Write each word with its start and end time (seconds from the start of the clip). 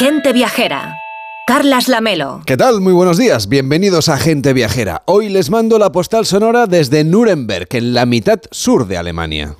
Gente 0.00 0.32
Viajera. 0.32 0.96
Carlas 1.46 1.86
Lamelo. 1.86 2.40
¿Qué 2.46 2.56
tal? 2.56 2.80
Muy 2.80 2.94
buenos 2.94 3.18
días. 3.18 3.50
Bienvenidos 3.50 4.08
a 4.08 4.16
Gente 4.16 4.54
Viajera. 4.54 5.02
Hoy 5.04 5.28
les 5.28 5.50
mando 5.50 5.78
la 5.78 5.92
postal 5.92 6.24
sonora 6.24 6.66
desde 6.66 7.04
Nuremberg, 7.04 7.68
en 7.72 7.92
la 7.92 8.06
mitad 8.06 8.40
sur 8.50 8.86
de 8.86 8.96
Alemania. 8.96 9.56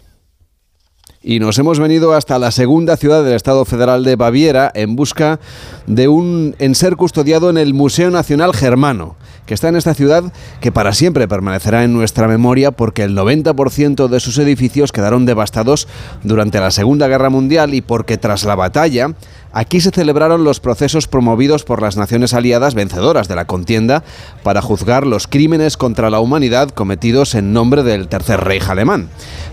Y 1.23 1.41
nos 1.41 1.59
hemos 1.59 1.79
venido 1.79 2.15
hasta 2.15 2.39
la 2.39 2.53
segunda 2.53 2.97
ciudad 2.97 3.23
del 3.23 3.35
Estado 3.35 3.67
Federal 3.67 4.03
de 4.03 4.17
Baviera 4.17 4.73
en 4.75 4.97
busca 4.97 5.41
de 5.87 6.09
un 6.09 6.57
en 6.59 6.75
ser 6.75 6.97
custodiado 6.97 7.51
en 7.51 7.59
el 7.59 7.75
Museo 7.75 8.11
Nacional 8.11 8.55
Germano 8.55 9.17
que 9.45 9.55
está 9.55 9.69
en 9.69 9.75
esta 9.75 9.95
ciudad 9.95 10.33
que 10.61 10.71
para 10.71 10.93
siempre 10.93 11.27
permanecerá 11.27 11.83
en 11.83 11.93
nuestra 11.93 12.29
memoria 12.29 12.71
porque 12.71 13.03
el 13.03 13.17
90% 13.17 14.07
de 14.07 14.21
sus 14.21 14.39
edificios 14.39 14.93
quedaron 14.93 15.27
devastados 15.27 15.89
durante 16.23 16.61
la 16.61 16.71
Segunda 16.71 17.09
Guerra 17.09 17.31
Mundial 17.31 17.75
y 17.75 17.81
porque 17.83 18.17
tras 18.17 18.45
la 18.45 18.55
batalla 18.55 19.15
Aquí 19.53 19.81
se 19.81 19.91
celebraron 19.91 20.45
los 20.45 20.61
procesos 20.61 21.09
promovidos 21.09 21.65
por 21.65 21.83
las 21.83 21.97
naciones 21.97 22.35
aliadas 22.35 22.75
vencedoras 22.75 23.27
de 23.27 23.35
la 23.35 23.47
contienda 23.47 24.05
para 24.45 24.63
juzgar 24.63 25.07
los 25.07 25.27
crímenes 25.27 25.77
contra 25.77 26.09
la 26.09 26.21
humanidad 26.21 26.71
cometidos 26.71 27.35
en 27.35 27.53
nombre 27.53 27.83
del 27.83 28.07
Tercer 28.09 28.41
Reich 28.41 28.69
alemán. 28.69 29.09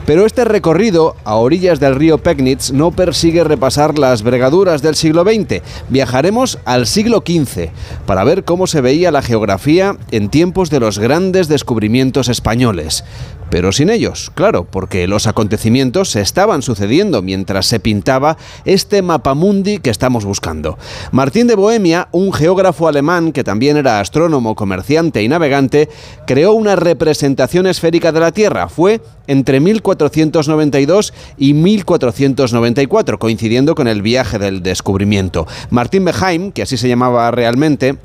Pero 0.05 0.25
este 0.25 0.45
recorrido 0.45 1.15
a 1.25 1.35
orillas 1.35 1.79
del 1.79 1.95
río 1.95 2.19
Pegnitz 2.19 2.71
no 2.71 2.91
persigue 2.91 3.43
repasar 3.43 3.97
las 3.97 4.21
bregaduras 4.21 4.81
del 4.81 4.95
siglo 4.95 5.23
XX. 5.23 5.61
Viajaremos 5.89 6.59
al 6.63 6.85
siglo 6.85 7.23
XV 7.25 7.69
para 8.05 8.23
ver 8.23 8.43
cómo 8.43 8.67
se 8.67 8.81
veía 8.81 9.11
la 9.11 9.21
geografía 9.21 9.97
en 10.11 10.29
tiempos 10.29 10.69
de 10.69 10.79
los 10.79 10.99
grandes 10.99 11.47
descubrimientos 11.47 12.29
españoles 12.29 13.03
pero 13.49 13.71
sin 13.71 13.89
ellos, 13.89 14.31
claro, 14.35 14.65
porque 14.65 15.07
los 15.07 15.27
acontecimientos 15.27 16.09
se 16.09 16.21
estaban 16.21 16.61
sucediendo 16.61 17.21
mientras 17.21 17.65
se 17.65 17.79
pintaba 17.79 18.37
este 18.65 19.01
mapamundi 19.01 19.79
que 19.79 19.89
estamos 19.89 20.25
buscando. 20.25 20.77
Martín 21.11 21.47
de 21.47 21.55
Bohemia, 21.55 22.09
un 22.11 22.33
geógrafo 22.33 22.87
alemán 22.87 23.31
que 23.31 23.43
también 23.43 23.77
era 23.77 23.99
astrónomo, 23.99 24.55
comerciante 24.55 25.23
y 25.23 25.27
navegante, 25.27 25.89
creó 26.25 26.53
una 26.53 26.75
representación 26.75 27.67
esférica 27.67 28.11
de 28.11 28.19
la 28.19 28.31
Tierra. 28.31 28.69
Fue 28.69 29.01
entre 29.27 29.59
1492 29.59 31.13
y 31.37 31.53
1494, 31.53 33.19
coincidiendo 33.19 33.75
con 33.75 33.87
el 33.87 34.01
viaje 34.01 34.39
del 34.39 34.63
descubrimiento. 34.63 35.47
Martín 35.69 36.05
Beheim, 36.05 36.51
que 36.51 36.63
así 36.63 36.77
se 36.77 36.87
llamaba 36.87 37.29
realmente, 37.31 37.97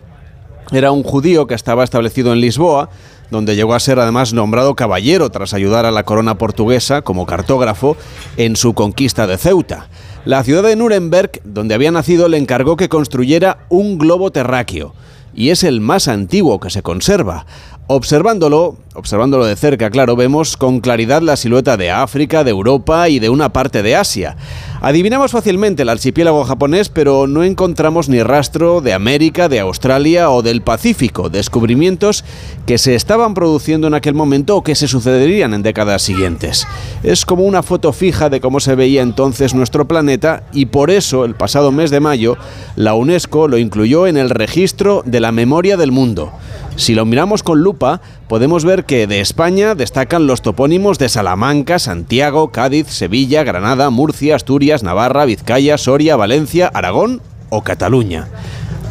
era 0.70 0.90
un 0.90 1.02
judío 1.02 1.46
que 1.46 1.54
estaba 1.54 1.84
establecido 1.84 2.32
en 2.32 2.40
Lisboa, 2.40 2.88
donde 3.32 3.56
llegó 3.56 3.74
a 3.74 3.80
ser 3.80 3.98
además 3.98 4.32
nombrado 4.32 4.76
caballero 4.76 5.30
tras 5.30 5.54
ayudar 5.54 5.86
a 5.86 5.90
la 5.90 6.04
corona 6.04 6.36
portuguesa 6.36 7.02
como 7.02 7.26
cartógrafo 7.26 7.96
en 8.36 8.54
su 8.54 8.74
conquista 8.74 9.26
de 9.26 9.38
Ceuta. 9.38 9.88
La 10.24 10.44
ciudad 10.44 10.62
de 10.62 10.76
Nuremberg, 10.76 11.40
donde 11.42 11.74
había 11.74 11.90
nacido, 11.90 12.28
le 12.28 12.36
encargó 12.36 12.76
que 12.76 12.90
construyera 12.90 13.66
un 13.70 13.98
globo 13.98 14.30
terráqueo, 14.30 14.94
y 15.34 15.48
es 15.48 15.64
el 15.64 15.80
más 15.80 16.08
antiguo 16.08 16.60
que 16.60 16.68
se 16.68 16.82
conserva. 16.82 17.46
Observándolo, 17.86 18.76
observándolo 18.94 19.44
de 19.46 19.56
cerca, 19.56 19.90
claro, 19.90 20.16
vemos 20.16 20.56
con 20.56 20.80
claridad 20.80 21.22
la 21.22 21.36
silueta 21.36 21.76
de 21.76 21.90
África, 21.90 22.44
de 22.44 22.50
Europa 22.50 23.08
y 23.08 23.18
de 23.18 23.30
una 23.30 23.52
parte 23.52 23.82
de 23.82 23.96
Asia. 23.96 24.36
Adivinamos 24.80 25.30
fácilmente 25.30 25.82
el 25.82 25.88
archipiélago 25.88 26.44
japonés, 26.44 26.88
pero 26.88 27.26
no 27.26 27.44
encontramos 27.44 28.08
ni 28.08 28.22
rastro 28.22 28.80
de 28.80 28.92
América, 28.92 29.48
de 29.48 29.60
Australia 29.60 30.30
o 30.30 30.42
del 30.42 30.62
Pacífico, 30.62 31.30
descubrimientos 31.30 32.24
que 32.66 32.78
se 32.78 32.94
estaban 32.94 33.34
produciendo 33.34 33.86
en 33.86 33.94
aquel 33.94 34.14
momento 34.14 34.56
o 34.56 34.62
que 34.62 34.74
se 34.74 34.88
sucederían 34.88 35.54
en 35.54 35.62
décadas 35.62 36.02
siguientes. 36.02 36.66
Es 37.02 37.24
como 37.24 37.44
una 37.44 37.62
foto 37.62 37.92
fija 37.92 38.28
de 38.28 38.40
cómo 38.40 38.60
se 38.60 38.74
veía 38.74 39.02
entonces 39.02 39.54
nuestro 39.54 39.86
planeta 39.86 40.42
y 40.52 40.66
por 40.66 40.90
eso 40.90 41.24
el 41.24 41.34
pasado 41.34 41.72
mes 41.72 41.90
de 41.90 42.00
mayo 42.00 42.36
la 42.76 42.94
UNESCO 42.94 43.48
lo 43.48 43.58
incluyó 43.58 44.06
en 44.06 44.16
el 44.16 44.30
registro 44.30 45.02
de 45.06 45.20
la 45.20 45.32
memoria 45.32 45.76
del 45.76 45.92
mundo. 45.92 46.32
Si 46.76 46.94
lo 46.94 47.04
miramos 47.04 47.42
con 47.42 47.60
lupa, 47.60 48.00
podemos 48.32 48.64
ver 48.64 48.86
que 48.86 49.06
de 49.06 49.20
España 49.20 49.74
destacan 49.74 50.26
los 50.26 50.40
topónimos 50.40 50.98
de 50.98 51.10
Salamanca, 51.10 51.78
Santiago, 51.78 52.50
Cádiz, 52.50 52.86
Sevilla, 52.86 53.44
Granada, 53.44 53.90
Murcia, 53.90 54.36
Asturias, 54.36 54.82
Navarra, 54.82 55.26
Vizcaya, 55.26 55.76
Soria, 55.76 56.16
Valencia, 56.16 56.70
Aragón 56.72 57.20
o 57.50 57.62
Cataluña. 57.62 58.28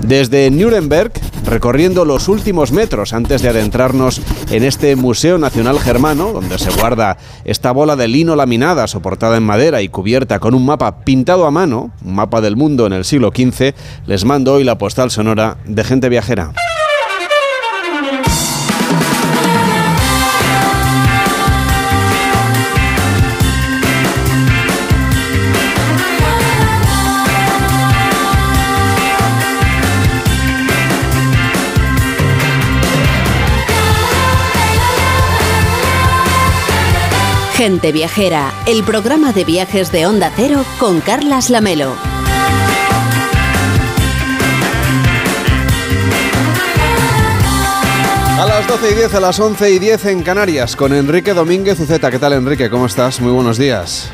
Desde 0.01 0.51
Nuremberg, 0.51 1.13
recorriendo 1.43 2.05
los 2.05 2.27
últimos 2.27 2.71
metros 2.71 3.13
antes 3.13 3.41
de 3.41 3.49
adentrarnos 3.49 4.21
en 4.51 4.63
este 4.63 4.95
Museo 4.95 5.39
Nacional 5.39 5.79
Germano, 5.79 6.33
donde 6.33 6.59
se 6.59 6.69
guarda 6.79 7.17
esta 7.43 7.71
bola 7.71 7.95
de 7.95 8.09
lino 8.09 8.35
laminada 8.35 8.85
soportada 8.85 9.37
en 9.37 9.43
madera 9.43 9.81
y 9.81 9.89
cubierta 9.89 10.37
con 10.37 10.53
un 10.53 10.67
mapa 10.67 11.03
pintado 11.03 11.47
a 11.47 11.51
mano, 11.51 11.89
un 12.05 12.13
mapa 12.13 12.41
del 12.41 12.57
mundo 12.57 12.85
en 12.85 12.93
el 12.93 13.05
siglo 13.05 13.31
XV, 13.35 13.73
les 14.05 14.23
mando 14.23 14.53
hoy 14.53 14.63
la 14.63 14.77
postal 14.77 15.09
sonora 15.09 15.57
de 15.65 15.83
gente 15.83 16.09
viajera. 16.09 16.53
Gente 37.61 37.91
Viajera, 37.91 38.51
el 38.65 38.83
programa 38.83 39.33
de 39.33 39.45
viajes 39.45 39.91
de 39.91 40.07
Onda 40.07 40.31
Cero 40.35 40.65
con 40.79 40.99
Carlas 40.99 41.51
Lamelo. 41.51 41.93
A 48.39 48.45
las 48.47 48.67
12 48.67 48.89
y 48.89 48.95
10, 48.95 49.13
a 49.13 49.19
las 49.19 49.39
11 49.39 49.71
y 49.73 49.77
10 49.77 50.05
en 50.07 50.23
Canarias, 50.23 50.75
con 50.75 50.91
Enrique 50.91 51.35
Domínguez 51.35 51.79
Uceta. 51.79 52.09
¿Qué 52.09 52.17
tal, 52.17 52.33
Enrique? 52.33 52.67
¿Cómo 52.71 52.87
estás? 52.87 53.21
Muy 53.21 53.31
buenos 53.31 53.59
días. 53.59 54.11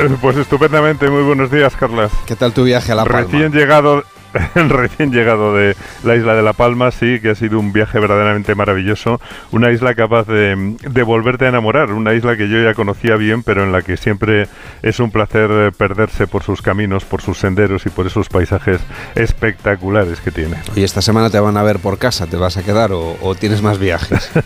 Eh, 0.00 0.08
pues 0.18 0.38
estupendamente, 0.38 1.10
muy 1.10 1.22
buenos 1.22 1.50
días, 1.50 1.76
Carlas. 1.76 2.10
¿Qué 2.24 2.34
tal 2.34 2.54
tu 2.54 2.64
viaje 2.64 2.92
a 2.92 2.94
La 2.94 3.04
Palma? 3.04 3.30
Recién 3.30 3.52
llegado, 3.52 4.04
recién 4.54 5.12
llegado 5.12 5.54
de 5.54 5.76
la 6.04 6.16
isla 6.16 6.34
de 6.34 6.42
La 6.42 6.52
Palma, 6.52 6.90
sí, 6.90 7.20
que 7.20 7.30
ha 7.30 7.34
sido 7.34 7.58
un 7.58 7.72
viaje 7.72 7.98
verdaderamente 7.98 8.54
maravilloso. 8.54 9.20
Una 9.52 9.70
isla 9.70 9.94
capaz 9.94 10.26
de, 10.26 10.76
de, 10.80 11.02
volverte 11.02 11.46
a 11.46 11.48
enamorar. 11.48 11.92
Una 11.92 12.14
isla 12.14 12.36
que 12.36 12.48
yo 12.48 12.62
ya 12.62 12.74
conocía 12.74 13.16
bien, 13.16 13.42
pero 13.42 13.64
en 13.64 13.72
la 13.72 13.82
que 13.82 13.96
siempre 13.96 14.48
es 14.82 15.00
un 15.00 15.10
placer 15.10 15.50
eh, 15.50 15.72
perderse 15.76 16.26
por 16.26 16.42
sus 16.42 16.62
caminos, 16.62 17.04
por 17.04 17.22
sus 17.22 17.38
senderos 17.38 17.86
y 17.86 17.90
por 17.90 18.06
esos 18.06 18.28
paisajes 18.28 18.80
espectaculares 19.14 20.20
que 20.20 20.30
tiene. 20.30 20.56
¿Y 20.74 20.82
esta 20.82 21.02
semana 21.02 21.30
te 21.30 21.40
van 21.40 21.56
a 21.56 21.62
ver 21.62 21.78
por 21.78 21.98
casa? 21.98 22.26
¿Te 22.26 22.36
vas 22.36 22.56
a 22.56 22.62
quedar 22.62 22.92
o, 22.92 23.16
o 23.20 23.34
tienes 23.34 23.62
más 23.62 23.78
viajes? 23.78 24.30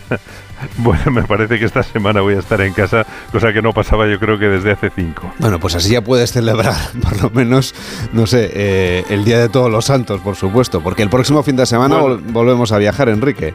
Bueno, 0.77 1.11
me 1.11 1.23
parece 1.23 1.59
que 1.59 1.65
esta 1.65 1.83
semana 1.83 2.21
voy 2.21 2.35
a 2.35 2.39
estar 2.39 2.59
en 2.61 2.73
casa, 2.73 3.05
cosa 3.31 3.53
que 3.53 3.61
no 3.61 3.73
pasaba 3.73 4.07
yo 4.07 4.19
creo 4.19 4.39
que 4.39 4.47
desde 4.47 4.71
hace 4.71 4.89
cinco. 4.89 5.31
Bueno, 5.39 5.59
pues 5.59 5.75
así 5.75 5.91
ya 5.91 6.01
puedes 6.01 6.31
celebrar, 6.31 6.75
por 7.01 7.21
lo 7.21 7.29
menos, 7.29 7.75
no 8.13 8.25
sé, 8.27 8.49
eh, 8.53 9.03
el 9.09 9.25
Día 9.25 9.39
de 9.39 9.49
Todos 9.49 9.71
los 9.75 9.85
Santos, 9.85 10.21
por 10.21 10.35
supuesto, 10.35 10.81
porque 10.81 11.03
el 11.03 11.09
próximo 11.09 11.43
fin 11.43 11.55
de 11.57 11.65
semana 11.65 11.97
bueno. 11.97 12.17
vol 12.17 12.31
volvemos 12.31 12.71
a 12.71 12.77
viajar, 12.77 13.09
Enrique. 13.09 13.53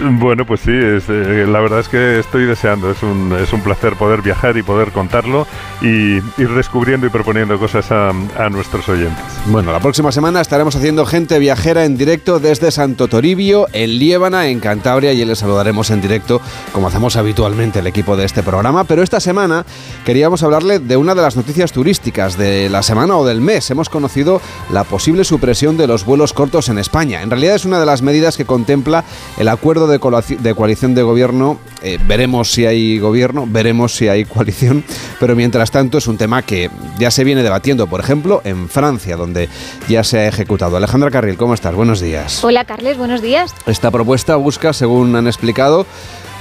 Bueno, 0.00 0.46
pues 0.46 0.60
sí, 0.60 0.70
eh, 0.72 1.46
la 1.48 1.60
verdad 1.60 1.80
es 1.80 1.88
que 1.88 2.20
estoy 2.20 2.44
deseando, 2.44 2.90
es 2.90 3.02
un, 3.02 3.32
es 3.32 3.52
un 3.52 3.62
placer 3.62 3.96
poder 3.96 4.22
viajar 4.22 4.56
y 4.56 4.62
poder 4.62 4.92
contarlo 4.92 5.46
y 5.82 6.16
ir 6.16 6.54
descubriendo 6.54 7.06
y 7.06 7.10
proponiendo 7.10 7.58
cosas 7.58 7.90
a, 7.90 8.10
a, 8.10 8.48
nuestros 8.48 8.88
oyentes. 8.88 9.24
Bueno, 9.46 9.72
la 9.72 9.80
próxima 9.80 10.12
semana 10.12 10.40
estaremos 10.40 10.76
haciendo 10.76 11.04
gente 11.04 11.38
viajera 11.40 11.84
en 11.84 11.96
directo 11.96 12.38
desde 12.38 12.70
Santo 12.70 13.08
Toribio, 13.08 13.66
en 13.72 13.98
Liébana, 13.98 14.46
en 14.46 14.60
Cantabria, 14.60 15.12
y 15.12 15.24
les 15.24 15.40
saludaremos 15.40 15.90
en 15.90 16.00
directo, 16.00 16.40
como 16.72 16.86
hacemos 16.86 17.16
habitualmente 17.16 17.80
el 17.80 17.86
equipo 17.88 18.16
de 18.16 18.24
este 18.24 18.44
programa. 18.44 18.84
Pero 18.84 19.02
esta 19.02 19.18
semana 19.18 19.64
queríamos 20.04 20.44
hablarle 20.44 20.78
de 20.78 20.96
una 20.96 21.16
de 21.16 21.22
las 21.22 21.36
noticias 21.36 21.72
turísticas 21.72 22.38
de 22.38 22.68
la 22.68 22.84
semana 22.84 23.16
o 23.16 23.26
del 23.26 23.40
mes. 23.40 23.68
Hemos 23.70 23.88
conocido 23.88 24.40
la 24.70 24.84
posible 24.84 25.24
supresión 25.24 25.76
de 25.76 25.88
los 25.88 26.04
vuelos 26.04 26.32
cortos 26.32 26.68
en 26.68 26.78
España. 26.78 27.22
En 27.22 27.30
realidad 27.30 27.56
es 27.56 27.64
una 27.64 27.80
de 27.80 27.86
las 27.86 28.02
medidas 28.02 28.36
que 28.36 28.44
contempla 28.44 29.04
el 29.38 29.48
acuerdo 29.48 29.87
de, 29.88 29.98
de 30.38 30.54
coalición 30.54 30.94
de 30.94 31.02
gobierno. 31.02 31.58
Eh, 31.82 31.98
veremos 32.06 32.50
si 32.52 32.66
hay 32.66 32.98
gobierno, 32.98 33.46
veremos 33.48 33.94
si 33.94 34.08
hay 34.08 34.24
coalición, 34.24 34.84
pero 35.20 35.36
mientras 35.36 35.70
tanto 35.70 35.98
es 35.98 36.06
un 36.06 36.18
tema 36.18 36.42
que 36.42 36.70
ya 36.98 37.10
se 37.10 37.24
viene 37.24 37.42
debatiendo, 37.42 37.86
por 37.86 38.00
ejemplo, 38.00 38.40
en 38.44 38.68
Francia, 38.68 39.16
donde 39.16 39.48
ya 39.88 40.04
se 40.04 40.18
ha 40.18 40.28
ejecutado. 40.28 40.76
Alejandra 40.76 41.10
Carril, 41.10 41.36
¿cómo 41.36 41.54
estás? 41.54 41.74
Buenos 41.74 42.00
días. 42.00 42.42
Hola, 42.44 42.64
Carles, 42.64 42.98
buenos 42.98 43.22
días. 43.22 43.54
Esta 43.66 43.90
propuesta 43.90 44.36
busca, 44.36 44.72
según 44.72 45.14
han 45.16 45.26
explicado, 45.26 45.86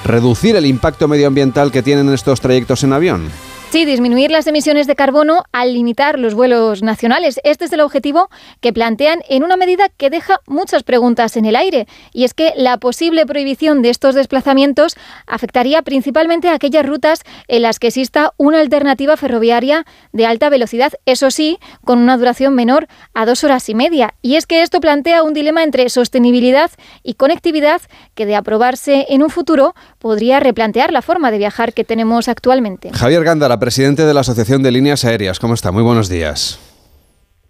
reducir 0.05 0.55
el 0.55 0.65
impacto 0.65 1.07
medioambiental 1.07 1.71
que 1.71 1.83
tienen 1.83 2.09
estos 2.13 2.41
trayectos 2.41 2.83
en 2.83 2.93
avión. 2.93 3.29
Sí, 3.69 3.83
disminuir 3.83 4.31
las 4.31 4.47
emisiones 4.47 4.87
de 4.87 4.95
carbono 4.95 5.43
al 5.51 5.73
limitar 5.73 6.17
los 6.17 6.33
vuelos 6.33 6.83
nacionales. 6.83 7.41
Este 7.43 7.65
es 7.65 7.73
el 7.73 7.81
objetivo 7.81 8.29
que 8.61 8.71
plantean 8.71 9.19
en 9.27 9.43
una 9.43 9.57
medida 9.57 9.89
que 9.89 10.09
deja 10.09 10.39
muchas 10.47 10.83
preguntas 10.83 11.35
en 11.35 11.43
el 11.43 11.57
aire. 11.57 11.85
Y 12.13 12.23
es 12.23 12.33
que 12.33 12.53
la 12.55 12.77
posible 12.77 13.25
prohibición 13.25 13.81
de 13.81 13.89
estos 13.89 14.15
desplazamientos 14.15 14.95
afectaría 15.27 15.81
principalmente 15.81 16.47
a 16.47 16.53
aquellas 16.53 16.85
rutas 16.85 17.23
en 17.49 17.61
las 17.61 17.77
que 17.77 17.87
exista 17.87 18.33
una 18.37 18.61
alternativa 18.61 19.17
ferroviaria 19.17 19.85
de 20.13 20.25
alta 20.25 20.49
velocidad, 20.49 20.93
eso 21.05 21.29
sí, 21.29 21.59
con 21.83 21.99
una 21.99 22.15
duración 22.15 22.55
menor 22.55 22.87
a 23.13 23.25
dos 23.25 23.43
horas 23.43 23.67
y 23.67 23.75
media. 23.75 24.13
Y 24.21 24.35
es 24.35 24.45
que 24.45 24.61
esto 24.61 24.79
plantea 24.79 25.23
un 25.23 25.33
dilema 25.33 25.63
entre 25.63 25.89
sostenibilidad 25.89 26.71
y 27.03 27.15
conectividad 27.15 27.81
que 28.15 28.25
de 28.25 28.37
aprobarse 28.37 29.07
en 29.09 29.23
un 29.23 29.29
futuro 29.29 29.75
podría 29.99 30.39
replantear 30.39 30.93
la 30.93 31.01
forma 31.01 31.31
de 31.31 31.37
viajar 31.37 31.73
que 31.73 31.83
tenemos 31.83 32.29
actualmente. 32.29 32.91
Javier 32.93 33.25
Gándara, 33.25 33.56
presidente 33.59 34.03
de 34.03 34.13
la 34.13 34.21
Asociación 34.21 34.63
de 34.63 34.71
Líneas 34.71 35.05
Aéreas. 35.05 35.39
¿Cómo 35.39 35.53
está? 35.53 35.71
Muy 35.71 35.83
buenos 35.83 36.09
días. 36.09 36.59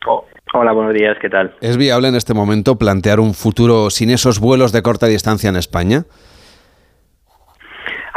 Oh, 0.06 0.26
hola, 0.54 0.72
buenos 0.72 0.94
días, 0.94 1.18
¿qué 1.22 1.30
tal? 1.30 1.56
¿Es 1.62 1.78
viable 1.78 2.08
en 2.08 2.16
este 2.16 2.34
momento 2.34 2.78
plantear 2.78 3.20
un 3.20 3.34
futuro 3.34 3.90
sin 3.90 4.10
esos 4.10 4.40
vuelos 4.40 4.72
de 4.72 4.82
corta 4.82 5.08
distancia 5.08 5.50
en 5.50 5.56
España? 5.56 6.04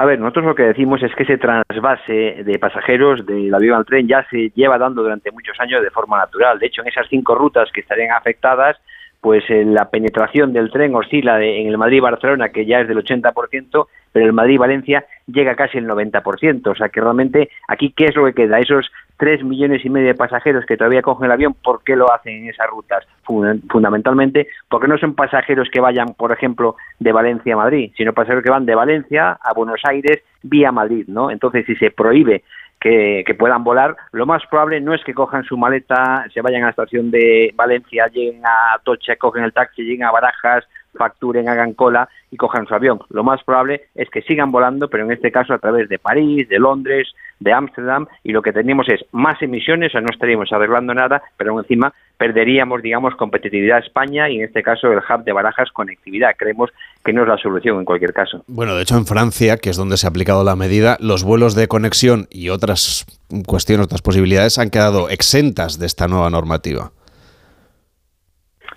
A 0.01 0.07
ver, 0.07 0.19
nosotros 0.19 0.47
lo 0.47 0.55
que 0.55 0.63
decimos 0.63 1.03
es 1.03 1.15
que 1.15 1.25
ese 1.25 1.37
trasvase 1.37 2.43
de 2.43 2.59
pasajeros 2.59 3.27
del 3.27 3.55
avión 3.55 3.77
al 3.77 3.85
tren 3.85 4.09
ya 4.09 4.27
se 4.31 4.51
lleva 4.55 4.79
dando 4.79 5.03
durante 5.03 5.31
muchos 5.31 5.61
años 5.61 5.83
de 5.83 5.91
forma 5.91 6.17
natural. 6.17 6.59
De 6.59 6.69
hecho, 6.69 6.81
en 6.81 6.89
esas 6.89 7.07
cinco 7.11 7.35
rutas 7.35 7.69
que 7.71 7.83
estarían 7.83 8.13
afectadas, 8.13 8.79
pues 9.21 9.45
eh, 9.51 9.65
la 9.65 9.91
penetración 9.91 10.53
del 10.53 10.71
tren 10.71 10.95
oscila 10.95 11.43
en 11.45 11.69
el 11.69 11.79
Madrid-Barcelona, 11.79 12.49
que 12.49 12.65
ya 12.65 12.81
es 12.81 12.89
del 12.89 13.05
80%, 13.05 13.87
pero 14.13 14.27
el 14.27 14.33
Madrid-Valencia 14.33 15.05
llega 15.27 15.55
casi 15.55 15.79
el 15.79 15.87
90%. 15.87 16.67
O 16.67 16.75
sea 16.75 16.89
que 16.89 17.01
realmente 17.01 17.51
aquí, 17.69 17.93
¿qué 17.95 18.07
es 18.07 18.17
lo 18.17 18.25
que 18.25 18.35
queda? 18.35 18.59
Esos 18.59 18.91
tres 19.17 19.45
millones 19.45 19.85
y 19.85 19.91
medio 19.91 20.09
de 20.09 20.15
pasajeros 20.15 20.65
que 20.65 20.79
todavía 20.79 21.03
cogen 21.03 21.27
el 21.27 21.33
avión, 21.33 21.55
¿por 21.63 21.85
qué 21.85 21.95
lo 21.95 22.11
hacen 22.11 22.45
en 22.45 22.49
esas 22.49 22.69
rutas? 22.71 23.07
Fundamentalmente 23.23 24.49
porque 24.69 24.89
no 24.89 24.97
son 24.97 25.15
pasajeros 25.15 25.69
que 25.71 25.81
vayan, 25.81 26.15
por 26.15 26.33
ejemplo, 26.33 26.77
de 26.99 27.13
Valencia 27.13 27.53
a 27.53 27.59
Madrid, 27.59 27.93
sino 27.97 28.15
pasajeros 28.15 28.43
que 28.43 28.51
van 28.51 28.65
de 28.65 28.75
Valencia 28.75 29.39
a 29.41 29.53
Buenos 29.53 29.81
Aires 29.85 30.23
vía 30.43 30.73
Madrid, 30.73 31.05
¿no? 31.07 31.31
Entonces, 31.31 31.67
si 31.67 31.77
se 31.77 31.91
prohíbe 31.91 32.43
que, 32.81 33.37
puedan 33.39 33.63
volar, 33.63 33.97
lo 34.13 34.27
más 34.27 34.43
probable 34.47 34.81
no 34.81 34.95
es 34.95 35.05
que 35.05 35.15
cojan 35.15 35.45
su 35.45 35.57
maleta, 35.57 36.25
se 36.33 36.41
vayan 36.41 36.63
a 36.63 36.67
la 36.67 36.71
estación 36.71 37.11
de 37.11 37.53
Valencia, 37.55 38.07
lleguen 38.07 38.43
a 38.45 38.79
Tocha, 38.83 39.17
cogen 39.17 39.45
el 39.45 39.53
taxi, 39.53 39.83
lleguen 39.83 40.05
a 40.05 40.11
Barajas, 40.11 40.65
facturen, 40.95 41.49
hagan 41.49 41.75
cola 41.75 42.09
y 42.31 42.37
cojan 42.37 42.67
su 42.67 42.75
avión. 42.75 43.01
Lo 43.11 43.25
más 43.25 43.43
probable 43.45 43.89
es 43.95 44.09
que 44.11 44.23
sigan 44.23 44.53
volando, 44.53 44.89
pero 44.89 45.05
en 45.05 45.13
este 45.13 45.33
caso 45.33 45.55
a 45.55 45.59
través 45.59 45.89
de 45.89 45.99
París, 45.99 46.49
de 46.49 46.59
Londres, 46.59 47.09
de 47.39 47.53
Ámsterdam, 47.53 48.07
y 48.23 48.33
lo 48.33 48.43
que 48.43 48.53
tenemos 48.53 48.89
es 48.89 49.01
más 49.13 49.41
emisiones, 49.43 49.91
o 49.91 49.93
sea, 49.93 50.01
no 50.01 50.09
estaríamos 50.11 50.53
arreglando 50.53 50.95
nada, 50.95 51.23
pero 51.37 51.59
encima 51.59 51.93
perderíamos, 52.19 52.83
digamos, 52.83 53.15
competitividad 53.17 53.79
a 53.79 53.81
España 53.81 54.29
y 54.29 54.37
en 54.37 54.45
este 54.45 54.63
caso 54.63 54.93
el 54.93 54.99
hub 54.99 55.25
de 55.25 55.33
barajas 55.33 55.71
conectividad. 55.73 56.33
Creemos 56.37 56.71
que 57.03 57.15
no 57.15 57.23
es 57.23 57.29
la 57.29 57.39
solución 57.39 57.79
en 57.79 57.87
cualquier 57.87 58.13
caso. 58.13 58.45
Bueno, 58.47 58.77
de 58.77 58.83
hecho 58.83 58.97
en 58.97 59.07
Francia, 59.07 59.57
que 59.57 59.71
es 59.71 59.77
donde 59.77 59.97
se 59.97 60.07
ha 60.07 60.11
aplicado 60.11 60.45
la 60.45 60.55
medida, 60.55 60.99
los 61.01 61.25
vuelos 61.25 61.55
de 61.55 61.67
conexión 61.67 62.27
y 62.31 62.51
otras 62.51 63.07
cuestiones, 63.47 63.87
otras 63.87 64.03
posibilidades 64.03 64.59
han 64.59 64.69
quedado 64.69 65.09
exentas 65.09 65.79
de 65.79 65.87
esta 65.87 66.09
nueva 66.09 66.29
normativa. 66.29 66.93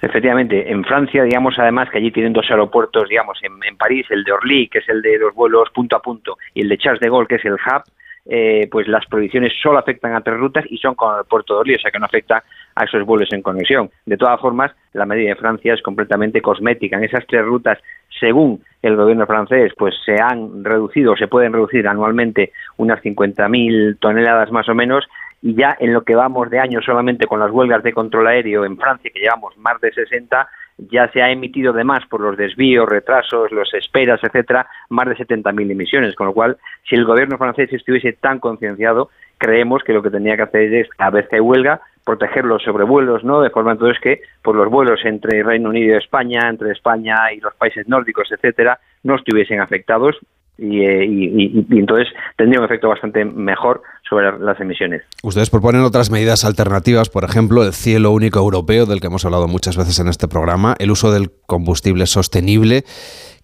Efectivamente, 0.03 0.69
en 0.69 0.83
Francia, 0.83 1.23
digamos, 1.23 1.57
además 1.57 1.89
que 1.89 1.97
allí 1.97 2.11
tienen 2.11 2.33
dos 2.33 2.45
aeropuertos, 2.49 3.07
digamos, 3.07 3.39
en, 3.41 3.77
París, 3.77 4.05
el 4.09 4.25
de 4.25 4.33
Orly, 4.33 4.67
que 4.67 4.79
es 4.79 4.89
el 4.89 5.01
de 5.01 5.17
los 5.17 5.33
vuelos 5.33 5.69
punto 5.73 5.95
a 5.95 6.01
punto, 6.01 6.37
y 6.53 6.59
el 6.59 6.67
de 6.67 6.77
Charles 6.77 6.99
de 6.99 7.09
Gaulle, 7.09 7.25
que 7.25 7.35
es 7.35 7.45
el 7.45 7.53
hub, 7.53 7.83
eh, 8.25 8.67
pues 8.69 8.89
las 8.89 9.05
prohibiciones 9.05 9.53
solo 9.61 9.79
afectan 9.79 10.13
a 10.13 10.19
tres 10.19 10.37
rutas 10.37 10.65
y 10.69 10.77
son 10.77 10.95
con 10.95 11.17
el 11.17 11.23
puerto 11.23 11.53
de 11.53 11.59
Orly, 11.61 11.75
o 11.75 11.79
sea 11.79 11.89
que 11.89 11.99
no 11.99 12.05
afecta 12.05 12.43
a 12.75 12.83
esos 12.83 13.05
vuelos 13.05 13.31
en 13.31 13.41
conexión. 13.41 13.91
De 14.05 14.17
todas 14.17 14.41
formas, 14.41 14.73
la 14.91 15.05
medida 15.05 15.29
de 15.29 15.35
Francia 15.35 15.73
es 15.73 15.81
completamente 15.81 16.41
cosmética. 16.41 16.97
En 16.97 17.05
esas 17.05 17.25
tres 17.25 17.45
rutas, 17.45 17.79
según 18.19 18.61
el 18.81 18.97
gobierno 18.97 19.25
francés, 19.25 19.71
pues 19.77 19.95
se 20.05 20.21
han 20.21 20.65
reducido, 20.65 21.15
se 21.15 21.29
pueden 21.29 21.53
reducir 21.53 21.87
anualmente 21.87 22.51
unas 22.75 23.01
50.000 23.01 23.99
toneladas 23.99 24.51
más 24.51 24.67
o 24.67 24.75
menos, 24.75 25.05
y 25.43 25.55
ya 25.55 25.75
en 25.77 25.93
lo 25.93 26.03
que 26.03 26.15
vamos 26.15 26.49
de 26.49 26.57
año 26.57 26.81
solamente 26.81 27.27
con 27.27 27.41
las 27.41 27.51
huelgas 27.51 27.83
de 27.83 27.91
control 27.91 28.27
aéreo 28.27 28.63
en 28.63 28.77
Francia, 28.77 29.11
que 29.13 29.19
llevamos 29.19 29.57
más 29.57 29.79
de 29.81 29.91
60, 29.91 30.47
ya 30.77 31.11
se 31.11 31.21
ha 31.21 31.29
emitido 31.29 31.73
de 31.73 31.83
más 31.83 32.05
por 32.05 32.21
los 32.21 32.37
desvíos, 32.37 32.87
retrasos, 32.87 33.51
los 33.51 33.73
esperas, 33.73 34.23
etcétera, 34.23 34.65
más 34.89 35.05
de 35.05 35.17
70.000 35.17 35.69
emisiones, 35.69 36.15
con 36.15 36.27
lo 36.27 36.33
cual, 36.33 36.57
si 36.87 36.95
el 36.95 37.03
gobierno 37.03 37.37
francés 37.37 37.71
estuviese 37.73 38.13
tan 38.13 38.39
concienciado, 38.39 39.09
creemos 39.37 39.83
que 39.83 39.91
lo 39.91 40.01
que 40.01 40.09
tenía 40.09 40.37
que 40.37 40.43
hacer 40.43 40.73
es, 40.73 40.89
cada 40.91 41.11
vez 41.11 41.27
que 41.27 41.35
hay 41.35 41.41
huelga, 41.41 41.81
proteger 42.05 42.45
los 42.45 42.63
sobrevuelos, 42.63 43.25
¿no? 43.25 43.41
De 43.41 43.49
forma 43.49 43.73
entonces 43.73 43.99
que 44.01 44.21
por 44.41 44.55
los 44.55 44.69
vuelos 44.69 45.01
entre 45.03 45.43
Reino 45.43 45.69
Unido 45.69 45.93
y 45.93 45.97
España, 45.97 46.47
entre 46.47 46.71
España 46.71 47.17
y 47.35 47.41
los 47.41 47.53
países 47.55 47.85
nórdicos, 47.89 48.31
etcétera, 48.31 48.79
no 49.03 49.15
estuviesen 49.15 49.59
afectados 49.59 50.17
eh, 50.57 51.05
y, 51.07 51.65
entonces 51.71 52.07
tendría 52.37 52.59
un 52.59 52.65
efecto 52.65 52.87
bastante 52.87 53.25
mejor 53.25 53.81
sobre 54.07 54.37
las 54.39 54.59
emisiones. 54.59 55.01
Ustedes 55.23 55.49
proponen 55.49 55.81
otras 55.81 56.11
medidas 56.11 56.45
alternativas, 56.45 57.09
por 57.09 57.23
ejemplo, 57.23 57.63
el 57.63 57.73
cielo 57.73 58.11
único 58.11 58.39
europeo, 58.39 58.85
del 58.85 59.01
que 59.01 59.07
hemos 59.07 59.25
hablado 59.25 59.47
muchas 59.47 59.77
veces 59.77 59.99
en 59.99 60.07
este 60.07 60.27
programa, 60.27 60.75
el 60.79 60.91
uso 60.91 61.11
del 61.11 61.31
combustible 61.47 62.05
sostenible. 62.05 62.83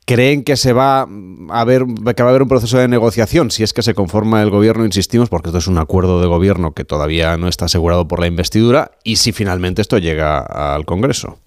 ¿Creen 0.05 0.43
que 0.43 0.55
se 0.55 0.73
va 0.73 1.07
a 1.49 1.65
ver 1.65 1.83
que 2.15 2.23
va 2.23 2.29
a 2.29 2.31
haber 2.31 2.41
un 2.41 2.47
proceso 2.47 2.79
de 2.79 2.87
negociación 2.87 3.51
si 3.51 3.61
es 3.61 3.73
que 3.73 3.83
se 3.83 3.93
conforma 3.93 4.41
el 4.41 4.49
gobierno, 4.49 4.85
insistimos, 4.85 5.29
porque 5.29 5.49
esto 5.49 5.59
es 5.59 5.67
un 5.67 5.77
acuerdo 5.77 6.19
de 6.19 6.27
gobierno 6.27 6.73
que 6.73 6.83
todavía 6.83 7.37
no 7.37 7.47
está 7.47 7.65
asegurado 7.65 8.07
por 8.07 8.19
la 8.19 8.25
investidura, 8.25 8.91
y 9.03 9.17
si 9.17 9.33
finalmente 9.33 9.83
esto 9.83 9.99
llega 9.99 10.39
al 10.39 10.85
Congreso? 10.85 11.37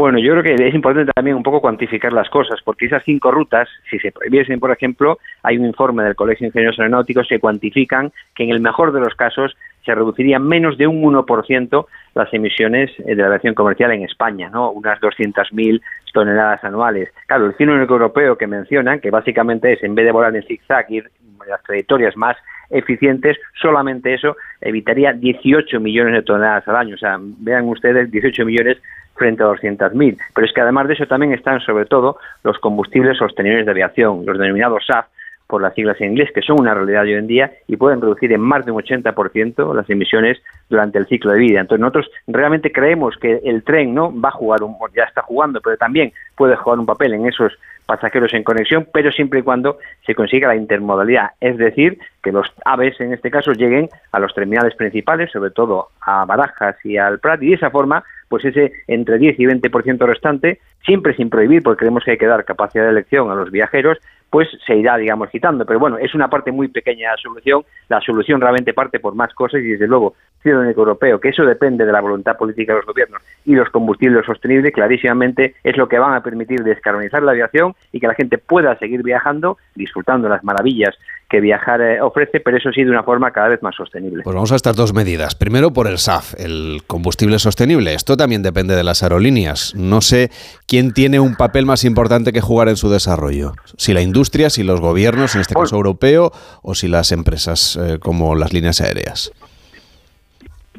Bueno, 0.00 0.18
yo 0.18 0.32
creo 0.32 0.42
que 0.42 0.66
es 0.66 0.74
importante 0.74 1.12
también 1.12 1.36
un 1.36 1.42
poco 1.42 1.60
cuantificar 1.60 2.10
las 2.10 2.30
cosas, 2.30 2.58
porque 2.64 2.86
esas 2.86 3.02
cinco 3.04 3.30
rutas, 3.30 3.68
si 3.90 3.98
se 3.98 4.10
prohibiesen, 4.10 4.58
por 4.58 4.70
ejemplo, 4.70 5.18
hay 5.42 5.58
un 5.58 5.66
informe 5.66 6.02
del 6.04 6.14
Colegio 6.14 6.44
de 6.44 6.48
Ingenieros 6.48 6.78
Aeronáuticos 6.78 7.26
que 7.28 7.38
cuantifican 7.38 8.10
que 8.34 8.44
en 8.44 8.50
el 8.50 8.60
mejor 8.60 8.92
de 8.94 9.00
los 9.00 9.14
casos 9.14 9.54
se 9.84 9.94
reducirían 9.94 10.42
menos 10.42 10.78
de 10.78 10.86
un 10.86 11.02
1% 11.02 11.86
las 12.14 12.32
emisiones 12.32 12.90
de 12.96 13.14
la 13.14 13.26
aviación 13.26 13.52
comercial 13.52 13.92
en 13.92 14.04
España, 14.04 14.48
¿no? 14.48 14.70
Unas 14.70 14.98
200.000 15.00 15.82
toneladas 16.14 16.64
anuales. 16.64 17.10
Claro, 17.26 17.44
el 17.44 17.56
cine 17.56 17.74
único 17.74 17.92
europeo 17.92 18.38
que 18.38 18.46
mencionan, 18.46 19.00
que 19.00 19.10
básicamente 19.10 19.74
es 19.74 19.84
en 19.84 19.94
vez 19.94 20.06
de 20.06 20.12
volar 20.12 20.34
en 20.34 20.44
zigzag 20.44 20.90
ir 20.90 21.10
las 21.46 21.62
trayectorias 21.62 22.16
más 22.16 22.38
eficientes, 22.70 23.36
solamente 23.60 24.14
eso 24.14 24.36
evitaría 24.62 25.12
18 25.12 25.78
millones 25.78 26.14
de 26.14 26.22
toneladas 26.22 26.66
al 26.68 26.76
año. 26.76 26.94
O 26.94 26.98
sea, 26.98 27.18
vean 27.20 27.68
ustedes, 27.68 28.10
18 28.10 28.46
millones 28.46 28.78
frente 29.20 29.42
a 29.42 29.46
200.000. 29.48 30.16
Pero 30.34 30.46
es 30.46 30.52
que 30.54 30.62
además 30.62 30.88
de 30.88 30.94
eso 30.94 31.06
también 31.06 31.34
están 31.34 31.60
sobre 31.60 31.84
todo 31.84 32.16
los 32.42 32.58
combustibles 32.58 33.18
sostenibles 33.18 33.66
de 33.66 33.70
aviación, 33.70 34.24
los 34.24 34.38
denominados 34.38 34.86
SAF, 34.86 35.04
por 35.46 35.60
las 35.60 35.74
siglas 35.74 36.00
en 36.00 36.12
inglés, 36.12 36.30
que 36.32 36.40
son 36.40 36.60
una 36.60 36.72
realidad 36.72 37.02
hoy 37.02 37.14
en 37.14 37.26
día 37.26 37.52
y 37.66 37.76
pueden 37.76 38.00
reducir 38.00 38.32
en 38.32 38.40
más 38.40 38.64
de 38.64 38.70
un 38.70 38.80
80% 38.80 39.74
las 39.74 39.90
emisiones 39.90 40.38
durante 40.70 40.96
el 40.96 41.06
ciclo 41.06 41.32
de 41.32 41.40
vida. 41.40 41.60
Entonces 41.60 41.80
nosotros 41.80 42.10
realmente 42.28 42.72
creemos 42.72 43.16
que 43.20 43.40
el 43.44 43.62
tren 43.64 43.92
no 43.92 44.18
va 44.18 44.30
a 44.30 44.32
jugar, 44.32 44.62
un, 44.62 44.76
ya 44.96 45.02
está 45.02 45.22
jugando, 45.22 45.60
pero 45.60 45.76
también 45.76 46.12
puede 46.36 46.56
jugar 46.56 46.78
un 46.78 46.86
papel 46.86 47.12
en 47.14 47.26
esos 47.26 47.52
pasajeros 47.84 48.32
en 48.32 48.44
conexión, 48.44 48.86
pero 48.92 49.10
siempre 49.10 49.40
y 49.40 49.42
cuando 49.42 49.78
se 50.06 50.14
consiga 50.14 50.46
la 50.46 50.54
intermodalidad, 50.54 51.30
es 51.40 51.58
decir, 51.58 51.98
que 52.22 52.30
los 52.30 52.46
aves 52.64 53.00
en 53.00 53.12
este 53.12 53.32
caso 53.32 53.50
lleguen 53.52 53.88
a 54.12 54.20
los 54.20 54.32
terminales 54.32 54.76
principales, 54.76 55.32
sobre 55.32 55.50
todo 55.50 55.88
a 56.00 56.24
Barajas 56.24 56.76
y 56.84 56.96
al 56.96 57.18
Prat, 57.18 57.42
y 57.42 57.48
de 57.48 57.54
esa 57.56 57.70
forma 57.70 58.04
pues 58.30 58.44
ese 58.44 58.72
entre 58.86 59.18
10 59.18 59.40
y 59.40 59.44
20% 59.44 60.06
restante, 60.06 60.60
siempre 60.84 61.16
sin 61.16 61.28
prohibir, 61.28 61.64
porque 61.64 61.80
creemos 61.80 62.04
que 62.04 62.12
hay 62.12 62.16
que 62.16 62.28
dar 62.28 62.44
capacidad 62.44 62.84
de 62.84 62.90
elección 62.90 63.28
a 63.28 63.34
los 63.34 63.50
viajeros, 63.50 63.98
pues 64.30 64.48
se 64.64 64.76
irá, 64.76 64.96
digamos, 64.96 65.28
quitando. 65.30 65.66
Pero 65.66 65.80
bueno, 65.80 65.98
es 65.98 66.14
una 66.14 66.30
parte 66.30 66.52
muy 66.52 66.68
pequeña 66.68 67.08
de 67.08 67.16
la 67.16 67.22
solución. 67.22 67.64
La 67.88 68.00
solución 68.00 68.40
realmente 68.40 68.72
parte 68.72 69.00
por 69.00 69.16
más 69.16 69.34
cosas 69.34 69.60
y, 69.60 69.72
desde 69.72 69.88
luego, 69.88 70.14
único 70.44 70.80
europeo, 70.80 71.20
que 71.20 71.30
eso 71.30 71.44
depende 71.44 71.84
de 71.84 71.92
la 71.92 72.00
voluntad 72.00 72.36
política 72.36 72.72
de 72.72 72.78
los 72.78 72.86
gobiernos 72.86 73.20
y 73.44 73.54
los 73.54 73.68
combustibles 73.68 74.24
sostenibles, 74.24 74.72
clarísimamente 74.72 75.54
es 75.62 75.76
lo 75.76 75.88
que 75.88 75.98
van 75.98 76.14
a 76.14 76.22
permitir 76.22 76.62
descarbonizar 76.62 77.22
la 77.22 77.32
aviación 77.32 77.74
y 77.92 78.00
que 78.00 78.06
la 78.06 78.14
gente 78.14 78.38
pueda 78.38 78.78
seguir 78.78 79.02
viajando, 79.02 79.58
disfrutando 79.74 80.28
las 80.28 80.44
maravillas 80.44 80.96
que 81.30 81.40
viajar 81.40 81.80
eh, 81.80 82.02
ofrece, 82.02 82.40
pero 82.40 82.56
eso 82.56 82.70
sí 82.72 82.82
de 82.82 82.90
una 82.90 83.04
forma 83.04 83.30
cada 83.30 83.48
vez 83.48 83.62
más 83.62 83.76
sostenible. 83.76 84.24
Pues 84.24 84.34
vamos 84.34 84.50
a 84.52 84.56
estas 84.56 84.76
dos 84.76 84.92
medidas. 84.92 85.36
Primero 85.36 85.72
por 85.72 85.86
el 85.86 85.98
SAF, 85.98 86.34
el 86.38 86.82
combustible 86.86 87.38
sostenible. 87.38 87.94
Esto 87.94 88.16
también 88.16 88.42
depende 88.42 88.74
de 88.74 88.82
las 88.82 89.02
aerolíneas. 89.04 89.74
No 89.76 90.00
sé 90.00 90.30
quién 90.66 90.92
tiene 90.92 91.20
un 91.20 91.36
papel 91.36 91.66
más 91.66 91.84
importante 91.84 92.32
que 92.32 92.40
jugar 92.40 92.68
en 92.68 92.76
su 92.76 92.90
desarrollo. 92.90 93.52
Si 93.76 93.94
la 93.94 94.02
industria, 94.02 94.50
si 94.50 94.64
los 94.64 94.80
gobiernos, 94.80 95.36
en 95.36 95.42
este 95.42 95.54
caso 95.54 95.76
europeo, 95.76 96.32
o 96.62 96.74
si 96.74 96.88
las 96.88 97.12
empresas 97.12 97.78
eh, 97.80 97.98
como 98.00 98.34
las 98.34 98.52
líneas 98.52 98.80
aéreas. 98.80 99.32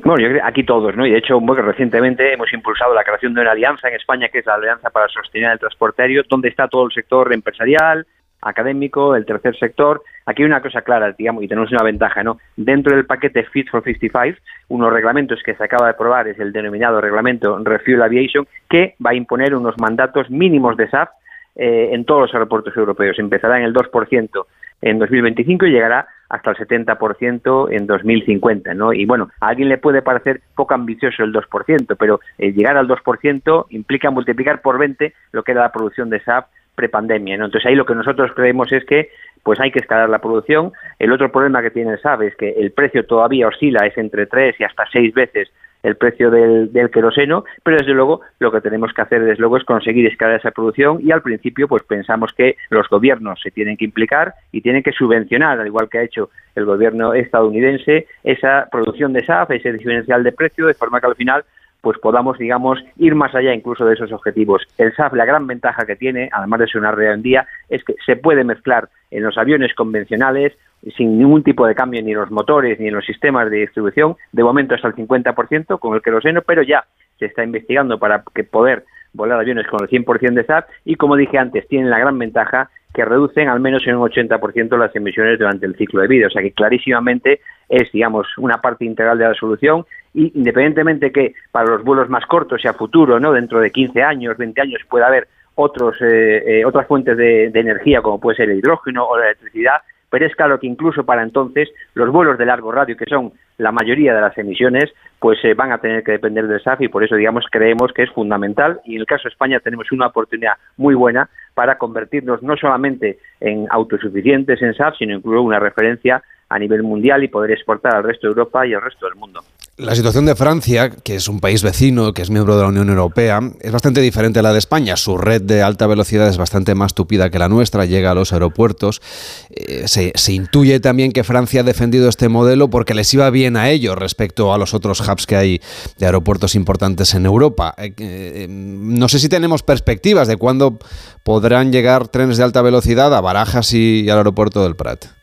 Bueno, 0.03 0.21
yo 0.21 0.29
creo 0.29 0.41
que 0.41 0.47
aquí 0.47 0.63
todos, 0.65 0.95
¿no? 0.97 1.05
Y 1.05 1.11
de 1.11 1.19
hecho, 1.19 1.39
bueno, 1.39 1.61
recientemente 1.61 2.33
hemos 2.33 2.51
impulsado 2.51 2.93
la 2.93 3.03
creación 3.03 3.33
de 3.33 3.41
una 3.41 3.51
alianza 3.51 3.87
en 3.87 3.95
España, 3.95 4.29
que 4.29 4.39
es 4.39 4.45
la 4.45 4.55
Alianza 4.55 4.89
para 4.89 5.07
Sostenibilidad 5.07 5.51
del 5.51 5.59
Transporte 5.59 6.01
Aéreo, 6.01 6.23
donde 6.27 6.49
está 6.49 6.67
todo 6.67 6.85
el 6.85 6.91
sector 6.91 7.31
empresarial, 7.31 8.05
académico, 8.41 9.15
el 9.15 9.25
tercer 9.25 9.55
sector. 9.57 10.01
Aquí 10.25 10.41
hay 10.41 10.47
una 10.47 10.61
cosa 10.61 10.81
clara, 10.81 11.13
digamos, 11.17 11.43
y 11.43 11.47
tenemos 11.47 11.71
una 11.71 11.83
ventaja, 11.83 12.23
¿no? 12.23 12.39
Dentro 12.55 12.95
del 12.95 13.05
paquete 13.05 13.43
Fit 13.43 13.69
for 13.69 13.83
55, 13.83 14.39
unos 14.69 14.91
reglamentos 14.91 15.41
que 15.43 15.55
se 15.55 15.63
acaba 15.63 15.85
de 15.85 15.91
aprobar 15.91 16.27
es 16.27 16.39
el 16.39 16.51
denominado 16.51 17.01
reglamento 17.01 17.57
Refuel 17.63 18.01
Aviation, 18.01 18.47
que 18.69 18.95
va 19.05 19.11
a 19.11 19.15
imponer 19.15 19.55
unos 19.55 19.75
mandatos 19.79 20.29
mínimos 20.29 20.77
de 20.77 20.89
SAF 20.89 21.09
eh, 21.55 21.89
en 21.91 22.05
todos 22.05 22.21
los 22.21 22.33
aeropuertos 22.33 22.75
europeos. 22.75 23.19
Empezará 23.19 23.57
en 23.57 23.63
el 23.63 23.73
2% 23.73 24.45
en 24.81 24.99
2025 24.99 25.65
y 25.65 25.71
llegará 25.71 26.07
hasta 26.29 26.51
el 26.51 26.57
70% 26.57 27.67
en 27.71 27.87
2050, 27.87 28.73
¿no? 28.73 28.93
Y 28.93 29.05
bueno, 29.05 29.29
a 29.41 29.49
alguien 29.49 29.67
le 29.67 29.77
puede 29.77 30.01
parecer 30.01 30.41
poco 30.55 30.73
ambicioso 30.73 31.23
el 31.23 31.33
2%, 31.33 31.95
pero 31.99 32.21
eh, 32.37 32.53
llegar 32.53 32.77
al 32.77 32.87
2% 32.87 33.65
implica 33.69 34.09
multiplicar 34.11 34.61
por 34.61 34.77
20 34.77 35.13
lo 35.33 35.43
que 35.43 35.51
era 35.51 35.61
la 35.61 35.71
producción 35.71 36.09
de 36.09 36.21
SAF 36.21 36.45
prepandemia, 36.73 37.37
¿no? 37.37 37.45
Entonces 37.45 37.67
ahí 37.67 37.75
lo 37.75 37.85
que 37.85 37.95
nosotros 37.95 38.31
creemos 38.33 38.71
es 38.71 38.85
que 38.85 39.09
pues 39.43 39.59
hay 39.59 39.71
que 39.71 39.79
escalar 39.79 40.09
la 40.09 40.19
producción. 40.19 40.71
El 40.99 41.11
otro 41.11 41.31
problema 41.31 41.61
que 41.61 41.71
tiene 41.71 41.93
el 41.93 41.99
SAF 41.99 42.21
es 42.21 42.35
que 42.35 42.51
el 42.51 42.71
precio 42.71 43.05
todavía 43.05 43.47
oscila, 43.47 43.85
es 43.85 43.97
entre 43.97 44.25
3 44.25 44.55
y 44.59 44.63
hasta 44.63 44.85
6 44.91 45.13
veces 45.13 45.51
el 45.83 45.95
precio 45.95 46.29
del, 46.29 46.71
del, 46.71 46.89
queroseno, 46.91 47.43
pero 47.63 47.77
desde 47.77 47.93
luego 47.93 48.21
lo 48.39 48.51
que 48.51 48.61
tenemos 48.61 48.93
que 48.93 49.01
hacer 49.01 49.23
desde 49.23 49.39
luego 49.39 49.57
es 49.57 49.63
conseguir 49.63 50.07
escalar 50.07 50.39
esa 50.39 50.51
producción 50.51 50.99
y 51.01 51.11
al 51.11 51.21
principio 51.21 51.67
pues 51.67 51.83
pensamos 51.83 52.33
que 52.33 52.55
los 52.69 52.87
gobiernos 52.89 53.39
se 53.41 53.51
tienen 53.51 53.77
que 53.77 53.85
implicar 53.85 54.33
y 54.51 54.61
tienen 54.61 54.83
que 54.83 54.91
subvencionar, 54.91 55.59
al 55.59 55.67
igual 55.67 55.89
que 55.89 55.99
ha 55.99 56.03
hecho 56.03 56.29
el 56.55 56.65
gobierno 56.65 57.13
estadounidense, 57.13 58.07
esa 58.23 58.67
producción 58.71 59.13
de 59.13 59.25
SAF, 59.25 59.51
ese 59.51 59.73
diferencial 59.73 60.23
de 60.23 60.31
precio, 60.31 60.67
de 60.67 60.73
forma 60.73 60.99
que 60.99 61.07
al 61.07 61.15
final 61.15 61.43
pues 61.81 61.97
podamos, 61.99 62.37
digamos, 62.37 62.79
ir 62.97 63.15
más 63.15 63.33
allá 63.33 63.53
incluso 63.53 63.85
de 63.85 63.95
esos 63.95 64.11
objetivos. 64.11 64.63
El 64.77 64.93
SAF, 64.95 65.13
la 65.13 65.25
gran 65.25 65.47
ventaja 65.47 65.85
que 65.85 65.95
tiene, 65.95 66.29
además 66.31 66.59
de 66.59 66.67
ser 66.67 66.81
una 66.81 67.15
día, 67.17 67.47
es 67.69 67.83
que 67.83 67.95
se 68.05 68.15
puede 68.15 68.43
mezclar 68.43 68.89
en 69.09 69.23
los 69.23 69.37
aviones 69.37 69.73
convencionales 69.73 70.53
sin 70.95 71.17
ningún 71.17 71.43
tipo 71.43 71.67
de 71.67 71.75
cambio 71.75 72.01
ni 72.01 72.11
en 72.11 72.17
los 72.17 72.31
motores 72.31 72.79
ni 72.79 72.87
en 72.87 72.93
los 72.93 73.05
sistemas 73.05 73.49
de 73.49 73.57
distribución, 73.57 74.15
de 74.31 74.43
momento 74.43 74.75
hasta 74.75 74.87
el 74.87 74.95
50% 74.95 75.79
con 75.79 75.95
el 75.95 76.01
queroseno, 76.01 76.41
pero 76.41 76.63
ya 76.63 76.85
se 77.19 77.25
está 77.25 77.43
investigando 77.43 77.99
para 77.99 78.23
que 78.33 78.43
poder 78.43 78.83
volar 79.13 79.39
aviones 79.39 79.67
con 79.67 79.81
el 79.81 79.89
100% 79.89 80.33
de 80.33 80.45
SAF 80.45 80.65
y 80.85 80.95
como 80.95 81.15
dije 81.15 81.37
antes, 81.37 81.67
tienen 81.67 81.89
la 81.89 81.99
gran 81.99 82.17
ventaja 82.17 82.69
que 82.93 83.05
reducen 83.05 83.47
al 83.47 83.59
menos 83.59 83.85
en 83.87 83.95
un 83.95 84.09
80% 84.09 84.77
las 84.77 84.95
emisiones 84.95 85.39
durante 85.39 85.65
el 85.65 85.75
ciclo 85.75 86.01
de 86.01 86.07
vida. 86.07 86.27
O 86.27 86.29
sea 86.29 86.41
que 86.41 86.51
clarísimamente 86.51 87.41
es, 87.69 87.91
digamos, 87.91 88.27
una 88.37 88.59
parte 88.59 88.85
integral 88.85 89.17
de 89.17 89.25
la 89.25 89.33
solución 89.33 89.85
y 90.13 90.31
independientemente 90.37 91.11
que 91.11 91.33
para 91.51 91.69
los 91.69 91.83
vuelos 91.83 92.09
más 92.09 92.25
cortos 92.25 92.63
y 92.63 92.67
a 92.67 92.73
futuro, 92.73 93.19
¿no? 93.19 93.31
dentro 93.31 93.59
de 93.59 93.71
15 93.71 94.03
años, 94.03 94.37
20 94.37 94.61
años, 94.61 94.81
pueda 94.89 95.07
haber 95.07 95.27
otros, 95.55 95.95
eh, 96.01 96.59
eh, 96.59 96.65
otras 96.65 96.87
fuentes 96.87 97.15
de, 97.17 97.49
de, 97.49 97.59
energía 97.59 98.01
como 98.01 98.19
puede 98.19 98.37
ser 98.37 98.49
el 98.49 98.59
hidrógeno 98.59 99.05
o 99.05 99.17
la 99.17 99.27
electricidad, 99.27 99.81
pero 100.11 100.27
es 100.27 100.35
claro 100.35 100.59
que 100.59 100.67
incluso 100.67 101.03
para 101.03 101.23
entonces 101.23 101.69
los 101.95 102.11
vuelos 102.11 102.37
de 102.37 102.45
largo 102.45 102.71
radio, 102.71 102.95
que 102.95 103.05
son 103.05 103.31
la 103.57 103.71
mayoría 103.71 104.13
de 104.13 104.21
las 104.21 104.37
emisiones, 104.37 104.91
pues 105.19 105.39
eh, 105.43 105.53
van 105.53 105.71
a 105.71 105.77
tener 105.79 106.03
que 106.03 106.11
depender 106.11 106.47
del 106.47 106.61
SAF 106.61 106.81
y 106.81 106.89
por 106.89 107.03
eso, 107.03 107.15
digamos, 107.15 107.45
creemos 107.49 107.93
que 107.93 108.03
es 108.03 108.11
fundamental 108.11 108.81
y 108.85 108.95
en 108.95 109.01
el 109.01 109.07
caso 109.07 109.23
de 109.23 109.29
España 109.29 109.59
tenemos 109.59 109.91
una 109.91 110.07
oportunidad 110.07 110.53
muy 110.77 110.93
buena 110.93 111.29
para 111.53 111.77
convertirnos 111.77 112.43
no 112.43 112.57
solamente 112.57 113.19
en 113.39 113.67
autosuficientes 113.71 114.61
en 114.61 114.73
SAF, 114.73 114.97
sino 114.97 115.15
incluso 115.15 115.41
una 115.41 115.59
referencia 115.59 116.21
a 116.49 116.59
nivel 116.59 116.83
mundial 116.83 117.23
y 117.23 117.29
poder 117.29 117.51
exportar 117.51 117.95
al 117.95 118.03
resto 118.03 118.27
de 118.27 118.31
Europa 118.31 118.67
y 118.67 118.73
al 118.73 118.81
resto 118.81 119.05
del 119.05 119.15
mundo. 119.15 119.39
La 119.77 119.95
situación 119.95 120.25
de 120.25 120.35
Francia, 120.35 120.89
que 120.89 121.15
es 121.15 121.29
un 121.29 121.39
país 121.39 121.63
vecino, 121.63 122.13
que 122.13 122.21
es 122.21 122.29
miembro 122.29 122.55
de 122.55 122.61
la 122.61 122.67
Unión 122.67 122.89
Europea, 122.89 123.39
es 123.61 123.71
bastante 123.71 124.01
diferente 124.01 124.39
a 124.39 124.41
la 124.43 124.51
de 124.51 124.59
España. 124.59 124.97
Su 124.97 125.17
red 125.17 125.41
de 125.41 125.63
alta 125.63 125.87
velocidad 125.87 126.27
es 126.27 126.37
bastante 126.37 126.75
más 126.75 126.93
tupida 126.93 127.29
que 127.29 127.39
la 127.39 127.47
nuestra, 127.47 127.85
llega 127.85 128.11
a 128.11 128.13
los 128.13 128.33
aeropuertos. 128.33 129.01
Eh, 129.49 129.87
se, 129.87 130.33
intuye 130.33 130.81
también 130.81 131.13
que 131.13 131.23
Francia 131.23 131.61
ha 131.61 131.63
defendido 131.63 132.09
este 132.09 132.27
modelo 132.27 132.69
porque 132.69 132.93
les 132.93 133.11
iba 133.13 133.29
bien 133.29 133.55
a 133.55 133.69
ellos 133.69 133.97
respecto 133.97 134.53
a 134.53 134.57
los 134.57 134.73
otros 134.73 134.99
hubs 134.99 135.25
que 135.25 135.37
hay 135.37 135.61
de 135.97 136.05
aeropuertos 136.05 136.53
importantes 136.53 137.13
en 137.13 137.25
Europa. 137.25 137.73
Eh, 137.77 137.93
eh, 137.97 138.47
no 138.49 139.07
sé 139.07 139.19
si 139.19 139.29
tenemos 139.29 139.63
perspectivas 139.63 140.27
de 140.27 140.35
cuándo 140.35 140.79
podrán 141.23 141.71
llegar 141.71 142.09
trenes 142.09 142.37
de 142.37 142.43
alta 142.43 142.61
velocidad 142.61 143.15
a 143.15 143.21
Barajas 143.21 143.73
y 143.73 144.09
al 144.09 144.17
aeropuerto 144.17 144.63
del 144.63 144.75
Prat. 144.75 145.20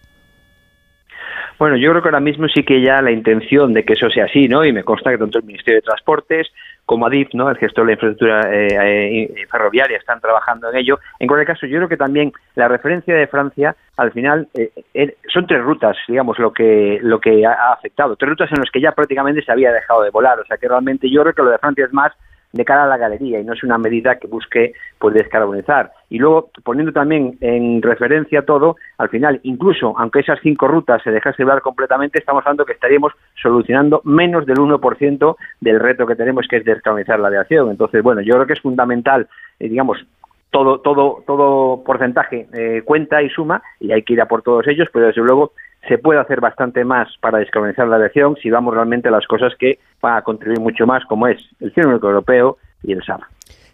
Bueno, 1.58 1.76
yo 1.76 1.90
creo 1.90 2.02
que 2.02 2.08
ahora 2.08 2.20
mismo 2.20 2.46
sí 2.46 2.62
que 2.62 2.80
ya 2.80 3.02
la 3.02 3.10
intención 3.10 3.74
de 3.74 3.84
que 3.84 3.94
eso 3.94 4.08
sea 4.10 4.26
así, 4.26 4.46
¿no? 4.46 4.64
Y 4.64 4.72
me 4.72 4.84
consta 4.84 5.10
que 5.10 5.18
tanto 5.18 5.38
el 5.38 5.44
Ministerio 5.44 5.80
de 5.80 5.86
Transportes 5.86 6.46
como 6.86 7.04
Adif, 7.06 7.34
¿no? 7.34 7.50
El 7.50 7.58
gestor 7.58 7.84
de 7.84 7.86
la 7.88 7.92
infraestructura 7.94 8.54
eh, 8.54 9.24
eh, 9.24 9.46
ferroviaria 9.50 9.98
están 9.98 10.20
trabajando 10.20 10.70
en 10.70 10.76
ello. 10.76 11.00
En 11.18 11.26
cualquier 11.26 11.48
caso, 11.48 11.66
yo 11.66 11.78
creo 11.78 11.88
que 11.88 11.96
también 11.96 12.32
la 12.54 12.68
referencia 12.68 13.12
de 13.14 13.26
Francia, 13.26 13.74
al 13.96 14.12
final, 14.12 14.46
eh, 14.54 14.70
eh, 14.94 15.16
son 15.26 15.48
tres 15.48 15.60
rutas, 15.60 15.96
digamos, 16.06 16.38
lo 16.38 16.52
que 16.52 17.00
lo 17.02 17.18
que 17.18 17.44
ha 17.44 17.72
afectado. 17.72 18.14
Tres 18.14 18.30
rutas 18.30 18.52
en 18.52 18.60
las 18.60 18.70
que 18.70 18.80
ya 18.80 18.92
prácticamente 18.92 19.42
se 19.42 19.50
había 19.50 19.72
dejado 19.72 20.02
de 20.02 20.10
volar. 20.10 20.38
O 20.38 20.44
sea 20.44 20.58
que 20.58 20.68
realmente 20.68 21.10
yo 21.10 21.22
creo 21.22 21.34
que 21.34 21.42
lo 21.42 21.50
de 21.50 21.58
Francia 21.58 21.86
es 21.86 21.92
más 21.92 22.12
de 22.52 22.64
cara 22.64 22.84
a 22.84 22.86
la 22.86 22.96
galería 22.96 23.40
y 23.40 23.44
no 23.44 23.52
es 23.52 23.62
una 23.62 23.78
medida 23.78 24.16
que 24.16 24.26
busque 24.26 24.72
pues 24.98 25.14
descarbonizar. 25.14 25.92
Y 26.08 26.18
luego, 26.18 26.50
poniendo 26.64 26.92
también 26.92 27.36
en 27.40 27.82
referencia 27.82 28.42
todo, 28.42 28.76
al 28.96 29.08
final, 29.10 29.40
incluso 29.42 29.94
aunque 29.98 30.20
esas 30.20 30.38
cinco 30.42 30.66
rutas 30.66 31.02
se 31.02 31.10
dejase 31.10 31.44
volar 31.44 31.60
completamente, 31.60 32.18
estamos 32.18 32.42
hablando 32.44 32.64
que 32.64 32.72
estaríamos 32.72 33.12
solucionando 33.40 34.00
menos 34.04 34.46
del 34.46 34.56
1% 34.56 35.36
del 35.60 35.80
reto 35.80 36.06
que 36.06 36.16
tenemos, 36.16 36.46
que 36.48 36.56
es 36.56 36.64
descarbonizar 36.64 37.20
la 37.20 37.28
aviación. 37.28 37.70
Entonces, 37.70 38.02
bueno, 38.02 38.22
yo 38.22 38.34
creo 38.34 38.46
que 38.46 38.54
es 38.54 38.60
fundamental, 38.60 39.28
eh, 39.58 39.68
digamos, 39.68 40.04
todo, 40.50 40.80
todo, 40.80 41.22
todo 41.26 41.84
porcentaje 41.84 42.46
eh, 42.54 42.82
cuenta 42.84 43.22
y 43.22 43.28
suma 43.28 43.62
y 43.80 43.92
hay 43.92 44.02
que 44.02 44.14
ir 44.14 44.20
a 44.22 44.28
por 44.28 44.42
todos 44.42 44.66
ellos, 44.66 44.88
pero 44.92 45.06
desde 45.06 45.20
luego 45.20 45.52
se 45.88 45.98
puede 45.98 46.20
hacer 46.20 46.40
bastante 46.40 46.84
más 46.84 47.08
para 47.20 47.38
descarbonizar 47.38 47.88
la 47.88 47.96
aviación 47.96 48.36
si 48.42 48.50
vamos 48.50 48.74
realmente 48.74 49.08
a 49.08 49.10
las 49.10 49.26
cosas 49.26 49.52
que 49.58 49.78
van 50.00 50.18
a 50.18 50.22
contribuir 50.22 50.60
mucho 50.60 50.86
más, 50.86 51.04
como 51.06 51.26
es 51.26 51.40
el 51.60 51.72
Cielo 51.72 51.90
Único 51.90 52.08
Europeo 52.08 52.58
y 52.82 52.92
el 52.92 53.02
SAF. 53.02 53.22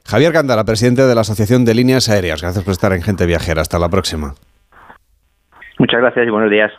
Javier 0.07 0.33
Candara, 0.33 0.65
presidente 0.65 1.03
de 1.03 1.15
la 1.15 1.23
Asociación 1.23 1.65
de 1.65 1.75
Líneas 1.75 2.09
Aéreas. 2.09 2.41
Gracias 2.43 2.65
por 2.65 2.73
estar 2.73 2.93
en 2.93 3.03
Gente 3.03 3.27
Viajera. 3.27 3.63
Hasta 3.63 3.79
la 3.79 3.89
próxima. 3.89 4.35
Muchas 5.79 6.01
gracias 6.01 6.27
y 6.27 6.31
buenos 6.31 6.51
días. 6.51 6.73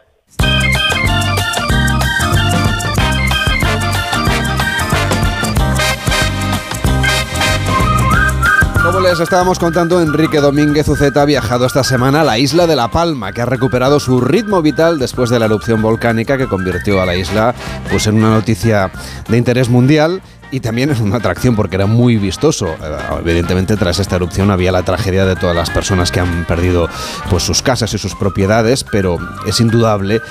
Como 8.85 8.99
les 8.99 9.19
estábamos 9.19 9.57
contando, 9.57 9.99
Enrique 9.99 10.39
Domínguez 10.39 10.87
Uceta 10.87 11.23
ha 11.23 11.25
viajado 11.25 11.65
esta 11.65 11.83
semana 11.83 12.21
a 12.21 12.23
la 12.23 12.37
isla 12.37 12.67
de 12.67 12.75
La 12.75 12.91
Palma, 12.91 13.33
que 13.33 13.41
ha 13.41 13.45
recuperado 13.47 13.99
su 13.99 14.21
ritmo 14.21 14.61
vital 14.61 14.99
después 14.99 15.31
de 15.31 15.39
la 15.39 15.45
erupción 15.45 15.81
volcánica 15.81 16.37
que 16.37 16.45
convirtió 16.45 17.01
a 17.01 17.05
la 17.07 17.15
isla 17.15 17.55
pues, 17.89 18.05
en 18.05 18.17
una 18.17 18.29
noticia 18.29 18.91
de 19.27 19.37
interés 19.37 19.69
mundial 19.69 20.21
y 20.55 20.61
también 20.61 20.89
es 20.89 21.01
una 21.01 21.17
atracción 21.17 21.53
porque 21.53 21.75
era 21.75 21.85
muy 21.85 22.15
vistoso. 22.15 22.73
Evidentemente 23.19 23.75
tras 23.75 23.99
esta 23.99 24.15
erupción 24.15 24.51
había 24.51 24.71
la 24.71 24.83
tragedia 24.83 25.25
de 25.25 25.35
todas 25.35 25.53
las 25.53 25.69
personas 25.69 26.11
que 26.11 26.21
han 26.21 26.45
perdido 26.45 26.87
pues 27.29 27.43
sus 27.43 27.61
casas 27.61 27.93
y 27.93 27.97
sus 27.97 28.15
propiedades, 28.15 28.85
pero 28.85 29.17
es 29.45 29.59
indudable 29.59 30.21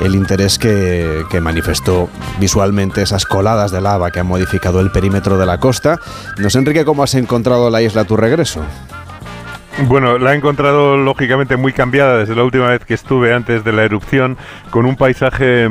el 0.00 0.14
interés 0.14 0.56
que, 0.56 1.24
que 1.32 1.40
manifestó 1.40 2.08
visualmente 2.38 3.02
esas 3.02 3.26
coladas 3.26 3.72
de 3.72 3.80
lava 3.80 4.12
que 4.12 4.20
han 4.20 4.28
modificado 4.28 4.78
el 4.78 4.92
perímetro 4.92 5.36
de 5.36 5.46
la 5.46 5.58
costa. 5.58 5.98
No 6.38 6.48
sé, 6.48 6.60
Enrique, 6.60 6.84
¿cómo 6.84 7.02
has 7.02 7.16
encontrado 7.16 7.68
la 7.68 7.82
isla 7.82 8.02
a 8.02 8.04
tu 8.04 8.16
regreso? 8.16 8.64
Bueno, 9.78 10.18
la 10.18 10.32
he 10.32 10.36
encontrado 10.36 10.98
lógicamente 10.98 11.56
muy 11.56 11.72
cambiada 11.72 12.18
desde 12.18 12.36
la 12.36 12.44
última 12.44 12.68
vez 12.68 12.84
que 12.84 12.92
estuve 12.92 13.32
antes 13.32 13.64
de 13.64 13.72
la 13.72 13.84
erupción, 13.84 14.36
con 14.70 14.84
un 14.84 14.96
paisaje 14.96 15.68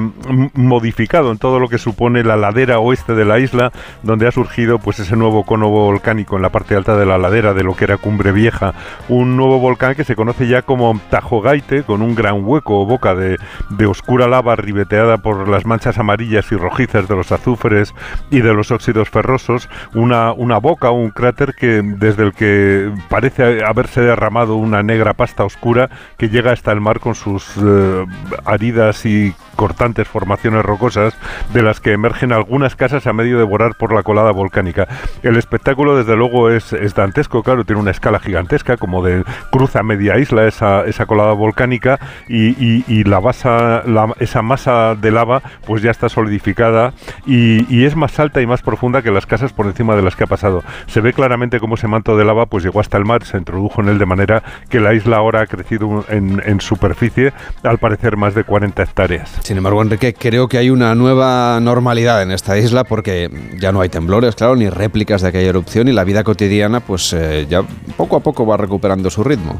modificado 0.54 1.32
en 1.32 1.38
todo 1.38 1.60
lo 1.60 1.70
que 1.70 1.78
supone 1.78 2.24
la 2.24 2.36
ladera 2.36 2.80
oeste 2.80 3.14
de 3.14 3.26
la 3.26 3.40
isla, 3.40 3.72
donde 4.02 4.28
ha 4.28 4.32
surgido 4.32 4.80
pues 4.80 5.00
ese 5.00 5.16
nuevo 5.16 5.46
cono 5.46 5.70
volcánico 5.70 6.36
en 6.36 6.42
la 6.42 6.50
parte 6.50 6.76
alta 6.76 6.98
de 6.98 7.06
la 7.06 7.20
ladera 7.20 7.54
de 7.54 7.64
lo 7.64 7.76
que 7.76 7.86
era 7.86 7.98
Cumbre 7.98 8.32
Vieja, 8.32 8.74
un 9.08 9.38
nuevo 9.38 9.60
volcán 9.60 9.94
que 9.94 10.04
se 10.04 10.16
conoce 10.16 10.48
ya 10.48 10.64
como 10.64 11.00
Tajogaite, 11.12 11.84
con 11.84 12.02
un 12.02 12.16
gran 12.16 12.44
hueco 12.44 12.82
o 12.82 12.86
boca 12.88 13.14
de, 13.14 13.38
de 13.70 13.86
oscura 13.86 14.28
lava 14.28 14.56
ribeteada 14.56 15.20
por 15.20 15.48
las 15.48 15.66
manchas 15.66 16.00
amarillas 16.00 16.52
y 16.52 16.56
rojizas 16.56 17.08
de 17.08 17.16
los 17.16 17.32
azufres 17.32 17.94
y 18.32 18.42
de 18.42 18.54
los 18.54 18.72
óxidos 18.72 19.10
ferrosos, 19.10 19.70
una, 19.94 20.34
una 20.34 20.58
boca, 20.58 20.90
un 20.90 21.12
cráter 21.12 21.54
que 21.54 21.82
desde 21.84 22.24
el 22.24 22.34
que 22.34 22.92
parece 23.08 23.64
haber 23.64 23.91
se 23.92 24.00
ha 24.00 24.04
derramado 24.04 24.56
una 24.56 24.84
negra 24.84 25.14
pasta 25.14 25.44
oscura 25.44 25.90
que 26.18 26.30
llega 26.30 26.52
hasta 26.52 26.72
el 26.72 26.82
mar 26.82 27.00
con 27.00 27.16
sus 27.16 27.46
eh, 27.58 28.06
aridas 28.46 29.06
y 29.06 29.34
cortantes 29.56 30.08
formaciones 30.08 30.64
rocosas 30.64 31.14
de 31.54 31.62
las 31.62 31.80
que 31.80 31.94
emergen 31.94 32.32
algunas 32.32 32.76
casas 32.76 33.08
a 33.08 33.14
medio 33.14 33.38
devorar 33.38 33.76
por 33.76 33.94
la 33.94 34.04
colada 34.04 34.32
volcánica. 34.32 34.88
El 35.24 35.38
espectáculo 35.38 35.98
desde 35.98 36.16
luego 36.16 36.50
es, 36.50 36.72
dantesco, 36.96 37.44
claro, 37.44 37.64
tiene 37.64 37.82
una 37.82 37.92
escala 37.92 38.20
gigantesca 38.20 38.78
como 38.78 39.04
de 39.04 39.24
cruza 39.52 39.84
media 39.84 40.18
isla 40.18 40.48
esa, 40.48 40.86
esa 40.86 41.06
colada 41.06 41.34
volcánica 41.34 42.00
y, 42.28 43.04
la, 43.04 43.20
basa, 43.20 43.84
esa 44.20 44.42
masa 44.42 44.96
de 44.96 45.12
lava 45.12 45.42
pues 45.66 45.82
ya 45.82 45.92
está 45.92 46.10
solidificada 46.10 46.94
y, 47.26 47.66
y 47.74 47.86
es 47.86 47.96
más 47.96 48.20
alta 48.20 48.42
y 48.42 48.48
más 48.48 48.62
profunda 48.62 49.02
que 49.02 49.12
las 49.12 49.26
casas 49.26 49.54
por 49.54 49.66
encima 49.66 49.96
de 49.96 50.02
las 50.02 50.16
que 50.16 50.24
ha 50.24 50.28
pasado. 50.28 50.64
Se 50.88 51.02
ve 51.02 51.14
claramente 51.14 51.60
cómo 51.60 51.76
ese 51.76 51.88
manto 51.88 52.18
de 52.18 52.26
lava 52.26 52.46
pues 52.46 52.64
llegó 52.64 52.80
hasta 52.80 52.98
el 52.98 53.06
mar, 53.06 53.24
se 53.26 53.38
introdujo 53.38 53.82
en 53.82 53.90
él 53.90 53.98
de 53.98 54.06
manera 54.06 54.44
que 54.70 54.80
la 54.80 54.94
isla 54.94 55.18
ahora 55.18 55.42
ha 55.42 55.48
crecido 55.48 56.06
en, 56.10 56.42
en 56.46 56.62
superficie, 56.62 57.34
al 57.64 57.78
parecer 57.78 58.18
más 58.18 58.36
de 58.36 58.44
40 58.44 58.84
hectáreas. 58.84 59.40
Sin 59.52 59.58
embargo, 59.58 59.82
Enrique, 59.82 60.14
creo 60.14 60.48
que 60.48 60.58
hay 60.58 60.70
una 60.70 60.96
nueva 60.96 61.60
normalidad 61.60 62.22
en 62.22 62.32
esta 62.32 62.58
isla 62.58 62.86
porque 62.86 63.30
ya 63.60 63.74
no 63.74 63.82
hay 63.82 63.90
temblores, 63.90 64.34
claro, 64.34 64.56
ni 64.56 64.70
réplicas 64.70 65.22
de 65.22 65.28
aquella 65.28 65.50
erupción 65.50 65.90
y 65.90 65.92
la 65.92 66.06
vida 66.06 66.24
cotidiana 66.24 66.80
pues 66.80 67.12
eh, 67.12 67.48
ya 67.50 67.62
poco 67.98 68.16
a 68.16 68.22
poco 68.22 68.46
va 68.46 68.56
recuperando 68.56 69.10
su 69.10 69.26
ritmo. 69.26 69.60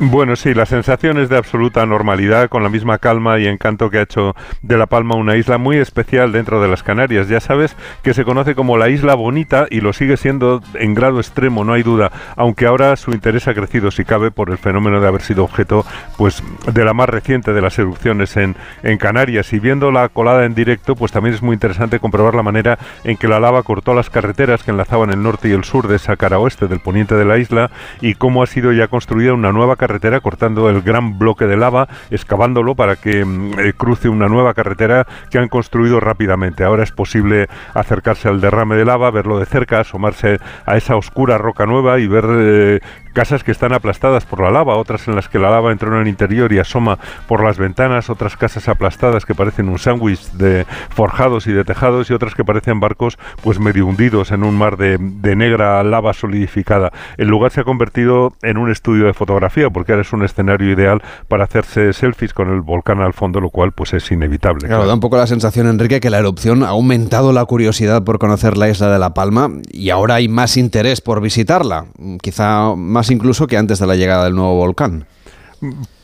Bueno, 0.00 0.34
sí, 0.34 0.54
la 0.54 0.66
sensación 0.66 1.18
es 1.18 1.28
de 1.28 1.36
absoluta 1.36 1.86
normalidad, 1.86 2.48
con 2.48 2.64
la 2.64 2.68
misma 2.68 2.98
calma 2.98 3.38
y 3.38 3.46
encanto 3.46 3.90
que 3.90 3.98
ha 3.98 4.02
hecho 4.02 4.34
de 4.60 4.76
La 4.76 4.86
Palma 4.86 5.14
una 5.14 5.36
isla 5.36 5.56
muy 5.56 5.76
especial 5.76 6.32
dentro 6.32 6.60
de 6.60 6.66
las 6.66 6.82
Canarias. 6.82 7.28
Ya 7.28 7.38
sabes 7.38 7.76
que 8.02 8.12
se 8.12 8.24
conoce 8.24 8.56
como 8.56 8.76
la 8.76 8.88
isla 8.88 9.14
bonita 9.14 9.66
y 9.70 9.80
lo 9.80 9.92
sigue 9.92 10.16
siendo 10.16 10.60
en 10.74 10.94
grado 10.94 11.20
extremo, 11.20 11.64
no 11.64 11.74
hay 11.74 11.84
duda, 11.84 12.10
aunque 12.34 12.66
ahora 12.66 12.96
su 12.96 13.12
interés 13.12 13.46
ha 13.46 13.54
crecido, 13.54 13.92
si 13.92 14.04
cabe, 14.04 14.32
por 14.32 14.50
el 14.50 14.58
fenómeno 14.58 15.00
de 15.00 15.06
haber 15.06 15.22
sido 15.22 15.44
objeto 15.44 15.86
pues, 16.18 16.42
de 16.72 16.84
la 16.84 16.92
más 16.92 17.08
reciente 17.08 17.52
de 17.52 17.62
las 17.62 17.78
erupciones 17.78 18.36
en, 18.36 18.56
en 18.82 18.98
Canarias. 18.98 19.52
Y 19.52 19.60
viendo 19.60 19.92
la 19.92 20.08
colada 20.08 20.44
en 20.44 20.56
directo, 20.56 20.96
pues 20.96 21.12
también 21.12 21.36
es 21.36 21.42
muy 21.42 21.54
interesante 21.54 22.00
comprobar 22.00 22.34
la 22.34 22.42
manera 22.42 22.80
en 23.04 23.16
que 23.16 23.28
la 23.28 23.38
lava 23.38 23.62
cortó 23.62 23.94
las 23.94 24.10
carreteras 24.10 24.64
que 24.64 24.72
enlazaban 24.72 25.10
el 25.10 25.22
norte 25.22 25.48
y 25.48 25.52
el 25.52 25.62
sur 25.62 25.86
de 25.86 25.96
esa 25.96 26.16
cara 26.16 26.40
oeste 26.40 26.66
del 26.66 26.80
poniente 26.80 27.14
de 27.14 27.24
la 27.24 27.38
isla 27.38 27.70
y 28.00 28.14
cómo 28.14 28.42
ha 28.42 28.48
sido 28.48 28.72
ya 28.72 28.88
construida 28.88 29.34
una 29.34 29.52
nueva 29.52 29.76
carretera 29.86 30.20
cortando 30.20 30.70
el 30.70 30.80
gran 30.80 31.18
bloque 31.18 31.46
de 31.46 31.58
lava, 31.58 31.88
excavándolo 32.10 32.74
para 32.74 32.96
que 32.96 33.22
mm, 33.22 33.58
eh, 33.58 33.72
cruce 33.76 34.08
una 34.08 34.28
nueva 34.28 34.54
carretera 34.54 35.06
que 35.30 35.36
han 35.36 35.48
construido 35.48 36.00
rápidamente. 36.00 36.64
Ahora 36.64 36.84
es 36.84 36.92
posible 36.92 37.48
acercarse 37.74 38.28
al 38.28 38.40
derrame 38.40 38.76
de 38.76 38.86
lava, 38.86 39.10
verlo 39.10 39.38
de 39.38 39.44
cerca, 39.44 39.80
asomarse 39.80 40.38
a 40.64 40.78
esa 40.78 40.96
oscura 40.96 41.36
roca 41.36 41.66
nueva 41.66 41.98
y 41.98 42.06
ver 42.06 42.24
eh, 42.30 42.80
casas 43.14 43.42
que 43.44 43.52
están 43.52 43.72
aplastadas 43.72 44.26
por 44.26 44.42
la 44.42 44.50
lava, 44.50 44.76
otras 44.76 45.08
en 45.08 45.14
las 45.14 45.28
que 45.28 45.38
la 45.38 45.50
lava 45.50 45.72
entró 45.72 45.94
en 45.94 46.02
el 46.02 46.08
interior 46.08 46.52
y 46.52 46.58
asoma 46.58 46.98
por 47.26 47.42
las 47.42 47.56
ventanas, 47.56 48.10
otras 48.10 48.36
casas 48.36 48.68
aplastadas 48.68 49.24
que 49.24 49.34
parecen 49.34 49.70
un 49.70 49.78
sándwich 49.78 50.32
de 50.32 50.66
forjados 50.90 51.46
y 51.46 51.52
de 51.52 51.64
tejados 51.64 52.10
y 52.10 52.12
otras 52.12 52.34
que 52.34 52.44
parecen 52.44 52.80
barcos 52.80 53.16
pues 53.42 53.58
medio 53.58 53.86
hundidos 53.86 54.32
en 54.32 54.42
un 54.44 54.58
mar 54.58 54.76
de, 54.76 54.98
negra 54.98 55.82
lava 55.82 56.12
solidificada. 56.12 56.92
El 57.16 57.28
lugar 57.28 57.50
se 57.52 57.60
ha 57.60 57.64
convertido 57.64 58.34
en 58.42 58.58
un 58.58 58.70
estudio 58.70 59.06
de 59.06 59.14
fotografía 59.14 59.70
porque 59.70 59.92
ahora 59.92 60.02
es 60.02 60.12
un 60.12 60.24
escenario 60.24 60.70
ideal 60.70 61.02
para 61.28 61.44
hacerse 61.44 61.92
selfies 61.92 62.34
con 62.34 62.50
el 62.50 62.60
volcán 62.60 63.00
al 63.00 63.14
fondo, 63.14 63.40
lo 63.40 63.50
cual 63.50 63.72
pues 63.72 63.94
es 63.94 64.10
inevitable. 64.10 64.66
Claro, 64.66 64.86
da 64.86 64.94
un 64.94 65.00
poco 65.00 65.16
la 65.16 65.26
sensación, 65.26 65.68
Enrique, 65.68 66.00
que 66.00 66.10
la 66.10 66.18
erupción 66.18 66.62
ha 66.62 66.68
aumentado 66.68 67.32
la 67.32 67.44
curiosidad 67.44 68.02
por 68.04 68.18
conocer 68.18 68.56
la 68.56 68.68
isla 68.68 68.90
de 68.92 68.98
La 68.98 69.14
Palma 69.14 69.50
y 69.70 69.90
ahora 69.90 70.16
hay 70.16 70.28
más 70.28 70.56
interés 70.56 71.00
por 71.00 71.20
visitarla, 71.20 71.86
quizá 72.20 72.74
más 72.74 73.03
incluso 73.10 73.46
que 73.46 73.56
antes 73.56 73.78
de 73.78 73.86
la 73.86 73.96
llegada 73.96 74.24
del 74.24 74.34
nuevo 74.34 74.54
volcán. 74.56 75.06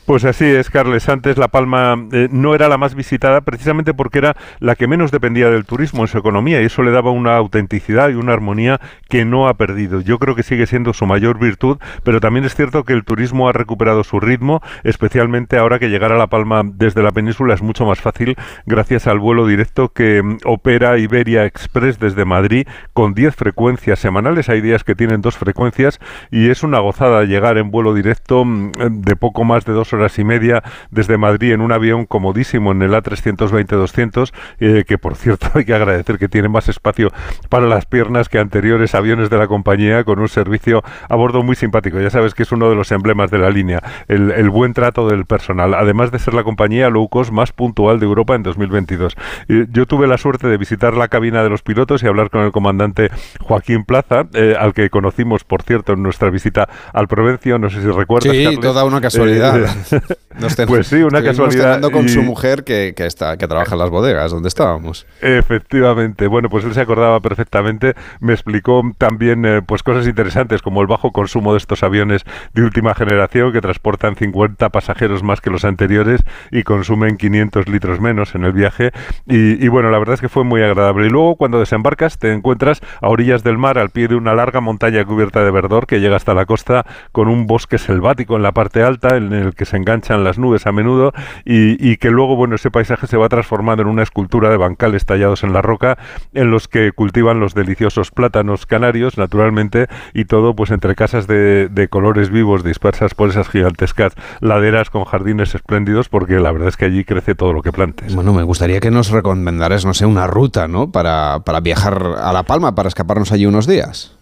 Pues 0.05 0.25
así 0.25 0.45
es, 0.45 0.71
Carles. 0.71 1.07
Antes 1.09 1.37
La 1.37 1.49
Palma 1.49 1.95
eh, 2.11 2.27
no 2.31 2.55
era 2.55 2.67
la 2.67 2.77
más 2.77 2.95
visitada 2.95 3.41
precisamente 3.41 3.93
porque 3.93 4.17
era 4.17 4.35
la 4.59 4.75
que 4.75 4.87
menos 4.87 5.11
dependía 5.11 5.49
del 5.51 5.65
turismo 5.65 6.01
en 6.01 6.07
su 6.07 6.17
economía 6.17 6.59
y 6.61 6.65
eso 6.65 6.81
le 6.81 6.91
daba 6.91 7.11
una 7.11 7.37
autenticidad 7.37 8.09
y 8.09 8.15
una 8.15 8.33
armonía 8.33 8.81
que 9.09 9.25
no 9.25 9.47
ha 9.47 9.53
perdido. 9.53 10.01
Yo 10.01 10.17
creo 10.17 10.35
que 10.35 10.41
sigue 10.41 10.65
siendo 10.65 10.93
su 10.93 11.05
mayor 11.05 11.37
virtud, 11.37 11.77
pero 12.03 12.19
también 12.19 12.45
es 12.45 12.55
cierto 12.55 12.83
que 12.83 12.93
el 12.93 13.05
turismo 13.05 13.47
ha 13.47 13.53
recuperado 13.53 14.03
su 14.03 14.19
ritmo, 14.19 14.61
especialmente 14.83 15.57
ahora 15.57 15.77
que 15.77 15.89
llegar 15.89 16.11
a 16.11 16.17
La 16.17 16.27
Palma 16.27 16.63
desde 16.65 17.03
la 17.03 17.11
península 17.11 17.53
es 17.53 17.61
mucho 17.61 17.85
más 17.85 18.01
fácil 18.01 18.35
gracias 18.65 19.05
al 19.05 19.19
vuelo 19.19 19.45
directo 19.45 19.89
que 19.89 20.23
mm, 20.23 20.37
opera 20.45 20.97
Iberia 20.97 21.45
Express 21.45 21.99
desde 21.99 22.25
Madrid 22.25 22.67
con 22.93 23.13
10 23.13 23.35
frecuencias 23.35 23.99
semanales. 23.99 24.49
Hay 24.49 24.61
días 24.61 24.83
que 24.83 24.95
tienen 24.95 25.21
dos 25.21 25.37
frecuencias 25.37 25.99
y 26.31 26.49
es 26.49 26.63
una 26.63 26.79
gozada 26.79 27.23
llegar 27.23 27.59
en 27.59 27.69
vuelo 27.69 27.93
directo 27.93 28.43
mm, 28.43 28.71
de 29.03 29.15
poco 29.15 29.43
más 29.43 29.63
de 29.63 29.73
dos 29.73 29.90
horas 29.93 30.17
y 30.19 30.23
media 30.23 30.63
desde 30.89 31.17
Madrid 31.17 31.53
en 31.53 31.61
un 31.61 31.71
avión 31.71 32.05
comodísimo 32.05 32.71
en 32.71 32.81
el 32.81 32.91
A320-200, 32.91 34.33
eh, 34.59 34.83
que 34.87 34.97
por 34.97 35.15
cierto 35.15 35.47
hay 35.55 35.65
que 35.65 35.73
agradecer 35.73 36.17
que 36.17 36.27
tiene 36.27 36.49
más 36.49 36.69
espacio 36.69 37.11
para 37.49 37.67
las 37.67 37.85
piernas 37.85 38.29
que 38.29 38.39
anteriores 38.39 38.95
aviones 38.95 39.29
de 39.29 39.37
la 39.37 39.47
compañía, 39.47 40.03
con 40.03 40.19
un 40.19 40.29
servicio 40.29 40.83
a 41.09 41.15
bordo 41.15 41.43
muy 41.43 41.55
simpático. 41.55 41.99
Ya 41.99 42.09
sabes 42.09 42.33
que 42.33 42.43
es 42.43 42.51
uno 42.51 42.69
de 42.69 42.75
los 42.75 42.91
emblemas 42.91 43.31
de 43.31 43.37
la 43.37 43.49
línea, 43.49 43.81
el, 44.07 44.49
buen 44.49 44.73
trato 44.73 45.07
del 45.07 45.25
personal, 45.25 45.73
además 45.73 46.11
de 46.11 46.19
ser 46.19 46.33
la 46.33 46.43
compañía 46.43 46.89
low 46.89 47.07
cost 47.07 47.31
más 47.31 47.51
puntual 47.53 47.99
de 47.99 48.05
Europa 48.05 48.35
en 48.35 48.43
2022. 48.43 49.15
yo 49.47 49.85
tuve 49.85 50.07
la 50.07 50.17
suerte 50.17 50.47
de 50.47 50.57
visitar 50.57 50.95
la 50.95 51.07
cabina 51.07 51.43
de 51.43 51.49
los 51.49 51.61
pilotos 51.61 52.03
y 52.03 52.07
hablar 52.07 52.29
con 52.29 52.41
el 52.41 52.51
comandante 52.51 53.09
Joaquín 53.39 53.85
Plaza, 53.85 54.25
eh, 54.33 54.55
al 54.59 54.73
que 54.73 54.89
conocimos, 54.89 55.43
por 55.43 55.63
cierto, 55.63 55.93
en 55.93 56.03
nuestra 56.03 56.29
visita 56.29 56.67
al 56.93 57.07
Provencio, 57.07 57.57
no 57.57 57.69
sé 57.69 57.81
si 57.81 57.87
recuerdas. 57.87 58.35
Sí, 58.35 58.57
toda 58.61 58.83
una 58.83 59.01
casualidad. 59.01 59.59
Eh, 59.91 60.65
pues 60.65 60.87
sí, 60.87 61.03
una 61.03 61.21
casualidad. 61.21 61.81
con 61.91 62.07
su 62.07 62.23
mujer 62.23 62.63
que, 62.63 62.93
que, 62.95 63.05
está, 63.05 63.37
que 63.37 63.47
trabaja 63.47 63.73
en 63.73 63.79
las 63.79 63.89
bodegas 63.89 64.31
donde 64.31 64.47
estábamos. 64.47 65.05
Efectivamente. 65.21 66.27
Bueno, 66.27 66.49
pues 66.49 66.63
él 66.65 66.73
se 66.73 66.81
acordaba 66.81 67.19
perfectamente. 67.19 67.95
Me 68.19 68.33
explicó 68.33 68.81
también 68.97 69.45
eh, 69.45 69.61
pues 69.61 69.83
cosas 69.83 70.07
interesantes 70.07 70.61
como 70.61 70.81
el 70.81 70.87
bajo 70.87 71.11
consumo 71.11 71.51
de 71.51 71.57
estos 71.57 71.83
aviones 71.83 72.23
de 72.53 72.63
última 72.63 72.95
generación 72.95 73.51
que 73.51 73.61
transportan 73.61 74.15
50 74.15 74.69
pasajeros 74.69 75.21
más 75.21 75.41
que 75.41 75.49
los 75.49 75.65
anteriores 75.65 76.21
y 76.49 76.63
consumen 76.63 77.17
500 77.17 77.67
litros 77.67 77.99
menos 77.99 78.33
en 78.35 78.45
el 78.45 78.53
viaje. 78.53 78.91
Y, 79.27 79.63
y 79.63 79.67
bueno, 79.67 79.91
la 79.91 79.99
verdad 79.99 80.15
es 80.15 80.21
que 80.21 80.29
fue 80.29 80.43
muy 80.43 80.61
agradable. 80.61 81.07
Y 81.07 81.09
luego 81.09 81.35
cuando 81.35 81.59
desembarcas 81.59 82.17
te 82.17 82.31
encuentras 82.31 82.81
a 83.01 83.09
orillas 83.09 83.43
del 83.43 83.57
mar, 83.57 83.77
al 83.77 83.89
pie 83.89 84.07
de 84.07 84.15
una 84.15 84.33
larga 84.33 84.61
montaña 84.61 85.03
cubierta 85.05 85.43
de 85.43 85.51
verdor 85.51 85.87
que 85.87 85.99
llega 85.99 86.15
hasta 86.15 86.33
la 86.33 86.45
costa 86.45 86.85
con 87.11 87.27
un 87.27 87.47
bosque 87.47 87.77
selvático 87.77 88.35
en 88.35 88.43
la 88.43 88.51
parte 88.51 88.83
alta 88.83 89.17
en 89.17 89.33
el 89.33 89.55
que 89.55 89.65
se 89.65 89.70
enganchan 89.73 90.23
las 90.23 90.37
nubes 90.37 90.67
a 90.67 90.71
menudo 90.71 91.13
y, 91.45 91.97
que 91.97 92.09
luego, 92.09 92.35
bueno, 92.35 92.55
ese 92.55 92.71
paisaje 92.71 93.07
se 93.07 93.17
va 93.17 93.29
transformando 93.29 93.83
en 93.83 93.89
una 93.89 94.03
escultura 94.03 94.49
de 94.49 94.57
bancales 94.57 95.05
tallados 95.05 95.43
en 95.43 95.53
la 95.53 95.61
roca 95.61 95.97
en 96.33 96.51
los 96.51 96.67
que 96.67 96.91
cultivan 96.91 97.39
los 97.39 97.53
deliciosos 97.53 98.11
plátanos 98.11 98.65
canarios, 98.65 99.17
naturalmente, 99.17 99.87
y 100.13 100.25
todo 100.25 100.55
pues 100.55 100.71
entre 100.71 100.95
casas 100.95 101.27
de, 101.27 101.87
colores 101.89 102.29
vivos 102.29 102.63
dispersas 102.63 103.13
por 103.15 103.29
esas 103.29 103.49
gigantescas 103.49 104.13
laderas 104.39 104.89
con 104.89 105.03
jardines 105.03 105.55
espléndidos, 105.55 106.09
porque 106.09 106.39
la 106.39 106.51
verdad 106.51 106.69
es 106.69 106.77
que 106.77 106.85
allí 106.85 107.03
crece 107.03 107.35
todo 107.35 107.53
lo 107.53 107.61
que 107.61 107.71
plantes. 107.71 108.15
Bueno, 108.15 108.33
me 108.33 108.43
gustaría 108.43 108.79
que 108.79 108.91
nos 108.91 109.09
recomendaras, 109.09 109.85
no 109.85 109.93
sé, 109.93 110.05
una 110.05 110.27
ruta, 110.27 110.67
¿no? 110.67 110.91
Para, 110.91 111.39
para 111.43 111.59
viajar 111.59 112.01
a 112.21 112.31
La 112.31 112.43
Palma, 112.43 112.75
para 112.75 112.87
escaparnos 112.87 113.31
allí 113.31 113.45
unos 113.45 113.67
días. 113.67 114.20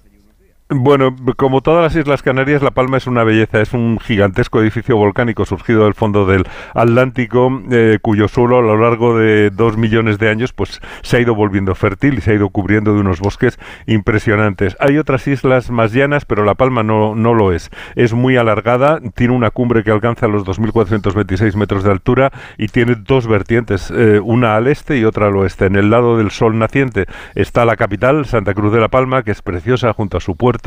Bueno, 0.72 1.16
como 1.36 1.62
todas 1.62 1.82
las 1.82 2.00
Islas 2.00 2.22
Canarias, 2.22 2.62
La 2.62 2.70
Palma 2.70 2.98
es 2.98 3.08
una 3.08 3.24
belleza, 3.24 3.60
es 3.60 3.74
un 3.74 3.98
gigantesco 4.00 4.62
edificio 4.62 4.98
volcánico 4.98 5.44
surgido 5.44 5.86
del 5.86 5.96
fondo 5.96 6.28
del 6.28 6.46
Atlántico, 6.76 7.64
eh, 7.72 7.98
cuyo 8.00 8.28
suelo 8.28 8.60
a 8.60 8.62
lo 8.62 8.78
largo 8.78 9.18
de 9.18 9.50
dos 9.50 9.78
millones 9.78 10.20
de 10.20 10.30
años 10.30 10.54
pues 10.54 10.80
se 11.02 11.18
ha 11.18 11.22
ido 11.22 11.34
volviendo 11.34 11.74
fértil 11.74 12.20
y 12.20 12.22
se 12.22 12.30
ha 12.30 12.34
ido 12.36 12.50
cubriendo 12.50 12.94
de 12.94 13.00
unos 13.00 13.20
bosques 13.20 13.58
impresionantes. 13.88 14.78
Hay 14.80 15.00
otras 15.00 15.28
islas 15.28 15.72
más 15.72 15.92
llanas, 15.92 16.26
pero 16.26 16.46
La 16.46 16.54
Palma 16.54 16.84
no, 16.84 17.16
no 17.16 17.34
lo 17.34 17.52
es. 17.52 17.72
Es 17.96 18.14
muy 18.14 18.38
alargada, 18.38 19.00
tiene 19.16 19.34
una 19.34 19.50
cumbre 19.50 19.84
que 19.84 19.90
alcanza 19.90 20.28
los 20.28 20.46
2.426 20.46 21.56
metros 21.56 21.84
de 21.84 21.90
altura 21.90 22.32
y 22.60 22.68
tiene 22.68 22.94
dos 22.94 23.26
vertientes, 23.26 23.90
eh, 23.90 24.20
una 24.24 24.56
al 24.56 24.68
este 24.68 25.00
y 25.00 25.06
otra 25.06 25.30
al 25.30 25.36
oeste. 25.36 25.66
En 25.66 25.76
el 25.76 25.90
lado 25.90 26.16
del 26.16 26.30
sol 26.30 26.60
naciente 26.60 27.08
está 27.34 27.66
la 27.66 27.76
capital, 27.76 28.28
Santa 28.28 28.54
Cruz 28.54 28.72
de 28.72 28.82
la 28.82 28.90
Palma, 28.90 29.24
que 29.24 29.32
es 29.32 29.42
preciosa 29.42 29.94
junto 29.94 30.18
a 30.18 30.22
su 30.22 30.38
puerto 30.38 30.59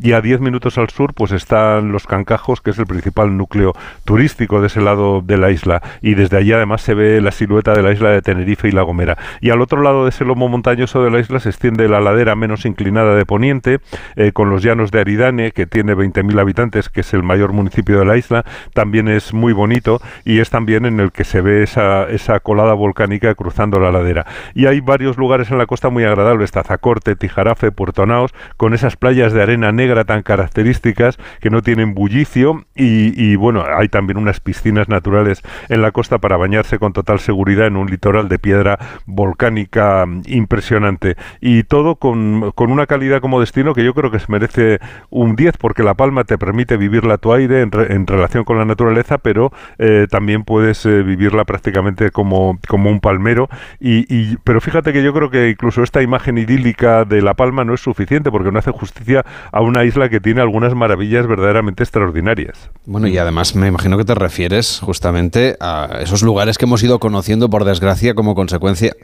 y 0.00 0.12
a 0.12 0.20
10 0.20 0.40
minutos 0.40 0.78
al 0.78 0.90
sur 0.90 1.14
pues 1.14 1.32
están 1.32 1.92
los 1.92 2.06
Cancajos, 2.06 2.60
que 2.60 2.70
es 2.70 2.78
el 2.78 2.86
principal 2.86 3.36
núcleo 3.36 3.72
turístico 4.04 4.60
de 4.60 4.68
ese 4.68 4.80
lado 4.80 5.22
de 5.22 5.36
la 5.36 5.50
isla 5.50 5.82
y 6.02 6.14
desde 6.14 6.36
allí 6.36 6.52
además 6.52 6.82
se 6.82 6.94
ve 6.94 7.20
la 7.20 7.30
silueta 7.30 7.72
de 7.72 7.82
la 7.82 7.92
isla 7.92 8.10
de 8.10 8.22
Tenerife 8.22 8.68
y 8.68 8.72
La 8.72 8.82
Gomera. 8.82 9.16
Y 9.40 9.50
al 9.50 9.60
otro 9.60 9.82
lado 9.82 10.04
de 10.04 10.10
ese 10.10 10.24
lomo 10.24 10.48
montañoso 10.48 11.02
de 11.02 11.10
la 11.10 11.20
isla 11.20 11.40
se 11.40 11.48
extiende 11.48 11.88
la 11.88 12.00
ladera 12.00 12.34
menos 12.34 12.64
inclinada 12.64 13.14
de 13.14 13.24
Poniente, 13.24 13.80
eh, 14.16 14.32
con 14.32 14.50
los 14.50 14.62
llanos 14.62 14.90
de 14.90 15.00
Aridane, 15.00 15.52
que 15.52 15.66
tiene 15.66 15.94
20.000 15.94 16.40
habitantes, 16.40 16.88
que 16.88 17.00
es 17.00 17.14
el 17.14 17.22
mayor 17.22 17.52
municipio 17.52 17.98
de 17.98 18.04
la 18.04 18.16
isla, 18.16 18.44
también 18.74 19.08
es 19.08 19.32
muy 19.32 19.52
bonito 19.52 20.00
y 20.24 20.40
es 20.40 20.50
también 20.50 20.86
en 20.86 21.00
el 21.00 21.12
que 21.12 21.24
se 21.24 21.40
ve 21.40 21.62
esa, 21.62 22.08
esa 22.08 22.40
colada 22.40 22.74
volcánica 22.74 23.34
cruzando 23.34 23.80
la 23.80 23.92
ladera. 23.92 24.26
Y 24.54 24.66
hay 24.66 24.80
varios 24.80 25.16
lugares 25.16 25.50
en 25.50 25.58
la 25.58 25.66
costa 25.66 25.90
muy 25.90 26.04
agradables, 26.04 26.52
Tazacorte, 26.52 27.16
Tijarafe, 27.16 27.72
Puerto 27.72 28.06
Naos, 28.06 28.34
con 28.56 28.74
esas 28.74 28.96
playas 28.96 29.32
de 29.36 29.42
arena 29.42 29.70
negra 29.70 30.04
tan 30.04 30.22
características 30.22 31.18
que 31.40 31.50
no 31.50 31.62
tienen 31.62 31.94
bullicio 31.94 32.64
y, 32.74 33.36
bueno, 33.36 33.64
hay 33.64 33.88
también 33.88 34.18
unas 34.18 34.40
piscinas 34.40 34.88
naturales 34.88 35.42
en 35.68 35.82
la 35.82 35.92
costa 35.92 36.18
para 36.18 36.36
bañarse 36.36 36.78
con 36.78 36.92
total 36.92 37.20
seguridad 37.20 37.66
en 37.66 37.76
un 37.76 37.88
litoral 37.88 38.28
de 38.28 38.38
piedra 38.38 38.78
volcánica 39.06 40.04
impresionante 40.26 41.16
y 41.40 41.62
todo 41.62 41.96
con, 41.96 42.52
con 42.52 42.70
una 42.70 42.86
calidad 42.86 43.20
como 43.20 43.40
destino 43.40 43.74
que 43.74 43.84
yo 43.84 43.94
creo 43.94 44.10
que 44.10 44.18
se 44.18 44.30
merece 44.30 44.80
un 45.10 45.36
10 45.36 45.56
porque 45.58 45.82
La 45.82 45.94
Palma 45.94 46.24
te 46.24 46.38
permite 46.38 46.76
vivirla 46.76 47.14
a 47.14 47.18
tu 47.18 47.32
aire 47.32 47.62
en, 47.62 47.70
en 47.88 48.06
relación 48.06 48.44
con 48.44 48.58
la 48.58 48.64
naturaleza, 48.64 49.18
pero 49.18 49.52
eh, 49.78 50.06
también 50.10 50.44
puedes 50.44 50.84
eh, 50.86 51.02
vivirla 51.02 51.44
prácticamente 51.44 52.10
como, 52.10 52.58
como 52.66 52.90
un 52.90 53.00
palmero. 53.00 53.48
Y, 53.80 54.36
pero 54.38 54.60
fíjate 54.60 54.92
que 54.92 55.02
yo 55.02 55.12
creo 55.12 55.30
que 55.30 55.50
incluso 55.50 55.82
esta 55.82 56.02
imagen 56.02 56.38
idílica 56.38 57.04
de 57.04 57.20
La 57.20 57.34
Palma 57.34 57.64
no 57.64 57.74
es 57.74 57.80
suficiente 57.80 58.30
porque 58.30 58.50
no 58.50 58.58
hace 58.58 58.70
justicia 58.70 59.24
a 59.52 59.60
una 59.60 59.84
isla 59.84 60.08
que 60.08 60.20
tiene 60.20 60.40
algunas 60.40 60.74
maravillas 60.74 61.26
verdaderamente 61.26 61.82
extraordinarias. 61.82 62.70
Bueno, 62.84 63.08
y 63.08 63.18
además 63.18 63.54
me 63.54 63.68
imagino 63.68 63.98
que 63.98 64.04
te 64.04 64.14
refieres 64.14 64.80
justamente 64.80 65.56
a 65.60 65.98
esos 66.00 66.22
lugares 66.22 66.58
que 66.58 66.64
hemos 66.64 66.82
ido 66.82 66.98
conociendo 66.98 67.50
por 67.50 67.64
desgracia 67.64 68.14
como 68.14 68.34
consecuencia 68.34 68.94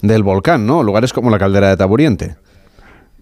del 0.00 0.22
volcán, 0.22 0.66
¿no? 0.66 0.82
Lugares 0.82 1.12
como 1.12 1.30
la 1.30 1.38
caldera 1.38 1.68
de 1.68 1.76
Taburiente. 1.76 2.36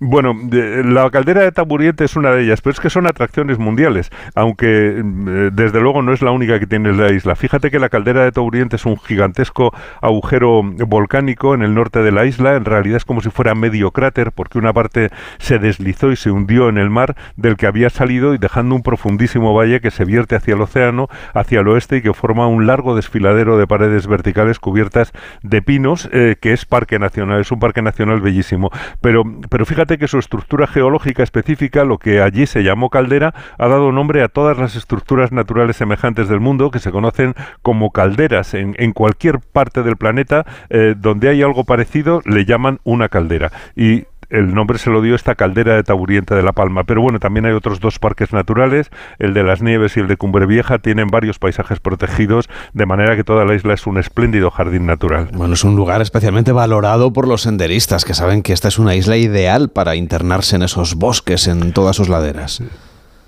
Bueno, 0.03 0.35
la 0.51 1.11
caldera 1.11 1.43
de 1.43 1.53
Taburiente 1.53 2.07
es 2.07 2.17
una 2.17 2.31
de 2.31 2.45
ellas, 2.45 2.63
pero 2.63 2.73
es 2.73 2.81
que 2.81 2.89
son 2.89 3.07
atracciones 3.07 3.59
mundiales, 3.59 4.11
aunque 4.35 4.97
eh, 4.97 5.51
desde 5.53 5.79
luego 5.79 6.01
no 6.01 6.15
es 6.15 6.23
la 6.23 6.31
única 6.31 6.59
que 6.59 6.67
tiene 6.67 6.95
la 6.95 7.13
isla. 7.13 7.37
Fíjate 7.37 7.71
que 7.71 7.79
la 7.79 7.91
caldera 7.91 8.25
de 8.25 8.33
Taburiente 8.33 8.77
es 8.77 8.87
un 8.87 8.97
gigantesco 8.97 9.75
agujero 10.01 10.63
volcánico 10.63 11.55
en 11.55 11.61
el 11.61 11.75
norte 11.75 12.03
de 12.03 12.13
la 12.13 12.25
isla, 12.25 12.55
en 12.55 12.65
realidad 12.65 12.97
es 12.97 13.05
como 13.05 13.21
si 13.21 13.29
fuera 13.29 13.55
medio 13.55 13.91
cráter, 13.91 14.33
porque 14.33 14.57
una 14.57 14.73
parte 14.73 15.11
se 15.37 15.59
deslizó 15.59 16.11
y 16.11 16.17
se 16.17 16.31
hundió 16.31 16.71
en 16.71 16.79
el 16.79 16.89
mar 16.89 17.15
del 17.37 17.59
que 17.59 17.67
había 17.67 17.91
salido 17.91 18.33
y 18.33 18.39
dejando 18.39 18.77
un 18.77 18.83
profundísimo 18.83 19.53
valle 19.53 19.83
que 19.83 19.91
se 19.91 20.07
vierte 20.07 20.35
hacia 20.35 20.55
el 20.55 20.63
océano, 20.63 21.09
hacia 21.35 21.61
el 21.61 21.69
oeste 21.69 21.99
y 21.99 22.01
que 22.01 22.15
forma 22.15 22.47
un 22.47 22.67
largo 22.67 22.97
desfiladero 22.97 23.59
de 23.59 23.67
paredes 23.67 24.07
verticales 24.07 24.61
cubiertas 24.61 25.13
de 25.43 25.61
pinos, 25.61 26.09
eh, 26.11 26.37
que 26.41 26.55
es 26.55 26.65
parque 26.65 26.99
nacional, 26.99 27.43
es 27.43 27.53
un 27.53 27.61
parque 27.61 27.83
nacional 27.83 28.23
bellísimo. 28.23 28.71
Pero, 29.03 29.25
pero 29.51 29.67
fíjate 29.67 29.90
que 29.99 30.09
su 30.09 30.19
estructura 30.19 30.67
geológica 30.67 31.23
específica, 31.23 31.85
lo 31.85 31.99
que 31.99 32.21
allí 32.21 32.47
se 32.47 32.63
llamó 32.63 32.91
caldera, 32.91 33.35
ha 33.59 33.69
dado 33.69 33.93
nombre 33.93 34.23
a 34.23 34.29
todas 34.29 34.59
las 34.59 34.77
estructuras 34.77 35.33
naturales 35.33 35.77
semejantes 35.77 36.29
del 36.29 36.41
mundo 36.41 36.71
que 36.71 36.79
se 36.79 36.91
conocen 36.91 37.35
como 37.63 37.91
calderas. 37.91 38.55
En, 38.55 38.93
cualquier 38.93 39.39
parte 39.39 39.83
del 39.83 39.97
planeta 39.97 40.45
eh, 40.69 40.95
donde 40.97 41.29
hay 41.29 41.43
algo 41.43 41.65
parecido 41.65 42.23
le 42.25 42.45
llaman 42.45 42.81
una 42.85 43.09
caldera. 43.09 43.53
Y 43.77 44.05
el 44.31 44.55
nombre 44.55 44.79
se 44.79 44.91
lo 44.91 45.03
dio 45.03 45.15
esta 45.15 45.35
caldera 45.35 45.75
de 45.75 45.83
Taburiente 45.83 46.35
de 46.35 46.43
La 46.43 46.53
Palma. 46.53 46.85
Pero 46.85 47.03
bueno, 47.03 47.19
también 47.19 47.47
hay 47.47 47.53
otros 47.53 47.81
dos 47.81 47.99
parques 47.99 48.33
naturales, 48.33 48.91
el 49.19 49.35
de 49.35 49.43
las 49.43 49.63
Nieves 49.63 49.97
y 49.97 50.01
el 50.01 50.09
de 50.09 50.17
Cumbre 50.17 50.47
Vieja, 50.47 50.79
tienen 50.79 51.09
varios 51.09 51.39
paisajes 51.39 51.81
protegidos, 51.81 52.49
de 52.73 52.87
manera 52.87 53.17
que 53.17 53.25
toda 53.25 53.45
la 53.45 53.55
isla 53.55 53.75
es 53.75 53.87
un 53.87 53.99
espléndido 53.99 54.51
jardín 54.51 54.87
natural. 54.87 55.31
Bueno, 55.33 55.55
es 55.55 55.65
un 55.65 55.77
lugar 55.77 56.01
especialmente 56.01 56.53
valorado 56.53 57.13
por 57.13 57.27
los 57.27 57.43
senderistas, 57.43 58.05
que 58.05 58.15
saben 58.15 58.43
que 58.43 58.53
esta 58.53 58.69
es 58.69 58.79
una 58.79 58.95
isla 58.95 59.17
ideal 59.17 59.71
para 59.71 59.97
internarse 59.97 60.57
en 60.57 60.63
esos 60.63 60.95
bosques, 60.95 61.49
en 61.49 61.73
todas 61.73 61.97
sus 61.97 62.09
laderas. 62.09 62.63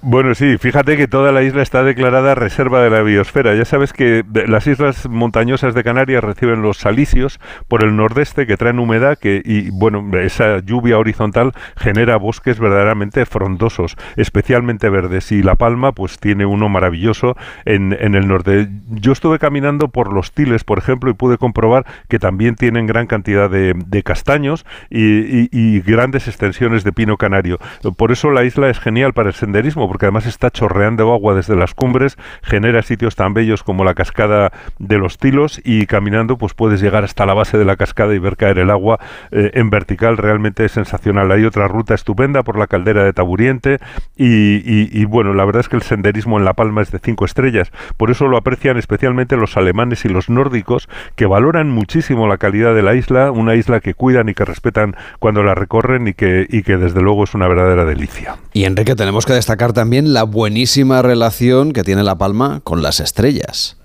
Bueno, 0.05 0.35
sí, 0.35 0.59
fíjate 0.59 0.97
que 0.97 1.07
toda 1.07 1.31
la 1.31 1.45
isla 1.45 1.63
está 1.63 1.85
declarada 1.85 2.35
reserva 2.35 2.83
de 2.83 2.91
la 2.91 3.03
biosfera. 3.03 3.55
Ya 3.55 3.65
sabes 3.65 3.93
que 3.93 4.25
las 4.49 4.67
islas 4.67 5.09
montañosas 5.09 5.77
de 5.77 5.85
Canarias 5.85 6.25
reciben 6.25 6.61
los 6.61 6.79
salicios 6.79 7.39
por 7.69 7.85
el 7.85 7.95
nordeste 7.95 8.45
que 8.45 8.57
traen 8.57 8.81
humedad 8.81 9.17
que, 9.17 9.41
y, 9.45 9.71
bueno, 9.71 10.05
esa 10.19 10.59
lluvia 10.59 10.99
horizontal 10.99 11.53
genera 11.77 12.17
bosques 12.17 12.59
verdaderamente 12.59 13.25
frondosos, 13.27 13.97
especialmente 14.17 14.91
verdes. 14.91 15.31
Y 15.31 15.45
La 15.45 15.55
Palma, 15.55 15.93
pues 15.93 16.19
tiene 16.19 16.47
uno 16.47 16.69
maravilloso 16.69 17.37
en, 17.65 17.97
en 17.97 18.17
el 18.17 18.27
norte. 18.27 18.71
Yo 18.91 19.13
estuve 19.13 19.39
caminando 19.39 19.87
por 19.87 20.13
los 20.13 20.33
Tiles, 20.33 20.65
por 20.65 20.79
ejemplo, 20.79 21.13
y 21.13 21.15
pude 21.15 21.39
comprobar 21.39 21.87
que 22.09 22.19
también 22.19 22.57
tienen 22.57 22.89
gran 22.89 23.07
cantidad 23.07 23.49
de, 23.49 23.75
de 23.87 24.03
castaños 24.03 24.67
y, 24.91 25.49
y 25.57 25.81
grandes 25.81 26.27
extensiones 26.27 26.83
de 26.83 26.93
pino 26.93 27.17
canario. 27.19 27.61
Por 27.97 28.11
eso 28.11 28.33
la 28.33 28.43
isla 28.43 28.69
es 28.69 28.81
genial 28.81 29.13
para 29.13 29.29
el 29.29 29.35
senderismo 29.37 29.92
porque 29.93 30.07
además 30.07 30.25
está 30.25 30.51
chorreando 30.51 31.13
agua 31.13 31.35
desde 31.35 31.55
las 31.55 31.75
cumbres, 31.75 32.17
genera 32.43 32.81
sitios 32.81 33.15
tan 33.15 33.35
bellos 33.35 33.63
como 33.63 33.85
la 33.85 33.93
cascada 33.93 34.51
de 34.79 34.97
los 34.97 35.19
Tilos 35.19 35.61
y 35.63 35.85
caminando 35.85 36.39
pues 36.39 36.55
puedes 36.55 36.81
llegar 36.81 37.05
hasta 37.05 37.27
la 37.27 37.35
base 37.35 37.59
de 37.59 37.67
la 37.67 37.77
cascada 37.77 38.15
y 38.15 38.19
ver 38.19 38.39
caer 38.39 38.59
el 38.59 38.71
agua 38.71 38.99
eh, 39.33 39.51
en 39.53 39.69
vertical, 39.69 40.17
realmente 40.17 40.65
es 40.65 40.73
sensacional. 40.73 41.31
Hay 41.31 41.45
otra 41.45 41.69
ruta 41.69 41.95
estupenda 41.95 42.43
por 42.43 42.59
la 42.59 42.69
caldera 42.69 43.05
de 43.05 43.13
Taburiente 43.13 43.81
y, 44.17 45.05
bueno, 45.05 45.35
la 45.35 45.45
verdad 45.45 45.61
es 45.61 45.69
que 45.69 45.77
el 45.77 45.83
senderismo 45.83 46.39
en 46.39 46.47
La 46.47 46.55
Palma 46.55 46.81
es 46.81 46.91
de 46.91 46.99
cinco 46.99 47.27
estrellas, 47.27 47.71
por 47.99 48.11
eso 48.11 48.29
lo 48.29 48.39
aprecian 48.39 48.79
especialmente 48.79 49.37
los 49.37 49.59
alemanes 49.59 50.07
y 50.07 50.09
los 50.09 50.31
nórdicos 50.31 50.89
que 51.17 51.27
valoran 51.27 51.69
muchísimo 51.69 52.27
la 52.29 52.39
calidad 52.39 52.75
de 52.75 52.81
la 52.81 52.95
isla, 52.95 53.31
una 53.31 53.57
isla 53.57 53.81
que 53.81 53.93
cuidan 53.93 54.31
y 54.31 54.33
que 54.33 54.47
respetan 54.47 54.97
cuando 55.19 55.43
la 55.43 55.55
recorren 55.55 56.09
y 56.09 56.15
que, 56.15 56.47
y 56.49 56.63
que 56.63 56.79
desde 56.79 57.03
luego 57.03 57.25
es 57.25 57.35
una 57.35 57.47
verdadera 57.47 57.85
delicia. 57.85 58.37
Y 58.55 58.65
Enrique, 58.65 58.95
tenemos 58.95 59.27
que 59.27 59.35
destacar 59.35 59.75
también 59.83 60.13
la 60.13 60.23
buenísima 60.23 61.03
relación 61.03 61.73
que 61.73 61.83
tiene 61.83 62.05
La 62.05 62.17
Palma 62.17 62.61
con 62.63 62.83
las 62.83 63.01
estrellas. 63.01 63.77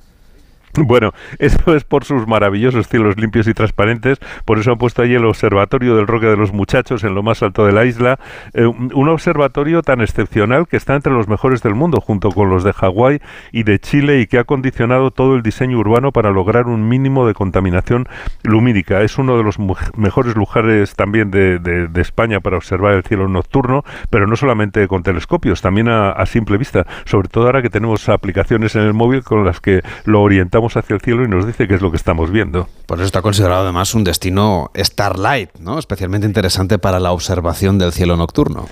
Bueno, 0.77 1.11
eso 1.39 1.75
es 1.75 1.83
por 1.83 2.05
sus 2.05 2.27
maravillosos 2.27 2.87
cielos 2.87 3.17
limpios 3.17 3.47
y 3.47 3.53
transparentes, 3.53 4.19
por 4.45 4.59
eso 4.59 4.71
han 4.71 4.77
puesto 4.77 5.01
allí 5.01 5.15
el 5.15 5.25
Observatorio 5.25 5.95
del 5.95 6.05
Roque 6.05 6.27
de 6.27 6.37
los 6.37 6.53
Muchachos 6.53 7.03
en 7.03 7.15
lo 7.15 7.23
más 7.23 7.41
alto 7.41 7.65
de 7.65 7.71
la 7.71 7.85
isla, 7.85 8.19
eh, 8.53 8.65
un 8.65 9.09
observatorio 9.09 9.81
tan 9.81 10.01
excepcional 10.01 10.67
que 10.67 10.77
está 10.77 10.95
entre 10.95 11.13
los 11.13 11.27
mejores 11.27 11.63
del 11.63 11.73
mundo, 11.73 11.99
junto 11.99 12.29
con 12.29 12.49
los 12.49 12.63
de 12.63 12.73
Hawái 12.73 13.21
y 13.51 13.63
de 13.63 13.79
Chile, 13.79 14.19
y 14.19 14.27
que 14.27 14.37
ha 14.37 14.43
condicionado 14.43 15.09
todo 15.09 15.35
el 15.35 15.41
diseño 15.41 15.79
urbano 15.79 16.11
para 16.11 16.31
lograr 16.31 16.67
un 16.67 16.87
mínimo 16.87 17.25
de 17.25 17.33
contaminación 17.33 18.07
lumínica. 18.43 19.01
Es 19.01 19.17
uno 19.17 19.37
de 19.37 19.43
los 19.43 19.57
mejores 19.95 20.35
lugares 20.35 20.95
también 20.95 21.31
de, 21.31 21.57
España 21.97 22.39
para 22.39 22.57
observar 22.57 22.93
el 22.93 23.03
cielo 23.03 23.27
nocturno, 23.27 23.83
pero 24.09 24.27
no 24.27 24.35
solamente 24.35 24.87
con 24.87 25.01
telescopios, 25.01 25.61
también 25.61 25.89
a, 25.89 26.11
a 26.11 26.25
simple 26.27 26.57
vista, 26.57 26.85
sobre 27.05 27.27
todo 27.27 27.47
ahora 27.47 27.61
que 27.61 27.69
tenemos 27.69 28.07
aplicaciones 28.07 28.75
en 28.75 28.83
el 28.83 28.93
móvil 28.93 29.23
con 29.23 29.43
las 29.43 29.59
que 29.59 29.81
lo 30.05 30.21
orientamos 30.21 30.66
hacia 30.75 30.95
el 30.95 31.01
cielo 31.01 31.23
y 31.23 31.27
nos 31.27 31.45
dice 31.45 31.67
qué 31.67 31.75
es 31.75 31.81
lo 31.81 31.91
que 31.91 31.97
estamos 31.97 32.31
viendo. 32.31 32.67
Por 32.85 32.97
eso 32.97 33.05
está 33.05 33.21
considerado 33.21 33.63
además 33.63 33.93
un 33.93 34.03
destino 34.03 34.71
Starlight, 34.75 35.51
¿no? 35.59 35.79
Especialmente 35.79 36.27
interesante 36.27 36.79
para 36.79 36.99
la 36.99 37.11
observación 37.11 37.77
del 37.77 37.93
cielo 37.93 38.17
nocturno. 38.17 38.67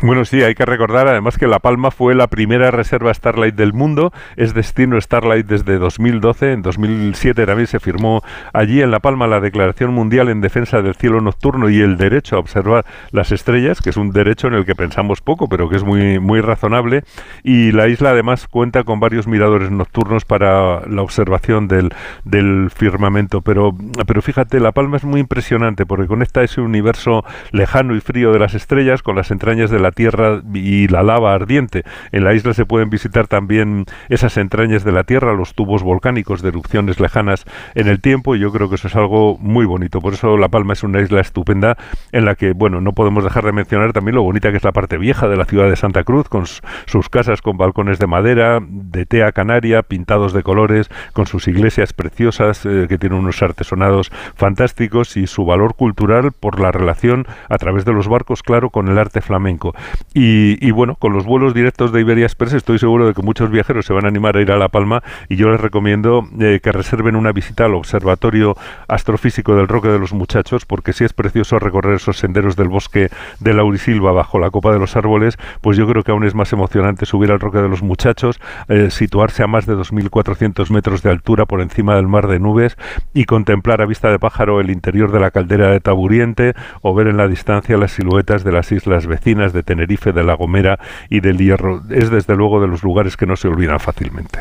Bueno, 0.00 0.24
sí, 0.24 0.42
hay 0.42 0.54
que 0.54 0.64
recordar 0.64 1.06
además 1.06 1.36
que 1.36 1.46
La 1.46 1.58
Palma 1.58 1.90
fue 1.90 2.14
la 2.14 2.26
primera 2.26 2.70
reserva 2.70 3.12
Starlight 3.12 3.54
del 3.54 3.74
mundo, 3.74 4.10
es 4.36 4.54
destino 4.54 4.98
Starlight 4.98 5.46
desde 5.46 5.78
2012, 5.78 6.52
en 6.52 6.62
2007 6.62 7.44
también 7.44 7.66
se 7.66 7.78
firmó 7.78 8.22
allí 8.54 8.80
en 8.80 8.90
La 8.90 9.00
Palma 9.00 9.26
la 9.26 9.40
Declaración 9.40 9.92
Mundial 9.92 10.30
en 10.30 10.40
Defensa 10.40 10.80
del 10.80 10.94
Cielo 10.94 11.20
Nocturno 11.20 11.68
y 11.68 11.80
el 11.80 11.98
derecho 11.98 12.36
a 12.36 12.38
observar 12.38 12.86
las 13.10 13.32
estrellas, 13.32 13.82
que 13.82 13.90
es 13.90 13.98
un 13.98 14.12
derecho 14.12 14.46
en 14.48 14.54
el 14.54 14.64
que 14.64 14.74
pensamos 14.74 15.20
poco, 15.20 15.46
pero 15.48 15.68
que 15.68 15.76
es 15.76 15.84
muy, 15.84 16.18
muy 16.18 16.40
razonable, 16.40 17.04
y 17.42 17.72
la 17.72 17.86
isla 17.86 18.10
además 18.10 18.48
cuenta 18.48 18.84
con 18.84 18.98
varios 18.98 19.26
miradores 19.26 19.70
nocturnos 19.70 20.24
para 20.24 20.86
la 20.86 21.02
observación 21.02 21.68
del, 21.68 21.92
del 22.24 22.70
firmamento, 22.74 23.42
pero, 23.42 23.76
pero 24.06 24.22
fíjate, 24.22 24.58
La 24.58 24.72
Palma 24.72 24.96
es 24.96 25.04
muy 25.04 25.20
impresionante 25.20 25.84
porque 25.84 26.06
conecta 26.06 26.42
ese 26.42 26.62
universo 26.62 27.24
lejano 27.50 27.94
y 27.94 28.00
frío 28.00 28.32
de 28.32 28.38
las 28.38 28.54
estrellas 28.54 29.02
con 29.02 29.16
las 29.16 29.30
entrañas 29.30 29.70
de 29.70 29.81
la 29.82 29.92
tierra 29.92 30.40
y 30.54 30.88
la 30.88 31.02
lava 31.02 31.34
ardiente. 31.34 31.84
En 32.12 32.24
la 32.24 32.34
isla 32.34 32.54
se 32.54 32.64
pueden 32.64 32.90
visitar 32.90 33.26
también 33.26 33.84
esas 34.08 34.36
entrañas 34.36 34.84
de 34.84 34.92
la 34.92 35.04
tierra, 35.04 35.34
los 35.34 35.54
tubos 35.54 35.82
volcánicos 35.82 36.42
de 36.42 36.48
erupciones 36.48 37.00
lejanas 37.00 37.44
en 37.74 37.88
el 37.88 38.00
tiempo, 38.00 38.34
y 38.34 38.40
yo 38.40 38.52
creo 38.52 38.68
que 38.68 38.76
eso 38.76 38.88
es 38.88 38.96
algo 38.96 39.36
muy 39.38 39.66
bonito. 39.66 40.00
Por 40.00 40.14
eso 40.14 40.36
La 40.36 40.48
Palma 40.48 40.72
es 40.72 40.82
una 40.82 41.00
isla 41.00 41.20
estupenda 41.20 41.76
en 42.12 42.24
la 42.24 42.34
que, 42.34 42.52
bueno, 42.52 42.80
no 42.80 42.92
podemos 42.92 43.24
dejar 43.24 43.44
de 43.44 43.52
mencionar 43.52 43.92
también 43.92 44.14
lo 44.14 44.22
bonita 44.22 44.50
que 44.50 44.56
es 44.56 44.64
la 44.64 44.72
parte 44.72 44.98
vieja 44.98 45.28
de 45.28 45.36
la 45.36 45.44
ciudad 45.44 45.68
de 45.68 45.76
Santa 45.76 46.04
Cruz, 46.04 46.28
con 46.28 46.46
sus 46.46 47.08
casas 47.08 47.42
con 47.42 47.56
balcones 47.56 47.98
de 47.98 48.06
madera, 48.06 48.60
de 48.62 49.06
tea 49.06 49.32
canaria, 49.32 49.82
pintados 49.82 50.32
de 50.32 50.42
colores, 50.42 50.88
con 51.12 51.26
sus 51.26 51.48
iglesias 51.48 51.92
preciosas 51.92 52.64
eh, 52.66 52.86
que 52.88 52.98
tienen 52.98 53.18
unos 53.18 53.42
artesonados 53.42 54.10
fantásticos 54.34 55.16
y 55.16 55.26
su 55.26 55.44
valor 55.44 55.74
cultural 55.74 56.32
por 56.32 56.60
la 56.60 56.72
relación 56.72 57.26
a 57.48 57.58
través 57.58 57.84
de 57.84 57.92
los 57.92 58.08
barcos, 58.08 58.42
claro, 58.42 58.70
con 58.70 58.88
el 58.88 58.98
arte 58.98 59.20
flamenco. 59.20 59.71
Y, 60.14 60.70
bueno, 60.70 60.96
con 60.96 61.12
los 61.12 61.24
vuelos 61.24 61.54
directos 61.54 61.92
de 61.92 62.00
Iberia 62.00 62.26
Express 62.26 62.52
estoy 62.52 62.78
seguro 62.78 63.06
de 63.06 63.14
que 63.14 63.22
muchos 63.22 63.50
viajeros 63.50 63.86
se 63.86 63.92
van 63.92 64.04
a 64.04 64.08
animar 64.08 64.36
a 64.36 64.42
ir 64.42 64.52
a 64.52 64.56
La 64.56 64.68
Palma 64.68 65.02
y 65.28 65.36
yo 65.36 65.48
les 65.50 65.60
recomiendo 65.60 66.28
eh, 66.38 66.60
que 66.62 66.72
reserven 66.72 67.16
una 67.16 67.32
visita 67.32 67.64
al 67.64 67.74
Observatorio 67.74 68.56
Astrofísico 68.88 69.56
del 69.56 69.68
Roque 69.68 69.88
de 69.88 69.98
los 69.98 70.12
Muchachos, 70.12 70.66
porque 70.66 70.92
si 70.92 71.04
es 71.04 71.12
precioso 71.12 71.58
recorrer 71.58 71.94
esos 71.94 72.18
senderos 72.18 72.56
del 72.56 72.68
bosque 72.68 73.10
de 73.40 73.54
Laurisilva 73.54 74.12
bajo 74.12 74.38
la 74.38 74.50
copa 74.50 74.72
de 74.72 74.78
los 74.78 74.96
árboles, 74.96 75.38
pues 75.60 75.76
yo 75.76 75.86
creo 75.86 76.02
que 76.02 76.12
aún 76.12 76.24
es 76.24 76.34
más 76.34 76.52
emocionante 76.52 77.06
subir 77.06 77.30
al 77.32 77.40
Roque 77.40 77.58
de 77.58 77.68
los 77.68 77.82
Muchachos, 77.82 78.40
eh, 78.68 78.90
situarse 78.90 79.42
a 79.42 79.46
más 79.46 79.66
de 79.66 79.74
2.400 79.74 80.70
metros 80.70 81.02
de 81.02 81.10
altura 81.10 81.46
por 81.46 81.60
encima 81.60 81.96
del 81.96 82.08
mar 82.08 82.28
de 82.28 82.38
nubes 82.38 82.76
y 83.14 83.24
contemplar 83.24 83.80
a 83.80 83.86
vista 83.86 84.10
de 84.10 84.18
pájaro 84.18 84.60
el 84.60 84.70
interior 84.70 85.12
de 85.12 85.20
la 85.20 85.30
caldera 85.30 85.70
de 85.70 85.80
Taburiente 85.80 86.54
o 86.82 86.94
ver 86.94 87.08
en 87.08 87.16
la 87.16 87.28
distancia 87.28 87.76
las 87.76 87.92
siluetas 87.92 88.44
de 88.44 88.52
las 88.52 88.72
islas 88.72 89.06
vecinas 89.06 89.52
de 89.52 89.61
Tenerife, 89.62 90.12
de 90.12 90.24
La 90.24 90.34
Gomera 90.34 90.78
y 91.08 91.20
del 91.20 91.38
Hierro. 91.38 91.82
Es 91.90 92.10
desde 92.10 92.34
luego 92.36 92.60
de 92.60 92.68
los 92.68 92.82
lugares 92.82 93.16
que 93.16 93.26
no 93.26 93.36
se 93.36 93.48
olvidan 93.48 93.80
fácilmente. 93.80 94.40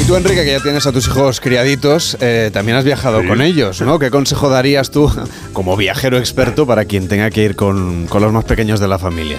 Y 0.00 0.04
tú, 0.04 0.16
Enrique, 0.16 0.44
que 0.44 0.52
ya 0.52 0.60
tienes 0.60 0.86
a 0.86 0.92
tus 0.92 1.06
hijos 1.08 1.40
criaditos, 1.40 2.16
eh, 2.20 2.50
también 2.52 2.78
has 2.78 2.84
viajado 2.84 3.26
con 3.26 3.42
ellos, 3.42 3.82
¿no? 3.82 3.98
¿Qué 3.98 4.10
consejo 4.10 4.48
darías 4.48 4.90
tú, 4.90 5.12
como 5.52 5.76
viajero 5.76 6.16
experto, 6.16 6.66
para 6.66 6.86
quien 6.86 7.06
tenga 7.06 7.30
que 7.30 7.44
ir 7.44 7.54
con, 7.54 8.06
con 8.06 8.22
los 8.22 8.32
más 8.32 8.44
pequeños 8.44 8.80
de 8.80 8.88
la 8.88 8.98
familia? 8.98 9.38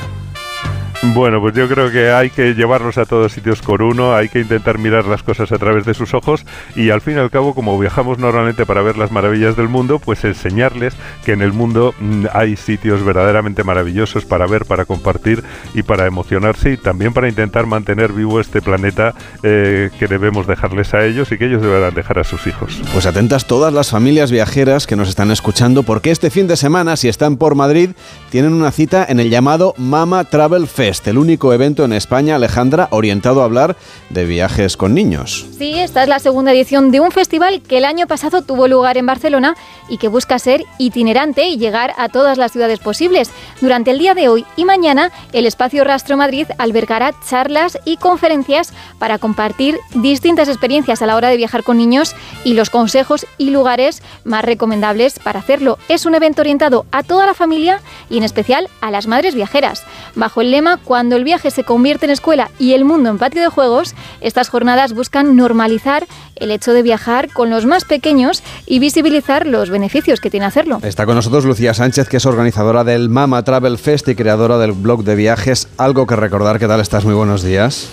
Bueno, 1.03 1.41
pues 1.41 1.55
yo 1.55 1.67
creo 1.67 1.89
que 1.89 2.11
hay 2.11 2.29
que 2.29 2.53
llevarlos 2.53 2.99
a 2.99 3.05
todos 3.05 3.31
sitios 3.31 3.63
con 3.63 3.81
uno, 3.81 4.13
hay 4.13 4.29
que 4.29 4.39
intentar 4.39 4.77
mirar 4.77 5.05
las 5.05 5.23
cosas 5.23 5.51
a 5.51 5.57
través 5.57 5.83
de 5.83 5.95
sus 5.95 6.13
ojos 6.13 6.45
y 6.75 6.91
al 6.91 7.01
fin 7.01 7.15
y 7.15 7.19
al 7.19 7.31
cabo, 7.31 7.55
como 7.55 7.77
viajamos 7.79 8.19
normalmente 8.19 8.67
para 8.67 8.83
ver 8.83 8.99
las 8.99 9.11
maravillas 9.11 9.55
del 9.55 9.67
mundo, 9.67 9.97
pues 9.97 10.23
enseñarles 10.25 10.93
que 11.25 11.31
en 11.31 11.41
el 11.41 11.53
mundo 11.53 11.95
mm, 11.99 12.25
hay 12.33 12.55
sitios 12.55 13.03
verdaderamente 13.03 13.63
maravillosos 13.63 14.25
para 14.25 14.45
ver, 14.45 14.65
para 14.65 14.85
compartir 14.85 15.43
y 15.73 15.81
para 15.81 16.05
emocionarse 16.05 16.73
y 16.73 16.77
también 16.77 17.13
para 17.13 17.27
intentar 17.27 17.65
mantener 17.65 18.13
vivo 18.13 18.39
este 18.39 18.61
planeta 18.61 19.15
eh, 19.41 19.89
que 19.97 20.05
debemos 20.05 20.45
dejarles 20.45 20.93
a 20.93 21.03
ellos 21.03 21.31
y 21.31 21.39
que 21.39 21.47
ellos 21.47 21.63
deberán 21.63 21.95
dejar 21.95 22.19
a 22.19 22.23
sus 22.23 22.45
hijos. 22.45 22.79
Pues 22.93 23.07
atentas 23.07 23.47
todas 23.47 23.73
las 23.73 23.89
familias 23.89 24.31
viajeras 24.31 24.85
que 24.85 24.95
nos 24.95 25.09
están 25.09 25.31
escuchando 25.31 25.81
porque 25.81 26.11
este 26.11 26.29
fin 26.29 26.47
de 26.47 26.57
semana, 26.57 26.95
si 26.95 27.09
están 27.09 27.37
por 27.37 27.55
Madrid, 27.55 27.89
tienen 28.29 28.53
una 28.53 28.71
cita 28.71 29.03
en 29.09 29.19
el 29.19 29.31
llamado 29.31 29.73
Mama 29.77 30.25
Travel 30.25 30.67
Fest 30.67 30.90
el 30.91 31.17
único 31.17 31.53
evento 31.53 31.85
en 31.85 31.93
España, 31.93 32.35
Alejandra, 32.35 32.89
orientado 32.91 33.41
a 33.41 33.45
hablar 33.45 33.77
de 34.09 34.25
viajes 34.25 34.75
con 34.75 34.93
niños. 34.93 35.47
Sí, 35.57 35.79
esta 35.79 36.03
es 36.03 36.09
la 36.09 36.19
segunda 36.19 36.51
edición 36.51 36.91
de 36.91 36.99
un 36.99 37.11
festival 37.11 37.61
que 37.61 37.77
el 37.77 37.85
año 37.85 38.07
pasado 38.07 38.41
tuvo 38.41 38.67
lugar 38.67 38.97
en 38.97 39.05
Barcelona 39.05 39.55
y 39.87 39.97
que 39.97 40.09
busca 40.09 40.37
ser 40.37 40.65
itinerante 40.77 41.47
y 41.47 41.57
llegar 41.57 41.93
a 41.97 42.09
todas 42.09 42.37
las 42.37 42.51
ciudades 42.51 42.79
posibles. 42.79 43.31
Durante 43.61 43.91
el 43.91 43.99
día 43.99 44.13
de 44.13 44.27
hoy 44.27 44.45
y 44.57 44.65
mañana, 44.65 45.11
el 45.31 45.45
espacio 45.45 45.83
Rastro 45.83 46.17
Madrid 46.17 46.47
albergará 46.57 47.13
charlas 47.27 47.79
y 47.85 47.97
conferencias 47.97 48.73
para 48.99 49.17
compartir 49.17 49.79
distintas 49.95 50.49
experiencias 50.49 51.01
a 51.01 51.05
la 51.05 51.15
hora 51.15 51.29
de 51.29 51.37
viajar 51.37 51.63
con 51.63 51.77
niños 51.77 52.15
y 52.43 52.53
los 52.53 52.69
consejos 52.69 53.25
y 53.37 53.51
lugares 53.51 54.01
más 54.25 54.43
recomendables 54.43 55.19
para 55.19 55.39
hacerlo. 55.39 55.77
Es 55.87 56.05
un 56.05 56.15
evento 56.15 56.41
orientado 56.41 56.85
a 56.91 57.03
toda 57.03 57.25
la 57.25 57.33
familia 57.33 57.81
y 58.09 58.17
en 58.17 58.23
especial 58.23 58.69
a 58.81 58.91
las 58.91 59.07
madres 59.07 59.35
viajeras. 59.35 59.83
Bajo 60.15 60.41
el 60.41 60.51
lema 60.51 60.80
cuando 60.83 61.15
el 61.15 61.23
viaje 61.23 61.51
se 61.51 61.63
convierte 61.63 62.05
en 62.05 62.11
escuela 62.11 62.49
y 62.59 62.73
el 62.73 62.85
mundo 62.85 63.09
en 63.09 63.17
patio 63.17 63.41
de 63.41 63.47
juegos, 63.47 63.95
estas 64.21 64.49
jornadas 64.49 64.93
buscan 64.93 65.35
normalizar 65.35 66.05
el 66.35 66.51
hecho 66.51 66.73
de 66.73 66.81
viajar 66.81 67.31
con 67.31 67.49
los 67.49 67.65
más 67.65 67.85
pequeños 67.85 68.43
y 68.65 68.79
visibilizar 68.79 69.45
los 69.45 69.69
beneficios 69.69 70.19
que 70.19 70.29
tiene 70.29 70.45
hacerlo. 70.45 70.79
Está 70.83 71.05
con 71.05 71.15
nosotros 71.15 71.45
Lucía 71.45 71.73
Sánchez, 71.73 72.09
que 72.09 72.17
es 72.17 72.25
organizadora 72.25 72.83
del 72.83 73.09
Mama 73.09 73.43
Travel 73.43 73.77
Fest 73.77 74.07
y 74.07 74.15
creadora 74.15 74.57
del 74.57 74.71
blog 74.71 75.03
de 75.03 75.15
viajes 75.15 75.67
Algo 75.77 76.07
que 76.07 76.15
recordar. 76.15 76.59
¿Qué 76.59 76.67
tal 76.67 76.79
estás? 76.79 77.05
Muy 77.05 77.13
buenos 77.13 77.43
días. 77.43 77.89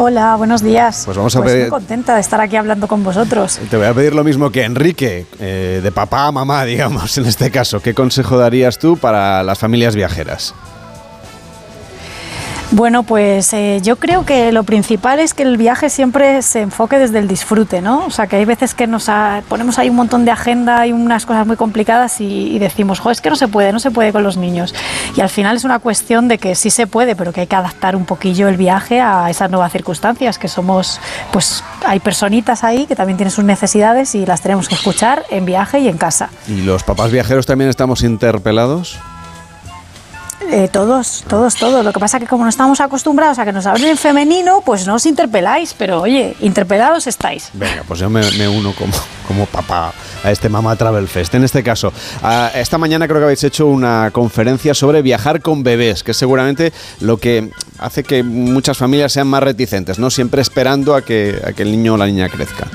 Hola, 0.00 0.36
buenos 0.36 0.62
días. 0.62 1.02
Pues 1.06 1.16
vamos 1.16 1.34
a 1.34 1.42
pues 1.42 1.58
Muy 1.58 1.70
contenta 1.70 2.14
de 2.14 2.20
estar 2.20 2.40
aquí 2.40 2.54
hablando 2.54 2.86
con 2.86 3.02
vosotros. 3.02 3.58
Te 3.68 3.76
voy 3.76 3.86
a 3.86 3.94
pedir 3.94 4.14
lo 4.14 4.22
mismo 4.22 4.52
que 4.52 4.62
Enrique, 4.62 5.26
eh, 5.40 5.80
de 5.82 5.92
papá 5.92 6.28
a 6.28 6.32
mamá, 6.32 6.64
digamos, 6.66 7.18
en 7.18 7.26
este 7.26 7.50
caso. 7.50 7.80
¿Qué 7.80 7.94
consejo 7.94 8.38
darías 8.38 8.78
tú 8.78 8.96
para 8.96 9.42
las 9.42 9.58
familias 9.58 9.96
viajeras? 9.96 10.54
Bueno, 12.70 13.02
pues 13.02 13.54
eh, 13.54 13.80
yo 13.82 13.96
creo 13.96 14.26
que 14.26 14.52
lo 14.52 14.62
principal 14.62 15.20
es 15.20 15.32
que 15.32 15.42
el 15.42 15.56
viaje 15.56 15.88
siempre 15.88 16.42
se 16.42 16.60
enfoque 16.60 16.98
desde 16.98 17.18
el 17.18 17.26
disfrute, 17.26 17.80
¿no? 17.80 18.04
O 18.04 18.10
sea, 18.10 18.26
que 18.26 18.36
hay 18.36 18.44
veces 18.44 18.74
que 18.74 18.86
nos 18.86 19.10
ponemos 19.48 19.78
ahí 19.78 19.88
un 19.88 19.96
montón 19.96 20.26
de 20.26 20.32
agenda 20.32 20.86
y 20.86 20.92
unas 20.92 21.24
cosas 21.24 21.46
muy 21.46 21.56
complicadas 21.56 22.20
y, 22.20 22.58
decimos, 22.58 23.00
jo, 23.00 23.10
es 23.10 23.22
que 23.22 23.30
no 23.30 23.36
se 23.36 23.48
puede, 23.48 23.72
no 23.72 23.80
se 23.80 23.90
puede 23.90 24.12
con 24.12 24.22
los 24.22 24.36
niños. 24.36 24.74
Y 25.16 25.22
al 25.22 25.30
final 25.30 25.56
es 25.56 25.64
una 25.64 25.78
cuestión 25.78 26.28
de 26.28 26.36
que 26.36 26.54
sí 26.54 26.68
se 26.68 26.86
puede, 26.86 27.16
pero 27.16 27.32
que 27.32 27.40
hay 27.40 27.46
que 27.46 27.56
adaptar 27.56 27.96
un 27.96 28.04
poquillo 28.04 28.48
el 28.48 28.58
viaje 28.58 29.00
a 29.00 29.30
esas 29.30 29.50
nuevas 29.50 29.72
circunstancias, 29.72 30.38
que 30.38 30.48
somos, 30.48 31.00
pues 31.32 31.64
hay 31.86 32.00
personitas 32.00 32.64
ahí 32.64 32.84
que 32.84 32.94
también 32.94 33.16
tienen 33.16 33.32
sus 33.32 33.44
necesidades 33.44 34.14
y 34.14 34.26
las 34.26 34.42
tenemos 34.42 34.68
que 34.68 34.74
escuchar 34.74 35.24
en 35.30 35.46
viaje 35.46 35.78
y 35.78 35.88
en 35.88 35.96
casa. 35.96 36.28
¿Y 36.46 36.60
los 36.60 36.84
papás 36.84 37.10
viajeros 37.10 37.46
también 37.46 37.70
estamos 37.70 38.02
interpelados? 38.02 38.98
Eh, 40.50 40.68
todos, 40.72 41.24
todos, 41.28 41.56
todos. 41.56 41.84
Lo 41.84 41.92
que 41.92 42.00
pasa 42.00 42.16
es 42.16 42.22
que 42.22 42.28
como 42.28 42.44
no 42.44 42.48
estamos 42.48 42.80
acostumbrados 42.80 43.38
a 43.38 43.44
que 43.44 43.52
nos 43.52 43.66
hablen 43.66 43.90
en 43.90 43.96
femenino, 43.98 44.62
pues 44.64 44.86
no 44.86 44.94
os 44.94 45.04
interpeláis, 45.04 45.74
pero 45.74 46.00
oye, 46.00 46.36
interpelados 46.40 47.06
estáis. 47.06 47.50
Venga, 47.52 47.82
pues 47.86 48.00
yo 48.00 48.08
me, 48.08 48.48
uno 48.48 48.72
como, 48.72 48.92
como 49.26 49.44
papá 49.44 49.92
a 50.24 50.30
este 50.30 50.48
Mama 50.48 50.74
Travel 50.76 51.06
Fest. 51.06 51.34
En 51.34 51.44
este 51.44 51.62
caso, 51.62 51.92
esta 52.54 52.78
mañana 52.78 53.06
creo 53.06 53.18
que 53.18 53.24
habéis 53.24 53.44
hecho 53.44 53.66
una 53.66 54.10
conferencia 54.10 54.72
sobre 54.72 55.02
viajar 55.02 55.42
con 55.42 55.62
bebés, 55.62 56.02
que 56.02 56.12
es 56.12 56.16
seguramente 56.16 56.72
lo 57.00 57.18
que 57.18 57.50
hace 57.78 58.02
que 58.02 58.22
muchas 58.22 58.78
familias 58.78 59.12
sean 59.12 59.26
más 59.26 59.42
reticentes, 59.42 59.98
¿no? 59.98 60.10
Siempre 60.10 60.40
esperando 60.40 60.94
a 60.94 61.02
que, 61.02 61.40
a 61.46 61.52
que 61.52 61.62
el 61.62 61.72
niño 61.72 61.94
o 61.94 61.96
la 61.98 62.06
niña 62.06 62.28
crezca. 62.30 62.66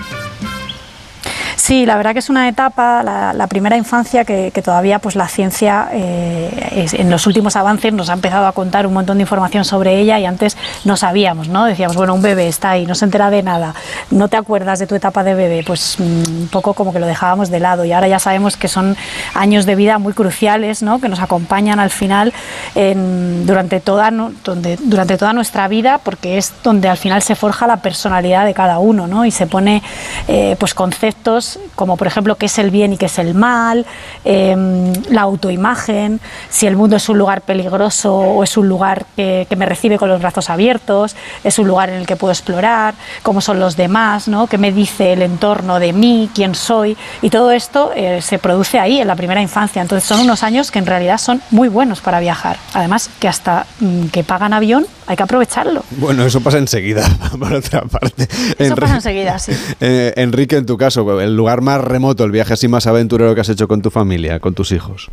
Sí, 1.64 1.86
la 1.86 1.96
verdad 1.96 2.12
que 2.12 2.20
es 2.20 2.30
una 2.30 2.50
etapa, 2.50 3.04
la, 3.04 3.48
primera 3.48 3.78
infancia, 3.78 4.26
que, 4.26 4.52
todavía 4.62 5.00
pues 5.00 5.16
la 5.16 5.30
ciencia 5.30 5.88
eh, 5.94 6.90
en 6.92 7.10
los 7.10 7.26
últimos 7.26 7.56
avances 7.56 7.94
nos 7.94 8.10
ha 8.10 8.14
empezado 8.14 8.48
a 8.48 8.52
contar 8.52 8.86
un 8.86 8.94
montón 8.94 9.18
de 9.18 9.22
información 9.22 9.64
sobre 9.64 9.98
ella 9.98 10.20
y 10.20 10.26
antes 10.26 10.58
no 10.84 10.98
sabíamos, 10.98 11.48
¿no? 11.48 11.64
Decíamos, 11.64 11.96
bueno, 11.96 12.16
un 12.16 12.22
bebé 12.22 12.50
está 12.50 12.72
ahí, 12.72 12.86
no 12.86 12.96
se 12.96 13.06
entera 13.06 13.30
de 13.30 13.44
nada, 13.44 13.76
no 14.12 14.28
te 14.28 14.36
acuerdas 14.36 14.80
de 14.80 14.88
tu 14.88 14.96
etapa 14.96 15.24
de 15.24 15.36
bebé, 15.36 15.64
pues 15.66 15.96
mm, 16.00 16.42
un 16.42 16.50
poco 16.52 16.74
como 16.74 16.92
que 16.92 17.00
lo 17.00 17.08
dejábamos 17.08 17.50
de 17.50 17.62
lado 17.62 17.86
y 17.86 17.94
ahora 17.94 18.10
ya 18.10 18.20
sabemos 18.20 18.58
que 18.58 18.68
son 18.68 18.98
años 19.34 19.66
de 19.66 19.76
vida 19.76 20.00
muy 20.00 20.12
cruciales, 20.12 20.84
¿no? 20.84 21.00
Que 21.00 21.08
nos 21.08 21.22
acompañan 21.22 21.80
al 21.80 21.92
final 21.92 22.34
durante, 22.76 23.80
toda, 23.80 24.12
donde, 24.12 24.78
durante 24.84 25.18
toda 25.18 25.32
nuestra 25.32 25.70
vida 25.70 26.02
porque 26.04 26.38
es 26.38 26.52
donde 26.62 26.90
al 26.90 26.98
final 26.98 27.22
se 27.22 27.36
forja 27.36 27.68
la 27.68 27.78
personalidad 27.78 28.44
de 28.44 28.54
cada 28.54 28.80
uno, 28.80 29.08
¿no? 29.08 29.24
Y 29.24 29.32
se 29.32 29.48
pone 29.48 29.82
eh, 30.28 30.58
pues 30.60 30.74
conceptos 30.74 31.53
como 31.76 31.98
por 31.98 32.08
ejemplo 32.08 32.36
qué 32.36 32.48
es 32.48 32.58
el 32.60 32.72
bien 32.72 32.94
y 32.94 32.98
qué 32.98 33.08
es 33.08 33.20
el 33.20 33.34
mal, 33.34 33.86
em, 34.26 34.94
la 35.10 35.22
autoimagen, 35.22 36.20
si 36.50 36.68
el 36.68 36.76
mundo 36.76 36.96
es 36.96 37.10
un 37.10 37.18
lugar 37.18 37.42
peligroso 37.42 38.16
o 38.16 38.44
es 38.44 38.58
un 38.58 38.68
lugar 38.68 39.06
que, 39.16 39.48
me 39.54 39.68
recibe 39.68 40.00
con 40.00 40.10
los 40.10 40.20
brazos 40.20 40.50
abiertos, 40.50 41.16
es 41.44 41.60
un 41.60 41.68
lugar 41.68 41.90
en 41.90 41.96
el 41.96 42.08
que 42.08 42.16
puedo 42.16 42.32
explorar, 42.32 42.96
cómo 43.22 43.40
son 43.40 43.60
los 43.60 43.78
demás, 43.78 44.28
¿no? 44.28 44.48
qué 44.48 44.58
me 44.58 44.72
dice 44.72 45.14
el 45.14 45.22
entorno 45.22 45.80
de 45.80 45.94
mí, 45.94 46.30
quién 46.34 46.56
soy, 46.56 46.98
y 47.22 47.30
todo 47.30 47.52
esto 47.52 47.92
eh, 47.96 48.22
se 48.22 48.40
produce 48.40 48.80
ahí 48.80 49.00
en 49.00 49.08
la 49.08 49.16
primera 49.16 49.42
infancia. 49.42 49.82
Entonces 49.82 50.08
son 50.08 50.20
unos 50.22 50.44
años 50.44 50.72
que 50.72 50.80
en 50.80 50.86
realidad 50.86 51.18
son 51.18 51.42
muy 51.52 51.70
buenos 51.70 52.02
para 52.02 52.20
viajar. 52.20 52.58
Además 52.74 53.10
que 53.20 53.28
hasta 53.28 53.66
mm, 53.80 54.08
que 54.08 54.24
pagan 54.24 54.54
avión 54.54 54.86
hay 55.08 55.16
que 55.16 55.24
aprovecharlo. 55.24 55.84
Bueno, 55.92 56.26
eso 56.26 56.42
pasa 56.42 56.58
enseguida, 56.58 57.06
por 57.40 57.54
otra 57.54 57.82
parte. 57.82 58.28
Eso 58.58 58.76
pasa 58.76 58.96
enseguida, 58.96 59.40
sí. 59.40 59.52
Eh, 59.80 60.14
Enrique, 60.18 60.56
en 60.56 60.66
tu 60.66 60.78
caso, 60.78 61.20
el 61.20 61.36
lugar 61.44 61.60
más 61.60 61.82
remoto, 61.82 62.24
el 62.24 62.32
viaje 62.32 62.54
así 62.54 62.70
más 62.70 62.88
aventurero 62.88 63.36
que 63.36 63.42
has 63.42 63.50
hecho 63.50 63.68
con 63.68 63.82
tu 63.82 63.92
familia, 63.92 64.40
con 64.40 64.54
tus 64.54 64.72
hijos. 64.72 65.10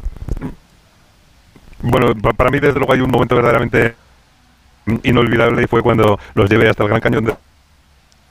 Bueno, 1.83 2.15
para 2.37 2.51
mí 2.51 2.61
desde 2.61 2.79
luego 2.79 2.93
hay 2.93 3.01
un 3.01 3.11
momento 3.11 3.35
verdaderamente 3.35 3.97
inolvidable 5.03 5.65
y 5.65 5.67
fue 5.67 5.83
cuando 5.83 6.21
los 6.35 6.49
llevé 6.49 6.69
hasta 6.69 6.85
el 6.85 6.89
Gran 6.89 7.01
Cañón 7.01 7.25
de 7.25 7.35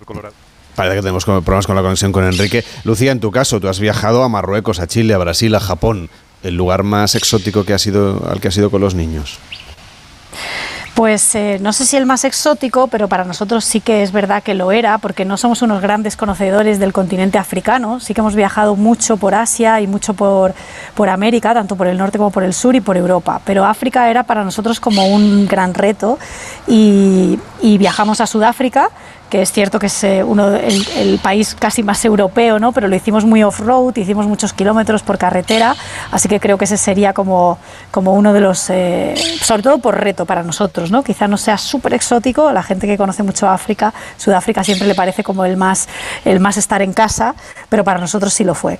Colorado. 0.05 0.33
Parece 0.77 0.95
que 0.95 1.01
tenemos 1.01 1.25
problemas 1.25 1.67
con 1.67 1.75
la 1.75 1.81
conexión 1.81 2.13
con 2.13 2.23
Enrique. 2.23 2.63
Lucía, 2.85 3.11
en 3.11 3.19
tu 3.19 3.31
caso, 3.31 3.59
tú 3.59 3.67
has 3.67 3.81
viajado 3.81 4.23
a 4.23 4.29
Marruecos, 4.29 4.79
a 4.79 4.87
Chile, 4.87 5.13
a 5.13 5.17
Brasil, 5.17 5.53
a 5.53 5.59
Japón. 5.59 6.09
¿El 6.41 6.55
lugar 6.55 6.83
más 6.83 7.15
exótico 7.15 7.65
que 7.65 7.73
ha 7.73 7.79
sido, 7.79 8.29
al 8.31 8.39
que 8.39 8.47
has 8.47 8.55
ido 8.55 8.71
con 8.71 8.79
los 8.79 8.95
niños? 8.95 9.39
Pues 10.99 11.33
eh, 11.33 11.59
no 11.61 11.71
sé 11.71 11.85
si 11.85 11.95
el 11.95 12.05
más 12.05 12.25
exótico, 12.25 12.87
pero 12.87 13.07
para 13.07 13.23
nosotros 13.23 13.63
sí 13.63 13.79
que 13.79 14.03
es 14.03 14.11
verdad 14.11 14.43
que 14.43 14.53
lo 14.53 14.73
era, 14.73 14.97
porque 14.97 15.23
no 15.23 15.37
somos 15.37 15.61
unos 15.61 15.81
grandes 15.81 16.17
conocedores 16.17 16.77
del 16.77 16.91
continente 16.91 17.37
africano, 17.37 18.01
sí 18.01 18.13
que 18.13 18.19
hemos 18.19 18.35
viajado 18.35 18.75
mucho 18.75 19.15
por 19.15 19.33
Asia 19.33 19.79
y 19.79 19.87
mucho 19.87 20.13
por, 20.13 20.53
por 20.95 21.07
América, 21.07 21.53
tanto 21.53 21.77
por 21.77 21.87
el 21.87 21.97
norte 21.97 22.17
como 22.17 22.31
por 22.31 22.43
el 22.43 22.53
sur 22.53 22.75
y 22.75 22.81
por 22.81 22.97
Europa, 22.97 23.39
pero 23.45 23.63
África 23.63 24.09
era 24.09 24.23
para 24.23 24.43
nosotros 24.43 24.81
como 24.81 25.07
un 25.07 25.47
gran 25.47 25.73
reto 25.73 26.19
y, 26.67 27.39
y 27.61 27.77
viajamos 27.77 28.19
a 28.19 28.27
Sudáfrica 28.27 28.89
que 29.29 29.41
es 29.41 29.51
cierto 29.51 29.79
que 29.79 29.87
es 29.87 30.03
eh, 30.03 30.23
uno 30.23 30.55
el, 30.55 31.19
país 31.21 31.55
casi 31.57 31.83
más 31.83 32.03
europeo, 32.05 32.59
¿no? 32.59 32.71
pero 32.71 32.87
lo 32.87 32.95
hicimos 32.95 33.25
muy 33.25 33.43
off-road, 33.43 33.95
hicimos 33.97 34.25
muchos 34.27 34.53
kilómetros 34.53 35.03
por 35.03 35.17
carretera, 35.17 35.75
así 36.11 36.27
que 36.27 36.39
creo 36.39 36.57
que 36.57 36.65
ese 36.65 36.77
sería 36.77 37.13
como, 37.13 37.57
como 37.91 38.13
uno 38.13 38.33
de 38.33 38.41
los, 38.41 38.69
eh, 38.69 39.15
sobre 39.41 39.63
todo 39.63 39.79
por 39.79 39.99
reto 39.99 40.25
para 40.25 40.43
nosotros, 40.43 40.91
¿no? 40.91 41.03
quizás 41.03 41.29
no 41.29 41.37
sea 41.37 41.57
súper 41.57 41.93
exótico, 41.93 42.51
la 42.51 42.63
gente 42.63 42.87
que 42.87 42.97
conoce 42.97 43.23
mucho 43.23 43.49
África, 43.49 43.93
Sudáfrica 44.17 44.63
siempre 44.63 44.87
le 44.87 44.95
parece 44.95 45.23
como 45.23 45.45
el 45.45 45.57
más, 45.57 45.87
el 46.25 46.39
más 46.39 46.57
estar 46.57 46.81
en 46.81 46.93
casa, 46.93 47.35
pero 47.69 47.83
para 47.83 47.99
nosotros 47.99 48.33
sí 48.33 48.43
lo 48.43 48.55
fue. 48.55 48.79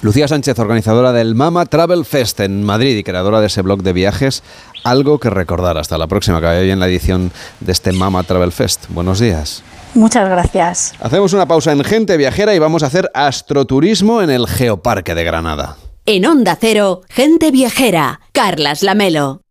Lucía 0.00 0.28
Sánchez, 0.28 0.56
organizadora 0.60 1.12
del 1.12 1.34
Mama 1.34 1.66
Travel 1.66 2.04
Fest 2.04 2.38
en 2.38 2.62
Madrid 2.62 2.96
y 2.96 3.02
creadora 3.02 3.40
de 3.40 3.48
ese 3.48 3.62
blog 3.62 3.82
de 3.82 3.92
viajes, 3.92 4.44
algo 4.84 5.18
que 5.18 5.28
recordar. 5.28 5.76
Hasta 5.76 5.98
la 5.98 6.06
próxima, 6.06 6.38
que 6.38 6.46
vaya 6.46 6.60
bien 6.60 6.78
la 6.78 6.86
edición 6.86 7.32
de 7.58 7.72
este 7.72 7.92
Mama 7.92 8.22
Travel 8.22 8.52
Fest. 8.52 8.84
Buenos 8.90 9.18
días. 9.18 9.64
Muchas 9.94 10.28
gracias. 10.28 10.94
Hacemos 11.00 11.32
una 11.32 11.46
pausa 11.46 11.72
en 11.72 11.82
Gente 11.84 12.16
Viajera 12.16 12.54
y 12.54 12.58
vamos 12.58 12.82
a 12.82 12.86
hacer 12.86 13.10
astroturismo 13.14 14.22
en 14.22 14.30
el 14.30 14.46
Geoparque 14.46 15.14
de 15.14 15.24
Granada. 15.24 15.76
En 16.06 16.24
Onda 16.24 16.56
Cero, 16.58 17.02
Gente 17.08 17.50
Viajera, 17.50 18.20
Carlas 18.32 18.82
Lamelo. 18.82 19.42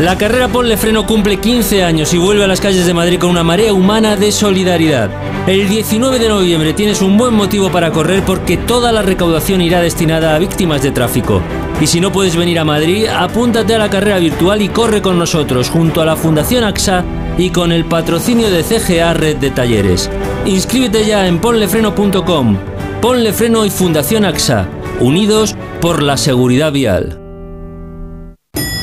La 0.00 0.16
carrera 0.16 0.48
Ponle 0.48 0.78
Freno 0.78 1.06
cumple 1.06 1.40
15 1.40 1.84
años 1.84 2.14
y 2.14 2.18
vuelve 2.18 2.42
a 2.42 2.46
las 2.46 2.62
calles 2.62 2.86
de 2.86 2.94
Madrid 2.94 3.18
con 3.18 3.28
una 3.28 3.44
marea 3.44 3.74
humana 3.74 4.16
de 4.16 4.32
solidaridad. 4.32 5.10
El 5.46 5.68
19 5.68 6.18
de 6.18 6.28
noviembre 6.30 6.72
tienes 6.72 7.02
un 7.02 7.18
buen 7.18 7.34
motivo 7.34 7.70
para 7.70 7.90
correr 7.90 8.22
porque 8.24 8.56
toda 8.56 8.92
la 8.92 9.02
recaudación 9.02 9.60
irá 9.60 9.82
destinada 9.82 10.34
a 10.34 10.38
víctimas 10.38 10.82
de 10.82 10.90
tráfico. 10.90 11.42
Y 11.82 11.86
si 11.86 12.00
no 12.00 12.12
puedes 12.12 12.34
venir 12.34 12.58
a 12.58 12.64
Madrid, 12.64 13.08
apúntate 13.08 13.74
a 13.74 13.78
la 13.78 13.90
carrera 13.90 14.18
virtual 14.18 14.62
y 14.62 14.70
corre 14.70 15.02
con 15.02 15.18
nosotros 15.18 15.68
junto 15.68 16.00
a 16.00 16.06
la 16.06 16.16
Fundación 16.16 16.64
AXA 16.64 17.04
y 17.40 17.50
con 17.50 17.72
el 17.72 17.84
patrocinio 17.84 18.50
de 18.50 18.62
CGA 18.62 19.14
Red 19.14 19.38
de 19.38 19.50
Talleres. 19.50 20.10
Inscríbete 20.44 21.06
ya 21.06 21.26
en 21.26 21.40
ponlefreno.com. 21.40 22.56
Ponle 23.00 23.32
Freno 23.32 23.64
y 23.64 23.70
Fundación 23.70 24.24
AXA, 24.24 24.68
unidos 25.00 25.56
por 25.80 26.02
la 26.02 26.16
seguridad 26.16 26.72
vial. 26.72 27.18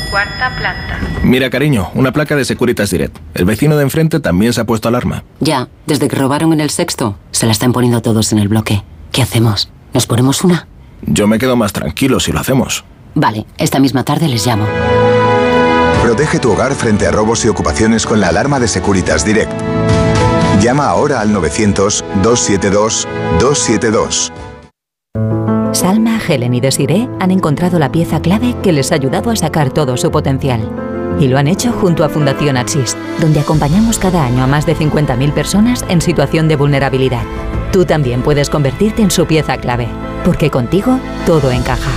Cuarta 0.10 0.56
planta. 0.58 1.00
Mira, 1.24 1.50
cariño, 1.50 1.90
una 1.94 2.12
placa 2.12 2.36
de 2.36 2.46
Securitas 2.46 2.90
Direct. 2.90 3.18
El 3.34 3.46
vecino 3.46 3.76
de 3.76 3.84
enfrente 3.84 4.20
también 4.20 4.54
se 4.54 4.62
ha 4.62 4.66
puesto 4.66 4.88
alarma. 4.88 5.24
Ya, 5.40 5.68
desde 5.86 6.08
que 6.08 6.16
robaron 6.16 6.54
en 6.54 6.62
el 6.62 6.70
sexto, 6.70 7.18
se 7.32 7.46
la 7.46 7.52
están 7.52 7.74
poniendo 7.74 8.02
todos 8.02 8.32
en 8.32 8.40
el 8.40 8.48
bloque. 8.48 8.84
¿Qué 9.12 9.22
hacemos? 9.22 9.70
¿Nos 9.94 10.08
ponemos 10.08 10.44
una? 10.44 10.68
Yo 11.02 11.28
me 11.28 11.38
quedo 11.38 11.56
más 11.56 11.74
tranquilo 11.74 12.20
si 12.20 12.32
lo 12.32 12.40
hacemos. 12.40 12.86
Vale, 13.14 13.46
esta 13.58 13.80
misma 13.80 14.04
tarde 14.04 14.28
les 14.28 14.46
llamo. 14.48 14.66
Protege 16.08 16.40
tu 16.40 16.54
hogar 16.54 16.74
frente 16.74 17.06
a 17.06 17.12
robos 17.12 17.44
y 17.44 17.50
ocupaciones 17.50 18.06
con 18.06 18.22
la 18.22 18.30
alarma 18.30 18.62
de 18.62 18.70
Securitas 18.70 19.26
Direct. 19.26 19.52
Llama 20.62 20.86
ahora 20.86 21.20
al 21.20 21.36
900-272-272. 21.36 24.32
Salma, 25.74 26.18
Helen 26.26 26.54
y 26.54 26.62
Desiree 26.62 27.10
han 27.20 27.32
encontrado 27.32 27.78
la 27.78 27.92
pieza 27.92 28.22
clave 28.22 28.56
que 28.64 28.72
les 28.72 28.94
ha 28.94 28.96
ayudado 28.96 29.32
a 29.32 29.36
sacar 29.36 29.74
todo 29.74 29.98
su 29.98 30.10
potencial. 30.10 30.62
Y 31.20 31.28
lo 31.28 31.38
han 31.38 31.50
hecho 31.50 31.74
junto 31.74 32.06
a 32.06 32.10
Fundación 32.10 32.56
Axis, 32.56 32.96
donde 33.20 33.42
acompañamos 33.42 34.00
cada 34.00 34.24
año 34.24 34.46
a 34.46 34.48
más 34.48 34.66
de 34.66 34.78
50.000 34.78 35.34
personas 35.34 35.84
en 35.90 36.00
situación 36.00 36.48
de 36.48 36.56
vulnerabilidad. 36.56 37.26
Tú 37.74 37.84
también 37.84 38.22
puedes 38.22 38.50
convertirte 38.50 39.02
en 39.02 39.12
su 39.12 39.26
pieza 39.26 39.58
clave, 39.58 39.90
porque 40.24 40.50
contigo 40.50 41.02
todo 41.26 41.52
encaja. 41.52 41.92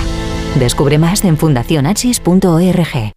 Descubre 0.59 0.97
más 0.97 1.23
en 1.23 1.37
fundacionachis.org. 1.37 3.13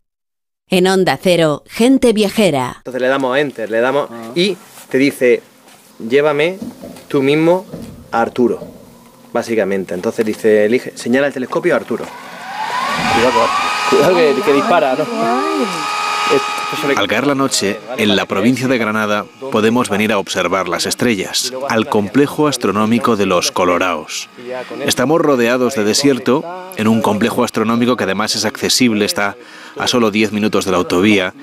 En 0.71 0.87
Onda 0.87 1.19
Cero, 1.23 1.63
gente 1.69 2.15
viajera. 2.15 2.77
Entonces 2.79 3.03
le 3.03 3.09
damos 3.09 3.37
a 3.37 3.41
Enter, 3.41 3.71
le 3.71 3.81
damos 3.81 4.09
y 4.35 4.57
te 4.89 4.97
dice, 4.97 5.43
llévame 6.09 6.59
tú 7.09 7.23
mismo 7.23 7.67
a 8.11 8.23
Arturo, 8.23 8.61
básicamente. 9.33 9.93
Entonces 9.93 10.25
dice, 10.25 10.65
elige, 10.65 10.97
señala 10.97 11.27
el 11.27 11.35
telescopio 11.35 11.75
a 11.75 11.77
Arturo. 11.77 12.07
Cuidado, 13.91 14.17
que, 14.17 14.43
que 14.43 14.53
dispara, 14.55 14.95
¿no? 14.95 15.84
Al 16.97 17.09
caer 17.09 17.27
la 17.27 17.35
noche, 17.35 17.79
en 17.99 18.17
la 18.17 18.27
provincia 18.27 18.69
de 18.69 18.79
Granada, 18.79 19.27
podemos 19.53 19.89
venir 19.89 20.13
a 20.13 20.19
observar 20.19 20.69
las 20.69 20.87
estrellas, 20.87 21.53
al 21.69 21.89
complejo 21.89 22.49
astronómico 22.49 23.17
de 23.17 23.27
los 23.27 23.53
Coloraos. 23.53 24.29
Estamos 24.85 25.21
rodeados 25.21 25.75
de 25.75 25.85
desierto, 25.85 26.45
en 26.77 26.89
un 26.89 27.01
complejo 27.01 27.45
astronómico 27.45 27.97
que 27.97 28.05
además 28.05 28.35
es 28.35 28.45
accesible, 28.45 29.05
está 29.05 29.37
a 29.79 29.87
solo 29.87 30.11
10 30.11 30.33
minutos 30.33 30.65
de 30.65 30.73
la 30.73 30.79
autovía, 30.79 31.35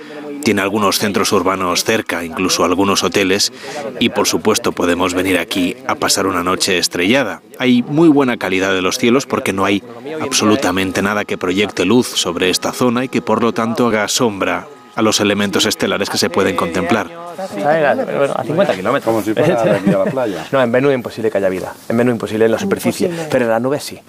tiene 0.44 0.62
algunos 0.62 1.00
centros 1.00 1.32
urbanos 1.32 1.84
cerca, 1.84 2.26
incluso 2.26 2.66
algunos 2.66 3.04
hoteles, 3.04 3.54
y 4.00 4.10
por 4.10 4.28
supuesto 4.28 4.72
podemos 4.72 5.14
venir 5.14 5.38
aquí 5.38 5.76
a 5.88 5.96
pasar 5.96 6.28
una 6.28 6.44
noche 6.44 6.78
estrellada. 6.78 7.42
Hay 7.60 7.84
muy 7.84 8.10
buena 8.10 8.38
calidad 8.38 8.74
de 8.74 8.82
los 8.82 8.98
cielos 8.98 9.26
porque 9.26 9.54
no 9.54 9.66
hay 9.66 9.84
absolutamente 10.20 11.02
nada 11.02 11.26
que 11.26 11.38
proyecte 11.38 11.86
luz 11.86 12.08
sobre 12.08 12.50
esta 12.50 12.74
zona 12.74 13.06
y 13.06 13.10
que 13.10 13.22
por 13.22 13.42
lo 13.42 13.54
tanto 13.54 13.88
haga 13.88 14.08
sombra 14.08 14.68
a 14.96 15.02
los 15.02 15.20
elementos 15.20 15.66
estelares 15.66 16.10
que 16.10 16.18
se 16.18 16.30
pueden 16.30 16.56
contemplar. 16.56 17.08
a 17.38 18.44
50 18.44 18.76
kilómetros. 18.76 19.26
No, 20.52 20.62
en 20.62 20.72
Venus 20.72 20.92
es 20.92 20.96
imposible 20.96 21.32
que 21.32 21.38
haya 21.38 21.50
vida. 21.50 21.74
En 21.90 21.98
Venus 21.98 22.12
es 22.12 22.16
imposible 22.16 22.46
en 22.46 22.52
la 22.52 22.60
superficie, 22.60 23.10
pero 23.30 23.46
en 23.46 23.52
las 23.52 23.62
nubes 23.62 23.84
sí. 23.84 24.00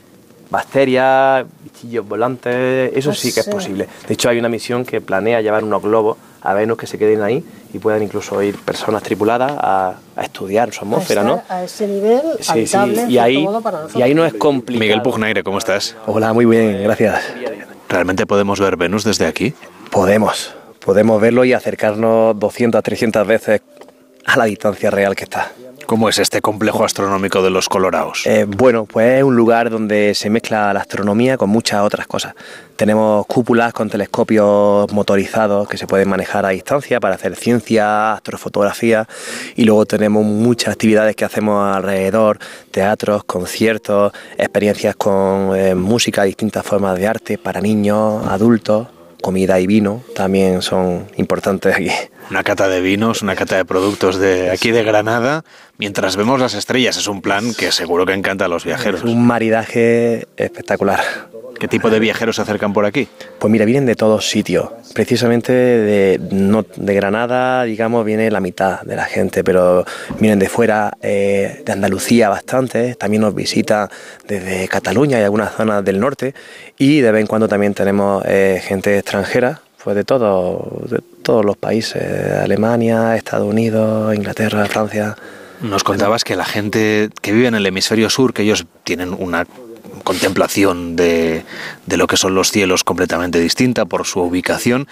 Bacterias, 0.50 1.46
bichillos 1.64 2.06
volantes, 2.06 2.92
eso 2.94 3.14
sí 3.14 3.32
que 3.32 3.40
es 3.40 3.48
posible. 3.48 3.88
De 4.06 4.14
hecho, 4.14 4.28
hay 4.28 4.38
una 4.38 4.50
misión 4.50 4.84
que 4.84 5.00
planea 5.00 5.40
llevar 5.40 5.64
unos 5.64 5.82
globos 5.82 6.18
a 6.42 6.52
Venus 6.52 6.76
que 6.76 6.86
se 6.86 6.98
queden 6.98 7.22
ahí 7.22 7.42
y 7.72 7.78
puedan 7.78 8.02
incluso 8.02 8.42
ir 8.42 8.58
personas 8.58 9.02
tripuladas 9.02 9.50
a, 9.56 9.94
estudiar 10.22 10.70
su 10.72 10.80
atmósfera, 10.80 11.22
¿no? 11.22 11.42
A 11.48 11.64
ese 11.64 11.86
nivel, 11.86 12.20
sí, 12.40 12.66
sí. 12.66 12.76
Y 13.08 13.16
ahí, 13.16 13.46
y 13.94 14.02
ahí 14.02 14.14
no 14.14 14.26
es 14.26 14.34
complicado. 14.34 14.80
Miguel 14.80 15.00
Pugnaire, 15.00 15.42
¿cómo 15.42 15.56
estás? 15.56 15.96
Hola, 16.06 16.34
muy 16.34 16.44
bien, 16.44 16.82
gracias. 16.82 17.22
¿Realmente 17.88 18.26
podemos 18.26 18.60
ver 18.60 18.76
Venus 18.76 19.04
desde 19.04 19.26
aquí? 19.26 19.54
Podemos 19.90 20.54
podemos 20.84 21.20
verlo 21.20 21.44
y 21.44 21.52
acercarnos 21.52 22.38
200, 22.38 22.82
300 22.82 23.26
veces 23.26 23.62
a 24.24 24.36
la 24.36 24.44
distancia 24.44 24.90
real 24.90 25.14
que 25.16 25.24
está. 25.24 25.52
¿Cómo 25.86 26.08
es 26.08 26.18
este 26.18 26.40
complejo 26.40 26.84
astronómico 26.84 27.42
de 27.42 27.50
los 27.50 27.68
Colorados? 27.68 28.22
Eh, 28.26 28.46
bueno, 28.48 28.86
pues 28.86 29.18
es 29.18 29.24
un 29.24 29.36
lugar 29.36 29.68
donde 29.68 30.14
se 30.14 30.30
mezcla 30.30 30.72
la 30.72 30.80
astronomía 30.80 31.36
con 31.36 31.50
muchas 31.50 31.82
otras 31.82 32.06
cosas. 32.06 32.34
Tenemos 32.76 33.26
cúpulas 33.26 33.72
con 33.72 33.90
telescopios 33.90 34.90
motorizados 34.92 35.68
que 35.68 35.76
se 35.76 35.86
pueden 35.86 36.08
manejar 36.08 36.46
a 36.46 36.50
distancia 36.50 37.00
para 37.00 37.16
hacer 37.16 37.36
ciencia, 37.36 38.14
astrofotografía 38.14 39.06
y 39.56 39.64
luego 39.64 39.84
tenemos 39.84 40.24
muchas 40.24 40.72
actividades 40.72 41.16
que 41.16 41.24
hacemos 41.24 41.74
alrededor, 41.74 42.38
teatros, 42.70 43.24
conciertos, 43.24 44.12
experiencias 44.38 44.96
con 44.96 45.54
eh, 45.56 45.74
música, 45.74 46.22
distintas 46.22 46.64
formas 46.64 46.96
de 46.96 47.06
arte 47.06 47.38
para 47.38 47.60
niños, 47.60 48.24
adultos 48.26 48.86
comida 49.22 49.58
y 49.60 49.66
vino 49.66 50.02
también 50.14 50.60
son 50.60 51.06
importantes 51.16 51.74
aquí. 51.74 51.88
Una 52.30 52.42
cata 52.42 52.68
de 52.68 52.82
vinos, 52.82 53.22
una 53.22 53.34
cata 53.34 53.56
de 53.56 53.64
productos 53.64 54.18
de 54.18 54.50
aquí 54.50 54.70
de 54.70 54.84
Granada, 54.84 55.44
mientras 55.78 56.16
vemos 56.16 56.38
las 56.38 56.52
estrellas. 56.54 56.98
Es 56.98 57.06
un 57.08 57.22
plan 57.22 57.54
que 57.54 57.72
seguro 57.72 58.04
que 58.04 58.12
encanta 58.12 58.44
a 58.44 58.48
los 58.48 58.64
viajeros. 58.64 59.02
un 59.04 59.26
maridaje 59.26 60.26
espectacular. 60.36 61.31
¿Qué 61.62 61.68
tipo 61.68 61.90
de 61.90 62.00
viajeros 62.00 62.34
se 62.34 62.42
acercan 62.42 62.72
por 62.72 62.84
aquí? 62.86 63.06
Pues 63.38 63.48
mira, 63.48 63.64
vienen 63.64 63.86
de 63.86 63.94
todos 63.94 64.28
sitios. 64.28 64.70
Precisamente 64.94 65.52
de, 65.52 66.18
de 66.18 66.94
Granada, 66.96 67.62
digamos, 67.62 68.04
viene 68.04 68.32
la 68.32 68.40
mitad 68.40 68.80
de 68.80 68.96
la 68.96 69.04
gente, 69.04 69.44
pero 69.44 69.84
vienen 70.18 70.40
de 70.40 70.48
fuera, 70.48 70.98
eh, 71.00 71.62
de 71.64 71.72
Andalucía 71.72 72.28
bastante, 72.30 72.96
también 72.96 73.22
nos 73.22 73.32
visitan 73.32 73.88
desde 74.26 74.66
Cataluña 74.66 75.20
y 75.20 75.22
algunas 75.22 75.54
zonas 75.54 75.84
del 75.84 76.00
norte, 76.00 76.34
y 76.78 77.00
de 77.00 77.12
vez 77.12 77.20
en 77.20 77.26
cuando 77.28 77.46
también 77.46 77.74
tenemos 77.74 78.24
eh, 78.26 78.60
gente 78.60 78.98
extranjera, 78.98 79.60
pues 79.84 79.94
de, 79.94 80.02
todo, 80.02 80.82
de 80.90 80.98
todos 81.22 81.44
los 81.44 81.56
países, 81.56 82.02
Alemania, 82.42 83.14
Estados 83.14 83.48
Unidos, 83.48 84.12
Inglaterra, 84.16 84.66
Francia. 84.66 85.14
Nos 85.60 85.84
contabas 85.84 86.24
que 86.24 86.34
la 86.34 86.44
gente 86.44 87.10
que 87.20 87.30
vive 87.30 87.46
en 87.46 87.54
el 87.54 87.64
hemisferio 87.64 88.10
sur, 88.10 88.34
que 88.34 88.42
ellos 88.42 88.66
tienen 88.82 89.14
una 89.16 89.46
contemplación 90.04 90.96
de, 90.96 91.44
de 91.86 91.96
lo 91.96 92.06
que 92.06 92.16
son 92.16 92.34
los 92.34 92.50
cielos 92.50 92.84
completamente 92.84 93.40
distinta 93.40 93.84
por 93.84 94.06
su 94.06 94.20
ubicación, 94.20 94.88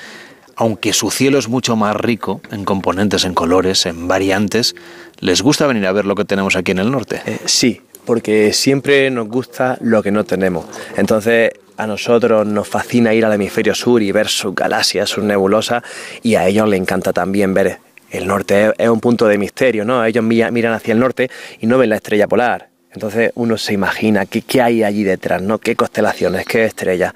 aunque 0.57 0.93
su 0.93 1.11
cielo 1.11 1.39
es 1.39 1.49
mucho 1.49 1.75
más 1.75 1.97
rico 1.97 2.41
en 2.51 2.65
componentes, 2.65 3.25
en 3.25 3.35
colores, 3.35 3.87
en 3.87 4.09
variantes, 4.09 4.75
¿les 5.19 5.43
gusta 5.43 5.67
venir 5.67 5.87
a 5.87 5.93
ver 5.93 6.05
lo 6.05 6.15
que 6.15 6.25
tenemos 6.25 6.55
aquí 6.55 6.73
en 6.73 6.81
el 6.81 6.91
norte? 6.91 7.23
Eh, 7.25 7.39
sí, 7.47 7.81
porque 8.05 8.53
siempre 8.53 9.11
nos 9.11 9.29
gusta 9.29 9.79
lo 9.81 10.03
que 10.03 10.11
no 10.11 10.25
tenemos. 10.25 10.67
Entonces, 10.97 11.53
a 11.77 11.87
nosotros 11.87 12.47
nos 12.47 12.69
fascina 12.69 13.15
ir 13.15 13.25
al 13.25 13.33
hemisferio 13.33 13.75
sur 13.75 14.03
y 14.03 14.13
ver 14.13 14.29
sus 14.29 14.55
galaxias, 14.55 15.09
sus 15.09 15.25
nebulosas, 15.25 15.83
y 16.23 16.35
a 16.35 16.47
ellos 16.47 16.69
les 16.69 16.79
encanta 16.79 17.13
también 17.13 17.55
ver 17.55 17.79
el 18.11 18.27
norte. 18.27 18.73
Es 18.77 18.89
un 18.89 19.01
punto 19.01 19.27
de 19.27 19.39
misterio, 19.39 19.85
¿no? 19.85 20.05
Ellos 20.05 20.23
miran 20.25 20.73
hacia 20.75 20.93
el 20.93 20.99
norte 20.99 21.31
y 21.61 21.67
no 21.67 21.79
ven 21.79 21.91
la 21.91 21.97
estrella 21.97 22.29
polar. 22.29 22.70
Entonces 22.93 23.33
uno 23.35 23.57
se 23.57 23.73
imagina 23.73 24.27
qué, 24.27 24.43
qué 24.43 24.63
hay 24.63 24.83
allí 24.83 25.05
detrás, 25.05 25.41
¿no? 25.43 25.59
qué 25.59 25.77
constelaciones, 25.77 26.45
qué 26.47 26.65
estrellas. 26.65 27.15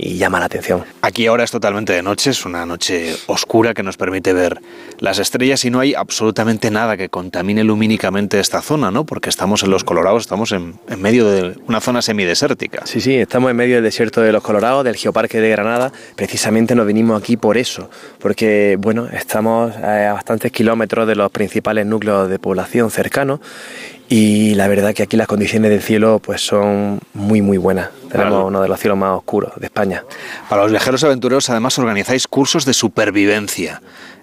y 0.00 0.16
llama 0.16 0.38
la 0.38 0.46
atención. 0.46 0.84
Aquí 1.02 1.26
ahora 1.26 1.42
es 1.42 1.50
totalmente 1.50 1.92
de 1.92 2.02
noche, 2.02 2.30
es 2.30 2.46
una 2.46 2.64
noche 2.64 3.16
oscura 3.26 3.74
que 3.74 3.82
nos 3.82 3.96
permite 3.96 4.32
ver 4.32 4.60
las 5.00 5.18
estrellas 5.18 5.64
y 5.64 5.70
no 5.70 5.80
hay 5.80 5.94
absolutamente 5.94 6.70
nada 6.70 6.96
que 6.96 7.08
contamine 7.08 7.64
lumínicamente 7.64 8.38
esta 8.38 8.62
zona, 8.62 8.92
¿no? 8.92 9.04
Porque 9.04 9.28
estamos 9.28 9.64
en 9.64 9.70
los 9.70 9.82
Colorados, 9.82 10.22
estamos 10.22 10.52
en, 10.52 10.78
en 10.88 11.02
medio 11.02 11.28
de 11.28 11.56
una 11.66 11.80
zona 11.80 12.00
semidesértica. 12.00 12.86
Sí, 12.86 13.00
sí, 13.00 13.16
estamos 13.16 13.50
en 13.50 13.56
medio 13.56 13.74
del 13.74 13.84
desierto 13.84 14.20
de 14.20 14.30
los 14.30 14.42
Colorados, 14.42 14.84
del 14.84 14.94
Geoparque 14.96 15.40
de 15.40 15.50
Granada. 15.50 15.92
Precisamente 16.14 16.76
nos 16.76 16.86
vinimos 16.86 17.20
aquí 17.20 17.36
por 17.36 17.58
eso, 17.58 17.90
porque, 18.20 18.76
bueno, 18.78 19.08
estamos 19.08 19.76
a 19.76 20.12
bastantes 20.12 20.52
kilómetros 20.52 21.08
de 21.08 21.16
los 21.16 21.30
principales 21.32 21.86
núcleos 21.86 22.28
de 22.30 22.38
población 22.38 22.92
cercanos 22.92 23.40
y 24.08 24.54
la 24.54 24.68
verdad 24.68 24.94
que 24.94 25.02
aquí 25.02 25.16
las 25.16 25.26
condiciones 25.26 25.70
del 25.70 25.82
cielo 25.82 26.20
pues 26.22 26.40
son 26.40 27.00
muy 27.12 27.42
muy 27.42 27.58
buenas. 27.58 27.90
Tenemos 28.10 28.46
uno 28.46 28.62
de 28.62 28.68
los 28.68 28.80
cielos 28.80 28.96
más 28.96 29.16
oscuros 29.16 29.52
de 29.56 29.66
España. 29.66 30.04
Para 30.48 30.62
los 30.62 30.70
viajeros 30.70 31.04
aventureros 31.04 31.50
además 31.50 31.78
organizáis 31.78 32.26
cursos 32.26 32.64
de 32.64 32.72
supervivencia 32.72 33.82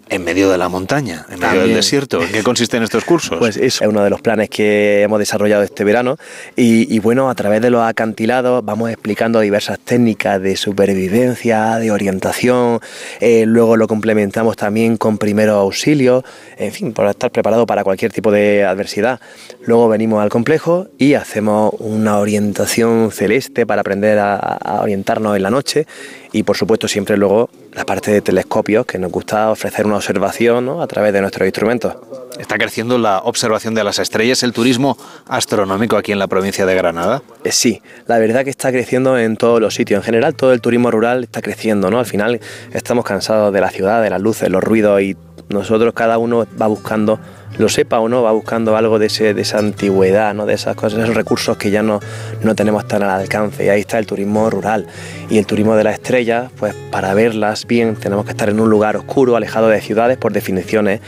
en 0.10 0.24
medio 0.24 0.50
de 0.50 0.58
la 0.58 0.70
montaña, 0.70 1.26
en 1.30 1.40
medio 1.40 1.62
del 1.62 1.74
desierto. 1.74 2.22
¿En 2.22 2.32
qué 2.32 2.44
consisten 2.44 2.84
estos 2.84 3.04
cursos? 3.06 3.38
Pues 3.40 3.58
es 3.58 3.82
uno 3.82 4.04
de 4.04 4.10
los 4.10 4.22
planes 4.22 4.50
que 4.50 5.02
hemos 5.02 5.20
desarrollado 5.20 5.64
este 5.64 5.84
verano 5.84 6.18
y, 6.56 7.00
bueno, 7.00 7.30
a 7.30 7.36
través 7.36 7.62
de 7.62 7.70
los 7.70 7.82
acantilados 7.82 8.64
vamos 8.64 8.90
explicando 8.90 9.40
diversas 9.40 9.80
técnicas 9.80 10.42
de 10.42 10.56
supervivencia, 10.56 11.78
de 11.78 11.92
orientación, 11.92 12.80
eh, 13.20 13.46
luego 13.48 13.78
lo 13.78 13.88
complementamos 13.88 14.56
también 14.56 14.98
con 14.98 15.18
primeros 15.18 15.56
auxilios, 15.56 16.24
en 16.58 16.72
fin, 16.72 16.94
para 16.94 17.12
estar 17.12 17.32
preparado 17.32 17.66
para 17.66 17.84
cualquier 17.84 18.12
tipo 18.12 18.32
de 18.32 18.64
adversidad. 18.64 19.20
Luego 19.66 19.90
venimos 19.90 20.22
al 20.22 20.30
complejo 20.30 20.88
y 20.98 21.16
hacemos 21.16 21.74
una 21.80 22.20
orientación 22.20 23.12
celeste 23.12 23.66
para 23.66 23.82
aprender 23.82 24.20
a, 24.20 24.36
a 24.36 24.82
orientarnos 24.82 25.36
en 25.36 25.44
la 25.44 25.50
noche 25.50 25.88
y 26.32 26.44
por 26.44 26.58
supuesto 26.58 26.88
siempre 26.88 27.18
luego 27.18 27.50
la 27.76 27.86
parte 27.86 28.12
de 28.12 28.22
telescopios 28.22 28.86
que 28.86 28.98
nos 28.98 29.12
gusta 29.12 29.52
ofrecer 29.52 29.86
una 29.86 29.98
observación 29.98 30.66
¿no? 30.66 30.82
a 30.82 30.88
través 30.88 31.12
de 31.12 31.20
nuestros 31.20 31.46
instrumentos. 31.46 31.96
¿Está 32.40 32.58
creciendo 32.58 32.98
la 32.98 33.20
observación 33.20 33.76
de 33.76 33.84
las 33.84 34.00
estrellas, 34.00 34.44
el 34.44 34.54
turismo 34.54 34.98
astronómico 35.28 35.98
aquí 35.98 36.14
en 36.14 36.20
la 36.20 36.28
provincia 36.28 36.66
de 36.66 36.74
Granada? 36.74 37.22
Eh, 37.44 37.52
sí, 37.52 37.82
la 38.08 38.18
verdad 38.18 38.46
que 38.46 38.50
está 38.50 38.72
creciendo 38.72 39.18
en 39.18 39.36
todos 39.36 39.60
los 39.60 39.76
sitios. 39.76 40.00
En 40.00 40.04
general 40.04 40.36
todo 40.36 40.54
el 40.54 40.62
turismo 40.62 40.90
rural 40.90 41.24
está 41.24 41.42
creciendo, 41.42 41.92
¿no? 41.92 42.00
Al 42.00 42.06
final 42.06 42.40
estamos 42.74 43.04
cansados 43.04 43.54
de 43.54 43.60
la 43.60 43.70
ciudad, 43.70 44.02
de 44.02 44.10
las 44.10 44.22
luces, 44.22 44.50
los 44.50 44.64
ruidos 44.64 45.02
y 45.02 45.18
nosotros 45.50 45.94
cada 45.94 46.18
uno 46.18 46.48
va 46.60 46.68
buscando 46.68 47.20
lo 47.58 47.70
sepa 47.70 48.00
o 48.00 48.10
no, 48.10 48.24
va 48.24 48.32
buscando 48.32 48.76
algo 48.76 49.00
de, 49.00 49.08
ese, 49.08 49.34
de 49.34 49.42
esa 49.42 49.60
antigüedad, 49.60 50.34
¿no? 50.34 50.46
de 50.46 50.54
esas 50.54 50.76
cosas, 50.76 51.00
esos 51.04 51.16
recursos 51.16 51.58
que 51.58 51.72
ya 51.72 51.84
no, 51.84 52.00
no 52.44 52.56
tenemos 52.56 52.88
tan 52.88 53.04
al 53.04 53.10
alcance. 53.10 53.66
Y 53.66 53.70
ahí 53.70 53.82
está 53.82 54.00
el 54.00 54.06
turismo 54.06 54.50
rural. 54.50 54.86
Y 55.30 55.38
el 55.38 55.46
turismo 55.46 55.76
de 55.76 55.84
las 55.84 55.96
estrellas, 55.96 56.52
pues 56.58 56.74
para 56.92 57.14
verlas 57.14 57.66
bien 57.66 57.96
tenemos 57.96 58.26
que 58.26 58.32
estar 58.32 58.50
en 58.50 58.60
un 58.60 58.70
lugar 58.70 58.98
oscuro, 58.98 59.36
alejado 59.36 59.68
de 59.68 59.82
ciudades, 59.82 60.18
por 60.18 60.34
definiciones, 60.34 61.02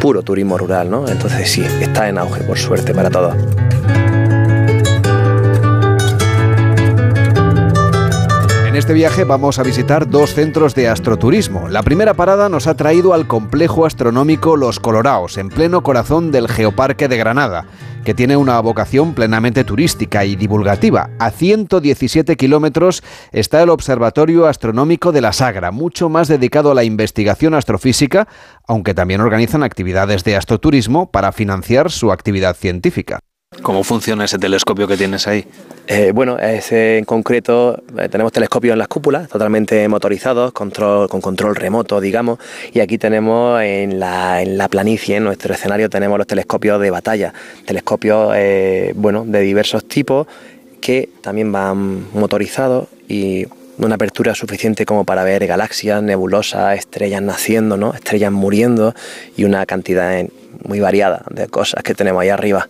puro 0.00 0.22
turismo 0.22 0.58
rural. 0.58 0.90
¿no? 0.90 1.08
Entonces 1.08 1.50
sí, 1.50 1.64
está 1.80 2.08
en 2.08 2.18
auge, 2.18 2.42
por 2.42 2.58
suerte, 2.58 2.94
para 2.94 3.10
todos. 3.10 3.34
Este 8.78 8.94
viaje 8.94 9.24
vamos 9.24 9.58
a 9.58 9.64
visitar 9.64 10.08
dos 10.08 10.34
centros 10.34 10.76
de 10.76 10.88
astroturismo. 10.88 11.68
La 11.68 11.82
primera 11.82 12.14
parada 12.14 12.48
nos 12.48 12.68
ha 12.68 12.76
traído 12.76 13.12
al 13.12 13.26
complejo 13.26 13.84
astronómico 13.84 14.56
Los 14.56 14.78
Coloraos, 14.78 15.36
en 15.36 15.48
pleno 15.48 15.82
corazón 15.82 16.30
del 16.30 16.46
Geoparque 16.46 17.08
de 17.08 17.16
Granada, 17.16 17.66
que 18.04 18.14
tiene 18.14 18.36
una 18.36 18.60
vocación 18.60 19.14
plenamente 19.14 19.64
turística 19.64 20.24
y 20.24 20.36
divulgativa. 20.36 21.10
A 21.18 21.32
117 21.32 22.36
kilómetros 22.36 23.02
está 23.32 23.60
el 23.64 23.70
Observatorio 23.70 24.46
Astronómico 24.46 25.10
de 25.10 25.22
la 25.22 25.32
Sagra, 25.32 25.72
mucho 25.72 26.08
más 26.08 26.28
dedicado 26.28 26.70
a 26.70 26.74
la 26.74 26.84
investigación 26.84 27.54
astrofísica, 27.54 28.28
aunque 28.68 28.94
también 28.94 29.20
organizan 29.20 29.64
actividades 29.64 30.22
de 30.22 30.36
astroturismo 30.36 31.10
para 31.10 31.32
financiar 31.32 31.90
su 31.90 32.12
actividad 32.12 32.54
científica. 32.54 33.18
¿Cómo 33.62 33.84
funciona 33.84 34.24
ese 34.24 34.38
telescopio 34.38 34.86
que 34.86 34.96
tienes 34.96 35.26
ahí? 35.26 35.44
Eh, 35.86 36.12
bueno, 36.14 36.38
ese 36.38 36.98
en 36.98 37.04
concreto 37.04 37.82
eh, 37.98 38.08
tenemos 38.08 38.32
telescopios 38.32 38.72
en 38.72 38.78
las 38.78 38.88
cúpulas, 38.88 39.28
totalmente 39.28 39.88
motorizados, 39.88 40.52
control, 40.52 41.08
con 41.08 41.20
control 41.20 41.56
remoto, 41.56 42.00
digamos, 42.00 42.38
y 42.72 42.80
aquí 42.80 42.98
tenemos 42.98 43.60
en 43.62 43.98
la, 43.98 44.42
en 44.42 44.58
la 44.58 44.68
planicie, 44.68 45.16
en 45.16 45.24
nuestro 45.24 45.54
escenario, 45.54 45.88
tenemos 45.88 46.18
los 46.18 46.26
telescopios 46.26 46.80
de 46.80 46.90
batalla, 46.90 47.32
telescopios 47.66 48.32
eh, 48.36 48.92
bueno, 48.96 49.24
de 49.26 49.40
diversos 49.40 49.86
tipos 49.88 50.26
que 50.80 51.08
también 51.22 51.50
van 51.50 52.06
motorizados 52.12 52.88
y 53.08 53.46
una 53.78 53.94
apertura 53.94 54.34
suficiente 54.34 54.84
como 54.84 55.04
para 55.04 55.24
ver 55.24 55.46
galaxias, 55.46 56.02
nebulosas, 56.02 56.78
estrellas 56.78 57.22
naciendo, 57.22 57.76
¿no? 57.76 57.94
estrellas 57.94 58.32
muriendo 58.32 58.94
y 59.36 59.44
una 59.44 59.64
cantidad 59.66 60.24
muy 60.64 60.80
variada 60.80 61.22
de 61.30 61.46
cosas 61.48 61.82
que 61.82 61.94
tenemos 61.94 62.22
ahí 62.22 62.28
arriba. 62.28 62.68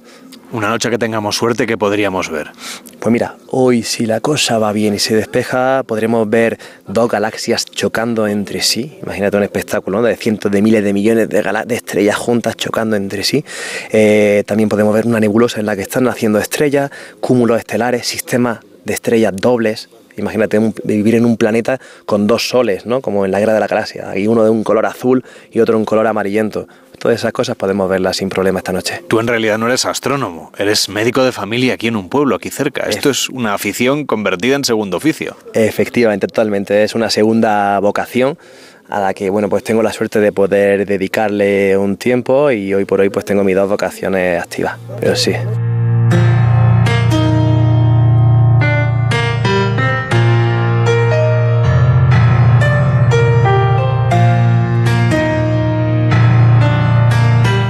Una 0.50 0.70
noche 0.70 0.88
que 0.88 0.96
tengamos 0.96 1.36
suerte, 1.36 1.66
¿qué 1.66 1.76
podríamos 1.76 2.30
ver? 2.30 2.50
Pues 2.98 3.12
mira, 3.12 3.36
hoy 3.48 3.82
si 3.82 4.06
la 4.06 4.20
cosa 4.20 4.58
va 4.58 4.72
bien 4.72 4.94
y 4.94 4.98
se 4.98 5.14
despeja, 5.14 5.82
podremos 5.82 6.28
ver 6.30 6.58
dos 6.86 7.10
galaxias 7.10 7.66
chocando 7.66 8.26
entre 8.26 8.62
sí. 8.62 8.98
Imagínate 9.02 9.36
un 9.36 9.42
espectáculo 9.42 10.00
de 10.00 10.16
cientos 10.16 10.50
de 10.50 10.62
miles 10.62 10.82
de 10.82 10.94
millones 10.94 11.28
de, 11.28 11.74
estrellas 11.74 12.16
juntas 12.16 12.56
chocando 12.56 12.96
entre 12.96 13.24
sí. 13.24 13.44
Eh, 13.90 14.42
también 14.46 14.70
podemos 14.70 14.94
ver 14.94 15.06
una 15.06 15.20
nebulosa 15.20 15.60
en 15.60 15.66
la 15.66 15.76
que 15.76 15.82
están 15.82 16.04
naciendo 16.04 16.38
estrellas, 16.38 16.90
cúmulos 17.20 17.58
estelares, 17.58 18.06
sistemas 18.06 18.60
de 18.86 18.94
estrellas 18.94 19.34
dobles, 19.36 19.90
Imagínate 20.18 20.58
vivir 20.82 21.14
en 21.14 21.24
un 21.24 21.36
planeta 21.36 21.80
con 22.04 22.26
dos 22.26 22.48
soles, 22.48 22.86
¿no? 22.86 23.00
Como 23.00 23.24
en 23.24 23.30
la 23.30 23.38
guerra 23.38 23.54
de 23.54 23.60
la 23.60 23.66
galaxia. 23.66 24.10
Hay 24.10 24.26
uno 24.26 24.42
de 24.44 24.50
un 24.50 24.64
color 24.64 24.84
azul 24.86 25.24
y 25.52 25.60
otro 25.60 25.74
de 25.74 25.78
un 25.78 25.84
color 25.84 26.06
amarillento. 26.06 26.66
Todas 26.98 27.18
esas 27.18 27.32
cosas 27.32 27.56
podemos 27.56 27.88
verlas 27.88 28.16
sin 28.16 28.28
problema 28.28 28.58
esta 28.58 28.72
noche. 28.72 29.02
Tú 29.08 29.20
en 29.20 29.26
realidad 29.26 29.58
no 29.58 29.66
eres 29.66 29.84
astrónomo, 29.84 30.52
eres 30.58 30.88
médico 30.88 31.22
de 31.22 31.32
familia 31.32 31.74
aquí 31.74 31.86
en 31.86 31.96
un 31.96 32.08
pueblo, 32.08 32.34
aquí 32.34 32.50
cerca. 32.50 32.84
Esto 32.88 33.10
es 33.10 33.28
una 33.28 33.54
afición 33.54 34.04
convertida 34.04 34.56
en 34.56 34.64
segundo 34.64 34.96
oficio. 34.96 35.36
Efectivamente, 35.54 36.26
totalmente. 36.26 36.82
Es 36.82 36.94
una 36.94 37.10
segunda 37.10 37.78
vocación 37.80 38.36
a 38.88 39.00
la 39.00 39.14
que 39.14 39.30
bueno 39.30 39.48
pues 39.48 39.62
tengo 39.64 39.82
la 39.82 39.92
suerte 39.92 40.18
de 40.18 40.32
poder 40.32 40.86
dedicarle 40.86 41.76
un 41.76 41.96
tiempo 41.96 42.50
y 42.50 42.72
hoy 42.72 42.84
por 42.86 43.00
hoy 43.00 43.10
pues 43.10 43.24
tengo 43.24 43.44
mis 43.44 43.54
dos 43.54 43.68
vocaciones 43.68 44.40
activas. 44.42 44.78
Pero 45.00 45.14
sí. 45.14 45.32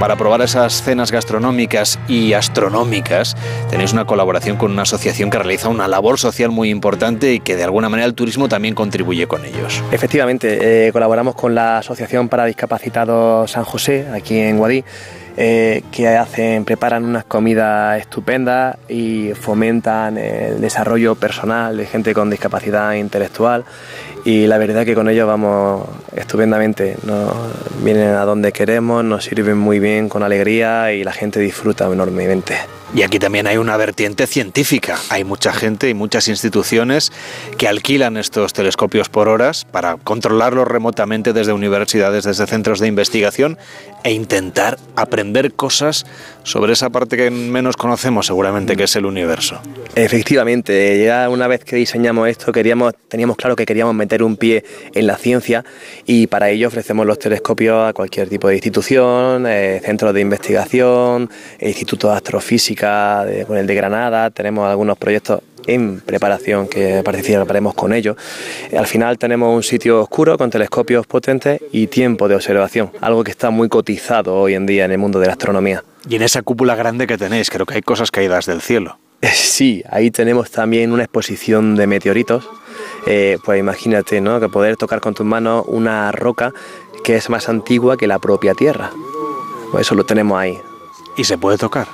Para 0.09 0.17
probar 0.17 0.41
esas 0.41 0.81
cenas 0.81 1.11
gastronómicas 1.11 1.99
y 2.07 2.33
astronómicas, 2.33 3.37
tenéis 3.69 3.93
una 3.93 4.05
colaboración 4.05 4.57
con 4.57 4.71
una 4.71 4.81
asociación 4.81 5.29
que 5.29 5.37
realiza 5.37 5.69
una 5.69 5.87
labor 5.87 6.17
social 6.17 6.49
muy 6.49 6.71
importante 6.71 7.31
y 7.31 7.39
que 7.39 7.55
de 7.55 7.63
alguna 7.63 7.89
manera 7.89 8.07
el 8.07 8.15
turismo 8.15 8.49
también 8.49 8.73
contribuye 8.73 9.27
con 9.27 9.45
ellos. 9.45 9.83
Efectivamente, 9.91 10.87
eh, 10.87 10.91
colaboramos 10.91 11.35
con 11.35 11.53
la 11.53 11.77
Asociación 11.77 12.27
para 12.27 12.45
Discapacitados 12.45 13.51
San 13.51 13.65
José, 13.65 14.07
aquí 14.11 14.39
en 14.39 14.57
Guadí. 14.57 14.83
Eh, 15.41 15.83
que 15.91 16.05
hacen, 16.09 16.65
preparan 16.65 17.05
unas 17.05 17.23
comidas 17.23 17.97
estupendas 18.01 18.75
y 18.89 19.31
fomentan 19.35 20.17
el 20.17 20.59
desarrollo 20.59 21.15
personal 21.15 21.77
de 21.77 21.85
gente 21.85 22.13
con 22.13 22.29
discapacidad 22.29 22.91
intelectual 22.95 23.63
y 24.25 24.47
la 24.47 24.57
verdad 24.57 24.85
que 24.85 24.95
con 24.95 25.09
ellos 25.09 25.27
vamos 25.27 25.87
estupendamente, 26.15 26.97
nos 27.03 27.33
vienen 27.83 28.09
a 28.15 28.25
donde 28.25 28.51
queremos, 28.51 29.03
nos 29.03 29.25
sirven 29.25 29.57
muy 29.57 29.79
bien 29.79 30.09
con 30.09 30.23
alegría 30.23 30.93
y 30.93 31.03
la 31.03 31.13
gente 31.13 31.39
disfruta 31.39 31.85
enormemente. 31.85 32.55
Y 32.93 33.03
aquí 33.03 33.19
también 33.19 33.45
hay 33.45 33.57
una 33.57 33.77
vertiente 33.77 34.25
científica. 34.25 34.97
Hay 35.09 35.23
mucha 35.23 35.53
gente 35.53 35.89
y 35.89 35.93
muchas 35.93 36.27
instituciones 36.27 37.11
que 37.57 37.67
alquilan 37.67 38.17
estos 38.17 38.53
telescopios 38.53 39.09
por 39.09 39.27
horas 39.27 39.65
para 39.65 39.97
controlarlos 39.97 40.67
remotamente 40.67 41.31
desde 41.31 41.53
universidades, 41.53 42.23
desde 42.23 42.47
centros 42.47 42.79
de 42.79 42.87
investigación 42.87 43.59
e 44.03 44.11
intentar 44.11 44.79
aprender 44.95 45.53
cosas 45.53 46.07
sobre 46.49 46.73
esa 46.73 46.89
parte 46.89 47.15
que 47.15 47.29
menos 47.29 47.77
conocemos 47.77 48.25
seguramente, 48.25 48.75
que 48.75 48.85
es 48.85 48.95
el 48.95 49.05
universo. 49.05 49.61
Efectivamente, 49.93 51.03
ya 51.03 51.29
una 51.29 51.47
vez 51.47 51.63
que 51.63 51.75
diseñamos 51.75 52.27
esto, 52.27 52.51
queríamos, 52.51 52.95
teníamos 53.07 53.37
claro 53.37 53.55
que 53.55 53.67
queríamos 53.67 53.93
meter 53.93 54.23
un 54.23 54.35
pie 54.35 54.63
en 54.95 55.05
la 55.05 55.15
ciencia 55.15 55.63
y 56.07 56.25
para 56.25 56.49
ello 56.49 56.67
ofrecemos 56.67 57.05
los 57.05 57.19
telescopios 57.19 57.89
a 57.89 57.93
cualquier 57.93 58.29
tipo 58.29 58.47
de 58.47 58.55
institución, 58.55 59.45
eh, 59.47 59.79
centros 59.85 60.11
de 60.11 60.21
investigación, 60.21 61.29
institutos 61.59 62.09
de 62.09 62.17
astrofísica, 62.17 63.25
de, 63.25 63.45
con 63.45 63.55
el 63.55 63.67
de 63.67 63.75
Granada, 63.75 64.31
tenemos 64.31 64.67
algunos 64.67 64.97
proyectos 64.97 65.41
en 65.67 66.01
preparación 66.01 66.67
que 66.67 67.03
participaremos 67.03 67.75
con 67.75 67.93
ellos. 67.93 68.17
Al 68.75 68.87
final 68.87 69.19
tenemos 69.19 69.55
un 69.55 69.61
sitio 69.61 70.01
oscuro 70.01 70.37
con 70.37 70.49
telescopios 70.49 71.05
potentes 71.05 71.61
y 71.71 71.87
tiempo 71.87 72.27
de 72.27 72.35
observación, 72.35 72.91
algo 73.01 73.23
que 73.23 73.31
está 73.31 73.51
muy 73.51 73.69
cotizado 73.69 74.35
hoy 74.35 74.55
en 74.55 74.65
día 74.65 74.85
en 74.85 74.91
el 74.91 74.97
mundo 74.97 75.19
de 75.19 75.27
la 75.27 75.33
astronomía. 75.33 75.83
Y 76.09 76.15
en 76.15 76.23
esa 76.23 76.41
cúpula 76.41 76.75
grande 76.75 77.05
que 77.05 77.19
tenéis, 77.19 77.51
creo 77.51 77.67
que 77.67 77.75
hay 77.75 77.81
cosas 77.81 78.11
caídas 78.11 78.45
del 78.47 78.61
cielo. 78.61 78.97
Sí, 79.31 79.83
ahí 79.89 80.11
tenemos 80.11 80.49
también 80.49 80.91
una 80.93 81.03
exposición 81.03 81.75
de 81.75 81.87
meteoritos 81.87 82.49
Eh, 83.05 83.37
pues 83.43 83.59
imagínate, 83.59 84.21
¿no? 84.21 84.39
Que 84.39 84.49
poder 84.49 84.75
tocar 84.75 85.01
con 85.01 85.13
tus 85.13 85.25
manos 85.25 85.65
una 85.67 86.11
roca 86.11 86.53
que 87.03 87.15
es 87.15 87.29
más 87.29 87.47
antigua 87.47 87.97
que 87.97 88.07
la 88.07 88.19
propia 88.19 88.53
Tierra. 88.53 88.91
Pues 89.71 89.87
eso 89.87 89.95
lo 89.95 90.05
tenemos 90.05 90.37
ahí. 90.39 90.57
¿Y 91.17 91.23
se 91.23 91.37
puede 91.37 91.57
tocar? 91.57 91.87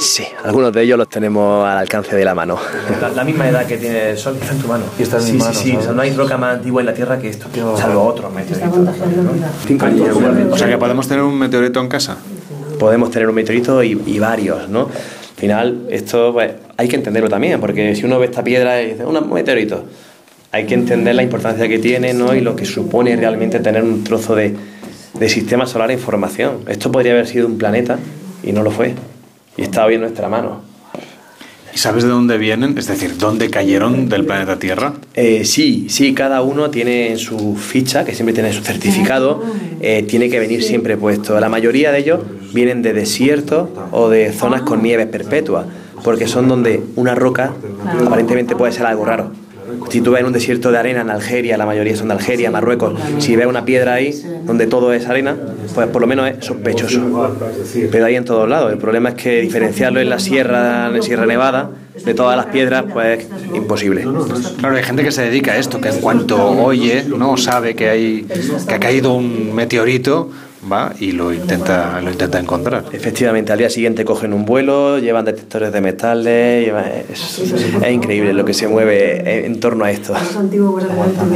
Sí, 0.00 0.26
algunos 0.44 0.72
de 0.72 0.82
ellos 0.82 0.98
los 0.98 1.08
tenemos 1.08 1.66
al 1.66 1.78
alcance 1.78 2.14
de 2.16 2.24
la 2.24 2.34
mano. 2.34 2.58
La, 3.14 3.24
misma 3.24 3.48
edad 3.48 3.66
que 3.66 3.76
tiene 3.76 4.10
el 4.10 4.18
Sol 4.18 4.36
está 4.40 4.52
en 4.52 4.60
tu 4.60 4.68
mano. 4.68 4.84
Y 4.98 5.02
está 5.02 5.16
en 5.16 5.22
sí, 5.22 5.32
mi 5.32 5.40
sí, 5.40 5.44
mano, 5.44 5.54
sí, 5.54 5.70
¿sabes? 5.70 5.78
O 5.78 5.82
sea, 5.82 5.92
no 5.92 6.02
hay 6.02 6.12
roca 6.14 6.36
más 6.36 6.56
antigua 6.56 6.82
en 6.82 6.86
la 6.86 6.94
Tierra 6.94 7.18
que 7.18 7.28
esto, 7.28 7.48
salvo 7.76 8.04
otros 8.04 8.32
meteoritos. 8.32 8.94
Cinco 9.66 9.86
años. 9.86 10.16
O 10.50 10.58
sea 10.58 10.68
que 10.68 10.78
podemos 10.78 11.08
tener 11.08 11.22
un 11.22 11.38
meteorito 11.38 11.80
en 11.80 11.88
casa. 11.88 12.18
Podemos 12.78 13.10
tener 13.10 13.28
un 13.28 13.34
meteorito 13.34 13.82
y, 13.82 14.00
y 14.06 14.18
varios, 14.18 14.68
¿no? 14.68 14.82
Al 14.82 15.40
final, 15.40 15.86
esto 15.90 16.32
pues, 16.32 16.52
hay 16.76 16.88
que 16.88 16.96
entenderlo 16.96 17.28
también, 17.28 17.60
porque 17.60 17.94
si 17.94 18.04
uno 18.04 18.18
ve 18.18 18.26
esta 18.26 18.44
piedra 18.44 18.80
y 18.82 18.92
dice, 18.92 19.04
un 19.04 19.32
meteorito, 19.32 19.84
hay 20.52 20.66
que 20.66 20.74
entender 20.74 21.14
la 21.16 21.22
importancia 21.24 21.68
que 21.68 21.80
tiene 21.80 22.14
¿no? 22.14 22.32
y 22.34 22.40
lo 22.40 22.54
que 22.54 22.64
supone 22.64 23.16
realmente 23.16 23.58
tener 23.58 23.82
un 23.82 24.04
trozo 24.04 24.36
de, 24.36 24.54
de 25.18 25.28
sistema 25.28 25.66
solar 25.66 25.90
en 25.90 25.98
formación. 25.98 26.60
Esto 26.68 26.92
podría 26.92 27.12
haber 27.12 27.26
sido 27.26 27.48
un 27.48 27.58
planeta 27.58 27.98
y 28.42 28.52
no 28.52 28.62
lo 28.62 28.70
fue. 28.70 28.94
Y 29.56 29.62
está 29.62 29.84
hoy 29.84 29.94
en 29.94 30.02
nuestra 30.02 30.28
mano. 30.28 30.62
¿Y 31.74 31.78
sabes 31.78 32.04
de 32.04 32.10
dónde 32.10 32.38
vienen? 32.38 32.78
Es 32.78 32.86
decir, 32.86 33.18
¿dónde 33.18 33.50
cayeron 33.50 34.08
del 34.08 34.24
planeta 34.24 34.60
Tierra? 34.60 34.94
Eh, 35.14 35.44
sí, 35.44 35.86
sí, 35.90 36.14
cada 36.14 36.40
uno 36.42 36.70
tiene 36.70 37.10
en 37.10 37.18
su 37.18 37.56
ficha, 37.56 38.04
que 38.04 38.14
siempre 38.14 38.32
tiene 38.32 38.52
su 38.52 38.62
certificado, 38.62 39.42
eh, 39.80 40.04
tiene 40.06 40.30
que 40.30 40.38
venir 40.38 40.62
siempre 40.62 40.96
puesto. 40.96 41.38
La 41.40 41.48
mayoría 41.48 41.90
de 41.90 41.98
ellos 41.98 42.20
vienen 42.54 42.82
de 42.82 42.92
desiertos 42.92 43.68
o 43.90 44.08
de 44.08 44.32
zonas 44.32 44.62
con 44.62 44.82
nieves 44.82 45.08
perpetuas, 45.08 45.66
porque 46.02 46.28
son 46.28 46.48
donde 46.48 46.82
una 46.96 47.14
roca 47.14 47.52
aparentemente 48.06 48.56
puede 48.56 48.72
ser 48.72 48.86
algo 48.86 49.04
raro. 49.04 49.32
Si 49.90 50.00
tú 50.00 50.12
ves 50.12 50.20
en 50.20 50.26
un 50.26 50.32
desierto 50.32 50.70
de 50.70 50.78
arena 50.78 51.00
en 51.00 51.10
Algeria, 51.10 51.56
la 51.56 51.66
mayoría 51.66 51.96
son 51.96 52.08
de 52.08 52.14
Algeria, 52.14 52.50
Marruecos, 52.50 52.94
si 53.18 53.34
ves 53.34 53.46
una 53.46 53.64
piedra 53.64 53.94
ahí 53.94 54.14
donde 54.44 54.66
todo 54.66 54.92
es 54.92 55.06
arena, 55.06 55.36
pues 55.74 55.88
por 55.88 56.00
lo 56.00 56.06
menos 56.06 56.30
es 56.30 56.44
sospechoso. 56.44 57.34
Pero 57.90 58.04
hay 58.04 58.16
en 58.16 58.24
todos 58.24 58.48
lados. 58.48 58.72
El 58.72 58.78
problema 58.78 59.10
es 59.10 59.14
que 59.16 59.40
diferenciarlo 59.40 60.00
en 60.00 60.10
la 60.10 60.18
sierra, 60.18 60.90
en 60.94 61.02
Sierra 61.02 61.26
Nevada, 61.26 61.70
de 62.04 62.14
todas 62.14 62.36
las 62.36 62.46
piedras, 62.46 62.84
pues 62.92 63.20
es 63.20 63.26
imposible. 63.54 64.06
Claro, 64.58 64.76
hay 64.76 64.82
gente 64.82 65.02
que 65.02 65.12
se 65.12 65.22
dedica 65.22 65.52
a 65.52 65.58
esto, 65.58 65.80
que 65.80 65.88
en 65.88 66.00
cuanto 66.00 66.44
oye, 66.44 67.04
no 67.04 67.36
sabe 67.36 67.74
que 67.74 67.88
hay 67.88 68.26
que 68.66 68.74
ha 68.74 68.80
caído 68.80 69.14
un 69.14 69.54
meteorito, 69.54 70.30
va 70.70 70.92
y 70.98 71.12
lo 71.12 71.32
intenta 71.32 72.00
lo 72.00 72.10
intenta 72.10 72.38
encontrar. 72.38 72.84
Efectivamente, 72.92 73.52
al 73.52 73.58
día 73.58 73.70
siguiente 73.70 74.04
cogen 74.04 74.32
un 74.32 74.44
vuelo, 74.44 74.98
llevan 74.98 75.24
detectores 75.24 75.72
de 75.72 75.80
metales, 75.80 76.66
llevan- 76.66 76.84
es, 77.10 77.38
es 77.38 77.90
increíble 77.92 78.32
lo 78.32 78.44
que 78.44 78.54
se 78.54 78.66
mueve 78.68 79.46
en 79.46 79.60
torno 79.60 79.84
a 79.84 79.90
esto. 79.90 80.14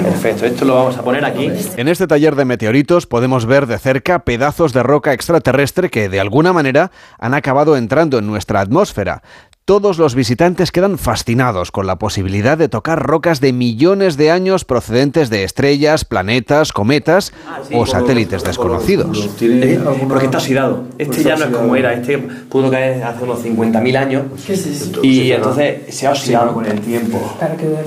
Perfecto, 0.02 0.46
esto 0.46 0.64
lo 0.64 0.74
vamos 0.74 0.96
a 0.96 1.02
poner 1.02 1.24
aquí. 1.24 1.50
En 1.76 1.88
este 1.88 2.06
taller 2.06 2.34
de 2.36 2.44
meteoritos 2.44 3.06
podemos 3.06 3.46
ver 3.46 3.66
de 3.66 3.78
cerca 3.78 4.20
pedazos 4.20 4.72
de 4.72 4.82
roca 4.82 5.12
extraterrestre 5.12 5.90
que 5.90 6.08
de 6.08 6.20
alguna 6.20 6.52
manera 6.52 6.90
han 7.18 7.34
acabado 7.34 7.76
entrando 7.76 8.18
en 8.18 8.26
nuestra 8.26 8.60
atmósfera. 8.60 9.22
Todos 9.68 9.98
los 9.98 10.14
visitantes 10.14 10.72
quedan 10.72 10.96
fascinados 10.96 11.72
con 11.72 11.86
la 11.86 11.96
posibilidad 11.96 12.56
de 12.56 12.70
tocar 12.70 13.02
rocas 13.02 13.42
de 13.42 13.52
millones 13.52 14.16
de 14.16 14.30
años 14.30 14.64
procedentes 14.64 15.28
de 15.28 15.44
estrellas, 15.44 16.06
planetas, 16.06 16.72
cometas 16.72 17.34
o 17.74 17.84
satélites 17.84 18.44
desconocidos. 18.44 19.28
Eh, 19.42 19.78
Porque 20.08 20.24
está 20.24 20.38
oxidado. 20.38 20.84
Este 20.96 21.22
ya 21.22 21.36
no 21.36 21.44
es 21.44 21.50
como 21.50 21.76
era. 21.76 21.92
Este 21.92 22.16
pudo 22.16 22.70
caer 22.70 23.04
hace 23.04 23.24
unos 23.24 23.44
50.000 23.44 23.96
años. 23.98 24.22
Y 25.02 25.32
entonces 25.32 25.94
se 25.94 26.06
ha 26.06 26.12
oxidado 26.12 26.54
con 26.54 26.64
el 26.64 26.80
tiempo. 26.80 27.20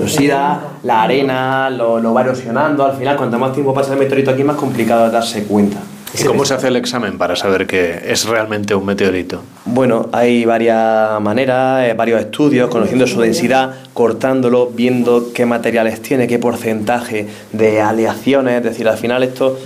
Oxida, 0.00 0.78
la 0.84 1.02
arena 1.02 1.68
lo, 1.68 1.98
lo 1.98 2.14
va 2.14 2.20
erosionando. 2.20 2.86
Al 2.86 2.96
final, 2.96 3.16
cuanto 3.16 3.40
más 3.40 3.52
tiempo 3.54 3.74
pasa 3.74 3.94
el 3.94 3.98
meteorito 3.98 4.30
aquí, 4.30 4.44
más 4.44 4.54
complicado 4.54 5.06
es 5.06 5.12
darse 5.12 5.42
cuenta. 5.46 5.80
¿Y 6.18 6.24
cómo 6.24 6.44
se 6.44 6.54
hace 6.54 6.68
el 6.68 6.76
examen 6.76 7.16
para 7.16 7.36
saber 7.36 7.66
que 7.66 8.02
es 8.06 8.26
realmente 8.26 8.74
un 8.74 8.84
meteorito? 8.84 9.42
Bueno, 9.64 10.08
hay 10.12 10.44
varias 10.44 11.20
maneras, 11.20 11.88
eh, 11.88 11.94
varios 11.94 12.20
estudios, 12.20 12.68
conociendo 12.68 13.06
su 13.06 13.20
densidad, 13.20 13.74
cortándolo, 13.94 14.66
viendo 14.66 15.32
qué 15.32 15.46
materiales 15.46 16.02
tiene, 16.02 16.26
qué 16.26 16.38
porcentaje 16.38 17.28
de 17.52 17.80
aleaciones. 17.80 18.58
Es 18.58 18.64
decir, 18.64 18.88
al 18.88 18.98
final 18.98 19.22
esto, 19.22 19.58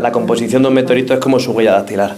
la 0.00 0.10
composición 0.10 0.62
de 0.62 0.68
un 0.68 0.74
meteorito 0.74 1.14
es 1.14 1.20
como 1.20 1.38
su 1.38 1.52
huella 1.52 1.72
dactilar. 1.72 2.16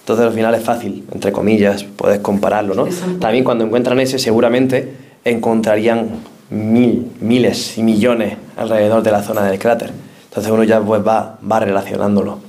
Entonces 0.00 0.26
al 0.26 0.32
final 0.32 0.54
es 0.54 0.62
fácil, 0.62 1.04
entre 1.10 1.32
comillas, 1.32 1.82
puedes 1.82 2.20
compararlo, 2.20 2.74
¿no? 2.74 2.86
También 3.18 3.42
cuando 3.42 3.64
encuentran 3.64 3.98
ese 3.98 4.18
seguramente 4.20 4.92
encontrarían 5.24 6.10
mil, 6.50 7.10
miles 7.20 7.76
y 7.76 7.82
millones 7.82 8.36
alrededor 8.56 9.02
de 9.02 9.10
la 9.10 9.22
zona 9.22 9.42
del 9.42 9.58
cráter. 9.58 9.90
Entonces 10.28 10.52
uno 10.52 10.62
ya 10.62 10.80
pues 10.80 11.04
va, 11.04 11.38
va 11.50 11.58
relacionándolo. 11.58 12.45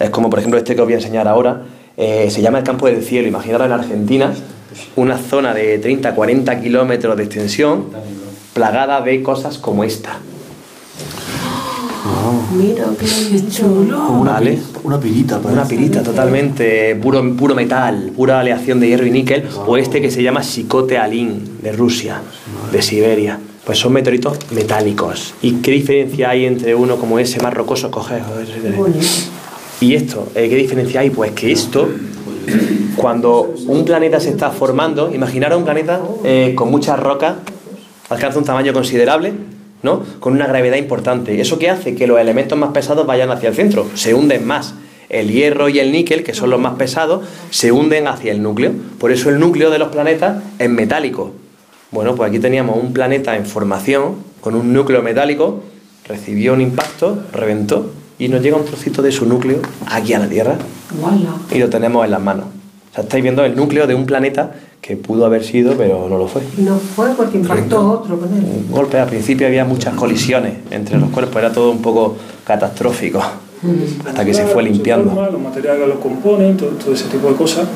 Es 0.00 0.10
como 0.10 0.30
por 0.30 0.38
ejemplo 0.38 0.58
este 0.58 0.74
que 0.74 0.80
os 0.80 0.86
voy 0.86 0.94
a 0.94 0.96
enseñar 0.96 1.28
ahora, 1.28 1.62
eh, 1.96 2.28
se 2.30 2.40
llama 2.40 2.58
el 2.58 2.64
campo 2.64 2.86
del 2.86 3.02
cielo. 3.04 3.28
Imaginaros 3.28 3.66
en 3.66 3.72
Argentina 3.72 4.32
una 4.96 5.18
zona 5.18 5.52
de 5.52 5.80
30-40 5.80 6.60
kilómetros 6.62 7.16
de 7.16 7.24
extensión 7.24 7.86
plagada 8.54 9.00
de 9.02 9.22
cosas 9.22 9.58
como 9.58 9.84
esta. 9.84 10.18
Mira, 12.52 12.84
qué 12.98 13.48
chulo. 13.50 14.22
¿Vale? 14.24 14.58
Una 14.82 14.98
pirita, 14.98 15.38
Una 15.38 15.64
pirita 15.64 16.02
totalmente, 16.02 16.96
puro, 16.96 17.36
puro 17.36 17.54
metal, 17.54 18.12
pura 18.16 18.40
aleación 18.40 18.80
de 18.80 18.88
hierro 18.88 19.06
y 19.06 19.10
níquel, 19.10 19.46
o 19.66 19.76
este 19.76 20.00
que 20.00 20.10
se 20.10 20.22
llama 20.22 20.40
Chicote 20.40 20.96
Alin, 20.96 21.58
de 21.62 21.72
Rusia, 21.72 22.22
de 22.72 22.82
Siberia. 22.82 23.38
Pues 23.64 23.78
son 23.78 23.92
meteoritos 23.92 24.38
metálicos. 24.52 25.34
¿Y 25.42 25.56
qué 25.56 25.72
diferencia 25.72 26.30
hay 26.30 26.46
entre 26.46 26.74
uno 26.74 26.96
como 26.96 27.18
ese 27.18 27.40
más 27.40 27.52
rocoso? 27.52 27.90
Coge, 27.90 28.20
y 29.80 29.94
esto, 29.94 30.28
eh, 30.34 30.48
¿qué 30.48 30.56
diferencia 30.56 31.00
hay? 31.00 31.10
Pues 31.10 31.32
que 31.32 31.50
esto, 31.50 31.88
cuando 32.96 33.54
un 33.66 33.84
planeta 33.86 34.20
se 34.20 34.28
está 34.28 34.50
formando, 34.50 35.12
imaginaros 35.12 35.58
un 35.58 35.64
planeta 35.64 36.02
eh, 36.22 36.52
con 36.54 36.70
muchas 36.70 37.00
rocas, 37.00 37.36
alcanza 38.10 38.38
un 38.38 38.44
tamaño 38.44 38.74
considerable, 38.74 39.32
¿no? 39.82 40.02
Con 40.20 40.34
una 40.34 40.46
gravedad 40.46 40.76
importante. 40.76 41.40
¿Eso 41.40 41.58
qué 41.58 41.70
hace? 41.70 41.94
Que 41.94 42.06
los 42.06 42.20
elementos 42.20 42.58
más 42.58 42.72
pesados 42.72 43.06
vayan 43.06 43.30
hacia 43.30 43.48
el 43.48 43.54
centro, 43.54 43.86
se 43.94 44.12
hunden 44.12 44.46
más. 44.46 44.74
El 45.08 45.30
hierro 45.30 45.68
y 45.68 45.78
el 45.80 45.90
níquel, 45.92 46.22
que 46.22 46.34
son 46.34 46.50
los 46.50 46.60
más 46.60 46.74
pesados, 46.74 47.26
se 47.50 47.72
hunden 47.72 48.06
hacia 48.06 48.32
el 48.32 48.42
núcleo. 48.42 48.72
Por 48.98 49.12
eso 49.12 49.30
el 49.30 49.40
núcleo 49.40 49.70
de 49.70 49.78
los 49.78 49.88
planetas 49.88 50.42
es 50.58 50.68
metálico. 50.68 51.32
Bueno, 51.90 52.14
pues 52.14 52.28
aquí 52.28 52.38
teníamos 52.38 52.76
un 52.80 52.92
planeta 52.92 53.34
en 53.34 53.46
formación 53.46 54.16
con 54.40 54.54
un 54.54 54.72
núcleo 54.72 55.02
metálico, 55.02 55.62
recibió 56.06 56.52
un 56.52 56.60
impacto, 56.60 57.24
reventó 57.32 57.90
y 58.20 58.28
nos 58.28 58.42
llega 58.42 58.56
un 58.56 58.64
trocito 58.66 59.02
de 59.02 59.10
su 59.10 59.26
núcleo 59.26 59.60
aquí 59.86 60.12
a 60.12 60.18
la 60.20 60.28
Tierra 60.28 60.56
Guala. 61.00 61.34
y 61.50 61.58
lo 61.58 61.68
tenemos 61.68 62.04
en 62.04 62.10
las 62.10 62.20
manos. 62.20 62.44
O 62.90 62.94
sea, 62.94 63.02
estáis 63.02 63.22
viendo 63.22 63.44
el 63.44 63.56
núcleo 63.56 63.86
de 63.86 63.94
un 63.94 64.04
planeta 64.04 64.52
que 64.82 64.96
pudo 64.96 65.24
haber 65.24 65.42
sido, 65.42 65.74
pero 65.76 66.06
no 66.08 66.18
lo 66.18 66.28
fue. 66.28 66.42
No 66.58 66.76
fue 66.76 67.10
porque 67.16 67.38
impactó 67.38 67.90
otro 67.90 68.18
con 68.20 68.28
él. 68.34 68.44
Un 68.44 68.70
golpe, 68.70 68.98
al 68.98 69.08
principio 69.08 69.46
había 69.46 69.64
muchas 69.64 69.94
colisiones 69.94 70.54
entre 70.70 70.98
los 70.98 71.08
cuerpos, 71.10 71.36
era 71.36 71.52
todo 71.52 71.70
un 71.70 71.80
poco 71.80 72.16
catastrófico, 72.44 73.22
hasta 74.06 74.24
que 74.24 74.34
se 74.34 74.44
fue 74.46 74.64
limpiando. 74.64 75.14
Los 75.30 75.40
materiales 75.40 75.82
que 75.82 75.88
lo 75.88 76.00
componen, 76.00 76.56
todo, 76.56 76.70
todo 76.70 76.92
ese 76.92 77.08
tipo 77.08 77.28
de 77.28 77.36
cosas. 77.36 77.66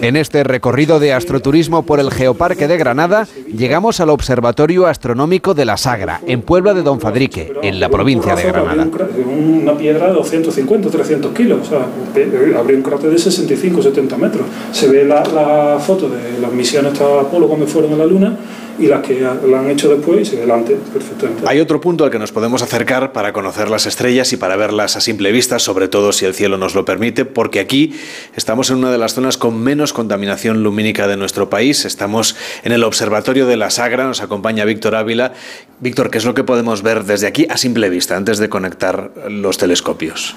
En 0.00 0.16
este 0.16 0.42
recorrido 0.42 0.98
de 0.98 1.12
astroturismo 1.12 1.82
por 1.84 2.00
el 2.00 2.10
Geoparque 2.10 2.66
de 2.66 2.76
Granada, 2.76 3.26
llegamos 3.56 4.00
al 4.00 4.10
Observatorio 4.10 4.86
Astronómico 4.86 5.54
de 5.54 5.64
la 5.64 5.76
Sagra, 5.76 6.20
en 6.26 6.42
Puebla 6.42 6.74
de 6.74 6.82
Don 6.82 7.00
Fadrique, 7.00 7.52
en 7.62 7.78
la 7.78 7.88
provincia 7.88 8.34
de 8.34 8.42
Granada. 8.44 8.86
Una 9.26 9.76
piedra 9.76 10.08
de 10.08 10.14
250, 10.14 10.88
300 10.90 11.32
kilos, 11.32 11.60
o 11.62 11.70
sea, 11.70 11.86
pe- 12.14 12.54
habría 12.56 12.76
un 12.76 12.82
cráter 12.82 13.10
de 13.10 13.18
65, 13.18 13.82
70 13.82 14.16
metros. 14.16 14.46
Se 14.72 14.88
ve 14.88 15.04
la, 15.04 15.22
la 15.24 15.78
foto 15.78 16.08
de 16.08 16.40
las 16.40 16.52
misiones 16.52 16.98
de 16.98 17.04
Apolo 17.04 17.46
cuando 17.46 17.66
fueron 17.66 17.92
a 17.92 17.96
la 17.96 18.06
Luna 18.06 18.36
y 18.78 18.86
las 18.86 19.02
que 19.02 19.20
la 19.20 19.60
han 19.60 19.70
hecho 19.70 19.88
después 19.88 20.28
se 20.28 20.36
ve 20.36 20.42
delante 20.42 20.76
perfectamente. 20.92 21.42
Hay 21.46 21.60
otro 21.60 21.80
punto 21.80 22.04
al 22.04 22.10
que 22.10 22.18
nos 22.18 22.32
podemos 22.32 22.62
acercar 22.62 23.12
para 23.12 23.32
conocer 23.32 23.70
las 23.70 23.86
estrellas 23.86 24.32
y 24.32 24.36
para 24.36 24.56
verlas 24.56 24.96
a 24.96 25.00
simple 25.00 25.32
vista, 25.32 25.58
sobre 25.58 25.88
todo 25.88 26.12
si 26.12 26.24
el 26.24 26.34
cielo 26.34 26.58
nos 26.58 26.74
lo 26.74 26.84
permite, 26.84 27.24
porque 27.24 27.60
aquí 27.60 27.94
estamos 28.34 28.70
en 28.70 28.76
una 28.76 28.90
de 28.90 28.98
las 28.98 29.14
zonas 29.14 29.36
con 29.36 29.60
menos 29.62 29.92
contaminación 29.92 30.62
lumínica 30.62 31.06
de 31.06 31.16
nuestro 31.16 31.50
país. 31.50 31.84
Estamos 31.84 32.36
en 32.64 32.72
el 32.72 32.84
Observatorio 32.84 33.46
de 33.46 33.56
la 33.56 33.70
Sagra, 33.70 34.06
nos 34.06 34.22
acompaña 34.22 34.64
Víctor 34.64 34.94
Ávila. 34.94 35.32
Víctor, 35.80 36.10
¿qué 36.10 36.18
es 36.18 36.24
lo 36.24 36.34
que 36.34 36.44
podemos 36.44 36.82
ver 36.82 37.04
desde 37.04 37.26
aquí 37.26 37.46
a 37.48 37.56
simple 37.56 37.88
vista, 37.90 38.16
antes 38.16 38.38
de 38.38 38.48
conectar 38.48 39.10
los 39.28 39.58
telescopios? 39.58 40.36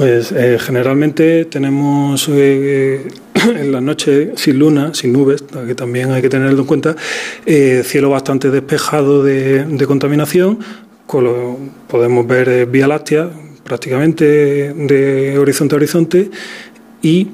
Pues 0.00 0.32
eh, 0.32 0.56
generalmente 0.58 1.44
tenemos 1.44 2.26
eh, 2.30 3.06
en 3.54 3.70
la 3.70 3.82
noche 3.82 4.32
sin 4.34 4.58
luna, 4.58 4.94
sin 4.94 5.12
nubes, 5.12 5.44
que 5.66 5.74
también 5.74 6.10
hay 6.10 6.22
que 6.22 6.30
tenerlo 6.30 6.60
en 6.62 6.66
cuenta, 6.66 6.96
eh, 7.44 7.82
cielo 7.84 8.08
bastante 8.08 8.50
despejado 8.50 9.22
de, 9.22 9.62
de 9.66 9.86
contaminación, 9.86 10.58
con 11.06 11.24
lo- 11.24 11.58
podemos 11.86 12.26
ver 12.26 12.48
eh, 12.48 12.64
Vía 12.64 12.86
Láctea 12.88 13.28
prácticamente 13.62 14.72
de 14.72 15.36
horizonte 15.38 15.74
a 15.74 15.76
horizonte 15.76 16.30
y 17.02 17.28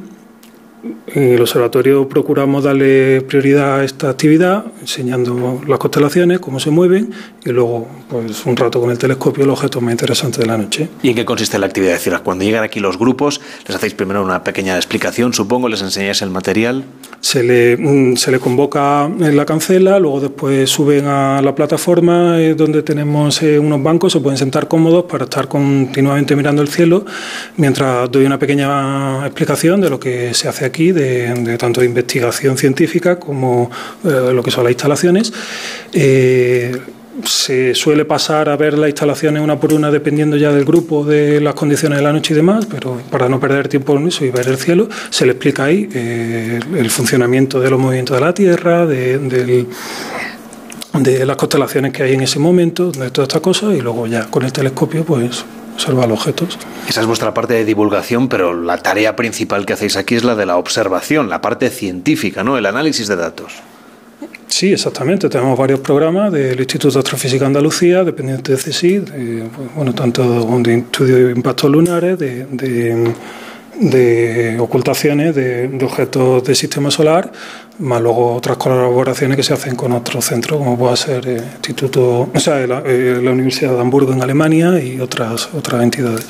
en 0.83 1.22
el 1.35 1.41
observatorio 1.41 2.09
procuramos 2.09 2.64
darle 2.64 3.22
prioridad 3.22 3.81
a 3.81 3.85
esta 3.85 4.11
actividad, 4.11 4.64
enseñando 4.81 5.62
las 5.66 5.79
constelaciones, 5.79 6.41
cómo 6.41 6.61
se 6.61 6.70
mueven 6.70 7.12
y 7.45 7.51
luego 7.51 7.89
pues 8.09 8.45
un 8.45 8.57
rato 8.57 8.81
con 8.81 8.91
el 8.91 8.99
telescopio 8.99 9.47
los 9.47 9.59
objetos 9.59 9.83
más 9.83 9.93
interesantes 9.93 10.41
de 10.41 10.47
la 10.47 10.59
noche. 10.59 10.89
¿Y 11.03 11.11
en 11.11 11.14
qué 11.14 11.24
consiste 11.24 11.59
la 11.59 11.66
actividad? 11.66 11.95
Es 11.95 12.05
decir, 12.05 12.18
cuando 12.22 12.45
llegan 12.45 12.64
aquí 12.64 12.81
los 12.81 12.99
grupos, 12.99 13.41
les 13.66 13.77
hacéis 13.77 13.95
primero 13.95 14.22
una 14.22 14.45
pequeña 14.45 14.77
explicación, 14.77 15.33
supongo, 15.33 15.68
les 15.68 15.83
enseñáis 15.83 16.22
el 16.22 16.31
material. 16.31 16.85
Se 17.20 17.43
le, 17.43 17.77
mm, 17.77 18.16
se 18.16 18.31
le 18.31 18.39
convoca 18.39 19.07
en 19.07 19.37
la 19.37 19.47
cancela, 19.47 19.99
luego 19.99 20.20
después 20.20 20.68
suben 20.68 21.07
a 21.07 21.41
la 21.41 21.55
plataforma 21.55 22.41
eh, 22.41 22.55
donde 22.55 22.83
tenemos 22.83 23.43
eh, 23.43 23.59
unos 23.59 23.83
bancos, 23.83 24.12
se 24.12 24.20
pueden 24.20 24.39
sentar 24.39 24.68
cómodos 24.68 25.05
para 25.05 25.24
estar 25.24 25.49
continuamente 25.49 26.37
mirando 26.37 26.62
el 26.62 26.68
cielo, 26.68 27.05
mientras 27.57 28.11
doy 28.11 28.27
una 28.27 28.39
pequeña 28.39 29.24
explicación 29.24 29.81
de 29.81 29.91
lo 29.91 29.99
que 29.99 30.35
se 30.35 30.49
hace 30.49 30.64
aquí, 30.64 30.76
de, 30.93 31.57
tanto 31.59 31.81
de 31.81 31.87
investigación 31.87 32.57
científica 32.57 33.18
como 33.18 33.70
eh, 34.05 34.31
lo 34.33 34.43
que 34.43 34.51
son 34.51 34.64
las 34.64 34.72
instalaciones. 34.72 35.33
Se 37.24 37.74
suele 37.74 38.05
pasar 38.05 38.51
a 38.51 38.57
ver 38.57 38.77
las 38.77 38.91
instalaciones 38.91 39.43
una 39.43 39.59
por 39.59 39.72
una 39.72 39.91
dependiendo 39.91 40.37
ya 40.37 40.53
del 40.53 40.66
grupo, 40.66 41.03
de 41.03 41.41
las 41.41 41.55
condiciones 41.55 41.99
de 41.99 42.05
la 42.05 42.12
noche 42.12 42.35
y 42.35 42.37
demás, 42.37 42.66
pero 42.66 43.01
para 43.11 43.27
no 43.29 43.41
perder 43.41 43.68
tiempo 43.68 43.97
en 43.97 44.09
eso 44.09 44.24
y 44.24 44.31
ver 44.31 44.47
el 44.49 44.59
cielo, 44.59 44.89
se 45.09 45.24
le 45.24 45.33
explica 45.33 45.64
ahí 45.64 45.89
eh, 45.95 46.61
el 46.77 46.91
funcionamiento 46.91 47.59
de 47.59 47.70
los 47.70 47.81
movimientos 47.81 48.16
de 48.16 48.20
la 48.20 48.35
Tierra, 48.35 48.85
de, 48.85 49.66
las 51.24 51.37
constelaciones 51.37 51.93
que 51.93 52.03
hay 52.03 52.14
en 52.14 52.20
ese 52.20 52.39
momento, 52.39 52.93
de 52.93 53.11
todas 53.11 53.29
estas 53.29 53.41
cosas, 53.41 53.74
y 53.74 53.81
luego 53.81 54.07
ya 54.07 54.27
con 54.27 54.45
el 54.45 54.53
telescopio 54.53 55.05
pues 55.05 55.43
observa 55.77 56.07
los 56.07 56.18
objetos. 56.18 56.59
Esa 56.89 57.01
es 57.03 57.07
vuestra 57.07 57.33
parte 57.33 57.55
de 57.55 57.64
divulgación, 57.64 58.29
pero 58.29 58.53
la 58.55 58.79
tarea 58.79 59.14
principal 59.14 59.66
que 59.66 59.74
hacéis 59.74 59.97
aquí 59.97 60.14
es 60.14 60.24
la 60.24 60.35
de 60.35 60.47
la 60.47 60.57
observación, 60.57 61.29
la 61.29 61.41
parte 61.41 61.70
científica, 61.70 62.43
¿no? 62.43 62.57
El 62.59 62.66
análisis 62.66 63.07
de 63.09 63.16
datos. 63.16 63.53
Sí, 64.49 64.72
exactamente. 64.72 65.29
Tenemos 65.29 65.59
varios 65.59 65.81
programas 65.81 66.33
del 66.33 66.59
Instituto 66.59 66.95
de 66.95 67.01
Astrofísica 67.01 67.45
Andalucía, 67.45 68.05
dependiente 68.05 68.53
de 68.53 68.59
CSIC, 68.59 69.03
bueno, 69.74 69.95
tanto 69.95 70.22
de 70.62 70.79
estudio 70.79 71.27
de 71.27 71.33
impactos 71.33 71.70
lunares, 71.70 72.18
de 72.18 72.47
de 72.47 73.12
ocultaciones 74.59 75.35
de, 75.35 75.79
objetos 75.83 76.45
del 76.45 76.57
sistema 76.57 76.91
solar, 76.91 77.31
más 77.79 78.01
luego 78.01 78.35
otras 78.35 78.57
colaboraciones 78.57 79.37
que 79.37 79.43
se 79.43 79.53
hacen 79.53 79.77
con 79.77 79.93
otros 79.93 80.24
centros, 80.24 80.59
como 80.59 80.79
puede 80.79 80.97
ser 80.97 81.29
el 81.29 81.45
Instituto, 81.57 82.31
o 82.35 82.41
sea, 82.41 82.66
la, 82.66 82.83
eh, 82.87 83.20
la, 83.22 83.31
Universidad 83.33 83.74
de 83.74 83.81
Hamburgo 83.81 84.12
en 84.12 84.22
Alemania 84.22 84.81
y 84.81 85.01
otras, 85.01 85.51
otras 85.55 85.83
entidades. 85.83 86.27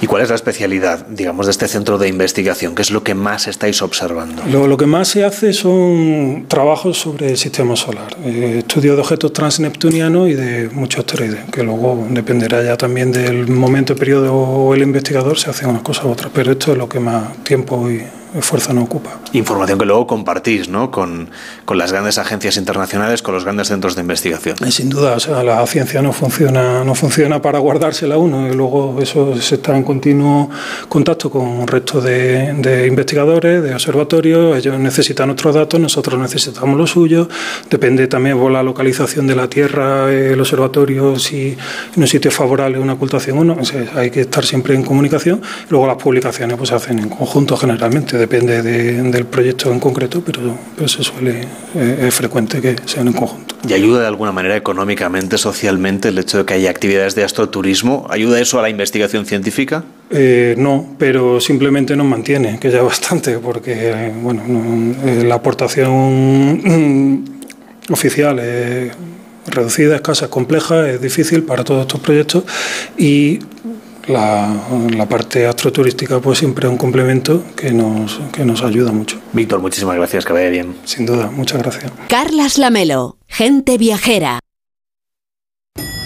¿Y 0.00 0.06
cuál 0.06 0.22
es 0.22 0.28
la 0.28 0.34
especialidad, 0.34 1.06
digamos, 1.06 1.46
de 1.46 1.52
este 1.52 1.68
centro 1.68 1.98
de 1.98 2.08
investigación? 2.08 2.74
¿Qué 2.74 2.82
es 2.82 2.90
lo 2.90 3.04
que 3.04 3.14
más 3.14 3.46
estáis 3.46 3.80
observando? 3.82 4.42
Lo, 4.50 4.66
lo 4.66 4.76
que 4.76 4.86
más 4.86 5.08
se 5.08 5.24
hace 5.24 5.52
son 5.52 6.46
trabajos 6.48 6.98
sobre 6.98 7.30
el 7.30 7.36
sistema 7.36 7.76
solar, 7.76 8.16
eh, 8.24 8.62
estudio 8.68 8.96
de 8.96 9.00
objetos 9.00 9.32
transneptunianos 9.32 10.28
y 10.28 10.34
de 10.34 10.68
muchos 10.68 11.00
asteroides, 11.00 11.46
que 11.50 11.62
luego 11.62 12.06
dependerá 12.10 12.62
ya 12.62 12.76
también 12.76 13.10
del 13.10 13.48
momento, 13.48 13.96
periodo 13.96 14.34
o 14.34 14.74
el 14.74 14.82
investigador, 14.82 15.38
se 15.38 15.48
hacen 15.48 15.70
unas 15.70 15.80
cosas 15.80 16.04
u 16.04 16.10
otras, 16.10 16.30
pero 16.34 16.52
esto 16.52 16.72
es 16.72 16.78
lo 16.78 16.86
que 16.86 17.00
más 17.00 17.42
tiempo 17.44 17.90
y 17.90 18.02
esfuerzo 18.34 18.72
no 18.72 18.82
ocupa. 18.82 19.18
Información 19.32 19.78
que 19.78 19.86
luego 19.86 20.06
compartís 20.06 20.68
¿no? 20.68 20.90
con, 20.90 21.30
con 21.64 21.78
las 21.78 21.92
grandes 21.92 22.18
agencias 22.18 22.56
internacionales, 22.56 23.22
con 23.22 23.34
los 23.34 23.44
grandes 23.44 23.68
centros 23.68 23.94
de 23.94 24.02
investigación. 24.02 24.56
Eh, 24.64 24.70
sin 24.70 24.88
duda, 24.88 25.14
o 25.14 25.20
sea, 25.20 25.42
la 25.42 25.66
ciencia 25.66 26.02
no 26.02 26.12
funciona, 26.12 26.84
no 26.84 26.94
funciona 26.94 27.40
para 27.40 27.58
guardársela 27.58 28.16
uno 28.18 28.48
y 28.48 28.54
luego 28.54 28.98
eso 29.00 29.40
se 29.40 29.56
está 29.56 29.76
en 29.76 29.82
continuo 29.82 30.50
contacto 30.88 31.30
con 31.30 31.62
el 31.62 31.68
resto 31.68 32.00
de, 32.00 32.52
de 32.54 32.86
investigadores, 32.86 33.62
de 33.62 33.74
observatorios, 33.74 34.56
ellos 34.56 34.78
necesitan 34.78 35.30
otros 35.30 35.54
datos, 35.54 35.80
nosotros 35.80 36.20
necesitamos 36.20 36.76
los 36.76 36.90
suyos, 36.90 37.28
depende 37.70 38.06
también 38.06 38.38
de 38.38 38.50
la 38.50 38.62
localización 38.62 39.26
de 39.26 39.34
la 39.34 39.48
Tierra, 39.48 40.12
el 40.12 40.40
observatorio, 40.40 41.18
si 41.18 41.56
en 41.96 42.02
un 42.02 42.08
sitio 42.08 42.30
favorable 42.30 42.78
una 42.78 42.94
ocultación 42.94 43.38
o 43.38 43.44
no, 43.44 43.56
hay 43.94 44.10
que 44.10 44.22
estar 44.22 44.44
siempre 44.44 44.74
en 44.74 44.82
comunicación, 44.82 45.40
luego 45.70 45.86
las 45.86 45.96
publicaciones 45.96 46.56
pues 46.56 46.68
se 46.70 46.74
hacen 46.74 46.98
en 46.98 47.08
conjunto 47.08 47.56
generalmente 47.56 48.17
depende 48.18 48.62
del 48.62 49.26
proyecto 49.26 49.72
en 49.72 49.80
concreto, 49.80 50.22
pero, 50.24 50.88
se 50.88 51.02
suele, 51.02 51.42
eh, 51.74 52.06
es 52.08 52.14
frecuente 52.14 52.60
que 52.60 52.76
sean 52.84 53.06
en 53.08 53.12
conjunto. 53.14 53.56
¿Y 53.66 53.72
ayuda 53.72 54.00
de 54.00 54.06
alguna 54.06 54.32
manera 54.32 54.56
económicamente, 54.56 55.38
socialmente, 55.38 56.08
el 56.08 56.18
hecho 56.18 56.38
de 56.38 56.44
que 56.44 56.54
haya 56.54 56.70
actividades 56.70 57.14
de 57.14 57.24
astroturismo? 57.24 58.06
¿Ayuda 58.10 58.40
eso 58.40 58.58
a 58.58 58.62
la 58.62 58.70
investigación 58.70 59.26
científica? 59.26 59.84
Eh, 60.10 60.54
no, 60.58 60.94
pero 60.98 61.40
simplemente 61.40 61.96
nos 61.96 62.06
mantiene, 62.06 62.58
que 62.58 62.70
ya 62.70 62.82
bastante, 62.94 63.38
porque 63.38 64.12
bueno, 64.22 64.42
eh, 65.04 65.24
la 65.24 65.36
aportación 65.36 67.24
oficial 67.90 68.38
es 68.38 68.92
reducida, 69.46 69.96
escasa, 69.96 70.28
compleja, 70.28 70.88
es 70.88 71.00
difícil 71.00 71.42
para 71.42 71.64
todos 71.64 71.82
estos 71.82 72.00
proyectos 72.00 72.44
y 72.96 73.40
la, 74.08 75.06
parte 75.08 75.46
astroturística 75.46 76.20
pues 76.20 76.38
siempre 76.38 76.66
es 76.66 76.72
un 76.72 76.78
complemento 76.78 77.44
que 77.56 77.72
nos, 77.72 78.20
que 78.32 78.44
nos 78.44 78.62
ayuda 78.62 78.92
mucho. 78.92 79.20
Víctor, 79.32 79.60
muchísimas 79.60 79.96
gracias, 79.96 80.24
que 80.24 80.32
vaya 80.32 80.48
bien. 80.48 80.76
Sin 80.84 81.06
duda, 81.06 81.30
muchas 81.30 81.62
gracias. 81.62 81.92
Carlas 82.08 82.58
Lamelo, 82.58 83.18
gente 83.26 83.78
viajera. 83.78 84.40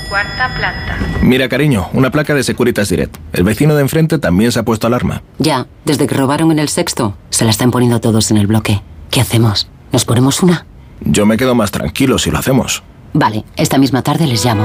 Cuarta 0.08 0.54
planta. 0.56 0.98
Mira, 1.22 1.48
cariño, 1.48 1.88
una 1.92 2.10
placa 2.10 2.34
de 2.34 2.42
Securitas 2.42 2.88
Direct. 2.88 3.16
El 3.32 3.44
vecino 3.44 3.74
de 3.74 3.82
enfrente 3.82 4.18
también 4.18 4.52
se 4.52 4.58
ha 4.58 4.64
puesto 4.64 4.86
alarma. 4.86 5.22
Ya, 5.38 5.66
desde 5.84 6.06
que 6.06 6.14
robaron 6.14 6.50
en 6.50 6.58
el 6.58 6.68
sexto, 6.68 7.16
se 7.30 7.44
la 7.44 7.50
están 7.50 7.70
poniendo 7.70 8.00
todos 8.00 8.30
en 8.30 8.36
el 8.36 8.46
bloque. 8.46 8.82
¿Qué 9.10 9.20
hacemos? 9.20 9.68
¿Nos 9.92 10.04
ponemos 10.04 10.42
una? 10.42 10.66
Yo 11.00 11.26
me 11.26 11.36
quedo 11.36 11.54
más 11.54 11.70
tranquilo 11.70 12.18
si 12.18 12.30
lo 12.30 12.38
hacemos. 12.38 12.82
Vale, 13.12 13.44
esta 13.56 13.78
misma 13.78 14.02
tarde 14.02 14.26
les 14.26 14.44
llamo. 14.44 14.64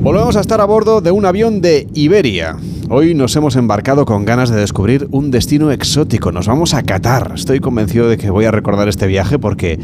Volvemos 0.00 0.36
a 0.36 0.40
estar 0.40 0.60
a 0.60 0.64
bordo 0.64 1.00
de 1.00 1.10
un 1.10 1.26
avión 1.26 1.60
de 1.60 1.88
Iberia. 1.92 2.56
Hoy 2.88 3.14
nos 3.14 3.34
hemos 3.34 3.56
embarcado 3.56 4.06
con 4.06 4.24
ganas 4.24 4.48
de 4.48 4.56
descubrir 4.56 5.08
un 5.10 5.32
destino 5.32 5.72
exótico. 5.72 6.30
Nos 6.30 6.46
vamos 6.46 6.72
a 6.72 6.84
Qatar. 6.84 7.32
Estoy 7.34 7.58
convencido 7.58 8.08
de 8.08 8.16
que 8.16 8.30
voy 8.30 8.44
a 8.44 8.52
recordar 8.52 8.88
este 8.88 9.08
viaje 9.08 9.40
porque 9.40 9.78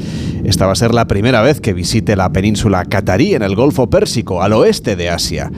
esta 0.44 0.66
va 0.66 0.72
a 0.72 0.76
ser 0.76 0.94
la 0.94 1.06
primera 1.06 1.42
vez 1.42 1.60
que 1.60 1.74
visite 1.74 2.14
la 2.14 2.30
península 2.32 2.84
qatarí 2.84 3.34
en 3.34 3.42
el 3.42 3.56
Golfo 3.56 3.90
Pérsico, 3.90 4.40
al 4.40 4.52
oeste 4.52 4.94
de 4.94 5.10
Asia. 5.10 5.50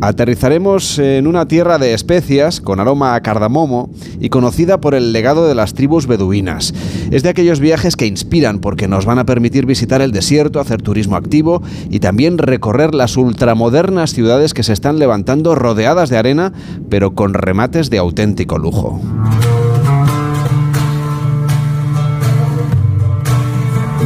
Aterrizaremos 0.00 0.98
en 1.00 1.26
una 1.26 1.48
tierra 1.48 1.78
de 1.78 1.92
especias 1.92 2.60
con 2.60 2.78
aroma 2.78 3.16
a 3.16 3.20
cardamomo 3.20 3.90
y 4.20 4.28
conocida 4.28 4.80
por 4.80 4.94
el 4.94 5.12
legado 5.12 5.48
de 5.48 5.56
las 5.56 5.74
tribus 5.74 6.06
beduinas. 6.06 6.72
Es 7.10 7.24
de 7.24 7.28
aquellos 7.28 7.58
viajes 7.58 7.96
que 7.96 8.06
inspiran 8.06 8.60
porque 8.60 8.86
nos 8.86 9.06
van 9.06 9.18
a 9.18 9.26
permitir 9.26 9.66
visitar 9.66 10.00
el 10.00 10.12
desierto, 10.12 10.60
hacer 10.60 10.82
turismo 10.82 11.16
activo 11.16 11.62
y 11.90 11.98
también 11.98 12.38
recorrer 12.38 12.94
las 12.94 13.16
ultramodernas 13.16 14.12
ciudades 14.12 14.54
que 14.54 14.62
se 14.62 14.72
están 14.72 15.00
levantando 15.00 15.56
rodeadas 15.56 16.10
de 16.10 16.18
arena 16.18 16.52
pero 16.88 17.14
con 17.14 17.34
remates 17.34 17.90
de 17.90 17.98
auténtico 17.98 18.56
lujo. 18.56 19.00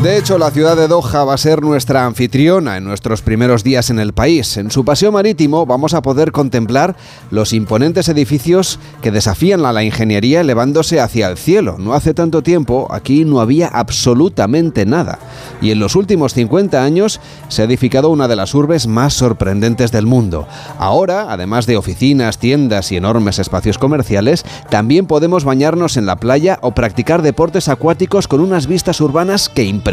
De 0.03 0.18
hecho, 0.18 0.36
la 0.36 0.50
ciudad 0.50 0.76
de 0.76 0.88
Doha 0.88 1.22
va 1.22 1.34
a 1.34 1.38
ser 1.38 1.62
nuestra 1.62 2.05
anfitriona 2.05 2.76
en 2.76 2.82
nuestros 2.82 3.22
primeros 3.22 3.62
días 3.62 3.88
en 3.88 4.00
el 4.00 4.12
país. 4.12 4.57
En 4.57 4.72
su 4.72 4.84
paseo 4.84 5.12
marítimo 5.12 5.64
vamos 5.64 5.94
a 5.94 6.03
poder 6.03 6.32
contemplar 6.32 6.96
los 7.30 7.53
imponentes 7.53 8.09
edificios 8.09 8.80
que 9.00 9.12
desafían 9.12 9.64
a 9.64 9.72
la 9.72 9.84
ingeniería 9.84 10.40
elevándose 10.40 10.98
hacia 10.98 11.28
el 11.28 11.36
cielo. 11.36 11.76
No 11.78 11.94
hace 11.94 12.14
tanto 12.14 12.42
tiempo 12.42 12.88
aquí 12.90 13.24
no 13.24 13.40
había 13.40 13.68
absolutamente 13.68 14.86
nada. 14.86 15.20
Y 15.61 15.70
en 15.70 15.78
los 15.78 15.94
últimos 15.94 16.34
50 16.34 16.82
años 16.82 17.20
se 17.46 17.62
ha 17.62 17.66
edificado 17.66 18.11
una 18.11 18.26
de 18.26 18.34
las 18.34 18.57
urbes 18.57 18.88
más 18.88 19.14
sorprendentes 19.14 19.92
del 19.92 20.07
mundo. 20.07 20.48
Ahora, 20.78 21.26
además 21.30 21.66
de 21.66 21.76
oficinas, 21.76 22.38
tiendas 22.38 22.90
y 22.90 22.96
enormes 22.96 23.38
espacios 23.38 23.78
comerciales, 23.78 24.44
también 24.68 25.07
podemos 25.07 25.44
bañarnos 25.44 25.96
en 25.96 26.07
la 26.07 26.16
playa 26.16 26.59
o 26.61 26.72
practicar 26.72 27.22
deportes 27.22 27.68
acuáticos 27.68 28.26
con 28.26 28.40
unas 28.40 28.66
vistas 28.66 29.00
urbanas 29.00 29.48
que 29.48 29.62
impresionan 29.62 29.91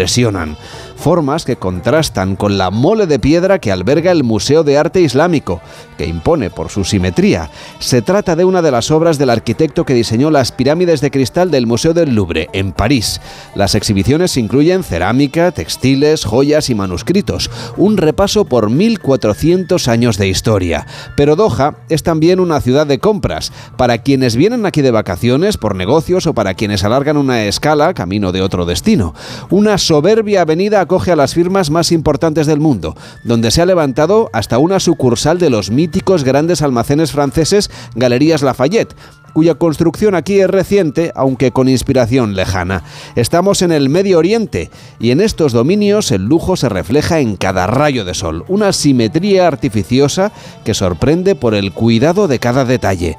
formas 1.00 1.45
que 1.45 1.56
contrastan 1.56 2.36
con 2.36 2.58
la 2.58 2.72
mole 2.72 3.08
de 3.08 3.20
piedra 3.20 3.60
que 3.60 3.72
alberga 3.72 4.12
el 4.12 4.24
Museo 4.24 4.64
de 4.64 4.78
Arte 4.78 5.02
Islámico, 5.02 5.62
que 5.97 6.06
impone 6.06 6.50
por 6.50 6.70
su 6.70 6.84
simetría. 6.84 7.50
Se 7.80 8.02
trata 8.02 8.36
de 8.36 8.45
una 8.45 8.62
de 8.62 8.72
las 8.72 8.91
obras 8.91 9.18
del 9.18 9.30
arquitecto 9.30 9.86
que 9.86 9.93
diseñó 9.93 10.30
las 10.30 10.52
pirámides 10.52 11.00
de 11.02 11.10
cristal 11.10 11.52
del 11.52 11.68
Museo 11.68 11.93
del 11.93 12.16
Louvre, 12.16 12.50
en 12.54 12.74
París. 12.74 13.22
Las 13.56 13.76
exhibiciones 13.76 14.36
incluyen 14.38 14.84
cerámica, 14.84 15.52
textiles, 15.52 16.26
joyas 16.26 16.70
y 16.70 16.76
manuscritos, 16.76 17.50
un 17.78 17.97
repaso 17.97 18.45
por 18.45 18.70
1400 18.70 19.88
años 19.88 20.18
de 20.18 20.28
historia. 20.28 20.86
Pero 21.16 21.36
Doha 21.36 21.76
es 21.88 22.04
también 22.04 22.39
una 22.39 22.60
ciudad 22.62 22.86
de 22.86 23.00
compras, 23.00 23.52
para 23.78 24.00
quienes 24.00 24.36
vienen 24.36 24.66
aquí 24.66 24.82
de 24.82 24.91
vacaciones, 24.91 25.58
por 25.58 25.76
negocios 25.76 26.28
o 26.28 26.34
para 26.34 26.54
quienes 26.54 26.84
alargan 26.84 27.18
una 27.18 27.45
escala 27.45 27.93
camino 27.93 28.32
de 28.32 28.41
otro 28.41 28.66
destino. 28.66 29.14
Una 29.50 29.78
soberbia 29.90 30.42
avenida 30.42 30.82
acoge 30.82 31.12
a 31.12 31.16
las 31.16 31.34
firmas 31.34 31.72
más 31.72 31.92
importantes 31.92 32.46
del 32.46 32.60
mundo, 32.60 32.96
donde 33.24 33.50
se 33.50 33.64
ha 33.64 33.66
levantado 33.66 34.30
hasta 34.34 34.60
una 34.60 34.80
sucursal 34.80 35.40
de 35.40 35.50
los 35.50 35.72
míticos 35.72 36.24
grandes 36.24 36.62
almacenes 36.62 37.12
franceses 37.12 37.72
Galerías 37.96 38.44
Lafayette, 38.44 38.94
cuya 39.34 39.56
construcción 39.56 40.14
aquí 40.14 40.42
es 40.42 40.48
reciente, 40.48 41.12
aunque 41.16 41.50
con 41.50 41.68
inspiración 41.68 42.36
lejana. 42.36 42.84
Estamos 43.16 43.64
en 43.64 43.72
el 43.72 43.90
Medio 43.90 44.20
Oriente 44.20 44.70
y 45.00 45.10
en 45.10 45.22
estos 45.22 45.54
dominios 45.54 46.12
el 46.12 46.24
lujo 46.24 46.56
se 46.56 46.70
refleja 46.70 47.20
en 47.20 47.36
cada 47.36 47.66
rayo 47.66 48.06
de 48.06 48.14
sol, 48.14 48.46
una 48.48 48.74
simetría 48.74 49.48
artificiosa 49.48 50.32
que 50.64 50.76
sorprende 50.76 51.34
por 51.34 51.56
el 51.56 51.72
cuidado 51.72 52.28
de 52.28 52.38
cada 52.38 52.64
detalle 52.64 53.18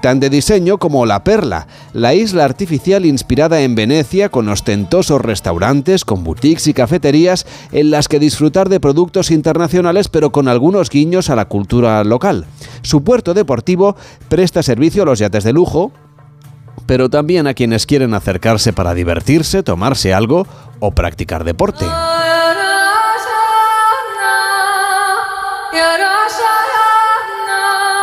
tan 0.00 0.20
de 0.20 0.30
diseño 0.30 0.78
como 0.78 1.06
La 1.06 1.24
Perla, 1.24 1.66
la 1.92 2.14
isla 2.14 2.44
artificial 2.44 3.06
inspirada 3.06 3.60
en 3.60 3.74
Venecia 3.74 4.28
con 4.28 4.48
ostentosos 4.48 5.20
restaurantes, 5.20 6.04
con 6.04 6.24
boutiques 6.24 6.66
y 6.66 6.74
cafeterías 6.74 7.46
en 7.72 7.90
las 7.90 8.08
que 8.08 8.18
disfrutar 8.18 8.68
de 8.68 8.80
productos 8.80 9.30
internacionales 9.30 10.08
pero 10.08 10.30
con 10.32 10.48
algunos 10.48 10.90
guiños 10.90 11.30
a 11.30 11.36
la 11.36 11.46
cultura 11.46 12.02
local. 12.04 12.46
Su 12.82 13.02
puerto 13.02 13.34
deportivo 13.34 13.96
presta 14.28 14.62
servicio 14.62 15.02
a 15.02 15.06
los 15.06 15.18
yates 15.18 15.44
de 15.44 15.52
lujo, 15.52 15.92
pero 16.86 17.08
también 17.08 17.46
a 17.46 17.54
quienes 17.54 17.86
quieren 17.86 18.14
acercarse 18.14 18.72
para 18.72 18.94
divertirse, 18.94 19.62
tomarse 19.62 20.12
algo 20.12 20.46
o 20.80 20.90
practicar 20.92 21.44
deporte. 21.44 21.86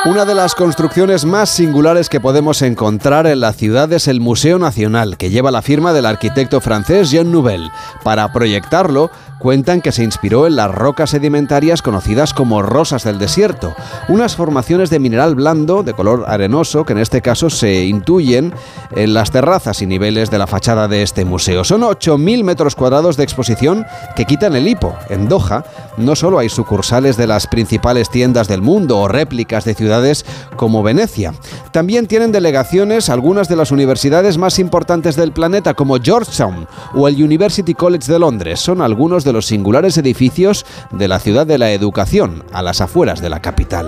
Una 0.06 0.24
de 0.24 0.36
las 0.36 0.56
construcciones 0.56 1.26
más 1.26 1.50
singulares 1.50 2.08
que 2.08 2.22
podemos 2.22 2.62
encontrar 2.62 3.28
en 3.28 3.42
la 3.42 3.52
ciudad 3.52 3.92
es 3.92 4.08
el 4.08 4.22
Museo 4.22 4.58
Nacional, 4.58 5.18
que 5.18 5.30
lleva 5.30 5.52
la 5.52 5.62
firma 5.62 5.92
del 5.92 6.06
arquitecto 6.06 6.62
francés 6.62 7.12
Jean 7.12 7.32
Nouvel. 7.32 7.70
Para 8.04 8.32
proyectarlo, 8.32 9.12
cuentan 9.40 9.82
que 9.82 9.92
se 9.92 10.04
inspiró 10.04 10.48
en 10.48 10.56
las 10.56 10.74
rocas 10.74 11.12
sedimentarias 11.12 11.82
conocidas 11.82 12.34
como 12.34 12.62
rosas 12.62 13.04
del 13.04 13.20
desierto, 13.20 13.76
unas 14.10 14.36
formaciones 14.36 14.90
de 14.90 15.00
mineral 15.00 15.36
blando 15.36 15.84
de 15.84 15.94
color 15.94 16.26
arenoso 16.28 16.86
que 16.86 16.94
en 16.94 17.00
este 17.00 17.22
caso 17.22 17.50
se 17.50 17.86
intuyen 17.86 18.54
en 18.96 19.14
las 19.14 19.32
terrazas 19.32 19.82
y 19.82 19.86
niveles 19.86 20.32
de 20.32 20.38
la 20.38 20.48
fachada 20.48 20.88
de 20.88 21.04
este 21.04 21.26
museo. 21.26 21.64
Son 21.64 21.82
8.000 21.82 22.44
metros 22.44 22.76
cuadrados 22.76 23.18
de 23.18 23.24
exposición 23.24 23.86
que 24.16 24.26
quitan 24.26 24.56
el 24.56 24.68
hipo. 24.68 24.96
En 25.10 25.28
Doha 25.28 25.64
no 25.98 26.16
solo 26.16 26.40
hay 26.40 26.50
sucursales 26.50 27.18
de 27.18 27.28
las 27.28 27.48
principales 27.48 28.10
tiendas 28.10 28.48
del 28.48 28.62
mundo 28.62 29.00
o 29.00 29.08
réplicas 29.08 29.66
de 29.66 29.74
ciudades 29.74 30.26
como 30.56 30.84
Venecia, 30.84 31.34
también 31.72 32.08
tienen 32.08 32.32
delegaciones 32.32 33.10
algunas 33.10 33.48
de 33.48 33.56
las 33.56 33.72
universidades 33.72 34.38
más 34.38 34.60
importantes 34.60 35.16
del 35.16 35.32
planeta 35.32 35.74
como 35.74 35.98
Georgetown 36.02 36.68
o 36.96 37.08
el 37.08 37.22
University 37.22 37.74
College 37.74 38.12
de 38.12 38.20
Londres. 38.20 38.60
Son 38.60 38.82
algunos 38.82 39.24
de 39.28 39.34
los 39.34 39.46
singulares 39.46 39.98
edificios 39.98 40.66
de 40.90 41.08
la 41.08 41.20
ciudad 41.20 41.46
de 41.46 41.60
la 41.60 41.72
educación, 41.72 42.44
a 42.52 42.64
las 42.64 42.82
afueras 42.82 43.22
de 43.22 43.30
la 43.30 43.42
capital. 43.42 43.88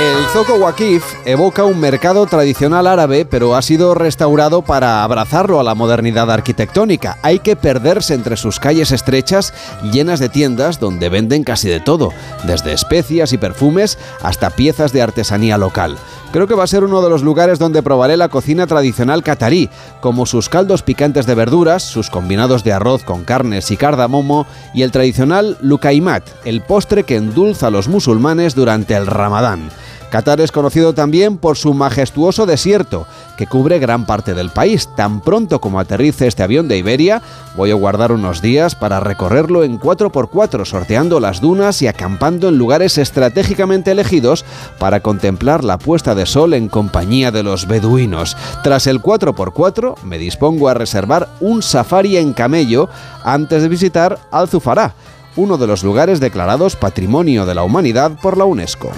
El 0.00 0.26
Zoco 0.28 0.54
Wakif 0.54 1.04
evoca 1.26 1.64
un 1.64 1.78
mercado 1.78 2.24
tradicional 2.24 2.86
árabe, 2.86 3.26
pero 3.26 3.54
ha 3.54 3.60
sido 3.60 3.94
restaurado 3.94 4.62
para 4.62 5.04
abrazarlo 5.04 5.60
a 5.60 5.62
la 5.62 5.74
modernidad 5.74 6.30
arquitectónica. 6.30 7.18
Hay 7.22 7.40
que 7.40 7.54
perderse 7.54 8.14
entre 8.14 8.38
sus 8.38 8.58
calles 8.60 8.92
estrechas 8.92 9.52
llenas 9.92 10.18
de 10.18 10.30
tiendas 10.30 10.80
donde 10.80 11.10
venden 11.10 11.44
casi 11.44 11.68
de 11.68 11.80
todo, 11.80 12.14
desde 12.44 12.72
especias 12.72 13.34
y 13.34 13.38
perfumes 13.38 13.98
hasta 14.22 14.48
piezas 14.48 14.92
de 14.92 15.02
artesanía 15.02 15.58
local. 15.58 15.98
Creo 16.32 16.46
que 16.46 16.54
va 16.54 16.62
a 16.62 16.68
ser 16.68 16.84
uno 16.84 17.02
de 17.02 17.10
los 17.10 17.24
lugares 17.24 17.58
donde 17.58 17.82
probaré 17.82 18.16
la 18.16 18.28
cocina 18.28 18.68
tradicional 18.68 19.24
catarí, 19.24 19.68
como 20.00 20.26
sus 20.26 20.48
caldos 20.48 20.82
picantes 20.82 21.26
de 21.26 21.34
verduras, 21.34 21.82
sus 21.82 22.08
combinados 22.08 22.62
de 22.62 22.72
arroz 22.72 23.02
con 23.02 23.24
carnes 23.24 23.72
y 23.72 23.76
cardamomo 23.76 24.46
y 24.72 24.82
el 24.82 24.92
tradicional 24.92 25.58
lukaimat, 25.60 26.22
el 26.44 26.60
postre 26.60 27.02
que 27.02 27.16
endulza 27.16 27.66
a 27.66 27.70
los 27.70 27.88
musulmanes 27.88 28.54
durante 28.54 28.94
el 28.94 29.08
ramadán. 29.08 29.70
Qatar 30.10 30.40
es 30.40 30.50
conocido 30.50 30.92
también 30.92 31.38
por 31.38 31.56
su 31.56 31.72
majestuoso 31.72 32.44
desierto, 32.44 33.06
que 33.36 33.46
cubre 33.46 33.78
gran 33.78 34.06
parte 34.06 34.34
del 34.34 34.50
país. 34.50 34.88
Tan 34.96 35.20
pronto 35.20 35.60
como 35.60 35.78
aterrice 35.78 36.26
este 36.26 36.42
avión 36.42 36.66
de 36.66 36.78
Iberia, 36.78 37.22
voy 37.56 37.70
a 37.70 37.74
guardar 37.74 38.10
unos 38.10 38.42
días 38.42 38.74
para 38.74 38.98
recorrerlo 38.98 39.62
en 39.62 39.78
4x4, 39.78 40.64
sorteando 40.64 41.20
las 41.20 41.40
dunas 41.40 41.80
y 41.80 41.86
acampando 41.86 42.48
en 42.48 42.58
lugares 42.58 42.98
estratégicamente 42.98 43.92
elegidos 43.92 44.44
para 44.80 44.98
contemplar 44.98 45.62
la 45.62 45.78
puesta 45.78 46.16
de 46.16 46.19
sol 46.26 46.54
en 46.54 46.68
compañía 46.68 47.30
de 47.30 47.42
los 47.42 47.66
beduinos. 47.66 48.36
Tras 48.62 48.86
el 48.86 49.00
4x4, 49.00 50.02
me 50.02 50.18
dispongo 50.18 50.68
a 50.68 50.74
reservar 50.74 51.28
un 51.40 51.62
safari 51.62 52.16
en 52.16 52.32
camello 52.32 52.88
antes 53.24 53.62
de 53.62 53.68
visitar 53.68 54.18
Al-Zufará 54.30 54.94
uno 55.36 55.56
de 55.56 55.66
los 55.66 55.84
lugares 55.84 56.20
declarados 56.20 56.76
Patrimonio 56.76 57.46
de 57.46 57.54
la 57.54 57.62
Humanidad 57.62 58.12
por 58.20 58.36
la 58.36 58.44
UNESCO. 58.44 58.90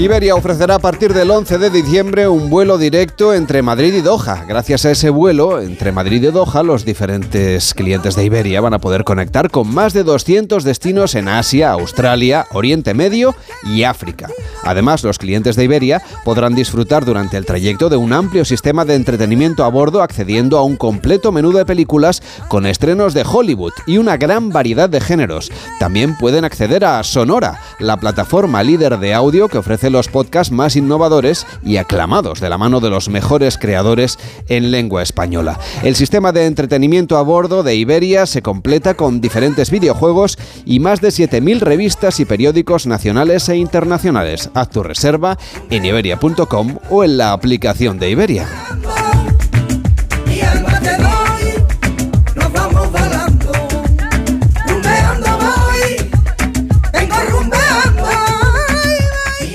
Iberia 0.00 0.34
ofrecerá 0.34 0.76
a 0.76 0.78
partir 0.78 1.12
del 1.12 1.30
11 1.30 1.58
de 1.58 1.68
diciembre 1.68 2.26
un 2.26 2.48
vuelo 2.48 2.78
directo 2.78 3.34
entre 3.34 3.60
Madrid 3.60 3.92
y 3.92 4.00
Doha. 4.00 4.46
Gracias 4.48 4.86
a 4.86 4.92
ese 4.92 5.10
vuelo 5.10 5.60
entre 5.60 5.92
Madrid 5.92 6.22
y 6.22 6.30
Doha, 6.30 6.62
los 6.62 6.86
diferentes 6.86 7.74
clientes 7.74 8.16
de 8.16 8.24
Iberia 8.24 8.62
van 8.62 8.72
a 8.72 8.78
poder 8.78 9.04
conectar 9.04 9.50
con 9.50 9.68
más 9.68 9.92
de 9.92 10.02
200 10.02 10.64
destinos 10.64 11.14
en 11.14 11.28
Asia, 11.28 11.72
Australia, 11.72 12.46
Oriente 12.52 12.94
Medio 12.94 13.34
y 13.62 13.82
África. 13.82 14.30
Además, 14.62 15.04
los 15.04 15.18
clientes 15.18 15.54
de 15.56 15.64
Iberia 15.64 16.02
podrán 16.24 16.54
disfrutar 16.54 17.04
durante 17.04 17.36
el 17.36 17.44
trayecto 17.44 17.90
de 17.90 17.96
un 17.96 18.14
amplio 18.14 18.46
sistema 18.46 18.86
de 18.86 18.94
entretenimiento 18.94 19.64
a 19.64 19.68
bordo 19.68 20.02
accediendo 20.02 20.56
a 20.56 20.62
un 20.62 20.76
completo 20.76 21.30
menú 21.30 21.52
de 21.52 21.66
películas 21.66 22.22
con 22.48 22.64
estrenos 22.64 23.12
de 23.12 23.26
Hollywood 23.30 23.72
y 23.86 23.98
una 23.98 24.16
gran 24.16 24.48
variedad 24.48 24.88
de 24.88 25.02
géneros. 25.02 25.52
También 25.78 26.16
pueden 26.16 26.46
acceder 26.46 26.86
a 26.86 27.02
Sonora, 27.02 27.60
la 27.78 27.98
plataforma 27.98 28.62
líder 28.62 28.98
de 28.98 29.12
audio 29.12 29.48
que 29.48 29.58
ofrece 29.58 29.89
los 29.90 30.08
podcasts 30.08 30.52
más 30.52 30.76
innovadores 30.76 31.46
y 31.64 31.76
aclamados 31.76 32.40
de 32.40 32.48
la 32.48 32.58
mano 32.58 32.80
de 32.80 32.90
los 32.90 33.08
mejores 33.08 33.58
creadores 33.58 34.18
en 34.48 34.70
lengua 34.70 35.02
española. 35.02 35.58
El 35.82 35.96
sistema 35.96 36.32
de 36.32 36.46
entretenimiento 36.46 37.16
a 37.16 37.22
bordo 37.22 37.62
de 37.62 37.76
Iberia 37.76 38.26
se 38.26 38.42
completa 38.42 38.94
con 38.94 39.20
diferentes 39.20 39.70
videojuegos 39.70 40.38
y 40.64 40.80
más 40.80 41.00
de 41.00 41.08
7.000 41.08 41.60
revistas 41.60 42.20
y 42.20 42.24
periódicos 42.24 42.86
nacionales 42.86 43.48
e 43.48 43.56
internacionales. 43.56 44.50
Haz 44.54 44.70
tu 44.70 44.82
reserva 44.82 45.38
en 45.70 45.84
iberia.com 45.84 46.78
o 46.90 47.04
en 47.04 47.16
la 47.16 47.32
aplicación 47.32 47.98
de 47.98 48.10
Iberia. 48.10 48.46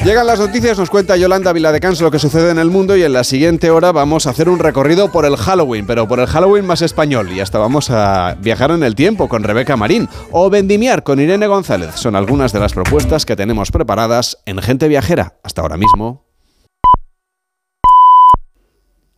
Llegan 0.05 0.27
las 0.27 0.39
noticias, 0.39 0.77
nos 0.77 0.91
cuenta 0.91 1.17
Yolanda 1.17 1.51
Viladecans 1.51 1.99
lo 1.99 2.11
que 2.11 2.19
sucede 2.19 2.51
en 2.51 2.59
el 2.59 2.69
mundo 2.69 2.95
y 2.95 3.01
en 3.01 3.11
la 3.11 3.23
siguiente 3.23 3.71
hora 3.71 3.91
vamos 3.91 4.27
a 4.27 4.29
hacer 4.29 4.49
un 4.49 4.59
recorrido 4.59 5.11
por 5.11 5.25
el 5.25 5.35
Halloween, 5.35 5.87
pero 5.87 6.07
por 6.07 6.19
el 6.19 6.27
Halloween 6.27 6.63
más 6.63 6.83
español 6.83 7.31
y 7.31 7.39
hasta 7.39 7.57
vamos 7.57 7.89
a 7.89 8.37
viajar 8.39 8.69
en 8.69 8.83
el 8.83 8.93
tiempo 8.93 9.27
con 9.27 9.41
Rebeca 9.41 9.75
Marín 9.77 10.07
o 10.29 10.51
vendimiar 10.51 11.01
con 11.01 11.19
Irene 11.19 11.47
González. 11.47 11.95
Son 11.95 12.15
algunas 12.15 12.53
de 12.53 12.59
las 12.59 12.73
propuestas 12.73 13.25
que 13.25 13.35
tenemos 13.35 13.71
preparadas 13.71 14.37
en 14.45 14.61
Gente 14.61 14.87
Viajera. 14.87 15.39
Hasta 15.41 15.63
ahora 15.63 15.75
mismo. 15.75 16.23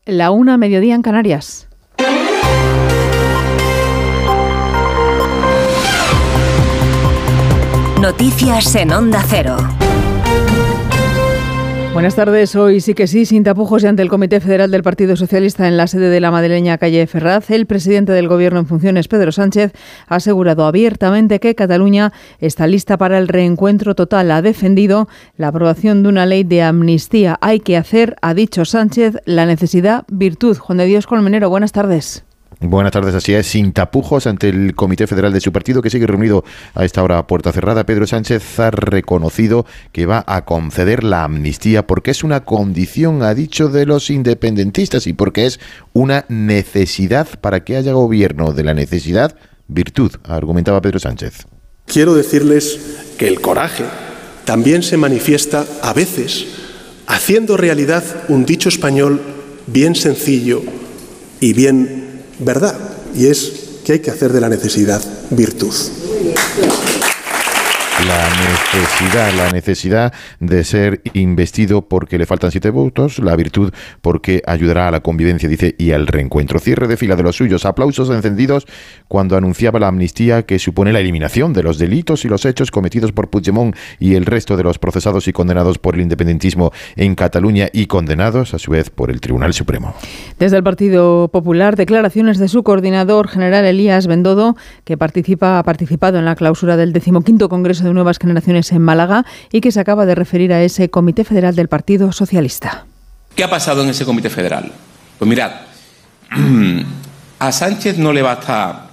La 0.06 0.32
una 0.32 0.58
mediodía 0.58 0.96
en 0.96 1.02
Canarias. 1.02 1.68
Noticias 8.00 8.74
en 8.76 8.94
Onda 8.94 9.22
Cero. 9.28 9.58
Buenas 11.98 12.16
tardes. 12.16 12.56
Hoy 12.56 12.80
sí 12.80 12.94
que 12.94 13.08
sí, 13.08 13.26
sin 13.26 13.44
tapujos 13.44 13.82
y 13.82 13.88
ante 13.88 14.04
el 14.04 14.08
Comité 14.08 14.40
Federal 14.40 14.70
del 14.70 14.84
Partido 14.84 15.16
Socialista 15.16 15.68
en 15.68 15.78
la 15.78 15.88
sede 15.88 16.12
de 16.12 16.20
la 16.20 16.30
madrileña 16.30 16.78
calle 16.78 17.08
Ferraz, 17.08 17.50
el 17.50 17.66
presidente 17.66 18.12
del 18.12 18.28
Gobierno 18.28 18.60
en 18.60 18.68
funciones, 18.68 19.08
Pedro 19.08 19.32
Sánchez, 19.32 19.74
ha 20.08 20.18
asegurado 20.18 20.68
abiertamente 20.68 21.40
que 21.40 21.56
Cataluña 21.56 22.14
está 22.38 22.68
lista 22.68 22.98
para 23.00 23.18
el 23.18 23.28
reencuentro 23.28 23.96
total. 23.96 24.30
Ha 24.30 24.44
defendido 24.44 25.08
la 25.38 25.48
aprobación 25.48 26.04
de 26.04 26.10
una 26.10 26.28
ley 26.28 26.44
de 26.44 26.62
amnistía. 26.62 27.40
Hay 27.42 27.62
que 27.62 27.78
hacer, 27.78 28.16
ha 28.22 28.36
dicho 28.36 28.64
Sánchez, 28.64 29.16
la 29.26 29.48
necesidad 29.48 30.06
virtud. 30.08 30.56
Juan 30.56 30.78
de 30.78 30.86
Dios 30.86 31.08
Colmenero, 31.08 31.50
buenas 31.50 31.72
tardes. 31.72 32.27
Buenas 32.60 32.92
tardes, 32.92 33.14
así 33.14 33.36
es, 33.36 33.46
sin 33.46 33.72
tapujos 33.72 34.26
ante 34.26 34.50
el 34.50 34.74
Comité 34.74 35.06
Federal 35.06 35.32
de 35.32 35.42
su 35.42 35.52
partido 35.52 35.84
que 35.84 35.92
sigue 35.92 36.08
reunido 36.08 36.44
a 36.74 36.86
esta 36.86 37.04
hora 37.04 37.20
a 37.20 37.28
puerta 37.28 37.52
cerrada. 37.52 37.86
Pedro 37.86 38.08
Sánchez 38.08 38.60
ha 38.60 38.72
reconocido 38.72 39.68
que 39.92 40.08
va 40.08 40.24
a 40.26 40.44
conceder 40.44 41.04
la 41.04 41.24
amnistía 41.24 41.86
porque 41.86 42.10
es 42.10 42.24
una 42.24 42.46
condición, 42.46 43.22
ha 43.22 43.36
dicho, 43.36 43.70
de 43.70 43.86
los 43.86 44.10
independentistas 44.10 45.06
y 45.06 45.14
porque 45.14 45.46
es 45.46 45.60
una 45.94 46.26
necesidad 46.30 47.28
para 47.42 47.64
que 47.64 47.78
haya 47.78 47.94
gobierno. 47.94 48.54
De 48.54 48.64
la 48.64 48.74
necesidad, 48.74 49.36
virtud, 49.68 50.14
argumentaba 50.24 50.82
Pedro 50.82 50.98
Sánchez. 50.98 51.46
Quiero 51.86 52.16
decirles 52.16 52.80
que 53.20 53.28
el 53.28 53.40
coraje 53.40 53.84
también 54.46 54.82
se 54.82 54.98
manifiesta 54.98 55.64
a 55.84 55.94
veces 55.94 56.48
haciendo 57.06 57.56
realidad 57.56 58.04
un 58.30 58.46
dicho 58.46 58.68
español 58.68 59.22
bien 59.68 59.94
sencillo 59.94 60.64
y 61.40 61.54
bien 61.54 62.07
verdad, 62.40 62.76
y 63.16 63.28
es 63.28 63.52
que 63.84 63.94
hay 63.94 64.00
que 64.00 64.12
hacer 64.12 64.34
de 64.34 64.42
la 64.42 64.50
necesidad 64.50 65.02
virtud. 65.30 65.74
La 68.06 68.30
necesidad, 68.30 69.34
la 69.34 69.50
necesidad 69.52 70.14
de 70.40 70.64
ser 70.64 71.02
investido 71.14 71.82
porque 71.82 72.20
le 72.20 72.28
faltan 72.28 72.52
siete 72.52 72.70
votos, 72.70 73.18
la 73.18 73.36
virtud 73.36 73.74
porque 74.02 74.44
ayudará 74.46 74.88
a 74.88 74.92
la 74.92 75.00
convivencia, 75.00 75.50
dice, 75.50 75.74
y 75.80 75.94
al 75.94 76.06
reencuentro. 76.06 76.60
Cierre 76.60 76.88
de 76.88 76.96
fila 76.96 77.16
de 77.16 77.24
los 77.24 77.36
suyos, 77.36 77.66
aplausos 77.66 78.12
encendidos 78.12 78.68
cuando 79.08 79.36
anunciaba 79.36 79.80
la 79.80 79.88
amnistía 79.88 80.44
que 80.44 80.60
supone 80.60 80.94
la 80.94 81.00
eliminación 81.00 81.54
de 81.54 81.64
los 81.64 81.80
delitos 81.80 82.24
y 82.24 82.28
los 82.28 82.46
hechos 82.46 82.70
cometidos 82.70 83.12
por 83.14 83.32
Puigdemont 83.32 83.76
y 84.00 84.14
el 84.14 84.28
resto 84.28 84.58
de 84.58 84.64
los 84.64 84.78
procesados 84.78 85.28
y 85.28 85.34
condenados 85.34 85.80
por 85.80 85.96
el 85.96 86.02
independentismo 86.02 86.72
en 86.98 87.16
Cataluña 87.16 87.70
y 87.74 87.88
condenados 87.88 88.54
a 88.54 88.60
su 88.60 88.70
vez 88.70 88.92
por 88.92 89.10
el 89.10 89.22
Tribunal 89.22 89.56
Supremo. 89.56 89.96
Desde 90.38 90.58
el 90.58 90.64
Partido 90.64 91.30
Popular, 91.30 91.76
declaraciones 91.76 92.38
de 92.38 92.48
su 92.48 92.62
coordinador 92.62 93.28
general 93.28 93.66
Elías 93.66 94.06
Bendodo, 94.06 94.56
que 94.84 94.98
participa, 94.98 95.58
ha 95.58 95.64
participado 95.64 96.20
en 96.20 96.26
la 96.26 96.36
clausura 96.36 96.78
del 96.78 96.94
decimoquinto 96.94 97.50
Congreso 97.50 97.87
de 97.88 97.94
Nuevas 97.94 98.20
Generaciones 98.20 98.72
en 98.72 98.82
Málaga 98.82 99.26
y 99.52 99.62
que 99.62 99.72
se 99.72 99.80
acaba 99.80 100.06
de 100.06 100.16
referir 100.16 100.54
a 100.54 100.62
ese 100.62 100.90
Comité 100.90 101.24
Federal 101.24 101.56
del 101.56 101.68
Partido 101.68 102.12
Socialista. 102.12 102.86
¿Qué 103.36 103.44
ha 103.44 103.50
pasado 103.50 103.84
en 103.84 103.90
ese 103.90 104.06
Comité 104.06 104.30
Federal? 104.30 104.72
Pues 105.18 105.28
mirad, 105.30 105.52
a 107.40 107.52
Sánchez 107.52 107.98
no 107.98 108.14
le 108.14 108.22
basta 108.22 108.90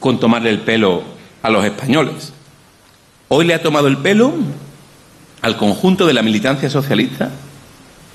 con 0.00 0.20
tomarle 0.20 0.50
el 0.50 0.60
pelo 0.60 1.02
a 1.42 1.50
los 1.50 1.64
españoles. 1.64 2.32
Hoy 3.28 3.46
le 3.46 3.54
ha 3.54 3.62
tomado 3.62 3.86
el 3.88 3.98
pelo 3.98 4.34
al 5.42 5.56
conjunto 5.56 6.06
de 6.06 6.14
la 6.14 6.22
militancia 6.22 6.70
socialista 6.70 7.30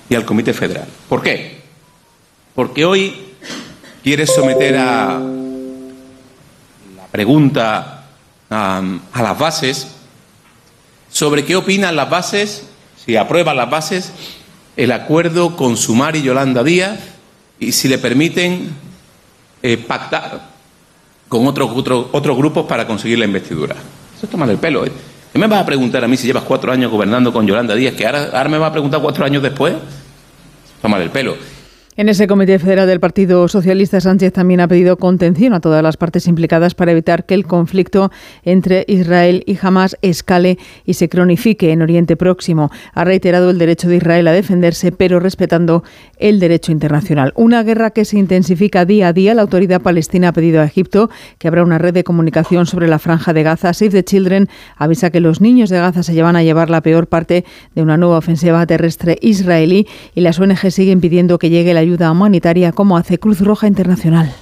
y 0.10 0.16
al 0.16 0.26
Comité 0.26 0.54
Federal. 0.54 0.88
¿Por 1.08 1.22
qué? 1.22 1.62
Porque 2.56 2.86
hoy 2.86 3.14
quiere 4.04 4.26
someter 4.26 4.78
a 4.78 5.20
la 6.95 7.08
pregunta 7.12 7.99
a, 8.50 8.82
a 9.14 9.22
las 9.22 9.39
bases 9.39 9.88
sobre 11.10 11.43
qué 11.43 11.56
opinan 11.56 11.95
las 11.95 12.10
bases, 12.10 12.64
si 13.04 13.16
aprueban 13.16 13.58
las 13.58 13.70
bases, 13.70 14.12
el 14.78 14.91
acuerdo 14.91 15.56
con 15.56 15.76
Sumar 15.76 16.16
y 16.16 16.22
Yolanda 16.22 16.64
Díaz 16.64 17.00
y 17.60 17.72
si 17.72 17.88
le 17.88 17.97
permiten 17.97 18.70
eh, 19.62 19.78
pactar 19.78 20.50
con 21.28 21.45
otros 21.47 21.70
otros 22.12 22.38
grupos 22.38 22.66
para 22.66 22.88
conseguir 22.88 23.20
la 23.20 23.26
investidura. 23.26 23.76
Eso 24.16 24.26
es 24.26 24.30
tomar 24.30 24.50
el 24.50 24.58
pelo. 24.58 24.86
¿eh? 24.86 24.91
¿Qué 25.32 25.38
me 25.38 25.47
vas 25.47 25.62
a 25.62 25.66
preguntar 25.66 26.04
a 26.04 26.08
mí 26.08 26.18
si 26.18 26.28
llevas 26.28 26.43
cuatro 26.43 26.72
años 26.72 26.91
gobernando 26.91 27.34
con 27.34 27.45
Yolanda 27.45 27.76
Díaz? 27.76 27.93
¿Que 27.93 28.06
ahora, 28.06 28.30
ahora 28.34 28.50
me 28.50 28.58
vas 28.58 28.70
a 28.70 28.72
preguntar 28.72 29.02
cuatro 29.02 29.26
años 29.26 29.43
después? 29.43 29.76
Tomar 30.82 31.02
el 31.02 31.10
pelo. 31.10 31.36
En 32.00 32.08
ese 32.08 32.28
Comité 32.28 32.60
Federal 32.60 32.88
del 32.88 33.02
Partido 33.02 33.45
Socialista, 33.50 34.00
Sánchez 34.00 34.32
también 34.32 34.62
ha 34.62 34.70
pedido 34.70 34.95
contención 34.95 35.54
a 35.54 35.60
todas 35.60 35.84
las 35.84 35.97
partes 35.97 36.28
implicadas 36.28 36.74
para 36.74 36.93
evitar 36.93 37.26
que 37.26 37.34
el 37.34 37.45
conflicto 37.45 38.10
entre 38.45 38.86
Israel 38.88 39.43
y 39.45 39.58
Hamas 39.62 39.97
escale 40.02 40.58
y 40.86 40.93
se 40.93 41.10
cronifique 41.10 41.74
en 41.74 41.82
Oriente 41.82 42.16
Próximo. 42.16 42.72
Ha 42.93 43.04
reiterado 43.04 43.50
el 43.50 43.58
derecho 43.58 43.89
de 43.89 43.97
Israel 43.97 44.30
a 44.30 44.32
defenderse, 44.32 44.93
pero 44.93 45.20
respetando 45.20 45.84
el 46.20 46.39
derecho 46.39 46.72
internacional. 46.72 47.34
Una 47.36 47.63
guerra 47.63 47.91
que 47.91 48.05
se 48.05 48.17
intensifica 48.17 48.86
día 48.86 49.07
a 49.07 49.13
día. 49.13 49.34
La 49.34 49.41
autoridad 49.41 49.82
palestina 49.82 50.30
ha 50.30 50.34
pedido 50.34 50.61
a 50.61 50.65
Egipto 50.65 51.09
que 51.38 51.47
habrá 51.47 51.63
una 51.63 51.78
red 51.78 51.93
de 51.93 52.03
comunicación 52.03 52.65
sobre 52.65 52.88
la 52.88 52.99
franja 52.99 53.34
de 53.34 53.43
Gaza. 53.43 53.74
Save 53.74 53.91
the 53.91 54.03
Children 54.03 54.49
avisa 54.76 55.09
que 55.09 55.20
los 55.20 55.41
niños 55.41 55.70
de 55.70 55.80
Gaza 55.80 56.03
se 56.03 56.13
llevan 56.13 56.36
a 56.36 56.43
llevar 56.43 56.70
la 56.70 56.82
peor 56.82 57.07
parte 57.07 57.45
de 57.74 57.82
una 57.82 57.97
nueva 57.97 58.17
ofensiva 58.17 58.65
terrestre 58.65 59.17
israelí 59.22 59.88
y 60.13 60.22
las 60.22 60.39
ONG 60.39 60.72
siguen 60.72 61.01
pidiendo 61.01 61.39
que 61.39 61.49
llegue 61.49 61.74
la 61.74 61.80
ayuda 61.80 62.11
humanitaria 62.11 62.72
como 62.72 62.97
hace 62.97 63.17
Cruz 63.17 63.41
Roja 63.41 63.67
Internacional. 63.67 64.34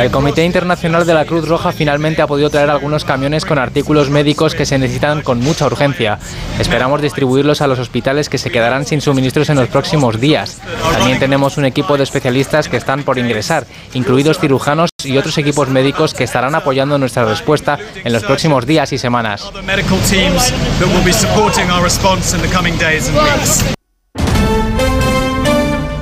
El 0.00 0.10
Comité 0.10 0.44
Internacional 0.44 1.06
de 1.06 1.14
la 1.14 1.24
Cruz 1.24 1.48
Roja 1.48 1.72
finalmente 1.72 2.22
ha 2.22 2.26
podido 2.26 2.50
traer 2.50 2.70
algunos 2.70 3.04
camiones 3.04 3.44
con 3.44 3.58
artículos 3.58 4.10
médicos 4.10 4.54
que 4.54 4.66
se 4.66 4.78
necesitan 4.78 5.22
con 5.22 5.40
mucha 5.40 5.66
urgencia. 5.66 6.18
Esperamos 6.58 7.02
distribuirlos 7.02 7.60
a 7.60 7.66
los 7.66 7.78
hospitales 7.78 8.28
que 8.28 8.38
se 8.38 8.50
quedarán 8.50 8.86
sin 8.86 9.00
suministros 9.00 9.50
en 9.50 9.56
los 9.56 9.68
próximos 9.68 10.20
días. 10.20 10.60
También 10.92 11.18
tenemos 11.18 11.56
un 11.56 11.64
equipo 11.64 11.96
de 11.96 12.04
especialistas 12.04 12.68
que 12.68 12.76
están 12.76 13.02
por 13.02 13.18
ingresar, 13.18 13.66
incluidos 13.94 14.38
cirujanos 14.38 14.90
y 15.04 15.18
otros 15.18 15.36
equipos 15.38 15.68
médicos 15.68 16.14
que 16.14 16.24
estarán 16.24 16.54
apoyando 16.54 16.98
nuestra 16.98 17.24
respuesta 17.24 17.78
en 18.04 18.12
los 18.12 18.24
próximos 18.24 18.66
días 18.66 18.92
y 18.92 18.98
semanas. 18.98 19.50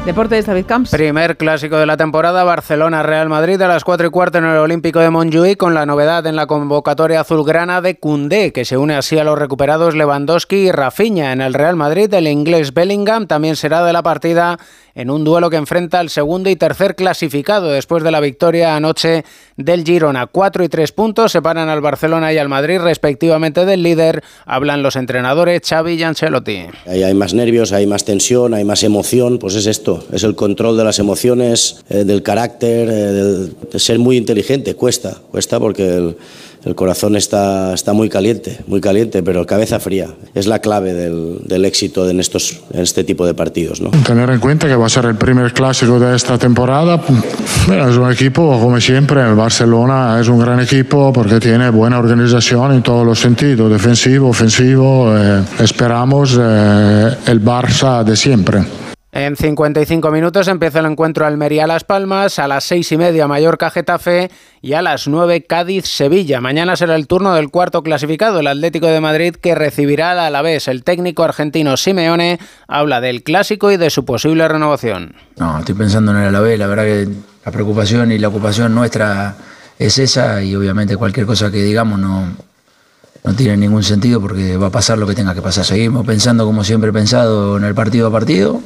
Deportes, 0.04 0.44
David 0.44 0.66
Camps. 0.66 0.90
Primer 0.90 1.38
clásico 1.38 1.78
de 1.78 1.86
la 1.86 1.96
temporada, 1.96 2.44
Barcelona-Real 2.44 3.30
Madrid 3.30 3.58
a 3.62 3.68
las 3.68 3.84
4 3.84 4.08
y 4.08 4.10
cuarto 4.10 4.36
en 4.36 4.44
el 4.44 4.58
Olímpico 4.58 4.98
de 4.98 5.08
Montjuic 5.08 5.56
con 5.56 5.72
la 5.72 5.86
novedad 5.86 6.26
en 6.26 6.36
la 6.36 6.46
convocatoria 6.46 7.20
azulgrana 7.20 7.80
de 7.80 7.98
Cundé, 7.98 8.52
que 8.52 8.66
se 8.66 8.76
une 8.76 8.96
así 8.96 9.18
a 9.18 9.24
los 9.24 9.38
recuperados 9.38 9.94
Lewandowski 9.94 10.56
y 10.56 10.72
Rafinha. 10.72 11.32
En 11.32 11.40
el 11.40 11.54
Real 11.54 11.76
Madrid, 11.76 12.12
el 12.12 12.28
inglés 12.28 12.74
Bellingham 12.74 13.26
también 13.26 13.56
será 13.56 13.82
de 13.82 13.94
la 13.94 14.02
partida 14.02 14.58
en 14.94 15.10
un 15.10 15.24
duelo 15.24 15.50
que 15.50 15.56
enfrenta 15.56 16.00
al 16.00 16.10
segundo 16.10 16.50
y 16.50 16.56
tercer 16.56 16.94
clasificado 16.94 17.70
después 17.70 18.02
de 18.02 18.10
la 18.10 18.20
victoria 18.20 18.76
anoche 18.76 19.24
del 19.56 19.84
Girona. 19.84 20.26
Cuatro 20.26 20.64
y 20.64 20.68
tres 20.68 20.92
puntos 20.92 21.32
separan 21.32 21.68
al 21.68 21.80
Barcelona 21.80 22.32
y 22.32 22.38
al 22.38 22.48
Madrid 22.48 22.78
respectivamente 22.78 23.64
del 23.64 23.82
líder. 23.82 24.22
Hablan 24.46 24.82
los 24.82 24.96
entrenadores 24.96 25.62
Xavi 25.68 25.94
y 25.94 26.02
Ancelotti. 26.02 26.66
Ahí 26.86 27.02
hay 27.02 27.14
más 27.14 27.34
nervios, 27.34 27.72
hay 27.72 27.86
más 27.86 28.04
tensión, 28.04 28.54
hay 28.54 28.64
más 28.64 28.82
emoción. 28.82 29.38
Pues 29.38 29.54
es 29.54 29.66
esto, 29.66 30.04
es 30.12 30.22
el 30.22 30.34
control 30.34 30.76
de 30.76 30.84
las 30.84 30.98
emociones, 30.98 31.84
eh, 31.88 32.04
del 32.04 32.22
carácter, 32.22 32.88
eh, 32.90 33.48
de 33.72 33.78
ser 33.78 33.98
muy 33.98 34.16
inteligente. 34.16 34.74
Cuesta, 34.74 35.18
cuesta 35.30 35.58
porque 35.58 35.84
el 35.84 36.16
el 36.64 36.74
corazón 36.74 37.14
está, 37.16 37.74
está 37.74 37.92
muy 37.92 38.08
caliente, 38.08 38.60
muy 38.66 38.80
caliente, 38.80 39.22
pero 39.22 39.46
cabeza 39.46 39.80
fría. 39.80 40.08
Es 40.34 40.46
la 40.46 40.60
clave 40.60 40.94
del, 40.94 41.38
del 41.44 41.64
éxito 41.64 42.08
en, 42.08 42.20
estos, 42.20 42.60
en 42.72 42.80
este 42.80 43.04
tipo 43.04 43.26
de 43.26 43.34
partidos. 43.34 43.80
¿no? 43.80 43.90
Tener 44.06 44.30
en 44.30 44.40
cuenta 44.40 44.66
que 44.66 44.74
va 44.74 44.86
a 44.86 44.88
ser 44.88 45.04
el 45.04 45.16
primer 45.16 45.52
clásico 45.52 45.98
de 45.98 46.16
esta 46.16 46.38
temporada. 46.38 47.00
Es 47.64 47.96
un 47.96 48.10
equipo, 48.10 48.58
como 48.60 48.80
siempre, 48.80 49.20
el 49.22 49.34
Barcelona 49.34 50.18
es 50.20 50.28
un 50.28 50.38
gran 50.38 50.60
equipo 50.60 51.12
porque 51.12 51.40
tiene 51.40 51.70
buena 51.70 51.98
organización 51.98 52.72
en 52.72 52.82
todos 52.82 53.06
los 53.06 53.18
sentidos, 53.18 53.70
defensivo, 53.70 54.28
ofensivo. 54.28 55.14
Eh, 55.16 55.42
esperamos 55.60 56.38
eh, 56.40 57.10
el 57.26 57.44
Barça 57.44 58.04
de 58.04 58.16
siempre. 58.16 58.83
En 59.14 59.36
55 59.36 60.10
minutos 60.10 60.48
empieza 60.48 60.80
el 60.80 60.86
encuentro 60.86 61.24
Almería-Las 61.24 61.84
Palmas, 61.84 62.40
a 62.40 62.48
las 62.48 62.64
seis 62.64 62.90
y 62.90 62.96
media 62.96 63.28
Mallorca-Getafe 63.28 64.28
y 64.60 64.72
a 64.72 64.82
las 64.82 65.06
9 65.06 65.44
Cádiz-Sevilla. 65.46 66.40
Mañana 66.40 66.74
será 66.74 66.96
el 66.96 67.06
turno 67.06 67.32
del 67.32 67.50
cuarto 67.50 67.84
clasificado, 67.84 68.40
el 68.40 68.48
Atlético 68.48 68.88
de 68.88 69.00
Madrid, 69.00 69.36
que 69.36 69.54
recibirá 69.54 70.10
al 70.10 70.18
Alavés. 70.18 70.66
El 70.66 70.82
técnico 70.82 71.22
argentino 71.22 71.76
Simeone 71.76 72.40
habla 72.66 73.00
del 73.00 73.22
clásico 73.22 73.70
y 73.70 73.76
de 73.76 73.88
su 73.90 74.04
posible 74.04 74.48
renovación. 74.48 75.14
No, 75.36 75.60
estoy 75.60 75.76
pensando 75.76 76.10
en 76.10 76.16
el 76.18 76.26
Alavés, 76.30 76.58
la 76.58 76.66
verdad 76.66 76.82
que 76.82 77.08
la 77.46 77.52
preocupación 77.52 78.10
y 78.10 78.18
la 78.18 78.26
ocupación 78.26 78.74
nuestra 78.74 79.36
es 79.78 79.96
esa 79.96 80.42
y 80.42 80.56
obviamente 80.56 80.96
cualquier 80.96 81.26
cosa 81.26 81.52
que 81.52 81.62
digamos 81.62 82.00
no, 82.00 82.32
no 83.22 83.34
tiene 83.36 83.58
ningún 83.58 83.84
sentido 83.84 84.20
porque 84.20 84.56
va 84.56 84.66
a 84.66 84.70
pasar 84.70 84.98
lo 84.98 85.06
que 85.06 85.14
tenga 85.14 85.36
que 85.36 85.42
pasar. 85.42 85.64
Seguimos 85.64 86.04
pensando 86.04 86.44
como 86.44 86.64
siempre 86.64 86.90
he 86.90 86.92
pensado 86.92 87.56
en 87.58 87.62
el 87.62 87.76
partido 87.76 88.08
a 88.08 88.10
partido 88.10 88.60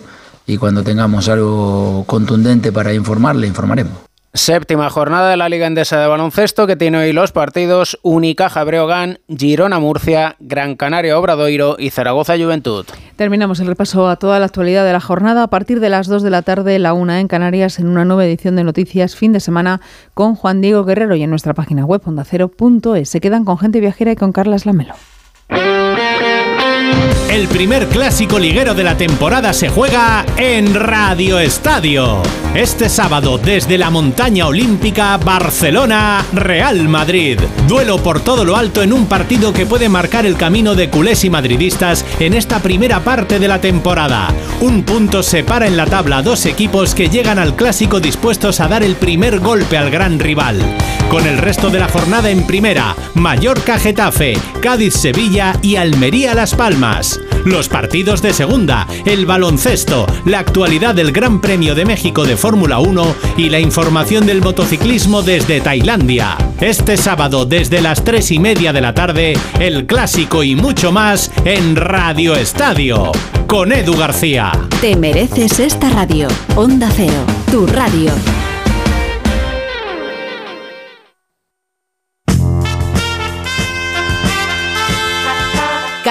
y 0.49 0.57
cuando 0.57 0.83
tengamos 0.83 1.29
algo 1.29 2.05
contundente 2.07 2.73
para 2.73 2.95
informarle, 2.95 3.47
informaremos. 3.47 3.93
Séptima 4.33 4.89
jornada 4.89 5.31
de 5.31 5.37
la 5.37 5.49
Liga 5.49 5.67
Endesa 5.67 6.01
de 6.01 6.07
Baloncesto 6.07 6.67
que 6.67 6.77
tiene 6.77 6.99
hoy 6.99 7.13
los 7.13 7.33
partidos 7.33 7.99
Unicaja 8.03 8.65
Breogán, 8.65 9.21
Girona 9.29 9.79
Murcia, 9.79 10.37
Gran 10.39 10.77
Canaria 10.77 11.19
Obradoiro 11.19 11.77
y 11.79 11.91
Zaragoza 11.91 12.37
Juventud. 12.39 12.87
Terminamos 13.17 13.61
el 13.61 13.67
repaso 13.67 14.09
a 14.09 14.17
toda 14.17 14.39
la 14.39 14.47
actualidad 14.47 14.85
de 14.85 14.93
la 14.93 15.01
jornada 15.01 15.43
a 15.43 15.49
partir 15.49 15.81
de 15.81 15.91
las 15.91 16.07
2 16.07 16.23
de 16.23 16.31
la 16.31 16.43
tarde, 16.43 16.79
la 16.79 16.95
1 16.95 17.15
en 17.15 17.29
Canarias, 17.29 17.79
en 17.79 17.89
una 17.89 18.05
nueva 18.05 18.25
edición 18.25 18.57
de 18.57 18.65
Noticias 18.65 19.17
Fin 19.17 19.33
de 19.33 19.41
Semana 19.41 19.81
con 20.15 20.35
Juan 20.35 20.61
Diego 20.61 20.85
Guerrero 20.85 21.15
y 21.17 21.23
en 21.23 21.31
nuestra 21.31 21.53
página 21.53 21.85
web 21.85 22.03
ondacero.es. 22.05 23.09
Se 23.09 23.21
quedan 23.21 23.45
con 23.45 23.59
gente 23.59 23.81
viajera 23.81 24.13
y 24.13 24.17
con 24.17 24.33
Carlas 24.33 24.65
Lamelo. 24.65 24.95
El 27.29 27.47
primer 27.47 27.89
clásico 27.89 28.39
liguero 28.39 28.75
de 28.75 28.83
la 28.83 28.97
temporada 28.97 29.53
se 29.53 29.69
juega 29.69 30.25
en 30.39 30.73
Radio 30.73 31.39
Estadio. 31.39 32.23
Este 32.55 32.89
sábado 32.89 33.37
desde 33.37 33.77
la 33.77 33.91
montaña 33.91 34.47
olímpica 34.47 35.19
Barcelona 35.19 36.25
Real 36.33 36.89
Madrid. 36.89 37.39
Duelo 37.69 38.03
por 38.03 38.21
todo 38.21 38.47
lo 38.47 38.57
alto 38.57 38.83
en 38.83 38.95
un 38.95 39.07
partido 39.07 39.53
que 39.53 39.67
puede 39.67 39.91
marcar 39.91 40.25
el 40.25 40.39
camino 40.39 40.75
de 40.75 40.89
culés 40.89 41.23
y 41.25 41.31
madridistas 41.31 42.03
en 42.19 42.33
esta 42.33 42.61
primera 42.61 43.01
parte 43.01 43.39
de 43.39 43.47
la 43.47 43.61
temporada. 43.61 44.29
Un 44.63 44.83
punto 44.83 45.23
separa 45.23 45.67
en 45.67 45.77
la 45.77 45.85
tabla 45.85 46.23
dos 46.23 46.47
equipos 46.47 46.95
que 46.95 47.11
llegan 47.11 47.39
al 47.39 47.55
clásico 47.55 48.01
dispuestos 48.01 48.59
a 48.61 48.69
dar 48.69 48.83
el 48.83 48.97
primer 48.97 49.39
golpe 49.39 49.77
al 49.77 49.91
gran 49.91 50.19
rival. 50.19 50.59
Con 51.11 51.27
el 51.27 51.39
resto 51.39 51.71
de 51.71 51.79
la 51.79 51.89
jornada 51.89 52.31
en 52.31 52.47
primera, 52.47 52.97
Mallorca 53.15 53.79
Getafe, 53.79 54.39
Cádiz 54.63 54.95
Sevilla 54.95 55.55
y 55.63 55.77
Almería 55.77 56.35
Las 56.35 56.55
Los 57.45 57.69
partidos 57.69 58.23
de 58.23 58.33
segunda, 58.33 58.87
el 59.07 59.27
baloncesto, 59.27 60.07
la 60.25 60.41
actualidad 60.41 60.95
del 60.95 61.13
Gran 61.13 61.41
Premio 61.41 61.75
de 61.75 61.85
México 61.85 62.25
de 62.25 62.37
Fórmula 62.37 62.79
1 62.79 63.15
y 63.37 63.49
la 63.49 63.61
información 63.61 64.27
del 64.27 64.43
motociclismo 64.43 65.23
desde 65.23 65.61
Tailandia. 65.61 66.37
Este 66.61 66.97
sábado 66.97 67.47
desde 67.47 67.81
las 67.81 68.05
3 68.05 68.33
y 68.33 68.39
media 68.39 68.73
de 68.73 68.81
la 68.81 68.95
tarde, 68.95 69.39
el 69.61 69.87
clásico 69.87 70.43
y 70.43 70.57
mucho 70.57 70.93
más 70.93 71.31
en 71.45 71.77
Radio 71.77 72.35
Estadio. 72.35 73.13
Con 73.47 73.73
Edu 73.73 73.97
García. 73.97 74.53
Te 74.81 74.97
mereces 74.97 75.59
esta 75.61 75.89
radio. 75.91 76.29
Onda 76.57 76.91
Cero, 76.95 77.25
tu 77.51 77.67
radio. 77.67 78.13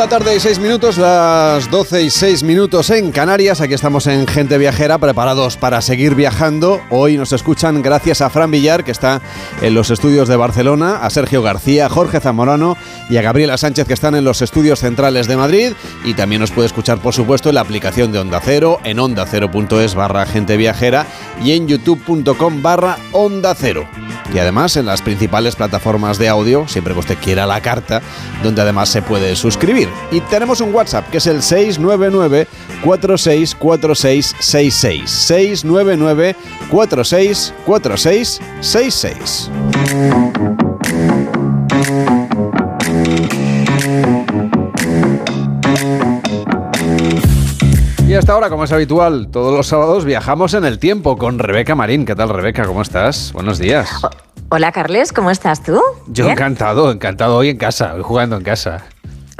La 0.00 0.08
tarde 0.08 0.34
y 0.34 0.40
seis 0.40 0.58
minutos, 0.58 0.96
las 0.96 1.70
12 1.70 2.04
y 2.04 2.08
seis 2.08 2.42
minutos 2.42 2.88
en 2.88 3.12
Canarias. 3.12 3.60
Aquí 3.60 3.74
estamos 3.74 4.06
en 4.06 4.26
Gente 4.26 4.56
Viajera, 4.56 4.96
preparados 4.96 5.58
para 5.58 5.82
seguir 5.82 6.14
viajando. 6.14 6.80
Hoy 6.88 7.18
nos 7.18 7.34
escuchan 7.34 7.82
gracias 7.82 8.22
a 8.22 8.30
Fran 8.30 8.50
Villar, 8.50 8.82
que 8.82 8.92
está 8.92 9.20
en 9.60 9.74
los 9.74 9.90
estudios 9.90 10.26
de 10.26 10.36
Barcelona, 10.36 11.00
a 11.02 11.10
Sergio 11.10 11.42
García, 11.42 11.90
Jorge 11.90 12.18
Zamorano 12.18 12.78
y 13.10 13.18
a 13.18 13.22
Gabriela 13.22 13.58
Sánchez, 13.58 13.86
que 13.86 13.92
están 13.92 14.14
en 14.14 14.24
los 14.24 14.40
estudios 14.40 14.80
centrales 14.80 15.28
de 15.28 15.36
Madrid. 15.36 15.72
Y 16.02 16.14
también 16.14 16.40
nos 16.40 16.50
puede 16.50 16.68
escuchar, 16.68 16.96
por 17.02 17.12
supuesto, 17.12 17.50
en 17.50 17.56
la 17.56 17.60
aplicación 17.60 18.10
de 18.10 18.20
Onda 18.20 18.40
Cero, 18.42 18.80
en 18.84 19.00
ondacero.es 19.00 19.94
barra 19.94 20.24
Gente 20.24 20.56
Viajera 20.56 21.04
y 21.44 21.52
en 21.52 21.68
youtube.com 21.68 22.62
barra 22.62 22.96
Onda 23.12 23.54
Cero. 23.54 23.86
Y 24.32 24.38
además 24.38 24.78
en 24.78 24.86
las 24.86 25.02
principales 25.02 25.56
plataformas 25.56 26.18
de 26.18 26.30
audio, 26.30 26.66
siempre 26.68 26.94
que 26.94 27.00
usted 27.00 27.18
quiera 27.18 27.46
la 27.46 27.60
carta, 27.60 28.00
donde 28.42 28.62
además 28.62 28.88
se 28.88 29.02
puede 29.02 29.36
suscribir. 29.36 29.89
Y 30.10 30.20
tenemos 30.22 30.60
un 30.60 30.74
WhatsApp 30.74 31.08
que 31.10 31.18
es 31.18 31.26
el 31.26 31.42
699 31.42 32.46
464666. 32.84 35.10
699 35.10 36.34
464666. 36.70 39.50
Y 48.06 48.14
hasta 48.14 48.32
ahora, 48.32 48.50
como 48.50 48.64
es 48.64 48.72
habitual, 48.72 49.28
todos 49.30 49.56
los 49.56 49.68
sábados 49.68 50.04
viajamos 50.04 50.54
en 50.54 50.64
el 50.64 50.80
tiempo 50.80 51.16
con 51.16 51.38
Rebeca 51.38 51.76
Marín. 51.76 52.04
¿Qué 52.04 52.16
tal, 52.16 52.28
Rebeca? 52.28 52.64
¿Cómo 52.64 52.82
estás? 52.82 53.32
Buenos 53.32 53.58
días. 53.58 53.88
Hola 54.48 54.72
Carles, 54.72 55.12
¿cómo 55.12 55.30
estás 55.30 55.62
tú? 55.62 55.80
Yo 56.08 56.24
¿Bien? 56.24 56.36
encantado, 56.36 56.90
encantado 56.90 57.36
hoy 57.36 57.50
en 57.50 57.56
casa, 57.56 57.94
hoy 57.94 58.02
jugando 58.02 58.36
en 58.36 58.42
casa. 58.42 58.84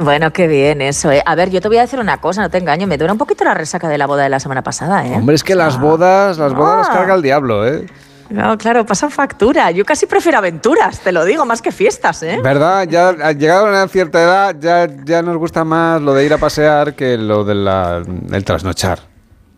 Bueno, 0.01 0.31
qué 0.33 0.47
bien 0.47 0.81
eso. 0.81 1.11
¿eh? 1.11 1.21
A 1.25 1.35
ver, 1.35 1.49
yo 1.51 1.61
te 1.61 1.67
voy 1.67 1.77
a 1.77 1.81
decir 1.81 1.99
una 1.99 2.17
cosa, 2.19 2.41
no 2.41 2.49
te 2.49 2.57
engaño, 2.57 2.87
me 2.87 2.97
dura 2.97 3.11
un 3.11 3.17
poquito 3.17 3.43
la 3.43 3.53
resaca 3.53 3.87
de 3.87 3.97
la 3.97 4.07
boda 4.07 4.23
de 4.23 4.29
la 4.29 4.39
semana 4.39 4.61
pasada, 4.63 5.05
¿eh? 5.05 5.13
Hombre, 5.15 5.35
es 5.35 5.43
que 5.43 5.55
las 5.55 5.79
bodas, 5.79 6.37
las 6.37 6.53
bodas 6.53 6.77
las 6.79 6.89
Ah. 6.89 6.93
carga 6.93 7.13
el 7.15 7.21
diablo, 7.21 7.67
¿eh? 7.67 7.85
No, 8.29 8.57
claro, 8.57 8.85
pasan 8.85 9.11
factura. 9.11 9.71
Yo 9.71 9.83
casi 9.83 10.05
prefiero 10.05 10.37
aventuras, 10.37 10.99
te 11.01 11.11
lo 11.11 11.25
digo, 11.25 11.45
más 11.45 11.61
que 11.61 11.71
fiestas, 11.71 12.23
¿eh? 12.23 12.39
¿Verdad? 12.41 12.87
Ya 12.89 13.11
llegado 13.33 13.65
a 13.67 13.69
una 13.69 13.87
cierta 13.89 14.21
edad, 14.23 14.55
ya, 14.59 14.87
ya 15.03 15.21
nos 15.21 15.35
gusta 15.37 15.63
más 15.65 16.01
lo 16.01 16.13
de 16.13 16.25
ir 16.25 16.33
a 16.33 16.37
pasear 16.37 16.93
que 16.95 17.17
lo 17.17 17.43
del 17.43 18.43
trasnochar. 18.45 18.99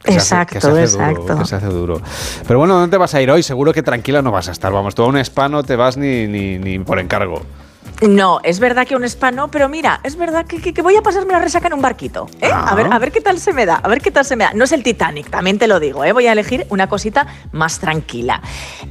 Que 0.04 0.12
se 0.14 0.18
hace- 0.18 0.28
Exacto, 0.36 0.54
que 0.56 0.62
se 0.62 0.68
hace 0.68 0.82
exacto. 0.84 1.22
Duro, 1.22 1.38
que 1.40 1.46
se 1.46 1.56
hace 1.56 1.68
duro. 1.68 2.02
Pero 2.48 2.60
bueno, 2.60 2.74
¿dónde 2.74 2.90
te 2.92 2.98
vas 2.98 3.14
a 3.14 3.22
ir 3.22 3.32
hoy? 3.32 3.44
Seguro 3.44 3.72
que 3.72 3.84
tranquila 3.84 4.22
no 4.22 4.32
vas 4.32 4.50
a 4.50 4.52
estar. 4.52 4.74
Vamos, 4.74 4.96
tú 4.96 5.04
a 5.04 5.08
un 5.08 5.18
spa 5.18 5.48
no 5.48 5.64
te 5.64 5.76
vas 5.78 5.96
ni, 5.96 6.28
ni, 6.28 6.58
ni 6.58 6.80
por 6.80 7.00
encargo. 7.00 7.42
No, 8.10 8.40
es 8.44 8.60
verdad 8.60 8.86
que 8.88 8.96
un 8.96 9.04
spa 9.06 9.32
no, 9.32 9.50
pero 9.50 9.70
mira, 9.70 10.00
es 10.04 10.16
verdad 10.16 10.46
que, 10.46 10.62
que- 10.62 10.74
que 10.74 10.82
voy 10.82 10.96
a 10.96 11.02
pasarme 11.02 11.34
la 11.34 11.40
resaca 11.40 11.68
en 11.68 11.74
un 11.74 11.82
barquito. 11.82 12.28
¿eh? 12.42 12.50
Ah. 12.52 12.68
A, 12.70 12.76
ver, 12.76 12.88
a 12.92 13.00
ver 13.00 13.12
qué 13.12 13.22
tal 13.22 13.40
se 13.40 13.54
me 13.54 13.66
da, 13.66 13.76
a 13.76 13.88
ver 13.88 14.02
qué 14.02 14.12
tal 14.12 14.26
se 14.26 14.36
me 14.36 14.44
da. 14.46 14.52
No 14.54 14.64
es 14.66 14.72
el 14.72 14.84
Titanic, 14.84 15.30
también 15.30 15.58
te 15.58 15.68
lo 15.68 15.80
digo, 15.80 16.04
¿eh? 16.04 16.12
voy 16.12 16.28
a 16.28 16.32
elegir 16.34 16.66
una 16.70 16.88
cosita 16.88 17.28
más 17.52 17.80
tranquila. 17.80 18.42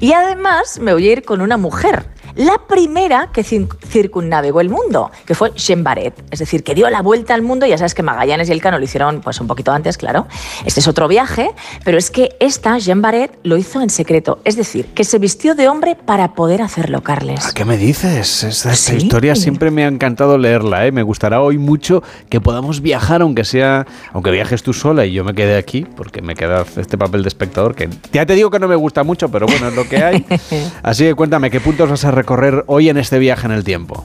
Y 0.00 0.12
además 0.12 0.78
me 0.80 0.92
voy 0.92 1.08
a 1.08 1.12
ir 1.12 1.24
con 1.24 1.40
una 1.40 1.56
mujer, 1.56 2.06
la 2.34 2.56
primera 2.66 3.28
que 3.32 3.44
circunnavegó 3.44 4.60
el 4.62 4.70
mundo, 4.70 5.10
que 5.26 5.34
fue 5.34 5.52
Jean 5.54 5.84
Baret. 5.84 6.14
Es 6.30 6.38
decir, 6.38 6.64
que 6.64 6.74
dio 6.74 6.88
la 6.88 7.02
vuelta 7.02 7.34
al 7.34 7.42
mundo, 7.42 7.66
ya 7.66 7.76
sabes 7.76 7.94
que 7.94 8.02
Magallanes 8.02 8.48
y 8.48 8.52
Elcano 8.52 8.78
lo 8.78 8.84
hicieron 8.84 9.20
pues 9.20 9.38
un 9.40 9.46
poquito 9.46 9.72
antes, 9.72 9.98
claro. 9.98 10.26
Este 10.64 10.80
es 10.80 10.88
otro 10.88 11.08
viaje, 11.08 11.50
pero 11.84 11.98
es 11.98 12.10
que 12.10 12.34
esta, 12.40 12.78
Jean 12.78 13.02
Baret, 13.02 13.38
lo 13.42 13.56
hizo 13.58 13.82
en 13.82 13.90
secreto. 13.90 14.40
Es 14.44 14.56
decir, 14.56 14.86
que 14.94 15.04
se 15.04 15.18
vistió 15.18 15.54
de 15.54 15.68
hombre 15.68 15.94
para 15.96 16.32
poder 16.34 16.62
hacerlo, 16.62 17.02
Carles. 17.02 17.52
¿Qué 17.52 17.64
me 17.66 17.76
dices? 17.76 18.44
Esta, 18.44 18.72
esta 18.72 18.92
Sí. 18.92 19.01
Historia 19.04 19.34
siempre 19.34 19.70
me 19.70 19.84
ha 19.84 19.88
encantado 19.88 20.38
leerla, 20.38 20.86
¿eh? 20.86 20.92
Me 20.92 21.02
gustará 21.02 21.40
hoy 21.40 21.58
mucho 21.58 22.02
que 22.28 22.40
podamos 22.40 22.80
viajar, 22.80 23.22
aunque 23.22 23.44
sea, 23.44 23.86
aunque 24.12 24.30
viajes 24.30 24.62
tú 24.62 24.72
sola 24.72 25.04
y 25.06 25.12
yo 25.12 25.24
me 25.24 25.34
quede 25.34 25.56
aquí, 25.56 25.86
porque 25.96 26.22
me 26.22 26.34
queda 26.34 26.64
este 26.76 26.98
papel 26.98 27.22
de 27.22 27.28
espectador 27.28 27.74
que 27.74 27.88
ya 28.12 28.26
te 28.26 28.34
digo 28.34 28.50
que 28.50 28.58
no 28.58 28.68
me 28.68 28.76
gusta 28.76 29.02
mucho, 29.02 29.28
pero 29.30 29.46
bueno, 29.46 29.68
es 29.68 29.74
lo 29.74 29.88
que 29.88 30.02
hay. 30.02 30.24
Así 30.82 31.04
que 31.04 31.14
cuéntame, 31.14 31.50
¿qué 31.50 31.60
puntos 31.60 31.88
vas 31.88 32.04
a 32.04 32.10
recorrer 32.10 32.64
hoy 32.66 32.88
en 32.88 32.96
este 32.96 33.18
viaje 33.18 33.46
en 33.46 33.52
el 33.52 33.64
tiempo? 33.64 34.04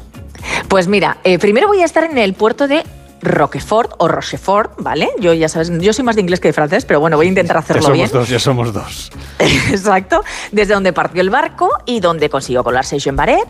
Pues 0.67 0.87
mira, 0.87 1.17
eh, 1.23 1.39
primero 1.39 1.67
voy 1.67 1.81
a 1.81 1.85
estar 1.85 2.03
en 2.03 2.17
el 2.17 2.33
puerto 2.33 2.67
de 2.67 2.83
Roquefort 3.21 3.93
o 3.97 4.07
Rochefort, 4.07 4.73
¿vale? 4.77 5.09
Yo 5.19 5.33
ya 5.33 5.49
sabes, 5.49 5.71
yo 5.79 5.93
soy 5.93 6.03
más 6.05 6.15
de 6.15 6.21
inglés 6.21 6.39
que 6.39 6.49
de 6.49 6.53
francés, 6.53 6.85
pero 6.85 6.99
bueno, 6.99 7.17
voy 7.17 7.25
a 7.25 7.29
intentar 7.29 7.55
Ya 7.55 7.59
hacerlo 7.59 7.81
somos 7.83 7.97
bien. 7.97 8.09
dos, 8.11 8.29
ya 8.29 8.39
somos 8.39 8.73
dos. 8.73 9.11
Exacto, 9.39 10.23
desde 10.51 10.73
donde 10.73 10.93
partió 10.93 11.21
el 11.21 11.29
barco 11.29 11.69
y 11.85 11.99
donde 11.99 12.29
consiguió 12.29 12.63
colarse 12.63 12.99
Jean 12.99 13.15
Baret. 13.15 13.45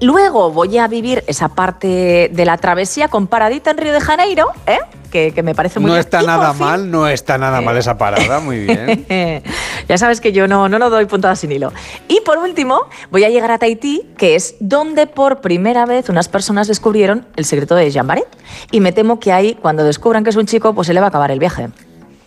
Luego 0.00 0.50
voy 0.50 0.78
a 0.78 0.88
vivir 0.88 1.22
esa 1.26 1.48
parte 1.48 2.30
de 2.32 2.44
la 2.44 2.56
travesía 2.58 3.08
con 3.08 3.26
paradita 3.26 3.70
en 3.70 3.78
Río 3.78 3.92
de 3.92 4.00
Janeiro, 4.00 4.48
¿eh? 4.66 4.78
Que, 5.14 5.30
que 5.30 5.44
me 5.44 5.54
parece 5.54 5.78
muy 5.78 5.92
No 5.92 5.96
está 5.96 6.22
nada 6.22 6.52
mal, 6.54 6.90
no 6.90 7.06
está 7.06 7.38
nada 7.38 7.60
mal 7.60 7.76
esa 7.76 7.96
parada, 7.96 8.40
muy 8.40 8.64
bien. 8.66 9.06
ya 9.88 9.96
sabes 9.96 10.20
que 10.20 10.32
yo 10.32 10.48
no, 10.48 10.68
no 10.68 10.80
lo 10.80 10.90
doy 10.90 11.06
puntadas 11.06 11.38
sin 11.38 11.52
hilo. 11.52 11.72
Y 12.08 12.20
por 12.22 12.38
último, 12.38 12.88
voy 13.12 13.22
a 13.22 13.28
llegar 13.28 13.52
a 13.52 13.58
Tahití, 13.58 14.10
que 14.18 14.34
es 14.34 14.56
donde 14.58 15.06
por 15.06 15.40
primera 15.40 15.86
vez 15.86 16.08
unas 16.08 16.28
personas 16.28 16.66
descubrieron 16.66 17.28
el 17.36 17.44
secreto 17.44 17.76
de 17.76 17.92
Jean 17.92 18.08
Baret. 18.08 18.26
Y 18.72 18.80
me 18.80 18.90
temo 18.90 19.20
que 19.20 19.30
ahí, 19.30 19.54
cuando 19.54 19.84
descubran 19.84 20.24
que 20.24 20.30
es 20.30 20.36
un 20.36 20.46
chico, 20.46 20.74
pues 20.74 20.88
se 20.88 20.94
le 20.94 20.98
va 20.98 21.06
a 21.06 21.08
acabar 21.10 21.30
el 21.30 21.38
viaje. 21.38 21.68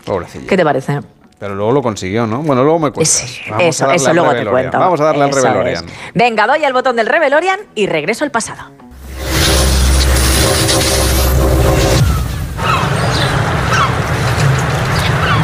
Pobrecilla. 0.05 0.47
¿Qué 0.47 0.55
te 0.55 0.63
parece? 0.63 1.01
Pero 1.39 1.55
luego 1.55 1.73
lo 1.73 1.81
consiguió, 1.81 2.25
¿no? 2.25 2.41
Bueno, 2.41 2.63
luego 2.63 2.79
me 2.79 2.91
cuentas. 2.91 3.41
Eso, 3.59 3.91
eso 3.91 4.13
luego 4.13 4.33
te 4.33 4.45
cuento. 4.45 4.79
Vamos 4.79 5.01
a 5.01 5.03
darle 5.03 5.25
al 5.25 5.31
Revelorian. 5.33 5.83
es. 5.83 5.93
Venga, 6.13 6.47
doy 6.47 6.63
al 6.63 6.71
botón 6.71 6.95
del 6.95 7.07
Revelorian 7.07 7.59
y 7.75 7.87
regreso 7.87 8.23
al 8.23 8.31
pasado. 8.31 8.71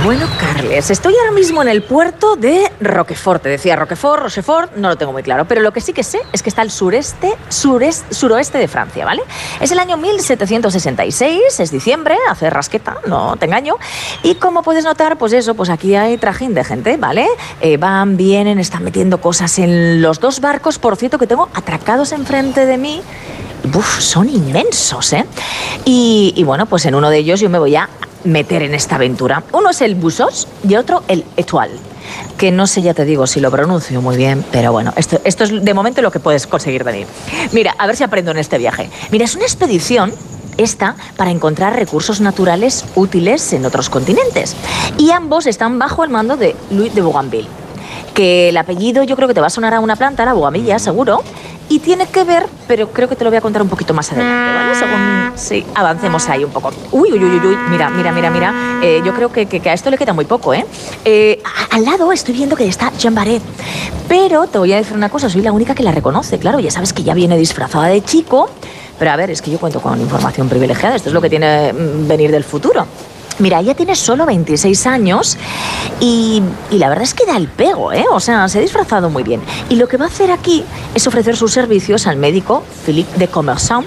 Bueno, 0.04 0.28
Carles, 0.38 0.92
estoy 0.92 1.16
ahora 1.18 1.32
mismo 1.32 1.62
en 1.62 1.70
el 1.70 1.82
puerto 1.82 2.36
de 2.36 2.70
Roquefort. 2.82 3.42
Te 3.42 3.48
decía 3.48 3.78
Roquefort, 3.78 4.24
Rochefort, 4.24 4.76
no 4.76 4.90
lo 4.90 4.98
tengo 4.98 5.14
muy 5.14 5.24
claro, 5.24 5.46
pero 5.48 5.62
lo 5.62 5.72
que 5.72 5.80
sí 5.80 5.94
que 5.94 6.04
sé 6.04 6.20
es 6.34 6.44
que 6.44 6.50
está 6.50 6.62
al 6.62 6.72
sureste, 6.72 7.34
sureste, 7.48 8.14
suroeste 8.14 8.58
de 8.58 8.68
Francia, 8.68 9.06
¿vale? 9.06 9.22
Es 9.62 9.72
el 9.72 9.80
año 9.80 9.96
1766, 9.96 11.58
es 11.58 11.72
diciembre, 11.72 12.18
hace 12.30 12.50
rasqueta, 12.50 12.98
no 13.08 13.38
te 13.38 13.46
engaño. 13.46 13.76
Y 14.24 14.36
como 14.36 14.62
puedes 14.62 14.84
notar, 14.84 15.18
pues 15.18 15.32
eso, 15.32 15.56
pues 15.56 15.70
aquí 15.70 15.96
hay 15.96 16.18
trajín 16.18 16.54
de 16.54 16.66
gente, 16.66 16.98
¿vale? 16.98 17.26
Eh, 17.62 17.78
van, 17.78 18.18
vienen, 18.18 18.60
están 18.60 18.84
metiendo 18.84 19.22
cosas 19.22 19.58
en 19.58 20.02
los 20.02 20.20
dos 20.20 20.42
barcos, 20.42 20.80
por 20.80 20.98
cierto, 20.98 21.18
que 21.18 21.28
tengo 21.28 21.48
atracados 21.54 22.12
enfrente 22.12 22.66
de 22.66 22.78
mí 22.78 23.02
uf, 23.74 24.00
son 24.02 24.28
inmensos, 24.28 25.14
¿eh? 25.14 25.26
Y, 25.86 26.34
y 26.36 26.44
bueno, 26.44 26.66
pues 26.66 26.86
en 26.88 26.96
uno 26.96 27.10
de 27.10 27.20
ellos 27.20 27.40
yo 27.40 27.50
me 27.50 27.58
voy 27.58 27.78
a 27.78 27.88
meter 28.24 28.64
en 28.64 28.74
esta 28.74 28.96
aventura. 28.96 29.44
Uno 29.52 29.70
es 29.70 29.82
el 29.82 29.96
Busos 29.96 30.48
y 30.68 30.76
otro 30.76 31.04
el 31.08 31.26
Etoile 31.38 31.80
que 32.38 32.52
no 32.52 32.68
sé, 32.68 32.82
ya 32.82 32.94
te 32.94 33.06
digo, 33.06 33.28
si 33.28 33.40
lo 33.40 33.50
pronuncio 33.50 34.02
muy 34.02 34.18
bien, 34.18 34.44
pero 34.52 34.72
bueno, 34.72 34.94
esto, 34.98 35.20
esto 35.24 35.46
es 35.46 35.64
de 35.64 35.74
momento 35.74 36.02
lo 36.02 36.12
que 36.12 36.20
puedes 36.20 36.48
conseguir 36.48 36.84
venir. 36.84 37.08
Mira, 37.54 37.76
a 37.78 37.88
ver 37.88 37.96
si 37.96 38.04
aprendo 38.04 38.32
en 38.32 38.38
este 38.38 38.58
viaje. 38.58 38.90
Mira, 39.12 39.26
es 39.26 39.36
una 39.36 39.46
expedición 39.46 40.14
esta 40.58 40.96
para 41.18 41.32
encontrar 41.32 41.76
recursos 41.76 42.22
naturales 42.22 42.86
útiles 42.96 43.54
en 43.54 43.66
otros 43.66 43.90
continentes. 43.90 44.56
Y 44.98 45.12
ambos 45.12 45.48
están 45.48 45.80
bajo 45.80 46.04
el 46.04 46.10
mando 46.10 46.38
de 46.38 46.56
Louis 46.72 46.94
de 46.94 47.02
Bougainville, 47.02 47.48
que 48.14 48.50
el 48.50 48.58
apellido 48.58 49.04
yo 49.04 49.16
creo 49.16 49.28
que 49.28 49.34
te 49.34 49.42
va 49.42 49.48
a 49.48 49.52
sonar 49.52 49.74
a 49.74 49.80
una 49.80 49.96
planta, 49.96 50.26
la 50.26 50.34
bugamilla, 50.34 50.80
seguro, 50.80 51.24
y 51.70 51.80
tiene 51.80 52.06
que 52.08 52.24
ver, 52.24 52.48
pero 52.68 52.90
creo 52.90 53.08
que 53.08 53.16
te 53.16 53.24
lo 53.24 53.30
voy 53.30 53.38
a 53.38 53.42
contar 53.42 53.62
un 53.62 53.70
poquito 53.70 53.94
más 53.94 54.12
adelante, 54.12 54.54
¿vale? 54.54 54.76
Según, 54.76 55.32
sí, 55.36 55.66
avancemos 55.76 56.28
ahí 56.30 56.44
un 56.44 56.52
poco. 56.52 56.72
Uy, 56.92 57.12
uy, 57.12 57.24
uy, 57.24 57.40
uy, 57.40 57.58
mira, 57.70 57.90
mira, 57.90 58.12
mira, 58.12 58.30
mira, 58.30 58.54
eh, 58.82 59.02
yo 59.04 59.14
creo 59.14 59.32
que, 59.32 59.46
que, 59.46 59.60
que, 59.60 59.70
a 59.70 59.74
esto 59.74 59.90
le 59.90 59.98
queda 59.98 60.14
muy 60.14 60.26
poco, 60.26 60.54
¿eh? 60.54 60.66
eh 61.06 61.42
al 61.72 61.86
lado 61.86 62.12
estoy 62.12 62.34
viendo 62.34 62.56
que 62.56 62.68
está 62.68 62.92
Jean 62.98 63.16
Barret, 63.16 63.42
pero 64.08 64.48
te 64.48 64.58
voy 64.58 64.74
a 64.74 64.78
decir 64.78 64.96
una 64.96 65.10
cosa, 65.10 65.30
soy 65.30 65.42
la 65.42 65.52
única 65.52 65.74
que 65.74 65.84
la 65.84 65.92
reconoce, 65.92 66.38
claro, 66.38 66.60
ya 66.60 66.72
sabes 66.72 66.94
que 66.94 67.04
ya 67.04 67.14
viene 67.14 67.38
disfrazada 67.38 67.88
de 67.88 68.04
chico, 68.04 68.50
pero 69.00 69.12
a 69.12 69.16
ver, 69.16 69.32
es 69.32 69.42
que 69.42 69.52
yo 69.52 69.60
cuento 69.60 69.82
con 69.82 70.00
información 70.00 70.50
privilegiada, 70.50 70.96
esto 70.96 71.10
es 71.10 71.14
lo 71.14 71.22
que 71.22 71.30
tiene 71.30 71.74
mm, 71.74 72.08
venir 72.08 72.32
del 72.32 72.44
futuro. 72.44 72.86
Mira, 73.40 73.60
ella 73.60 73.76
tiene 73.76 73.96
solo 73.96 74.26
26 74.26 74.88
años 74.88 75.38
y, 76.00 76.42
y, 76.72 76.78
la 76.78 76.90
verdad 76.90 77.04
es 77.04 77.14
que 77.14 77.26
da 77.26 77.38
el 77.38 77.48
pego, 77.48 77.92
¿eh? 77.92 78.06
O 78.12 78.20
sea, 78.20 78.48
se 78.48 78.60
ha 78.60 78.62
disfrazado 78.62 79.10
muy 79.10 79.24
bien. 79.24 79.42
Y 79.70 79.76
lo 79.76 79.88
que 79.88 79.98
va 79.98 80.06
a 80.06 80.08
hacer 80.08 80.32
aquí 80.32 80.64
es 80.94 81.08
ofrecer 81.08 81.36
sus 81.36 81.52
servicios 81.52 82.08
al 82.08 82.18
médico 82.18 82.64
Philippe 82.86 83.18
de 83.18 83.30
Commerçant, 83.30 83.86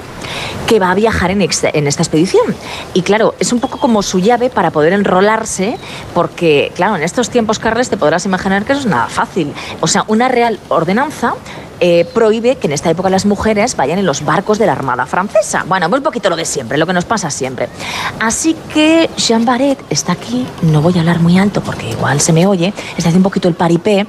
que 0.66 0.80
va 0.80 0.90
a 0.90 0.94
viajar 0.94 1.30
en, 1.30 1.42
en, 1.42 1.86
esta 1.86 2.02
expedición. 2.02 2.54
Y 2.94 3.02
claro, 3.02 3.34
es 3.38 3.52
un 3.52 3.60
poco 3.60 3.78
como 3.78 4.02
su 4.02 4.18
llave 4.18 4.50
para 4.50 4.70
poder 4.70 4.92
enrolarse, 4.92 5.78
porque, 6.14 6.72
claro, 6.74 6.96
en 6.96 7.02
estos 7.02 7.30
tiempos, 7.30 7.58
Carles, 7.58 7.88
te 7.88 7.96
podrás 7.96 8.26
imaginar 8.26 8.64
que 8.64 8.72
eso 8.72 8.80
es 8.80 8.86
nada 8.86 9.08
fácil. 9.08 9.52
O 9.80 9.86
sea, 9.86 10.04
una 10.08 10.28
real 10.28 10.58
ordenanza 10.68 11.34
eh, 11.80 12.06
prohíbe 12.12 12.56
que 12.56 12.66
en 12.66 12.72
esta 12.72 12.90
época 12.90 13.10
las 13.10 13.26
mujeres 13.26 13.76
vayan 13.76 13.98
en 13.98 14.06
los 14.06 14.24
barcos 14.24 14.58
de 14.58 14.66
la 14.66 14.72
Armada 14.72 15.06
Francesa. 15.06 15.64
Bueno, 15.66 15.88
muy 15.88 16.00
poquito 16.00 16.30
lo 16.30 16.36
de 16.36 16.44
siempre, 16.44 16.78
lo 16.78 16.86
que 16.86 16.92
nos 16.92 17.04
pasa 17.04 17.30
siempre. 17.30 17.68
Así 18.20 18.56
que 18.72 19.10
Jean 19.16 19.44
Barret 19.44 19.78
está 19.90 20.12
aquí, 20.12 20.46
no 20.62 20.80
voy 20.82 20.96
a 20.96 21.00
hablar 21.00 21.20
muy 21.20 21.38
alto 21.38 21.60
porque 21.60 21.90
igual 21.90 22.20
se 22.20 22.32
me 22.32 22.46
oye, 22.46 22.68
está 22.96 23.08
haciendo 23.08 23.18
un 23.18 23.24
poquito 23.24 23.48
el 23.48 23.54
paripé 23.54 24.06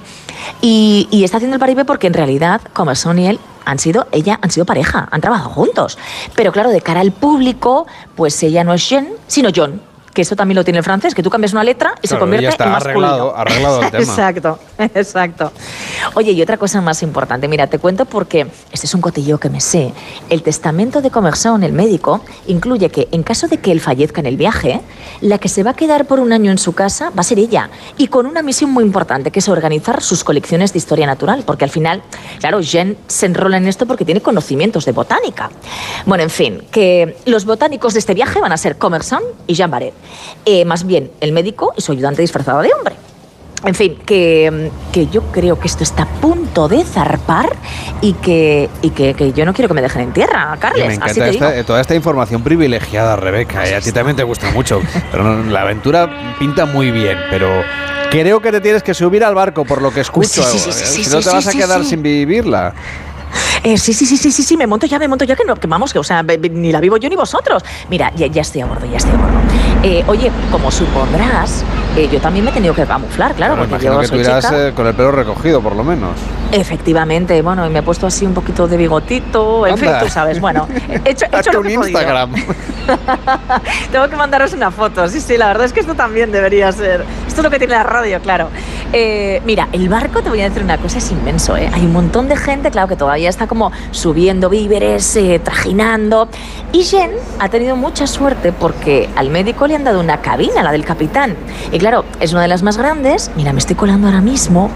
y, 0.62 1.08
está 1.24 1.38
haciendo 1.38 1.56
el 1.56 1.60
paripé 1.60 1.86
porque 1.86 2.08
en 2.08 2.14
realidad, 2.14 2.62
como 2.74 2.96
son 2.96 3.20
y 3.20 3.28
él, 3.28 3.40
han 3.66 3.80
sido, 3.80 4.08
ella 4.14 4.40
han 4.42 4.50
sido 4.50 4.66
pareja, 4.66 5.10
han 5.12 5.20
trabajado 5.20 5.50
juntos. 5.50 5.98
Pero 6.36 6.54
claro, 6.54 6.70
de 6.70 6.82
cara 6.82 7.02
al 7.02 7.12
público, 7.12 7.86
pues 8.16 8.42
ella 8.44 8.64
no 8.64 8.74
es 8.74 8.88
Jean, 8.88 9.10
sino 9.28 9.50
John 9.54 9.82
que 10.18 10.24
eso 10.24 10.36
también 10.36 10.56
lo 10.56 10.64
tiene 10.64 10.80
el 10.80 10.84
francés, 10.84 11.14
que 11.14 11.22
tú 11.22 11.30
cambias 11.30 11.54
una 11.54 11.64
letra 11.64 11.94
y 12.02 12.08
se 12.08 12.18
convierte 12.18 12.48
está 12.48 12.64
en 12.64 12.72
masculino. 12.72 13.06
Arreglado, 13.06 13.38
arreglado 13.38 13.82
el 13.84 13.92
tema. 13.92 14.04
exacto, 14.04 14.60
exacto. 14.80 15.52
Oye, 16.16 16.32
y 16.32 16.42
otra 16.42 16.58
cosa 16.58 16.82
más 16.82 17.04
importante, 17.04 17.48
mira, 17.48 17.68
te 17.68 17.78
cuento 17.78 18.06
porque 18.06 18.48
este 18.72 18.88
es 18.88 18.96
un 18.96 19.02
cotillo 19.02 19.38
que 19.38 19.52
me 19.52 19.62
sé. 19.62 19.94
El 20.32 20.42
testamento 20.42 21.04
de 21.04 21.12
Commerson, 21.12 21.64
el 21.64 21.72
médico, 21.72 22.22
incluye 22.48 22.90
que 22.90 23.08
en 23.12 23.22
caso 23.22 23.48
de 23.48 23.60
que 23.60 23.72
él 23.72 23.80
fallezca 23.80 24.20
en 24.20 24.26
el 24.26 24.38
viaje, 24.38 24.82
la 25.22 25.38
que 25.38 25.50
se 25.50 25.62
va 25.62 25.72
a 25.72 25.74
quedar 25.76 26.06
por 26.06 26.20
un 26.20 26.34
año 26.34 26.50
en 26.50 26.58
su 26.58 26.74
casa 26.74 27.12
va 27.12 27.22
a 27.22 27.24
ser 27.24 27.38
ella, 27.38 27.70
y 28.00 28.08
con 28.08 28.26
una 28.26 28.42
misión 28.42 28.72
muy 28.72 28.84
importante, 28.84 29.30
que 29.30 29.38
es 29.38 29.48
organizar 29.50 30.02
sus 30.02 30.24
colecciones 30.24 30.74
de 30.74 30.80
historia 30.80 31.06
natural, 31.06 31.44
porque 31.46 31.64
al 31.64 31.70
final, 31.70 32.02
claro, 32.40 32.60
Jean 32.62 32.98
se 33.06 33.28
enrola 33.28 33.58
en 33.58 33.68
esto 33.68 33.86
porque 33.86 34.04
tiene 34.04 34.22
conocimientos 34.22 34.84
de 34.86 34.94
botánica. 34.94 35.52
Bueno, 36.08 36.24
en 36.24 36.32
fin, 36.32 36.64
que 36.72 37.18
los 37.26 37.46
botánicos 37.46 37.94
de 37.94 38.00
este 38.00 38.16
viaje 38.16 38.42
van 38.42 38.52
a 38.52 38.58
ser 38.58 38.80
Commerson 38.80 39.22
y 39.46 39.54
Jean 39.54 39.70
Barret. 39.70 39.94
Eh, 40.46 40.66
más 40.66 40.86
bien 40.86 41.12
el 41.22 41.32
médico 41.32 41.74
y 41.76 41.82
su 41.82 41.92
ayudante 41.92 42.22
disfrazado 42.22 42.62
de 42.62 42.74
hombre. 42.74 42.96
En 43.66 43.74
fin, 43.74 43.98
que, 44.06 44.70
que, 44.92 45.08
yo 45.08 45.24
creo 45.32 45.60
que 45.60 45.68
esto 45.68 45.84
está 45.84 46.04
a 46.04 46.06
punto 46.06 46.68
de 46.68 46.84
zarpar 46.86 47.56
y 48.02 48.14
que, 48.14 48.70
y 48.84 48.92
que, 48.92 49.16
que 49.16 49.34
yo 49.34 49.46
no 49.46 49.54
quiero 49.54 49.68
que 49.68 49.74
me 49.74 49.82
dejen 49.82 50.04
en 50.04 50.14
tierra, 50.14 50.56
Carles. 50.60 50.88
Me 50.88 50.94
encanta 50.94 51.12
así 51.12 51.20
te 51.20 51.30
esta, 51.30 51.52
digo. 51.52 51.66
toda 51.66 51.82
esta 51.82 51.96
información 51.96 52.44
privilegiada, 52.44 53.16
Rebeca. 53.16 53.68
Y 53.68 53.74
a 53.74 53.82
ti 53.82 53.92
también 53.92 54.16
te 54.16 54.24
gusta 54.24 54.52
mucho. 54.52 54.80
Pero 55.12 55.44
la 55.44 55.62
aventura 55.62 56.36
pinta 56.38 56.66
muy 56.66 56.92
bien, 56.92 57.18
pero 57.32 57.64
creo 58.12 58.42
que 58.42 58.52
te 58.52 58.62
tienes 58.62 58.84
que 58.84 58.94
subir 58.94 59.24
al 59.24 59.34
barco, 59.34 59.66
por 59.66 59.82
lo 59.82 59.92
que 59.92 60.02
escucho. 60.02 60.44
sí, 60.44 60.60
sí, 60.60 60.72
sí, 60.72 60.86
sí, 60.86 61.04
si 61.04 61.10
no 61.10 61.20
te 61.22 61.30
vas 61.30 61.48
a 61.48 61.52
quedar 61.52 61.84
sin 61.84 62.04
vivirla. 62.04 62.76
Eh, 63.64 63.78
sí, 63.78 63.94
sí, 63.94 64.06
sí, 64.06 64.18
sí, 64.18 64.32
sí, 64.32 64.44
sí, 64.44 64.56
me 64.58 64.68
monto 64.68 64.86
ya, 64.86 65.00
me 65.00 65.08
monto 65.08 65.26
ya, 65.26 65.36
que, 65.36 65.44
no, 65.44 65.56
que 65.56 65.68
vamos, 65.68 65.92
que 65.94 66.00
o 66.00 66.04
sea, 66.04 66.24
ni 66.24 66.72
la 66.72 66.80
vivo 66.80 66.98
yo 66.98 67.10
ni 67.10 67.16
vosotros. 67.16 67.64
Mira, 67.90 68.12
ya, 68.16 68.28
ya 68.28 68.42
estoy 68.42 68.62
a 68.62 68.66
bordo, 68.66 68.86
ya 68.86 68.98
estoy 68.98 69.14
a 69.14 69.18
bordo. 69.18 69.38
Eh, 69.84 70.04
oye, 70.08 70.32
como 70.52 70.72
supondrás, 70.72 71.64
eh, 71.96 72.08
yo 72.12 72.20
también 72.20 72.46
me 72.46 72.52
he 72.52 72.54
tenido 72.54 72.74
que 72.74 72.86
camuflar, 72.86 73.34
claro, 73.36 73.56
Bueno, 73.56 73.70
porque 73.70 73.86
yo 73.86 74.00
que 74.00 74.08
soy 74.08 74.24
tú 74.24 74.24
chica. 74.26 74.68
eh, 74.68 74.74
con 74.76 74.88
el 74.88 74.94
pelo 74.96 75.12
recogido, 75.12 75.62
por 75.62 75.76
lo 75.76 75.84
menos. 75.84 76.12
Efectivamente, 76.52 77.42
bueno, 77.42 77.66
y 77.66 77.70
me 77.70 77.80
he 77.80 77.84
puesto 77.84 78.08
así 78.08 78.26
un 78.26 78.34
poquito 78.34 78.68
de 78.68 78.78
bigotito, 78.78 79.68
en 79.68 79.78
fin, 79.78 79.90
Anda. 79.90 80.00
tú 80.02 80.10
sabes, 80.10 80.40
bueno, 80.40 80.68
he 81.06 81.12
hecho, 81.12 81.26
he 81.32 81.38
hecho 81.40 81.52
lo 81.52 81.60
un 81.62 81.68
he. 81.68 81.74
Instagram. 81.74 82.34
Tengo 83.92 84.08
que 84.10 84.16
mandaros 84.16 84.54
una 84.54 84.72
foto, 84.72 85.08
sí, 85.08 85.20
sí, 85.20 85.38
la 85.38 85.48
verdad 85.48 85.66
es 85.66 85.74
que 85.74 85.82
esto 85.82 85.96
también 85.96 86.32
debería 86.32 86.72
ser. 86.72 87.06
Esto 87.28 87.42
es 87.42 87.44
lo 87.44 87.50
que 87.50 87.60
tiene 87.60 87.74
la 87.74 87.84
radio, 87.84 88.20
claro. 88.22 88.50
Eh, 88.94 89.42
mira, 89.46 89.68
el 89.74 89.90
barco, 89.90 90.22
te 90.22 90.30
voy 90.30 90.42
a 90.42 90.46
decir 90.46 90.64
una 90.64 90.78
cosa, 90.78 90.98
es 91.00 91.12
inmenso, 91.12 91.58
¿eh? 91.58 91.70
Hay 91.74 91.82
un 91.86 91.92
montón 91.94 92.30
de 92.30 92.38
gente, 92.38 92.72
claro, 92.72 92.88
que 92.88 92.96
todavía 92.96 93.30
está 93.30 93.47
como 93.48 93.72
subiendo 93.92 94.50
víveres, 94.50 95.16
eh, 95.16 95.40
trajinando. 95.44 96.30
Y 96.72 96.84
Jen 96.84 97.12
ha 97.40 97.50
tenido 97.50 97.76
mucha 97.76 98.08
suerte 98.08 98.52
porque 98.52 99.10
al 99.16 99.30
médico 99.30 99.68
le 99.68 99.76
han 99.76 99.84
dado 99.84 100.00
una 100.00 100.22
cabina, 100.22 100.64
la 100.64 100.72
del 100.72 100.86
capitán. 100.86 101.36
Y 101.72 101.80
claro, 101.80 102.06
es 102.20 102.34
una 102.34 102.42
de 102.42 102.48
las 102.48 102.64
más 102.64 102.78
grandes. 102.78 103.32
Mira, 103.36 103.54
me 103.54 103.60
estoy 103.60 103.76
colando 103.76 104.08
ahora 104.08 104.22
mismo. 104.22 104.70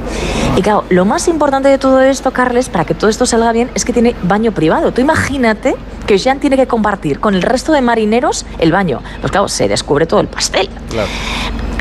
Y 0.55 0.61
claro, 0.61 0.85
lo 0.89 1.05
más 1.05 1.27
importante 1.27 1.69
de 1.69 1.77
todo 1.77 2.01
esto, 2.01 2.31
Carles, 2.31 2.69
para 2.69 2.85
que 2.85 2.93
todo 2.93 3.09
esto 3.09 3.25
salga 3.25 3.51
bien, 3.51 3.69
es 3.75 3.85
que 3.85 3.93
tiene 3.93 4.15
baño 4.23 4.51
privado. 4.51 4.91
Tú 4.91 5.01
imagínate 5.01 5.75
que 6.07 6.17
Jean 6.17 6.39
tiene 6.39 6.57
que 6.57 6.67
compartir 6.67 7.19
con 7.19 7.35
el 7.35 7.41
resto 7.41 7.71
de 7.73 7.81
marineros 7.81 8.45
el 8.59 8.71
baño. 8.71 9.01
Pues 9.19 9.31
claro, 9.31 9.47
se 9.47 9.67
descubre 9.67 10.05
todo 10.05 10.19
el 10.19 10.27
pastel. 10.27 10.69
Claro. 10.89 11.09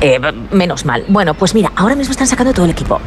Eh, 0.01 0.18
menos 0.51 0.84
mal. 0.84 1.05
Bueno, 1.09 1.34
pues 1.34 1.55
mira, 1.55 1.72
ahora 1.76 1.95
mismo 1.95 2.12
están 2.12 2.26
sacando 2.26 2.53
todo 2.53 2.64
el 2.64 2.70
equipo. 2.70 3.01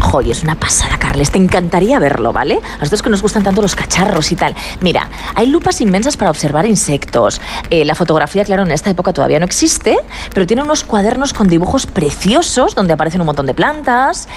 Joy, 0.00 0.30
es 0.30 0.42
una 0.42 0.54
pasada, 0.54 0.98
Carles. 0.98 1.30
Te 1.30 1.38
encantaría 1.38 1.98
verlo, 1.98 2.32
¿vale? 2.32 2.60
A 2.74 2.78
nosotros 2.78 3.02
que 3.02 3.10
nos 3.10 3.22
gustan 3.22 3.42
tanto 3.42 3.62
los 3.62 3.76
cacharros 3.76 4.32
y 4.32 4.36
tal. 4.36 4.54
Mira, 4.80 5.08
hay 5.34 5.46
lupas 5.46 5.80
inmensas 5.80 6.16
para 6.16 6.30
observar 6.30 6.66
insectos. 6.66 7.40
Eh, 7.70 7.84
la 7.84 7.94
fotografía, 7.94 8.44
claro, 8.44 8.62
en 8.62 8.72
esta 8.72 8.90
época 8.90 9.12
todavía 9.12 9.38
no 9.38 9.44
existe, 9.44 9.96
pero 10.34 10.46
tiene 10.46 10.62
unos 10.62 10.84
cuadernos 10.84 11.32
con 11.32 11.48
dibujos 11.48 11.86
preciosos 11.86 12.74
donde 12.74 12.92
aparecen 12.92 13.20
un 13.20 13.26
montón 13.26 13.46
de 13.46 13.54
plantas. 13.54 14.28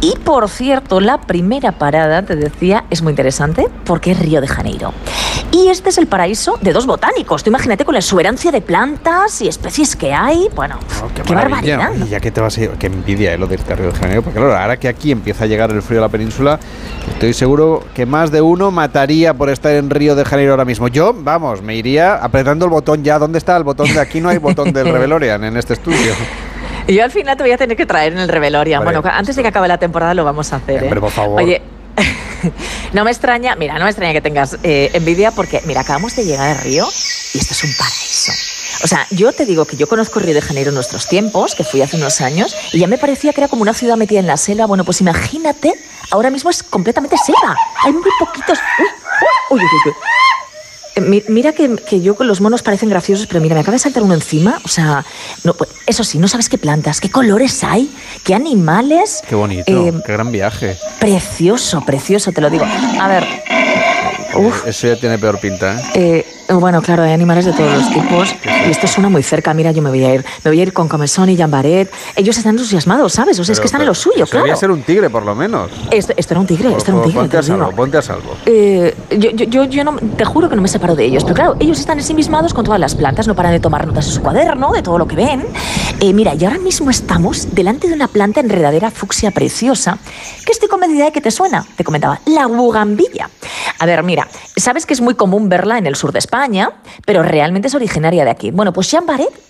Y 0.00 0.16
por 0.24 0.48
cierto, 0.48 1.00
la 1.00 1.20
primera 1.20 1.72
parada, 1.72 2.22
te 2.22 2.36
decía, 2.36 2.84
es 2.88 3.02
muy 3.02 3.10
interesante 3.10 3.66
porque 3.84 4.12
es 4.12 4.18
Río 4.20 4.40
de 4.40 4.46
Janeiro. 4.46 4.92
Y 5.50 5.68
este 5.68 5.88
es 5.88 5.98
el 5.98 6.06
paraíso 6.06 6.56
de 6.60 6.72
dos 6.72 6.86
botánicos. 6.86 7.42
Tú 7.42 7.50
imagínate 7.50 7.84
con 7.84 7.94
la 7.94 7.98
exuberancia 7.98 8.52
de 8.52 8.60
plantas 8.60 9.40
y 9.40 9.48
especies 9.48 9.96
que 9.96 10.12
hay. 10.12 10.48
Bueno, 10.54 10.78
qué, 11.14 11.34
Maravilla. 11.34 11.78
barbaridad. 11.78 12.06
Y 12.06 12.10
ya 12.10 12.20
que 12.20 12.30
te 12.30 12.40
vas 12.40 12.56
a 12.58 12.62
ir, 12.62 12.70
qué 12.78 12.86
envidia 12.86 13.34
eh, 13.34 13.38
lo 13.38 13.48
de 13.48 13.54
irte 13.54 13.72
a 13.72 13.76
Río 13.76 13.90
de 13.90 13.98
Janeiro, 13.98 14.22
porque 14.22 14.38
claro, 14.38 14.56
ahora 14.56 14.76
que 14.76 14.86
aquí 14.86 15.10
empieza 15.10 15.44
a 15.44 15.46
llegar 15.48 15.70
el 15.70 15.82
frío 15.82 15.98
a 15.98 16.02
la 16.02 16.08
península, 16.08 16.60
estoy 17.12 17.32
seguro 17.32 17.82
que 17.94 18.06
más 18.06 18.30
de 18.30 18.40
uno 18.40 18.70
mataría 18.70 19.34
por 19.34 19.50
estar 19.50 19.72
en 19.72 19.90
Río 19.90 20.14
de 20.14 20.24
Janeiro 20.24 20.52
ahora 20.52 20.64
mismo. 20.64 20.86
Yo, 20.86 21.12
vamos, 21.12 21.60
me 21.62 21.74
iría 21.74 22.16
apretando 22.16 22.66
el 22.66 22.70
botón 22.70 23.02
ya. 23.02 23.18
¿Dónde 23.18 23.38
está 23.38 23.56
el 23.56 23.64
botón 23.64 23.92
de 23.92 24.00
aquí? 24.00 24.20
No 24.20 24.28
hay 24.28 24.38
botón 24.38 24.72
del 24.72 24.86
Revelorian 24.92 25.42
en 25.42 25.56
este 25.56 25.72
estudio. 25.72 26.14
Yo 26.88 27.04
al 27.04 27.10
final 27.10 27.36
te 27.36 27.42
voy 27.42 27.52
a 27.52 27.58
tener 27.58 27.76
que 27.76 27.84
traer 27.84 28.14
en 28.14 28.18
el 28.18 28.28
Revelorian. 28.28 28.82
Vale, 28.82 28.98
bueno, 28.98 29.16
antes 29.16 29.36
de 29.36 29.42
que 29.42 29.48
acabe 29.48 29.68
la 29.68 29.78
temporada 29.78 30.14
lo 30.14 30.24
vamos 30.24 30.52
a 30.52 30.56
hacer. 30.56 30.82
¿eh? 30.82 30.84
Hombre, 30.84 31.00
por 31.00 31.10
favor. 31.10 31.42
Oye, 31.42 31.60
no 32.92 33.04
me 33.04 33.10
extraña, 33.10 33.54
mira, 33.56 33.74
no 33.74 33.84
me 33.84 33.90
extraña 33.90 34.12
que 34.12 34.22
tengas 34.22 34.56
eh, 34.62 34.90
envidia 34.94 35.30
porque, 35.30 35.60
mira, 35.66 35.82
acabamos 35.82 36.16
de 36.16 36.24
llegar 36.24 36.56
a 36.56 36.60
Río 36.62 36.88
y 37.34 37.38
esto 37.38 37.52
es 37.52 37.64
un 37.64 37.70
paraíso. 37.76 38.32
O 38.82 38.86
sea, 38.86 39.06
yo 39.10 39.32
te 39.32 39.44
digo 39.44 39.66
que 39.66 39.76
yo 39.76 39.86
conozco 39.86 40.20
Río 40.20 40.34
de 40.34 40.40
Janeiro 40.40 40.70
en 40.70 40.74
nuestros 40.74 41.08
tiempos, 41.08 41.54
que 41.54 41.64
fui 41.64 41.82
hace 41.82 41.96
unos 41.96 42.20
años, 42.20 42.56
y 42.72 42.78
ya 42.78 42.86
me 42.86 42.96
parecía 42.96 43.32
que 43.32 43.40
era 43.40 43.48
como 43.48 43.62
una 43.62 43.74
ciudad 43.74 43.96
metida 43.96 44.20
en 44.20 44.26
la 44.26 44.36
selva. 44.36 44.66
Bueno, 44.66 44.84
pues 44.84 45.00
imagínate, 45.00 45.74
ahora 46.10 46.30
mismo 46.30 46.48
es 46.48 46.62
completamente 46.62 47.16
selva. 47.18 47.56
Hay 47.84 47.92
muy 47.92 48.10
poquitos. 48.18 48.58
Uy, 49.50 49.60
uy, 49.60 49.66
uy, 49.66 49.80
uy. 49.86 49.92
Eh, 50.98 51.00
mi- 51.00 51.22
Mira 51.28 51.52
que, 51.52 51.76
que 51.76 52.00
yo 52.00 52.14
con 52.16 52.26
los 52.26 52.40
monos 52.40 52.62
parecen 52.62 52.88
graciosos, 52.88 53.26
pero 53.26 53.40
mira, 53.40 53.54
me 53.54 53.60
acaba 53.60 53.74
de 53.74 53.78
saltar 53.78 54.02
uno 54.02 54.14
encima. 54.14 54.60
O 54.64 54.68
sea, 54.68 55.04
no, 55.44 55.54
pues, 55.54 55.70
eso 55.86 56.02
sí, 56.04 56.18
no 56.18 56.28
sabes 56.28 56.48
qué 56.48 56.58
plantas, 56.58 57.00
qué 57.00 57.10
colores 57.10 57.62
hay, 57.64 57.90
qué 58.24 58.34
animales. 58.34 59.22
Qué 59.28 59.34
bonito, 59.34 59.64
Eh, 59.88 59.92
qué 60.04 60.12
gran 60.12 60.32
viaje. 60.32 60.76
Precioso, 60.98 61.82
precioso, 61.84 62.32
te 62.32 62.40
lo 62.40 62.50
digo. 62.50 62.64
A 63.00 63.08
ver, 63.08 63.26
Eso 64.66 64.86
ya 64.88 64.96
tiene 64.96 65.18
peor 65.18 65.38
pinta, 65.40 65.74
¿eh? 65.94 66.24
Eh, 66.48 66.52
bueno, 66.54 66.80
claro, 66.80 67.02
hay 67.02 67.12
animales 67.12 67.44
de 67.44 67.52
todos 67.52 67.72
los 67.74 67.90
tipos. 67.92 68.34
Y 68.66 68.70
esto 68.70 68.86
suena 68.86 69.08
muy 69.08 69.22
cerca. 69.22 69.52
Mira, 69.54 69.72
yo 69.72 69.82
me 69.82 69.90
voy 69.90 70.04
a 70.04 70.14
ir. 70.14 70.24
Me 70.44 70.50
voy 70.50 70.60
a 70.60 70.62
ir 70.62 70.72
con 70.72 70.88
Comezón 70.88 71.28
y 71.28 71.36
Jambaret. 71.36 71.90
Ellos 72.16 72.36
están 72.38 72.52
entusiasmados, 72.52 73.12
¿sabes? 73.12 73.38
O 73.38 73.44
sea, 73.44 73.52
es 73.52 73.58
Pero- 73.58 73.62
que 73.62 73.66
están 73.66 73.80
en 73.82 73.86
lo 73.86 73.94
suyo, 73.94 74.26
claro. 74.26 74.56
ser 74.56 74.70
un 74.70 74.82
tigre, 74.82 75.10
por 75.10 75.24
lo 75.24 75.34
menos. 75.34 75.70
Esto, 75.90 76.14
esto 76.16 76.34
era 76.34 76.40
un 76.40 76.46
tigre, 76.46 76.74
esto 76.76 76.90
era 76.90 76.94
un 77.00 77.02
tigre. 77.04 77.20
Ponte 77.20 77.30
te 77.32 77.38
a 77.38 77.42
salvo, 77.42 77.70
ponte 77.72 77.96
a 77.98 78.02
salvo. 78.02 78.34
Eh, 78.46 78.94
yo, 79.18 79.30
yo, 79.30 79.44
yo, 79.44 79.64
yo 79.64 79.84
no, 79.84 79.96
te 80.16 80.24
juro 80.24 80.48
que 80.48 80.56
no 80.56 80.62
me 80.62 80.68
separo 80.68 80.94
de 80.96 81.04
ellos, 81.04 81.22
pero 81.24 81.34
claro, 81.34 81.56
ellos 81.60 81.78
están 81.78 81.98
ensimismados 81.98 82.54
con 82.54 82.64
todas 82.64 82.80
las 82.80 82.94
plantas, 82.94 83.26
no 83.28 83.34
paran 83.34 83.52
de 83.52 83.60
tomar 83.60 83.86
notas 83.86 84.06
en 84.06 84.12
su 84.12 84.22
cuaderno, 84.22 84.72
de 84.72 84.82
todo 84.82 84.98
lo 84.98 85.06
que 85.06 85.16
ven. 85.16 85.44
Eh, 86.00 86.12
mira, 86.14 86.34
y 86.34 86.44
ahora 86.44 86.58
mismo 86.58 86.90
estamos 86.90 87.54
delante 87.54 87.88
de 87.88 87.94
una 87.94 88.08
planta 88.08 88.40
enredadera 88.40 88.90
fucsia 88.90 89.30
preciosa, 89.32 89.98
que 90.46 90.52
estoy 90.52 90.68
convencida 90.68 91.04
de 91.06 91.12
que 91.12 91.20
te 91.20 91.30
suena, 91.30 91.66
te 91.76 91.84
comentaba, 91.84 92.20
la 92.26 92.46
bugambilla. 92.46 93.28
A 93.80 93.86
ver, 93.86 94.02
mira, 94.02 94.17
sabes 94.56 94.86
que 94.86 94.94
es 94.94 95.00
muy 95.00 95.14
común 95.14 95.48
verla 95.48 95.78
en 95.78 95.86
el 95.86 95.96
sur 95.96 96.12
de 96.12 96.18
España, 96.18 96.72
pero 97.04 97.22
realmente 97.22 97.68
es 97.68 97.74
originaria 97.74 98.24
de 98.24 98.30
aquí. 98.30 98.50
Bueno, 98.50 98.72
pues 98.72 98.90
Jean 98.90 99.06
Barret 99.06 99.47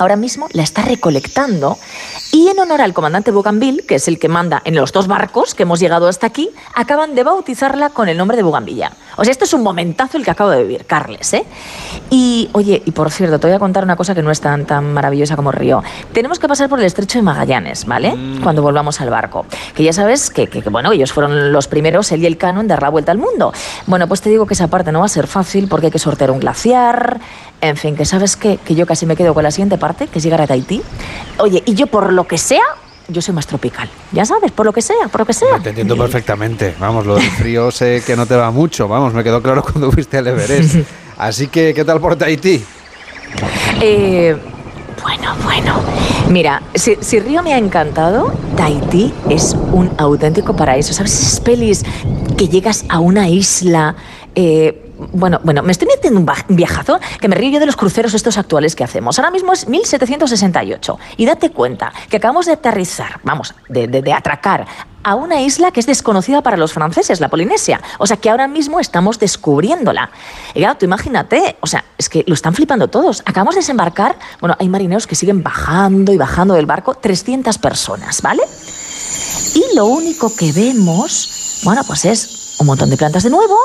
ahora 0.00 0.16
mismo 0.16 0.48
la 0.52 0.62
está 0.62 0.82
recolectando 0.82 1.78
y 2.32 2.48
en 2.48 2.58
honor 2.58 2.80
al 2.80 2.92
comandante 2.92 3.30
Bougainville, 3.30 3.84
que 3.86 3.96
es 3.96 4.06
el 4.08 4.18
que 4.18 4.28
manda 4.28 4.62
en 4.64 4.74
los 4.76 4.92
dos 4.92 5.06
barcos 5.08 5.54
que 5.54 5.64
hemos 5.64 5.80
llegado 5.80 6.06
hasta 6.08 6.26
aquí, 6.26 6.50
acaban 6.74 7.14
de 7.14 7.24
bautizarla 7.24 7.90
con 7.90 8.08
el 8.08 8.16
nombre 8.16 8.36
de 8.36 8.42
Bugambilla. 8.42 8.92
O 9.16 9.24
sea, 9.24 9.32
esto 9.32 9.44
es 9.44 9.52
un 9.52 9.62
momentazo 9.62 10.16
el 10.16 10.24
que 10.24 10.30
acabo 10.30 10.50
de 10.50 10.62
vivir, 10.62 10.86
Carles, 10.86 11.32
¿eh? 11.34 11.44
Y, 12.10 12.48
oye, 12.52 12.82
y 12.84 12.90
por 12.92 13.10
cierto, 13.10 13.38
te 13.38 13.46
voy 13.48 13.56
a 13.56 13.58
contar 13.58 13.84
una 13.84 13.96
cosa 13.96 14.14
que 14.14 14.22
no 14.22 14.30
es 14.30 14.40
tan, 14.40 14.64
tan 14.64 14.92
maravillosa 14.94 15.36
como 15.36 15.52
Río. 15.52 15.82
Tenemos 16.12 16.38
que 16.38 16.48
pasar 16.48 16.68
por 16.68 16.78
el 16.80 16.86
estrecho 16.86 17.18
de 17.18 17.22
Magallanes, 17.22 17.84
¿vale? 17.84 18.14
Cuando 18.42 18.62
volvamos 18.62 19.00
al 19.00 19.10
barco. 19.10 19.44
Que 19.74 19.82
ya 19.84 19.92
sabes 19.92 20.30
que, 20.30 20.46
que- 20.46 20.62
que, 20.62 20.70
bueno, 20.70 20.92
ellos 20.92 21.12
fueron 21.12 21.52
los 21.52 21.66
primeros, 21.68 22.10
él 22.12 22.22
y 22.22 22.26
el 22.26 22.36
Cano, 22.38 22.60
en 22.60 22.68
dar 22.68 22.82
la 22.82 22.88
vuelta 22.88 23.12
al 23.12 23.18
mundo. 23.18 23.52
Bueno, 23.86 24.06
pues 24.08 24.20
te 24.20 24.30
digo 24.30 24.46
que 24.46 24.54
esa 24.54 24.68
parte 24.68 24.92
no 24.92 25.00
va 25.00 25.06
a 25.06 25.08
ser 25.08 25.26
fácil 25.26 25.68
porque 25.68 25.86
hay 25.86 25.92
que 25.92 25.98
sortear 25.98 26.30
un 26.30 26.38
glaciar. 26.40 27.20
En 27.60 27.76
fin, 27.76 27.94
que 27.94 28.06
sabes 28.06 28.36
qué? 28.36 28.56
que 28.56 28.74
yo 28.74 28.86
casi 28.86 29.04
me 29.04 29.16
quedo 29.16 29.34
con 29.34 29.42
la 29.42 29.50
siguiente 29.50 29.76
parte, 29.76 29.89
que 29.94 30.18
es 30.18 30.22
llegar 30.24 30.40
a 30.40 30.46
Tahití. 30.46 30.82
Oye, 31.38 31.62
y 31.66 31.74
yo 31.74 31.86
por 31.86 32.12
lo 32.12 32.26
que 32.26 32.38
sea, 32.38 32.62
yo 33.08 33.20
soy 33.22 33.34
más 33.34 33.46
tropical. 33.46 33.88
Ya 34.12 34.24
sabes, 34.24 34.52
por 34.52 34.66
lo 34.66 34.72
que 34.72 34.82
sea, 34.82 35.08
por 35.10 35.20
lo 35.22 35.26
que 35.26 35.32
sea. 35.32 35.58
Te 35.62 35.70
entiendo 35.70 35.96
perfectamente. 35.96 36.74
Vamos, 36.78 37.06
lo 37.06 37.16
del 37.16 37.30
frío 37.30 37.70
sé 37.70 38.02
que 38.06 38.16
no 38.16 38.26
te 38.26 38.36
va 38.36 38.50
mucho. 38.50 38.88
Vamos, 38.88 39.12
me 39.14 39.24
quedó 39.24 39.42
claro 39.42 39.62
cuando 39.70 39.90
fuiste 39.90 40.18
al 40.18 40.28
Everest. 40.28 40.76
Así 41.18 41.48
que, 41.48 41.74
¿qué 41.74 41.84
tal 41.84 42.00
por 42.00 42.16
Tahití? 42.16 42.62
Eh, 43.80 44.36
bueno, 45.02 45.34
bueno. 45.44 45.74
Mira, 46.28 46.62
si, 46.74 46.96
si 47.00 47.18
Río 47.20 47.42
me 47.42 47.52
ha 47.54 47.58
encantado, 47.58 48.32
Tahití 48.56 49.12
es 49.28 49.54
un 49.72 49.90
auténtico 49.98 50.54
paraíso. 50.54 50.92
¿Sabes 50.92 51.12
esas 51.18 51.40
pelis 51.40 51.84
que 52.36 52.48
llegas 52.48 52.84
a 52.88 53.00
una 53.00 53.28
isla? 53.28 53.96
eh, 54.34 54.89
bueno, 55.12 55.40
bueno, 55.42 55.62
me 55.62 55.72
estoy 55.72 55.88
metiendo 55.88 56.20
un 56.20 56.28
viajazo 56.48 56.98
que 57.20 57.28
me 57.28 57.36
río 57.36 57.50
yo 57.52 57.60
de 57.60 57.66
los 57.66 57.76
cruceros 57.76 58.14
estos 58.14 58.38
actuales 58.38 58.74
que 58.76 58.84
hacemos. 58.84 59.18
Ahora 59.18 59.30
mismo 59.30 59.52
es 59.52 59.66
1768 59.68 60.98
y 61.16 61.26
date 61.26 61.50
cuenta 61.50 61.92
que 62.08 62.16
acabamos 62.18 62.46
de 62.46 62.52
aterrizar, 62.52 63.20
vamos, 63.22 63.54
de, 63.68 63.88
de- 63.88 64.02
de 64.02 64.12
atracar 64.12 64.66
a 65.02 65.14
una 65.14 65.40
isla 65.40 65.70
que 65.70 65.80
es 65.80 65.86
desconocida 65.86 66.42
para 66.42 66.58
los 66.58 66.72
franceses, 66.74 67.20
la 67.20 67.28
Polinesia. 67.28 67.80
O 67.98 68.06
sea 68.06 68.18
que 68.18 68.28
ahora 68.28 68.46
mismo 68.48 68.80
estamos 68.80 69.18
descubriéndola. 69.18 70.10
Y 70.54 70.58
claro, 70.60 70.76
tú 70.78 70.84
imagínate, 70.84 71.56
o 71.60 71.66
sea, 71.66 71.84
es 71.96 72.08
que 72.10 72.22
lo 72.26 72.34
están 72.34 72.52
flipando 72.54 72.88
todos. 72.88 73.22
Acabamos 73.24 73.54
de 73.54 73.60
desembarcar, 73.62 74.18
bueno, 74.40 74.56
hay 74.58 74.68
marineros 74.68 75.06
que 75.06 75.14
siguen 75.14 75.42
bajando 75.42 76.12
y 76.12 76.18
bajando 76.18 76.52
del 76.54 76.66
barco, 76.66 76.94
300 76.94 77.56
personas, 77.58 78.20
¿vale? 78.20 78.42
Y 79.54 79.74
lo 79.74 79.86
único 79.86 80.34
que 80.36 80.52
vemos, 80.52 81.60
bueno, 81.64 81.82
pues 81.86 82.04
es 82.04 82.56
un 82.58 82.66
montón 82.66 82.90
de 82.90 82.96
plantas 82.98 83.22
de 83.22 83.30
nuevo, 83.30 83.56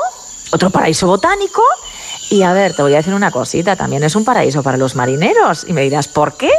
otro 0.52 0.70
paraíso 0.70 1.06
botánico. 1.06 1.62
Y 2.30 2.42
a 2.42 2.52
ver, 2.52 2.74
te 2.74 2.82
voy 2.82 2.94
a 2.94 2.96
decir 2.96 3.14
una 3.14 3.30
cosita, 3.30 3.76
también 3.76 4.02
es 4.02 4.16
un 4.16 4.24
paraíso 4.24 4.62
para 4.62 4.76
los 4.76 4.96
marineros. 4.96 5.64
Y 5.68 5.72
me 5.72 5.82
dirás, 5.82 6.08
¿por 6.08 6.34
qué? 6.34 6.50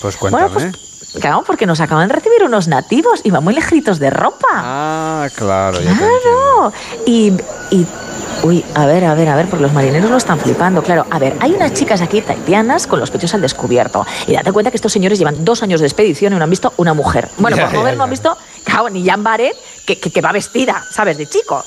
Pues 0.00 0.18
Bueno, 0.20 0.38
cuéntame. 0.50 0.72
Claro, 1.20 1.44
porque 1.46 1.66
nos 1.66 1.80
acaban 1.80 2.08
de 2.08 2.14
recibir 2.14 2.44
unos 2.44 2.68
nativos 2.68 3.20
y 3.24 3.30
van 3.30 3.42
muy 3.42 3.54
lejitos 3.54 3.98
de 3.98 4.10
ropa. 4.10 4.46
Ah, 4.52 5.28
claro, 5.34 5.78
Claro. 5.80 6.72
Y, 7.06 7.32
y, 7.70 7.86
uy, 8.42 8.64
a 8.74 8.84
ver, 8.86 9.04
a 9.04 9.14
ver, 9.14 9.28
a 9.28 9.36
ver, 9.36 9.46
porque 9.48 9.62
los 9.62 9.72
marineros 9.72 10.10
lo 10.10 10.16
están 10.18 10.38
flipando. 10.38 10.82
Claro, 10.82 11.06
a 11.10 11.18
ver, 11.18 11.36
hay 11.40 11.52
unas 11.52 11.72
chicas 11.72 12.02
aquí 12.02 12.20
taitianas 12.20 12.86
con 12.86 13.00
los 13.00 13.10
pechos 13.10 13.32
al 13.34 13.40
descubierto. 13.40 14.06
Y 14.26 14.34
date 14.34 14.52
cuenta 14.52 14.70
que 14.70 14.76
estos 14.76 14.92
señores 14.92 15.18
llevan 15.18 15.44
dos 15.44 15.62
años 15.62 15.80
de 15.80 15.86
expedición 15.86 16.34
y 16.34 16.36
no 16.36 16.44
han 16.44 16.50
visto 16.50 16.74
una 16.76 16.92
mujer. 16.92 17.28
Bueno, 17.38 17.56
por 17.56 17.66
no 17.72 17.72
ya, 17.72 17.82
ver, 17.82 17.96
no 17.96 18.04
han 18.04 18.10
visto, 18.10 18.36
claro, 18.64 18.90
ni 18.90 19.06
Jan 19.06 19.22
Barret, 19.24 19.56
que, 19.86 19.98
que, 19.98 20.10
que 20.10 20.20
va 20.20 20.32
vestida, 20.32 20.84
¿sabes? 20.92 21.16
De 21.16 21.26
chico. 21.26 21.64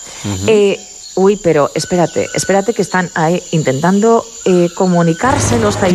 Eh, 0.47 0.79
Uy, 1.19 1.35
pero 1.35 1.69
espérate, 1.75 2.29
espérate 2.33 2.73
que 2.73 2.81
están 2.81 3.09
ahí 3.13 3.43
intentando 3.51 4.23
eh, 4.45 4.69
comunicarse 4.73 5.59
los 5.59 5.75
the 5.75 5.89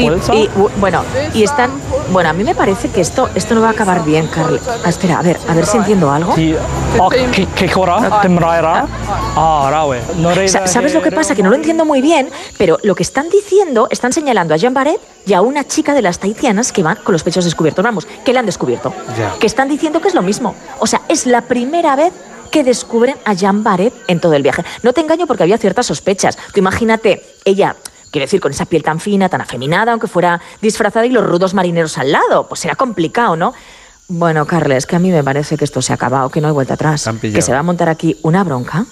Y- 0.00 0.06
y, 0.36 0.48
bueno, 0.78 1.02
y 1.34 1.42
están. 1.42 1.68
Bueno, 2.12 2.30
a 2.30 2.32
mí 2.32 2.44
me 2.44 2.54
parece 2.54 2.90
que 2.90 3.00
esto, 3.00 3.28
esto 3.34 3.56
no 3.56 3.60
va 3.60 3.68
a 3.68 3.70
acabar 3.72 4.04
bien, 4.04 4.28
Carl. 4.28 4.60
Ah, 4.84 4.88
espera, 4.88 5.18
a 5.18 5.22
ver, 5.22 5.36
a 5.48 5.54
ver 5.54 5.66
si 5.66 5.78
entiendo 5.78 6.12
algo. 6.12 6.32
¿Sabes 10.68 10.94
lo 10.94 11.02
que 11.02 11.10
pasa? 11.10 11.34
Que 11.34 11.42
no 11.42 11.50
lo 11.50 11.56
entiendo 11.56 11.84
muy 11.84 12.00
bien, 12.00 12.28
pero 12.58 12.78
lo 12.84 12.94
que 12.94 13.02
están 13.02 13.28
diciendo, 13.30 13.88
están 13.90 14.12
señalando 14.12 14.54
a 14.54 14.58
Jean 14.58 14.74
Barret 14.74 15.00
y 15.26 15.32
a 15.32 15.40
una 15.40 15.66
chica 15.66 15.92
de 15.92 16.02
las 16.02 16.20
tahitianas 16.20 16.70
que 16.70 16.84
van 16.84 16.98
con 17.02 17.12
los 17.14 17.24
pechos 17.24 17.44
descubiertos. 17.44 17.82
Vamos, 17.84 18.06
que 18.24 18.32
la 18.32 18.38
han 18.40 18.46
descubierto. 18.46 18.94
Que 19.40 19.46
están 19.48 19.68
diciendo 19.68 20.00
que 20.00 20.06
es 20.06 20.14
lo 20.14 20.22
mismo. 20.22 20.54
O 20.78 20.86
sea, 20.86 21.00
es 21.08 21.26
la 21.26 21.40
primera 21.42 21.96
vez 21.96 22.12
que 22.52 22.62
descubren 22.62 23.16
a 23.24 23.32
Jean 23.32 23.64
Barret 23.64 23.92
en 24.06 24.20
todo 24.20 24.34
el 24.34 24.42
viaje. 24.44 24.64
No 24.84 24.92
te 24.92 25.00
engaño 25.00 25.26
porque 25.26 25.42
había 25.42 25.58
ciertas 25.58 25.86
sospechas. 25.86 26.36
Tú 26.52 26.60
imagínate, 26.60 27.24
ella, 27.44 27.74
quiero 28.12 28.24
decir, 28.26 28.40
con 28.40 28.52
esa 28.52 28.66
piel 28.66 28.84
tan 28.84 29.00
fina, 29.00 29.28
tan 29.28 29.40
afeminada, 29.40 29.90
aunque 29.90 30.06
fuera 30.06 30.40
disfrazada 30.60 31.04
y 31.06 31.10
los 31.10 31.26
rudos 31.26 31.54
marineros 31.54 31.98
al 31.98 32.12
lado. 32.12 32.46
Pues 32.46 32.64
era 32.64 32.76
complicado, 32.76 33.34
¿no? 33.34 33.52
Bueno, 34.06 34.46
Carles, 34.46 34.86
que 34.86 34.94
a 34.96 34.98
mí 34.98 35.10
me 35.10 35.24
parece 35.24 35.56
que 35.56 35.64
esto 35.64 35.80
se 35.82 35.92
ha 35.92 35.96
acabado, 35.96 36.28
que 36.28 36.40
no 36.40 36.48
hay 36.48 36.52
vuelta 36.54 36.74
atrás. 36.74 37.08
Que 37.20 37.40
se 37.42 37.52
va 37.52 37.60
a 37.60 37.62
montar 37.62 37.88
aquí 37.88 38.18
una 38.22 38.44
bronca. 38.44 38.84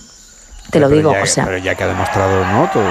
Te 0.71 0.81
lo 0.81 0.87
Pero 0.89 0.97
digo, 0.97 1.13
ya- 1.13 1.23
o 1.23 1.27
sea. 1.27 1.45
Pero 1.45 1.59
ya 1.59 1.75
que 1.75 1.85
ha 1.85 1.89
demostrado, 1.89 2.45
¿no? 2.47 2.71
Todo, 2.73 2.85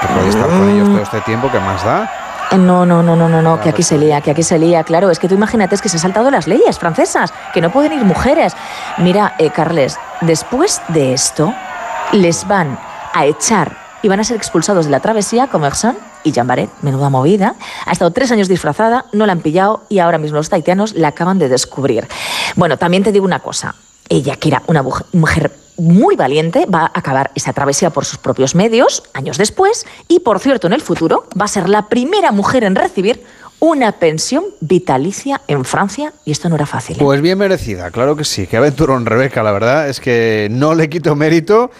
que 0.00 0.06
puede 0.08 0.28
estar 0.28 0.46
con 0.48 0.68
ellos 0.68 0.88
todo 0.88 1.00
este 1.02 1.20
tiempo, 1.22 1.50
¿qué 1.50 1.60
más 1.60 1.82
da? 1.84 2.10
Eh, 2.52 2.58
No, 2.58 2.86
no, 2.86 3.02
no, 3.02 3.16
no, 3.16 3.28
no, 3.28 3.42
no, 3.42 3.60
que 3.60 3.68
aquí 3.70 3.82
se 3.82 3.98
lía, 3.98 4.20
que 4.20 4.30
aquí 4.30 4.42
se 4.42 4.58
lía, 4.58 4.84
claro. 4.84 5.10
Es 5.10 5.18
que 5.18 5.28
tú 5.28 5.34
imagínate, 5.34 5.74
es 5.74 5.82
que 5.82 5.88
se 5.88 5.96
han 5.96 6.00
saltado 6.02 6.30
las 6.30 6.46
leyes 6.46 6.78
francesas, 6.78 7.32
que 7.52 7.60
no 7.60 7.70
pueden 7.70 7.92
ir 7.92 8.04
mujeres. 8.04 8.54
Mira, 8.98 9.34
eh, 9.38 9.50
Carles, 9.50 9.98
después 10.20 10.80
de 10.88 11.12
esto, 11.12 11.52
les 12.12 12.46
van 12.46 12.78
a 13.12 13.26
echar 13.26 13.76
y 14.02 14.08
van 14.08 14.20
a 14.20 14.24
ser 14.24 14.36
expulsados 14.36 14.84
de 14.84 14.90
la 14.92 15.00
travesía 15.00 15.48
Commerson 15.48 15.96
y 16.22 16.32
Jean 16.32 16.46
Barret, 16.46 16.70
menuda 16.82 17.10
movida. 17.10 17.54
Ha 17.84 17.92
estado 17.92 18.10
tres 18.12 18.30
años 18.30 18.46
disfrazada, 18.48 19.06
no 19.12 19.26
la 19.26 19.32
han 19.32 19.40
pillado 19.40 19.82
y 19.88 19.98
ahora 19.98 20.18
mismo 20.18 20.36
los 20.36 20.48
taitianos 20.48 20.94
la 20.94 21.08
acaban 21.08 21.38
de 21.38 21.48
descubrir. 21.48 22.06
Bueno, 22.54 22.76
también 22.76 23.02
te 23.02 23.10
digo 23.12 23.24
una 23.24 23.40
cosa. 23.40 23.74
Ella, 24.08 24.36
que 24.36 24.48
era 24.48 24.62
una 24.68 24.84
muj- 24.84 25.04
mujer 25.12 25.50
muy 25.76 26.16
valiente, 26.16 26.66
va 26.66 26.82
a 26.82 26.92
acabar 26.94 27.30
esa 27.34 27.52
travesía 27.52 27.90
por 27.90 28.04
sus 28.04 28.18
propios 28.18 28.54
medios, 28.54 29.02
años 29.12 29.38
después, 29.38 29.86
y 30.08 30.20
por 30.20 30.40
cierto, 30.40 30.66
en 30.66 30.72
el 30.72 30.82
futuro 30.82 31.26
va 31.38 31.44
a 31.44 31.48
ser 31.48 31.68
la 31.68 31.88
primera 31.88 32.32
mujer 32.32 32.64
en 32.64 32.74
recibir 32.74 33.22
una 33.58 33.92
pensión 33.92 34.44
vitalicia 34.60 35.40
en 35.48 35.64
Francia, 35.64 36.12
y 36.24 36.30
esto 36.30 36.48
no 36.48 36.56
era 36.56 36.66
fácil. 36.66 36.96
¿eh? 36.96 37.00
Pues 37.00 37.20
bien 37.20 37.38
merecida, 37.38 37.90
claro 37.90 38.16
que 38.16 38.24
sí. 38.24 38.46
Qué 38.46 38.56
aventurón, 38.56 39.06
Rebeca, 39.06 39.42
la 39.42 39.52
verdad 39.52 39.88
es 39.88 40.00
que 40.00 40.48
no 40.50 40.74
le 40.74 40.88
quito 40.88 41.16
mérito. 41.16 41.70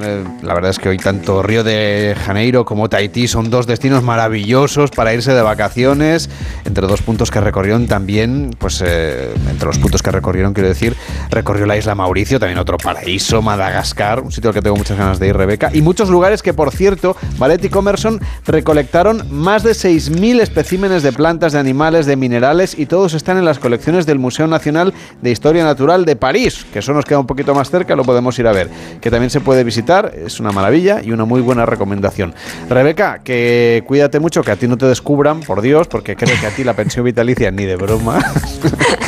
Eh, 0.00 0.24
la 0.42 0.54
verdad 0.54 0.70
es 0.70 0.78
que 0.78 0.88
hoy 0.88 0.96
tanto 0.96 1.42
Río 1.42 1.64
de 1.64 2.16
Janeiro 2.24 2.64
como 2.64 2.88
Tahití 2.88 3.28
son 3.28 3.50
dos 3.50 3.66
destinos 3.66 4.02
maravillosos 4.02 4.90
para 4.90 5.12
irse 5.12 5.32
de 5.32 5.42
vacaciones. 5.42 6.30
Entre 6.64 6.86
dos 6.86 7.02
puntos 7.02 7.30
que 7.30 7.40
recorrieron 7.40 7.86
también, 7.86 8.54
pues 8.58 8.82
eh, 8.84 9.34
entre 9.50 9.66
los 9.66 9.78
puntos 9.78 10.02
que 10.02 10.10
recorrieron, 10.10 10.54
quiero 10.54 10.68
decir, 10.68 10.96
recorrió 11.30 11.66
la 11.66 11.76
isla 11.76 11.94
Mauricio, 11.94 12.38
también 12.38 12.58
otro 12.58 12.78
paraíso, 12.78 13.42
Madagascar, 13.42 14.20
un 14.20 14.32
sitio 14.32 14.50
al 14.50 14.54
que 14.54 14.62
tengo 14.62 14.76
muchas 14.76 14.96
ganas 14.96 15.18
de 15.18 15.28
ir, 15.28 15.36
Rebeca, 15.36 15.70
y 15.72 15.82
muchos 15.82 16.08
lugares 16.08 16.42
que, 16.42 16.54
por 16.54 16.70
cierto, 16.70 17.16
Valet 17.38 17.64
y 17.64 17.68
Comerson 17.68 18.20
recolectaron 18.46 19.26
más 19.30 19.62
de 19.62 19.72
6.000 19.72 20.40
especímenes 20.40 21.02
de 21.02 21.12
plantas, 21.12 21.52
de 21.52 21.58
animales, 21.58 22.06
de 22.06 22.16
minerales, 22.16 22.78
y 22.78 22.86
todos 22.86 23.14
están 23.14 23.36
en 23.36 23.44
las 23.44 23.58
colecciones 23.58 24.06
del 24.06 24.18
Museo 24.18 24.46
Nacional 24.46 24.94
de 25.20 25.30
Historia 25.30 25.64
Natural 25.64 26.04
de 26.04 26.16
París, 26.16 26.64
que 26.72 26.78
eso 26.78 26.92
nos 26.92 27.04
queda 27.04 27.18
un 27.18 27.26
poquito 27.26 27.54
más 27.54 27.70
cerca, 27.70 27.94
lo 27.94 28.04
podemos 28.04 28.38
ir 28.38 28.46
a 28.46 28.52
ver, 28.52 28.70
que 29.00 29.10
también 29.10 29.30
se 29.30 29.40
puede 29.40 29.64
visitar, 29.64 29.71
es 29.78 30.40
una 30.40 30.52
maravilla 30.52 31.00
y 31.02 31.12
una 31.12 31.24
muy 31.24 31.40
buena 31.40 31.66
recomendación. 31.66 32.34
Rebeca, 32.68 33.20
que 33.22 33.84
cuídate 33.86 34.20
mucho, 34.20 34.42
que 34.42 34.50
a 34.50 34.56
ti 34.56 34.68
no 34.68 34.76
te 34.76 34.86
descubran, 34.86 35.40
por 35.40 35.60
Dios, 35.62 35.88
porque 35.88 36.16
creo 36.16 36.38
que 36.40 36.46
a 36.46 36.50
ti 36.50 36.64
la 36.64 36.74
pensión 36.74 37.04
vitalicia 37.04 37.50
ni 37.50 37.64
de 37.64 37.76
broma. 37.76 38.18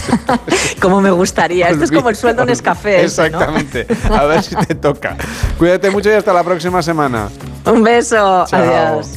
Como 0.80 1.00
me 1.00 1.10
gustaría, 1.10 1.68
esto 1.68 1.84
es 1.84 1.90
como 1.90 2.10
el 2.10 2.16
sueldo 2.16 2.42
en 2.42 2.50
Escafé. 2.50 3.04
Exactamente, 3.04 3.86
a 4.10 4.24
ver 4.24 4.42
si 4.42 4.54
te 4.54 4.74
toca. 4.74 5.16
Cuídate 5.58 5.90
mucho 5.90 6.10
y 6.10 6.12
hasta 6.12 6.32
la 6.32 6.44
próxima 6.44 6.82
semana. 6.82 7.28
Un 7.64 7.82
beso, 7.82 8.44
Chao. 8.46 8.48
adiós. 8.52 9.08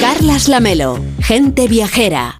Carlas 0.00 0.48
Lamelo, 0.48 0.98
gente 1.20 1.68
viajera. 1.68 2.39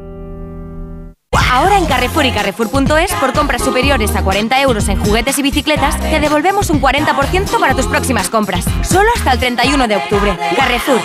Ahora 1.51 1.77
en 1.77 1.85
Carrefour 1.85 2.25
y 2.25 2.31
Carrefour.es, 2.31 3.13
por 3.15 3.33
compras 3.33 3.63
superiores 3.63 4.15
a 4.15 4.23
40 4.23 4.61
euros 4.61 4.87
en 4.87 4.99
juguetes 5.03 5.37
y 5.37 5.41
bicicletas, 5.41 5.99
te 5.99 6.19
devolvemos 6.19 6.69
un 6.69 6.81
40% 6.81 7.59
para 7.59 7.75
tus 7.75 7.87
próximas 7.87 8.29
compras. 8.29 8.65
Solo 8.83 9.09
hasta 9.15 9.33
el 9.33 9.39
31 9.39 9.87
de 9.87 9.95
octubre. 9.97 10.37
Carrefour. 10.55 11.01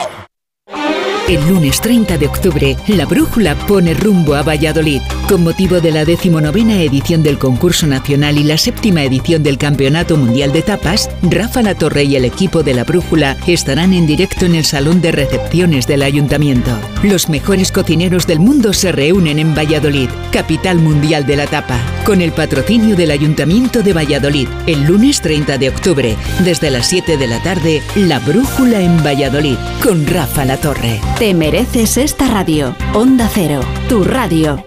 El 1.29 1.45
lunes 1.49 1.81
30 1.81 2.19
de 2.19 2.29
octubre, 2.29 2.77
la 2.87 3.05
Brújula 3.05 3.57
pone 3.67 3.95
rumbo 3.95 4.37
a 4.37 4.45
Valladolid. 4.45 5.03
Con 5.29 5.43
motivo 5.43 5.81
de 5.81 5.91
la 5.91 6.05
decimonovena 6.05 6.81
edición 6.81 7.25
del 7.25 7.37
concurso 7.37 7.89
nacional 7.89 8.39
y 8.39 8.45
la 8.45 8.57
séptima 8.57 9.03
edición 9.03 9.43
del 9.43 9.59
Campeonato 9.59 10.17
Mundial 10.17 10.53
de 10.53 10.63
Tapas, 10.63 11.11
Rafa 11.23 11.63
La 11.63 11.75
Torre 11.75 12.05
y 12.05 12.15
el 12.15 12.25
equipo 12.25 12.63
de 12.63 12.75
la 12.75 12.85
Brújula 12.85 13.37
estarán 13.49 13.93
en 13.93 14.07
directo 14.07 14.47
en 14.47 14.55
el 14.55 14.65
Salón 14.65 15.01
de 15.01 15.11
Recepciones 15.11 15.89
del 15.89 16.05
Ayuntamiento. 16.05 16.71
Los 17.03 17.29
mejores 17.29 17.73
cocineros 17.73 18.29
del 18.29 18.39
mundo 18.39 18.73
se 18.73 18.93
reúnen 18.93 19.41
en 19.41 19.53
Valladolid, 19.53 20.09
capital 20.31 20.79
mundial 20.79 21.27
de 21.27 21.35
la 21.35 21.49
tapa, 21.49 21.81
con 22.05 22.21
el 22.21 22.31
patrocinio 22.31 22.95
del 22.95 23.11
Ayuntamiento 23.11 23.83
de 23.83 23.93
Valladolid. 23.93 24.47
El 24.69 24.85
lunes 24.85 25.21
30 25.23 25.59
de 25.59 25.71
octubre, 25.71 26.17
desde 26.45 26.71
las 26.71 26.87
7 26.87 27.17
de 27.17 27.27
la 27.27 27.43
tarde, 27.43 27.83
La 27.97 28.21
Brújula 28.21 28.81
en 28.81 29.03
Valladolid, 29.03 29.57
con 29.83 30.07
Rafa 30.07 30.45
La 30.45 30.57
Torre. 30.57 31.01
Te 31.19 31.33
mereces 31.33 31.97
esta 31.97 32.29
radio. 32.29 32.77
Onda 32.93 33.31
Cero, 33.33 33.61
tu 33.89 34.05
radio. 34.05 34.63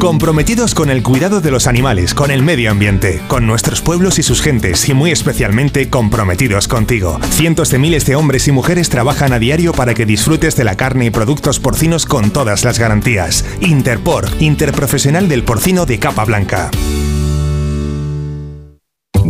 Comprometidos 0.00 0.74
con 0.74 0.90
el 0.90 1.04
cuidado 1.04 1.40
de 1.40 1.52
los 1.52 1.68
animales, 1.68 2.14
con 2.14 2.32
el 2.32 2.42
medio 2.42 2.72
ambiente, 2.72 3.22
con 3.28 3.46
nuestros 3.46 3.80
pueblos 3.80 4.18
y 4.18 4.24
sus 4.24 4.42
gentes 4.42 4.88
y 4.88 4.92
muy 4.92 5.12
especialmente 5.12 5.88
comprometidos 5.88 6.66
contigo. 6.66 7.20
Cientos 7.30 7.70
de 7.70 7.78
miles 7.78 8.06
de 8.06 8.16
hombres 8.16 8.48
y 8.48 8.52
mujeres 8.52 8.88
trabajan 8.88 9.32
a 9.32 9.38
diario 9.38 9.72
para 9.72 9.94
que 9.94 10.04
disfrutes 10.04 10.56
de 10.56 10.64
la 10.64 10.76
carne 10.76 11.04
y 11.06 11.10
productos 11.10 11.60
porcinos 11.60 12.04
con 12.04 12.32
todas 12.32 12.64
las 12.64 12.80
garantías. 12.80 13.44
Interpor, 13.60 14.26
interprofesional 14.40 15.28
del 15.28 15.44
porcino 15.44 15.86
de 15.86 16.00
capa 16.00 16.24
blanca. 16.24 16.72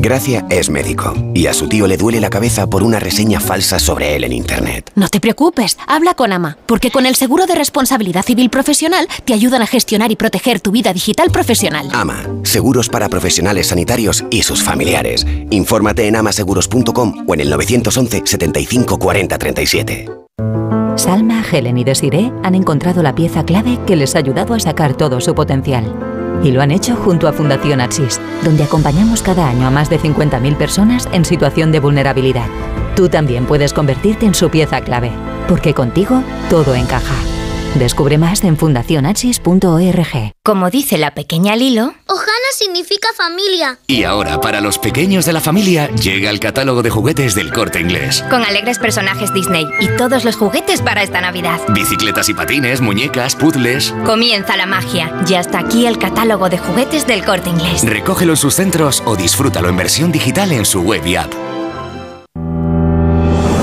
Gracia 0.05 0.45
es 0.51 0.69
médico 0.69 1.15
y 1.33 1.47
a 1.47 1.55
su 1.55 1.67
tío 1.67 1.87
le 1.87 1.97
duele 1.97 2.21
la 2.21 2.29
cabeza 2.29 2.67
por 2.67 2.83
una 2.83 3.01
reseña 3.01 3.41
falsa 3.41 3.79
sobre 3.79 4.15
él 4.15 4.25
en 4.25 4.35
Internet. 4.35 4.93
No 4.95 5.09
te 5.09 5.19
preocupes, 5.19 5.79
habla 5.87 6.13
con 6.13 6.31
AMA, 6.31 6.59
porque 6.67 6.91
con 6.91 7.07
el 7.07 7.15
seguro 7.15 7.47
de 7.47 7.55
responsabilidad 7.55 8.23
civil 8.23 8.51
profesional 8.51 9.09
te 9.25 9.33
ayudan 9.33 9.63
a 9.63 9.67
gestionar 9.67 10.13
y 10.13 10.17
proteger 10.17 10.61
tu 10.61 10.73
vida 10.73 10.93
digital 10.93 11.31
profesional. 11.31 11.89
AMA, 11.91 12.23
seguros 12.43 12.91
para 12.91 13.09
profesionales 13.09 13.69
sanitarios 13.69 14.27
y 14.29 14.43
sus 14.43 14.63
familiares. 14.63 15.27
Infórmate 15.49 16.07
en 16.07 16.17
amaseguros.com 16.17 17.25
o 17.27 17.33
en 17.33 17.41
el 17.41 17.49
911 17.49 18.25
75 18.27 18.99
40 18.99 19.39
37. 19.39 20.11
Salma, 20.97 21.43
Helen 21.51 21.79
y 21.79 21.85
Desiree 21.85 22.31
han 22.43 22.55
encontrado 22.55 23.03
la 23.03 23.15
pieza 23.15 23.47
clave 23.47 23.79
que 23.87 23.97
les 23.97 24.15
ha 24.15 24.19
ayudado 24.19 24.53
a 24.53 24.61
sacar 24.61 24.99
todo 24.99 25.23
su 25.23 25.35
potencial. 25.35 26.24
Y 26.45 26.53
lo 26.53 26.61
han 26.61 26.71
hecho 26.71 26.95
junto 26.95 27.27
a 27.27 27.33
Fundación 27.33 27.81
Axis, 27.81 28.21
donde 28.45 28.63
acompañamos 28.63 29.23
cada 29.23 29.49
año 29.49 29.67
a 29.67 29.71
más 29.71 29.91
de 29.91 29.99
50.000 29.99 30.57
personas 30.57 31.09
en 31.13 31.25
situación 31.25 31.73
de 31.73 31.81
vulnerabilidad. 31.81 32.47
Tú 32.95 33.09
también 33.09 33.47
puedes 33.47 33.73
convertirte 33.73 34.27
en 34.27 34.35
su 34.35 34.51
pieza 34.51 34.83
clave, 34.83 35.11
porque 35.49 35.75
contigo 35.75 36.23
todo 36.51 36.75
encaja. 36.75 37.34
Descubre 37.75 38.19
más 38.19 38.45
en 38.45 38.57
fundacionachis.org. 38.57 40.33
Como 40.45 40.71
dice 40.71 40.97
la 40.99 41.15
pequeña 41.15 41.57
Lilo, 41.57 41.95
Ojana 42.07 42.33
significa 42.57 43.09
familia. 43.17 43.79
Y 43.87 44.05
ahora, 44.05 44.41
para 44.41 44.61
los 44.61 44.79
pequeños 44.79 45.25
de 45.25 45.33
la 45.33 45.41
familia, 45.41 45.89
llega 45.91 46.31
el 46.31 46.39
catálogo 46.39 46.83
de 46.83 46.91
juguetes 46.91 47.35
del 47.35 47.53
corte 47.53 47.81
inglés. 47.81 48.25
con 48.31 48.45
alegres 48.45 48.79
personajes 48.79 49.35
Disney 49.35 49.67
y 49.81 49.89
todos 49.97 50.25
los 50.25 50.37
juguetes 50.37 50.83
para 50.83 51.03
esta 51.03 51.21
Navidad. 51.21 51.61
Bicicletas 51.69 52.29
y 52.29 52.35
patines, 52.35 52.81
muñecas, 52.81 53.35
puzzles. 53.35 53.93
Comienza 54.05 54.57
la 54.57 54.67
magia. 54.67 55.13
Y 55.29 55.35
hasta 55.35 55.59
aquí 55.59 55.87
el 55.87 55.99
catálogo 55.99 56.49
de 56.49 56.59
juguetes 56.59 57.07
del 57.07 57.25
corte 57.25 57.51
inglés. 57.51 57.83
Recógelo 57.85 58.33
en 58.33 58.37
sus 58.37 58.55
centros 58.55 59.03
o 59.07 59.17
disfrútalo 59.17 59.69
en 59.69 59.77
versión 59.77 60.13
digital 60.13 60.53
en 60.53 60.65
su 60.65 60.83
web 60.83 61.05
y 61.07 61.17
app. 61.17 61.33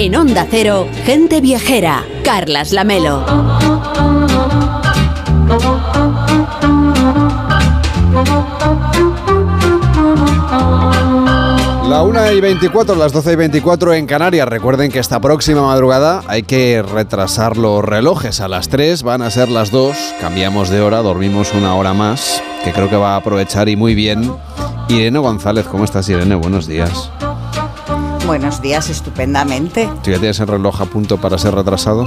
En 0.00 0.14
Onda 0.14 0.46
Cero, 0.48 0.86
gente 1.04 1.40
viajera. 1.40 2.06
Carlas 2.22 2.70
Lamelo. 2.70 3.24
La 11.88 12.02
1 12.04 12.32
y 12.32 12.40
24, 12.40 12.94
las 12.94 13.10
12 13.10 13.32
y 13.32 13.34
24 13.34 13.94
en 13.94 14.06
Canarias. 14.06 14.46
Recuerden 14.46 14.92
que 14.92 15.00
esta 15.00 15.18
próxima 15.18 15.62
madrugada 15.62 16.22
hay 16.28 16.44
que 16.44 16.80
retrasar 16.80 17.56
los 17.56 17.84
relojes. 17.84 18.40
A 18.40 18.46
las 18.46 18.68
3 18.68 19.02
van 19.02 19.22
a 19.22 19.32
ser 19.32 19.48
las 19.48 19.72
2. 19.72 19.96
Cambiamos 20.20 20.68
de 20.68 20.80
hora, 20.80 20.98
dormimos 20.98 21.52
una 21.54 21.74
hora 21.74 21.92
más, 21.92 22.40
que 22.62 22.70
creo 22.70 22.88
que 22.88 22.94
va 22.94 23.14
a 23.14 23.16
aprovechar 23.16 23.68
y 23.68 23.74
muy 23.74 23.96
bien. 23.96 24.32
Irene 24.88 25.18
González, 25.18 25.66
¿cómo 25.66 25.82
estás 25.82 26.08
Irene? 26.08 26.36
Buenos 26.36 26.68
días. 26.68 27.10
Buenos 28.28 28.60
días, 28.60 28.90
estupendamente. 28.90 29.88
¿Tú 30.04 30.10
ya 30.10 30.18
tienes 30.18 30.38
el 30.38 30.48
reloj 30.48 30.82
a 30.82 30.84
punto 30.84 31.16
para 31.16 31.38
ser 31.38 31.54
retrasado? 31.54 32.06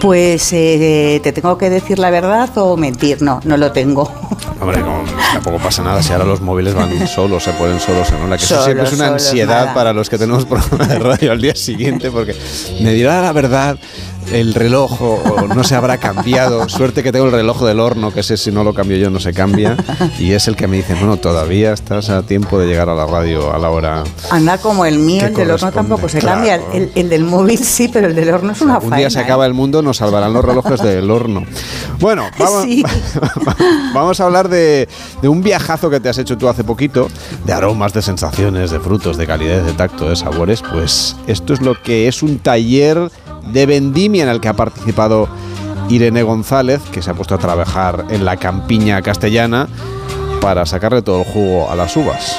Pues 0.00 0.52
eh, 0.52 1.20
te 1.22 1.30
tengo 1.30 1.56
que 1.56 1.70
decir 1.70 2.00
la 2.00 2.10
verdad 2.10 2.50
o 2.58 2.76
mentir. 2.76 3.22
No, 3.22 3.40
no 3.44 3.56
lo 3.56 3.70
tengo. 3.70 4.10
Hombre, 4.60 4.80
no, 4.80 5.04
tampoco 5.32 5.58
pasa 5.58 5.84
nada 5.84 6.02
si 6.02 6.12
ahora 6.12 6.24
los 6.24 6.40
móviles 6.40 6.74
van 6.74 7.06
solos, 7.06 7.44
se 7.44 7.52
ponen 7.52 7.78
solos 7.78 8.10
en 8.10 8.22
hora. 8.22 8.36
Que 8.36 8.42
eso 8.44 8.54
Solos, 8.56 8.64
siempre 8.64 8.86
es 8.86 8.92
una 8.94 9.06
solos, 9.06 9.22
ansiedad 9.22 9.60
nada. 9.60 9.74
para 9.74 9.92
los 9.92 10.10
que 10.10 10.18
tenemos 10.18 10.44
programa 10.46 10.86
de 10.86 10.98
radio 10.98 11.30
al 11.30 11.40
día 11.40 11.54
siguiente, 11.54 12.10
porque 12.10 12.34
me 12.80 12.92
dirá 12.92 13.22
la 13.22 13.32
verdad 13.32 13.78
el 14.32 14.54
reloj 14.54 15.00
o, 15.02 15.14
o 15.14 15.46
no 15.48 15.64
se 15.64 15.74
habrá 15.74 15.98
cambiado. 15.98 16.68
Suerte 16.68 17.02
que 17.02 17.12
tengo 17.12 17.26
el 17.26 17.32
reloj 17.32 17.62
del 17.64 17.80
horno, 17.80 18.12
que 18.12 18.20
ese 18.20 18.36
si 18.36 18.50
no 18.50 18.64
lo 18.64 18.74
cambio 18.74 18.96
yo 18.96 19.10
no 19.10 19.20
se 19.20 19.32
cambia. 19.32 19.76
Y 20.18 20.32
es 20.32 20.48
el 20.48 20.56
que 20.56 20.66
me 20.66 20.76
dice, 20.78 20.94
bueno, 20.94 21.16
todavía 21.16 21.72
estás 21.72 22.10
a 22.10 22.22
tiempo 22.22 22.58
de 22.58 22.66
llegar 22.66 22.88
a 22.88 22.94
la 22.94 23.06
radio 23.06 23.52
a 23.54 23.58
la 23.58 23.70
hora. 23.70 24.04
Anda 24.30 24.58
como 24.58 24.84
el 24.84 24.98
mío, 24.98 25.26
el 25.26 25.34
del 25.34 25.50
horno 25.50 25.70
tampoco 25.72 26.08
se 26.08 26.18
claro. 26.18 26.36
cambia. 26.36 26.60
El, 26.72 26.90
el 26.94 27.08
del 27.08 27.24
móvil 27.24 27.58
sí, 27.58 27.88
pero 27.88 28.08
el 28.08 28.14
del 28.14 28.30
horno 28.30 28.52
es 28.52 28.60
una 28.60 28.74
Un 28.76 28.82
faena. 28.82 28.96
día 28.96 29.10
se 29.10 29.20
¿eh? 29.20 29.22
acaba 29.22 29.46
el 29.46 29.54
mundo, 29.54 29.82
nos 29.82 29.98
salvarán 29.98 30.32
los 30.32 30.44
relojes 30.44 30.80
del 30.82 31.10
horno. 31.10 31.44
Bueno, 32.00 32.24
vamos, 32.38 32.64
Sí. 32.64 32.82
vamos 33.94 34.20
a 34.20 34.24
hablar 34.24 34.48
de, 34.48 34.88
de 35.22 35.28
un 35.28 35.42
viajazo 35.42 35.90
que 35.90 36.00
te 36.00 36.08
has 36.08 36.18
hecho 36.18 36.36
tú 36.36 36.48
hace 36.48 36.64
poquito, 36.64 37.08
de 37.44 37.52
aromas, 37.52 37.92
de 37.92 38.02
sensaciones, 38.02 38.70
de 38.70 38.80
frutos, 38.80 39.16
de 39.16 39.26
calidez, 39.26 39.64
de 39.64 39.72
tacto, 39.72 40.08
de 40.08 40.16
sabores. 40.16 40.62
Pues 40.72 41.16
esto 41.26 41.52
es 41.54 41.60
lo 41.60 41.80
que 41.80 42.08
es 42.08 42.22
un 42.22 42.38
taller 42.38 43.10
de 43.52 43.66
vendimia 43.66 44.22
en 44.24 44.28
el 44.28 44.40
que 44.40 44.48
ha 44.48 44.54
participado 44.54 45.28
Irene 45.88 46.22
González, 46.22 46.80
que 46.92 47.02
se 47.02 47.10
ha 47.10 47.14
puesto 47.14 47.34
a 47.34 47.38
trabajar 47.38 48.04
en 48.10 48.24
la 48.24 48.36
campiña 48.36 49.00
castellana 49.02 49.68
para 50.40 50.66
sacarle 50.66 51.02
todo 51.02 51.20
el 51.20 51.24
jugo 51.26 51.70
a 51.70 51.76
las 51.76 51.96
uvas. 51.96 52.38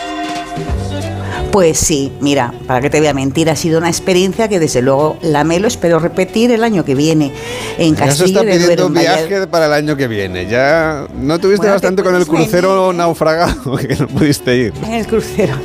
Pues 1.51 1.79
sí, 1.79 2.11
mira, 2.19 2.53
para 2.67 2.81
que 2.81 2.89
te 2.89 2.99
voy 2.99 3.07
a 3.07 3.13
mentir, 3.13 3.49
ha 3.49 3.55
sido 3.55 3.79
una 3.79 3.87
experiencia 3.87 4.47
que 4.47 4.59
desde 4.59 4.81
luego 4.81 5.17
la 5.21 5.43
Melo 5.43 5.67
espero 5.67 5.97
repetir 5.97 6.51
el 6.51 6.63
año 6.63 6.83
que 6.85 6.93
viene 6.93 7.31
en 7.79 7.95
Ya 7.95 7.99
se 8.01 8.05
Castillo 8.05 8.27
está 8.27 8.39
de 8.41 8.45
pidiendo 8.51 8.67
Duero. 8.67 8.87
un 8.87 8.93
viaje 8.93 9.47
para 9.47 9.65
el 9.65 9.73
año 9.73 9.95
que 9.95 10.07
viene. 10.07 10.45
Ya 10.47 11.07
no 11.15 11.39
tuviste 11.39 11.61
Bueno, 11.61 11.73
bastante 11.73 12.03
te 12.03 12.07
con 12.07 12.15
el 12.19 12.27
crucero 12.27 12.93
naufragado 12.93 13.75
que 13.77 13.95
no 13.95 14.07
pudiste 14.07 14.55
ir. 14.55 14.73
En 14.83 14.93
el 14.93 15.07
crucero. 15.07 15.55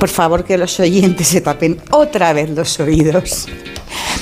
Por 0.00 0.08
favor, 0.08 0.42
que 0.42 0.58
los 0.58 0.80
oyentes 0.80 1.28
se 1.28 1.40
tapen 1.42 1.80
otra 1.90 2.32
vez 2.32 2.50
los 2.50 2.80
oídos. 2.80 3.46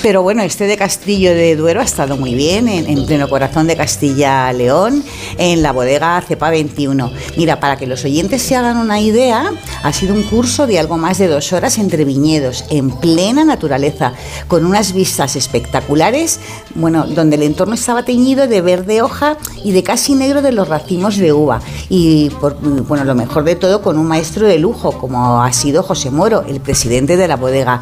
Pero 0.05 0.23
bueno, 0.23 0.43
este 0.43 0.67
de 0.67 0.77
Castillo 0.77 1.31
de 1.31 1.57
Duero 1.57 1.81
ha 1.81 1.83
estado 1.83 2.19
muy 2.19 2.35
bien, 2.35 2.69
en, 2.69 2.87
en 2.91 3.07
pleno 3.07 3.27
corazón 3.27 3.67
de 3.67 3.75
Castilla-León, 3.75 5.03
en 5.39 5.63
la 5.63 5.73
bodega 5.73 6.21
Cepa 6.21 6.51
21. 6.51 7.11
Mira, 7.39 7.59
para 7.59 7.79
que 7.79 7.87
los 7.87 8.05
oyentes 8.05 8.43
se 8.43 8.55
hagan 8.55 8.77
una 8.77 9.01
idea, 9.01 9.51
ha 9.83 9.93
sido 9.95 10.13
un 10.13 10.23
curso 10.25 10.67
de 10.67 10.79
algo 10.79 10.99
más 10.99 11.17
de 11.17 11.27
dos 11.27 11.55
horas 11.55 11.79
entre 11.79 12.05
viñedos, 12.05 12.67
en 12.69 12.91
plena 12.91 13.47
naturaleza, 13.47 14.13
con 14.47 14.67
unas 14.67 14.93
vistas 14.93 15.37
espectaculares, 15.37 16.39
bueno, 16.75 17.07
donde 17.07 17.37
el 17.37 17.43
entorno 17.43 17.73
estaba 17.73 18.05
teñido 18.05 18.47
de 18.47 18.61
verde 18.61 19.01
hoja 19.01 19.39
y 19.65 19.73
de 19.73 19.83
casi 19.83 20.15
negro 20.15 20.43
de 20.43 20.53
los 20.53 20.69
racimos 20.69 21.17
de 21.17 21.33
uva. 21.33 21.63
Y 21.89 22.29
por, 22.43 22.61
bueno, 22.61 23.05
lo 23.05 23.15
mejor 23.15 23.45
de 23.45 23.57
todo, 23.57 23.81
con 23.81 23.97
un 23.97 24.07
maestro 24.07 24.47
de 24.47 24.59
lujo, 24.59 24.99
como 24.99 25.43
ha 25.43 25.51
sido 25.55 25.83
José 25.83 26.11
Moro, 26.11 26.45
el 26.47 26.61
presidente 26.61 27.17
de 27.17 27.27
la 27.27 27.37
bodega. 27.37 27.81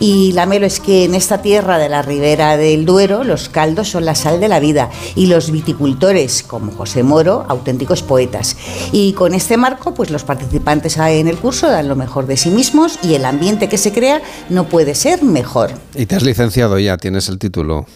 Y 0.00 0.32
la 0.32 0.46
melo 0.46 0.64
es 0.64 0.80
que 0.80 1.04
en 1.04 1.14
esta 1.14 1.42
tierra 1.42 1.57
de 1.58 1.88
la 1.88 2.02
ribera 2.02 2.56
del 2.56 2.84
Duero, 2.86 3.24
los 3.24 3.48
caldos 3.48 3.88
son 3.90 4.04
la 4.04 4.14
sal 4.14 4.38
de 4.40 4.48
la 4.48 4.60
vida 4.60 4.90
y 5.16 5.26
los 5.26 5.50
viticultores, 5.50 6.42
como 6.44 6.70
José 6.72 7.02
Moro, 7.02 7.44
auténticos 7.48 8.02
poetas. 8.02 8.56
Y 8.92 9.12
con 9.14 9.34
este 9.34 9.56
marco, 9.56 9.94
pues 9.94 10.10
los 10.10 10.22
participantes 10.24 10.96
en 10.98 11.26
el 11.26 11.36
curso 11.36 11.68
dan 11.68 11.88
lo 11.88 11.96
mejor 11.96 12.26
de 12.26 12.36
sí 12.36 12.50
mismos 12.50 12.98
y 13.02 13.14
el 13.14 13.24
ambiente 13.24 13.68
que 13.68 13.78
se 13.78 13.92
crea 13.92 14.22
no 14.48 14.68
puede 14.68 14.94
ser 14.94 15.22
mejor. 15.24 15.72
Y 15.94 16.06
te 16.06 16.14
has 16.16 16.22
licenciado 16.22 16.78
ya, 16.78 16.96
tienes 16.96 17.28
el 17.28 17.38
título. 17.38 17.86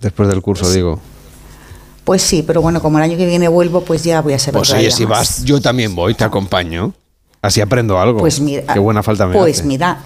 Después 0.00 0.28
del 0.28 0.40
curso, 0.40 0.70
digo. 0.70 0.98
Pues 2.04 2.22
sí, 2.22 2.42
pero 2.44 2.62
bueno, 2.62 2.80
como 2.80 2.98
el 2.98 3.04
año 3.04 3.16
que 3.16 3.26
viene 3.26 3.46
vuelvo, 3.48 3.82
pues 3.82 4.02
ya 4.02 4.22
voy 4.22 4.32
a 4.32 4.38
saber 4.38 4.58
Pues 4.60 4.72
oye, 4.72 4.90
si 4.90 5.06
más. 5.06 5.18
vas, 5.18 5.44
yo 5.44 5.60
también 5.60 5.94
voy, 5.94 6.14
te 6.14 6.24
acompaño. 6.24 6.94
Así 7.42 7.60
aprendo 7.60 7.98
algo. 7.98 8.20
Pues 8.20 8.40
mira, 8.40 8.72
Qué 8.72 8.78
buena 8.78 9.02
falta 9.02 9.26
me 9.26 9.34
Pues 9.36 9.58
hace. 9.58 9.66
mira, 9.68 10.00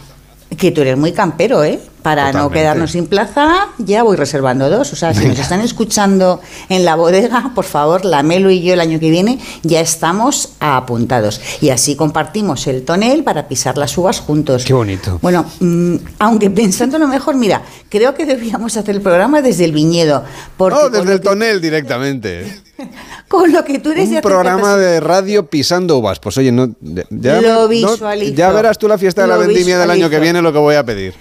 que 0.59 0.71
tú 0.71 0.81
eres 0.81 0.97
muy 0.97 1.13
campero, 1.13 1.63
¿eh? 1.65 1.81
Para 2.07 2.33
no 2.33 2.51
quedarnos 2.51 2.93
sin 2.93 3.09
plaza, 3.09 3.67
ya 3.79 4.05
voy 4.05 4.17
reservando 4.17 4.71
dos. 4.71 4.93
O 4.93 4.97
sea, 4.97 5.13
si 5.13 5.27
nos 5.27 5.41
están 5.41 5.61
escuchando 5.61 6.41
en 6.69 6.85
la 6.85 6.95
bodega, 6.95 7.51
por 7.53 7.65
favor, 7.65 8.05
la 8.05 8.23
Melo 8.23 8.49
y 8.49 8.63
yo 8.63 8.75
el 8.75 8.81
año 8.81 9.01
que 9.01 9.11
viene 9.11 9.41
ya 9.65 9.81
estamos 9.81 10.51
apuntados. 10.61 11.41
Y 11.61 11.71
así 11.71 11.97
compartimos 11.97 12.69
el 12.69 12.85
tonel 12.85 13.25
para 13.25 13.49
pisar 13.49 13.77
las 13.77 13.99
uvas 13.99 14.21
juntos. 14.21 14.65
Qué 14.65 14.73
bonito. 14.73 15.19
Bueno, 15.21 15.47
mm, 15.59 15.97
aunque 16.21 16.49
pensándolo 16.49 17.09
mejor, 17.09 17.35
mira, 17.35 17.63
creo 17.89 18.15
que 18.15 18.25
deberíamos 18.25 18.77
hacer 18.77 18.95
el 18.95 19.01
programa 19.01 19.43
desde 19.43 19.65
el 19.65 19.73
viñedo. 19.73 20.23
Porque 20.57 20.79
Oh, 20.81 20.89
desde 20.89 21.07
lo 21.07 21.13
el 21.13 21.21
que, 21.21 21.25
tonel 21.29 21.61
directamente. 21.61 22.61
con 23.27 23.53
lo 23.53 23.65
que 23.65 23.81
tú 23.81 23.91
eres 23.91 24.11
de 24.11 24.17
Un 24.17 24.23
programa 24.23 24.77
de 24.77 25.01
radio 25.01 25.51
pisando 25.51 25.99
uvas. 25.99 26.21
Pues 26.21 26.39
oye, 26.39 26.53
no, 26.53 26.69
ya, 27.11 27.41
Lo 27.41 27.63
no- 27.63 27.69
visualizo. 27.69 28.33
ya 28.35 28.53
verás 28.53 28.79
tú 28.79 28.87
la 28.87 28.97
fiesta 28.97 29.23
de 29.23 29.27
la 29.27 29.35
Lo 29.35 29.41
vendimia 29.41 29.77
del 29.77 29.91
año 29.91 30.09
que 30.09 30.21
viene 30.21 30.41
lo 30.41 30.53
que 30.53 30.61
voy 30.61 30.77
a 30.77 30.85
pedir. 30.87 31.13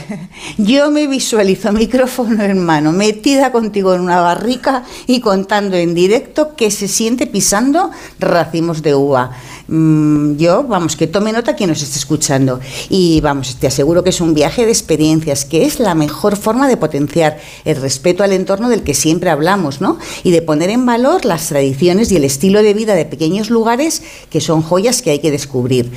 Yo 0.58 0.90
me 0.90 1.06
visualizo 1.06 1.72
micrófono 1.72 2.42
en 2.42 2.58
mano, 2.58 2.92
metida 2.92 3.52
contigo 3.52 3.94
en 3.94 4.00
una 4.02 4.20
barrica 4.20 4.84
y 5.06 5.20
contando 5.20 5.76
en 5.76 5.94
directo 5.94 6.54
que 6.56 6.70
se 6.70 6.88
siente 6.88 7.26
pisando 7.26 7.90
racimos 8.18 8.82
de 8.82 8.94
uva. 8.94 9.32
Mm, 9.68 10.36
yo, 10.36 10.64
vamos, 10.64 10.96
que 10.96 11.06
tome 11.06 11.32
nota 11.32 11.54
quien 11.54 11.70
nos 11.70 11.82
esté 11.82 11.98
escuchando. 11.98 12.60
Y 12.88 13.20
vamos, 13.20 13.56
te 13.56 13.66
aseguro 13.66 14.02
que 14.02 14.10
es 14.10 14.20
un 14.20 14.34
viaje 14.34 14.64
de 14.64 14.72
experiencias, 14.72 15.44
que 15.44 15.64
es 15.64 15.80
la 15.80 15.94
mejor 15.94 16.36
forma 16.36 16.68
de 16.68 16.76
potenciar 16.76 17.38
el 17.64 17.76
respeto 17.76 18.24
al 18.24 18.32
entorno 18.32 18.68
del 18.68 18.82
que 18.82 18.94
siempre 18.94 19.30
hablamos, 19.30 19.80
¿no? 19.80 19.98
Y 20.24 20.30
de 20.30 20.42
poner 20.42 20.70
en 20.70 20.86
valor 20.86 21.24
las 21.24 21.48
tradiciones 21.48 22.10
y 22.12 22.16
el 22.16 22.24
estilo 22.24 22.62
de 22.62 22.74
vida 22.74 22.94
de 22.94 23.04
pequeños 23.04 23.50
lugares 23.50 24.02
que 24.30 24.40
son 24.40 24.62
joyas 24.62 25.02
que 25.02 25.10
hay 25.10 25.18
que 25.20 25.30
descubrir. 25.30 25.90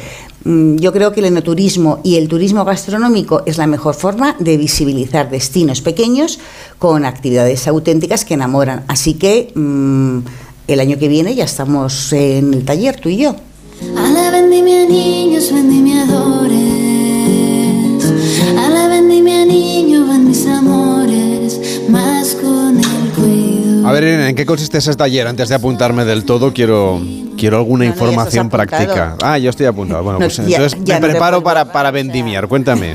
Mm, 0.43 0.77
Yo 0.77 0.93
creo 0.93 1.11
que 1.11 1.19
el 1.21 1.25
enoturismo 1.25 1.99
y 2.03 2.17
el 2.17 2.27
turismo 2.27 2.65
gastronómico 2.65 3.41
es 3.45 3.57
la 3.57 3.67
mejor 3.67 3.95
forma 3.95 4.35
de 4.39 4.57
visibilizar 4.57 5.29
destinos 5.29 5.81
pequeños 5.81 6.39
con 6.77 7.05
actividades 7.05 7.67
auténticas 7.67 8.25
que 8.25 8.35
enamoran. 8.35 8.85
Así 8.87 9.15
que 9.15 9.51
mm, 9.55 10.19
el 10.67 10.79
año 10.79 10.97
que 10.97 11.07
viene 11.07 11.35
ya 11.35 11.45
estamos 11.45 12.13
en 12.13 12.53
el 12.53 12.63
taller, 12.63 12.99
tú 12.99 13.09
y 13.09 13.17
yo. 13.17 13.35
A 13.97 14.09
la 14.09 14.29
vendimia 14.31 14.85
niños, 14.85 15.51
vendimiadores. 15.51 16.55
A 18.57 18.69
la 18.69 18.87
vendimia 18.87 19.45
niños 19.45 20.07
van 20.07 20.27
mis 20.27 20.45
amores, 20.47 21.59
más 21.89 22.35
con 22.35 22.77
el 22.79 23.11
cuido. 23.15 23.87
A 23.87 23.91
ver, 23.91 24.03
Irene, 24.03 24.29
¿en 24.29 24.35
qué 24.35 24.45
consiste 24.45 24.77
ese 24.79 24.93
taller? 24.95 25.27
Antes 25.27 25.49
de 25.49 25.55
apuntarme 25.55 26.05
del 26.05 26.23
todo, 26.25 26.53
quiero, 26.53 27.01
quiero 27.37 27.57
alguna 27.57 27.85
No, 27.85 27.91
no, 27.91 27.95
ya 27.95 28.05
información 28.05 28.49
práctica. 28.49 29.15
Ah, 29.21 29.37
yo 29.37 29.49
estoy 29.49 29.65
apuntado. 29.67 30.03
Bueno, 30.03 30.19
No, 30.19 30.25
pues 30.25 30.37
ya- 30.37 30.43
entonces 30.57 30.79
ya 30.83 30.95
me 30.95 31.01
no 31.01 31.07
preparo 31.07 31.43
para, 31.43 31.71
para 31.71 31.91
vendimiar. 31.91 32.47
Cuéntame. 32.47 32.93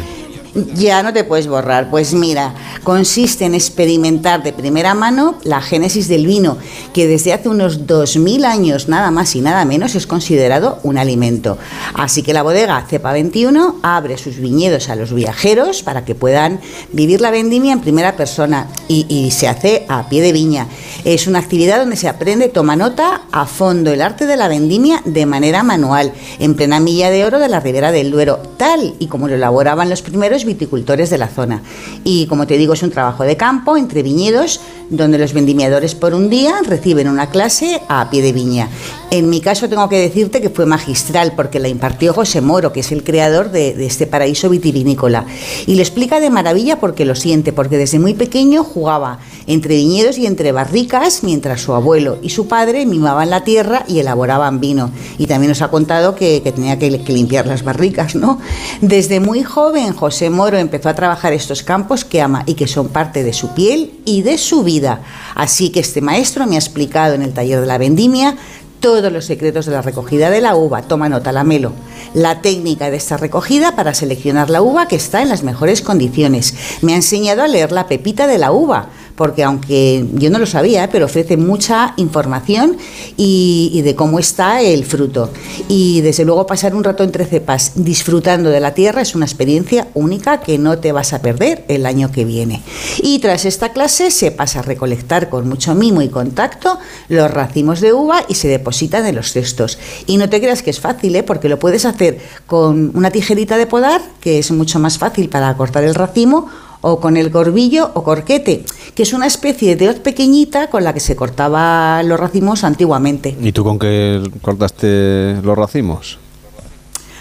Ya 0.75 1.03
no 1.03 1.13
te 1.13 1.25
puedes 1.25 1.47
borrar. 1.47 1.91
Pues 1.91 2.15
mira, 2.15 2.55
consiste 2.83 3.45
en 3.45 3.55
experimentar 3.55 4.43
de 4.43 4.53
primera 4.53 4.95
mano 4.95 5.37
la 5.45 5.61
génesis 5.61 6.09
del 6.09 6.27
vino, 6.27 6.57
que 6.93 7.07
desde 7.07 7.33
hace 7.33 7.49
unos 7.49 7.87
2000 7.87 8.45
años, 8.45 8.89
nada 8.89 9.11
más 9.11 9.37
y 9.37 9.41
nada 9.41 9.65
menos, 9.65 9.95
es 9.95 10.07
considerado 10.07 10.79
un 10.83 10.99
alimento. 10.99 11.59
Así 11.95 12.23
que 12.23 12.33
la 12.33 12.43
bodega 12.43 12.85
Cepa 12.89 13.13
21 13.13 13.81
abre 13.83 14.19
sus 14.19 14.39
viñedos 14.39 14.89
a 14.89 14.97
los 14.97 15.13
viajeros 15.13 15.83
para 15.83 16.05
que 16.05 16.15
puedan 16.15 16.61
vivir 16.93 17.21
la 17.21 17.31
vendimia 17.31 17.73
en 17.73 17.81
primera 17.81 18.17
persona 18.17 18.67
y, 18.89 19.07
y 19.09 19.31
se 19.31 19.49
hace 19.49 19.87
a 19.89 20.09
pie 20.09 20.23
de 20.23 20.33
viña. 20.33 20.67
Es 21.05 21.27
una 21.27 21.39
actividad 21.39 21.79
donde 21.79 21.97
se 21.97 22.09
aprende, 22.09 22.49
toma 22.49 22.77
nota 22.77 23.23
a 23.31 23.47
fondo 23.47 23.93
el 23.93 24.03
arte 24.03 24.27
de 24.27 24.37
la 24.37 24.49
vendimia 24.49 25.03
de 25.05 25.27
manera 25.27 25.63
manual, 25.63 26.13
en 26.39 26.55
plena 26.55 26.81
milla 26.81 27.11
de 27.11 27.25
oro 27.25 27.39
de 27.39 27.49
la 27.49 27.61
Ribera 27.61 27.93
del 27.93 28.11
Duero, 28.11 28.41
tal 28.57 28.95
y 28.99 29.07
como 29.07 29.29
lo 29.29 29.35
elaboraban 29.35 29.89
los 29.89 30.03
primeros 30.03 30.40
viticultores 30.45 31.11
de 31.11 31.19
la 31.19 31.29
zona. 31.29 31.63
Y 32.05 32.27
como 32.27 32.47
te 32.47 32.59
digo, 32.59 32.75
es 32.75 32.83
un 32.83 32.91
trabajo 32.91 33.25
de 33.25 33.37
campo 33.37 33.77
entre 33.77 34.03
viñedos, 34.03 34.61
donde 34.89 35.19
los 35.19 35.33
vendimiadores 35.33 35.95
por 35.95 36.15
un 36.15 36.29
día 36.31 36.55
reciben 36.67 37.09
una 37.09 37.31
clase 37.31 37.81
a 37.89 38.11
pie 38.11 38.23
de 38.23 38.33
viña. 38.33 38.69
En 39.11 39.29
mi 39.29 39.41
caso 39.41 39.69
tengo 39.69 39.89
que 39.89 39.99
decirte 39.99 40.41
que 40.41 40.51
fue 40.51 40.67
magistral 40.67 41.33
porque 41.35 41.59
la 41.59 41.67
impartió 41.67 42.15
José 42.15 42.41
Moro, 42.41 42.73
que 42.73 42.79
es 42.79 42.93
el 42.93 43.03
creador 43.03 43.51
de, 43.51 43.85
este 43.85 44.07
paraíso 44.07 44.49
vitivinícola. 44.49 45.25
Y 45.67 45.75
lo 45.75 45.81
explica 45.81 46.21
de 46.21 46.31
maravilla 46.31 46.79
porque 46.79 47.05
lo 47.05 47.17
siente, 47.17 47.53
porque 47.53 47.77
desde 47.77 47.99
muy 47.99 48.15
pequeño 48.15 48.63
jugaba 48.63 49.19
entre 49.49 49.75
viñedos 49.75 50.17
y 50.17 50.27
entre 50.27 50.53
barricas, 50.53 51.25
mientras 51.25 51.61
su 51.61 51.75
abuelo 51.75 52.19
y 52.23 52.31
su 52.31 52.47
padre 52.47 52.87
mimaban 52.87 53.31
la 53.31 53.43
tierra 53.43 53.85
y 53.89 53.99
elaboraban 53.99 54.61
vino. 54.61 54.93
Y 55.19 55.27
también 55.27 55.49
nos 55.49 55.63
ha 55.63 55.73
contado 55.73 56.15
que, 56.15 56.41
tenía 56.41 56.79
que 56.79 56.91
limpiar 56.91 57.49
las 57.49 57.65
barricas, 57.65 58.15
¿no? 58.15 58.39
Desde 58.81 59.19
muy 59.19 59.43
joven, 59.43 59.93
José 59.93 60.31
Moro 60.31 60.57
empezó 60.57 60.89
a 60.89 60.95
trabajar 60.95 61.33
estos 61.33 61.65
campos 61.65 62.05
que 62.05 62.23
ama 62.23 62.45
y 62.47 62.55
que 62.55 62.69
son 62.69 62.89
parte 62.89 63.25
de 63.25 63.33
su 63.33 63.49
piel 63.55 63.91
y 64.05 64.23
de 64.23 64.39
su 64.39 64.63
vida. 64.63 65.03
Así 65.35 65.71
que 65.71 65.81
este 65.81 66.01
maestro 66.01 66.47
me 66.47 66.55
ha 66.55 66.61
explicado 66.61 67.15
en 67.15 67.23
el 67.23 67.33
taller 67.33 67.61
de 67.61 67.67
la 67.67 67.79
vendimia 67.79 68.37
todos 68.81 69.13
los 69.13 69.27
secretos 69.27 69.67
de 69.67 69.73
la 69.73 69.83
recogida 69.83 70.31
de 70.31 70.41
la 70.41 70.57
uva. 70.57 70.83
Toma 70.83 71.09
nota, 71.09 71.33
la 71.33 71.45
melo. 71.45 71.73
La 72.15 72.43
técnica 72.43 72.91
de 72.91 72.97
esta 72.97 73.17
recogida 73.17 73.77
para 73.77 73.95
seleccionar 73.95 74.51
la 74.51 74.63
uva 74.63 74.89
que 74.89 74.97
está 74.97 75.23
en 75.23 75.29
las 75.29 75.43
mejores 75.43 75.83
condiciones. 75.83 76.55
Me 76.83 76.95
ha 76.95 76.97
enseñado 76.97 77.43
a 77.43 77.49
leer 77.49 77.71
la 77.71 77.87
pepita 77.87 78.27
de 78.27 78.39
la 78.39 78.51
uva 78.51 78.89
porque 79.21 79.45
aunque 79.45 80.07
yo 80.15 80.31
no 80.31 80.39
lo 80.39 80.47
sabía, 80.47 80.89
pero 80.89 81.05
ofrece 81.05 81.37
mucha 81.37 81.93
información 81.99 82.79
y, 83.19 83.83
de 83.85 83.95
cómo 83.95 84.19
está 84.19 84.63
el 84.63 84.87
fruto. 84.87 85.31
Y 85.69 86.01
desde 86.01 86.25
luego 86.25 86.47
pasar 86.47 86.75
un 86.75 86.83
rato 86.83 87.05
entre 87.05 87.27
cepas 87.27 87.73
disfrutando 87.75 88.49
de 88.49 88.61
la 88.61 88.73
tierra 88.73 89.03
es 89.03 89.15
una 89.15 89.27
experiencia 89.27 89.89
única 89.93 90.41
que 90.41 90.57
no 90.57 90.79
te 90.79 90.93
vas 90.93 91.13
a 91.13 91.21
perder 91.21 91.67
el 91.69 91.85
año 91.85 92.11
que 92.11 92.25
viene. 92.25 92.63
Y 93.03 93.19
tras 93.19 93.45
esta 93.45 93.75
clase 93.75 94.11
se 94.11 94.31
pasa 94.31 94.61
a 94.61 94.63
recolectar 94.63 95.29
con 95.29 95.47
mucho 95.47 95.75
mimo 95.75 96.01
y 96.01 96.09
contacto 96.09 96.79
los 97.11 97.31
racimos 97.31 97.83
de 97.83 97.93
uva 97.93 98.25
y 98.27 98.37
se 98.37 98.49
depositan 98.49 99.05
en 99.05 99.17
los 99.17 99.33
cestos. 99.33 99.79
Y 100.07 100.17
no 100.17 100.31
te 100.31 100.41
creas 100.41 100.63
que 100.63 100.71
es 100.71 100.81
fácil, 100.81 101.15
¿eh? 101.15 101.23
porque 101.23 101.51
lo 101.51 101.59
puedes 101.59 101.85
hacer 101.85 102.21
con 102.47 102.91
una 102.95 103.11
tijerita 103.11 103.59
de 103.59 103.67
podar, 103.67 104.01
que 104.23 104.39
es 104.39 104.51
mucho 104.51 104.79
más 104.79 104.97
fácil 104.97 105.29
para 105.29 105.55
cortar 105.59 105.85
el 105.85 105.95
racimo, 105.95 106.49
o 106.81 107.01
con 107.01 107.17
el 107.17 107.31
gorbillo 107.31 107.91
o 107.95 108.05
corquete, 108.05 108.65
que 108.95 109.03
es 109.03 109.13
una 109.13 109.27
especie 109.27 109.75
de 109.77 109.89
hoz 109.89 109.99
pequeñita 109.99 110.71
con 110.71 110.85
la 110.85 110.95
que 110.95 111.01
se 111.01 111.17
cortaba 111.17 112.03
los 112.05 112.21
racimos 112.21 112.63
antiguamente. 112.63 113.37
¿Y 113.41 113.53
tú 113.53 113.65
con 113.65 113.79
qué 113.79 114.23
cortaste 114.43 115.41
los 115.43 115.59
racimos? 115.59 116.20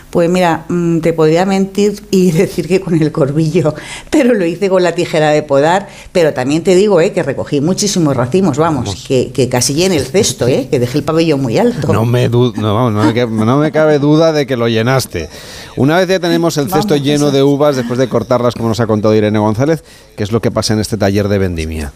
Pues 0.09 0.29
mira, 0.29 0.65
mm, 0.69 0.99
te 0.99 1.13
podría 1.13 1.45
mentir 1.45 2.01
y 2.11 2.31
decir 2.31 2.67
que 2.67 2.81
con 2.81 2.99
el 2.99 3.11
corbillo, 3.11 3.75
pero 4.09 4.33
lo 4.33 4.45
hice 4.45 4.69
con 4.69 4.83
la 4.83 4.93
tijera 4.93 5.29
de 5.29 5.43
podar. 5.43 5.87
Pero 6.11 6.33
también 6.33 6.63
te 6.63 6.75
digo 6.75 7.01
eh, 7.01 7.11
que 7.11 7.23
recogí 7.23 7.61
muchísimos 7.61 8.15
racimos, 8.15 8.57
vamos, 8.57 9.05
Que, 9.07 9.31
que 9.31 9.49
casi 9.49 9.73
llené 9.73 9.97
el 9.97 10.05
cesto, 10.05 10.47
eh, 10.47 10.67
que 10.69 10.79
dejé 10.79 10.99
el 10.99 11.03
pabellón 11.03 11.41
muy 11.41 11.57
alto. 11.57 11.93
No 11.93 12.05
me, 12.05 12.27
no, 12.29 12.51
vamos, 12.51 12.93
no 12.93 13.03
me 13.03 13.45
no 13.45 13.57
me 13.57 13.71
cabe 13.71 13.99
duda 13.99 14.31
de 14.31 14.45
que 14.45 14.57
lo 14.57 14.67
llenaste. 14.67 15.29
Una 15.75 15.97
vez 15.97 16.07
ya 16.07 16.19
tenemos 16.19 16.57
el 16.57 16.65
cesto 16.65 16.93
Vamos, 16.95 17.03
lleno 17.03 17.31
de 17.31 17.43
uvas, 17.43 17.75
después 17.75 17.99
de 17.99 18.09
cortarlas, 18.09 18.55
como 18.55 18.69
nos 18.69 18.79
ha 18.79 18.87
contado 18.87 19.15
Irene 19.15 19.39
González, 19.39 19.83
¿qué 20.15 20.23
es 20.23 20.31
lo 20.31 20.41
que 20.41 20.51
pasa 20.51 20.73
en 20.73 20.79
este 20.79 20.97
taller 20.97 21.27
de 21.27 21.37
vendimia? 21.37 21.93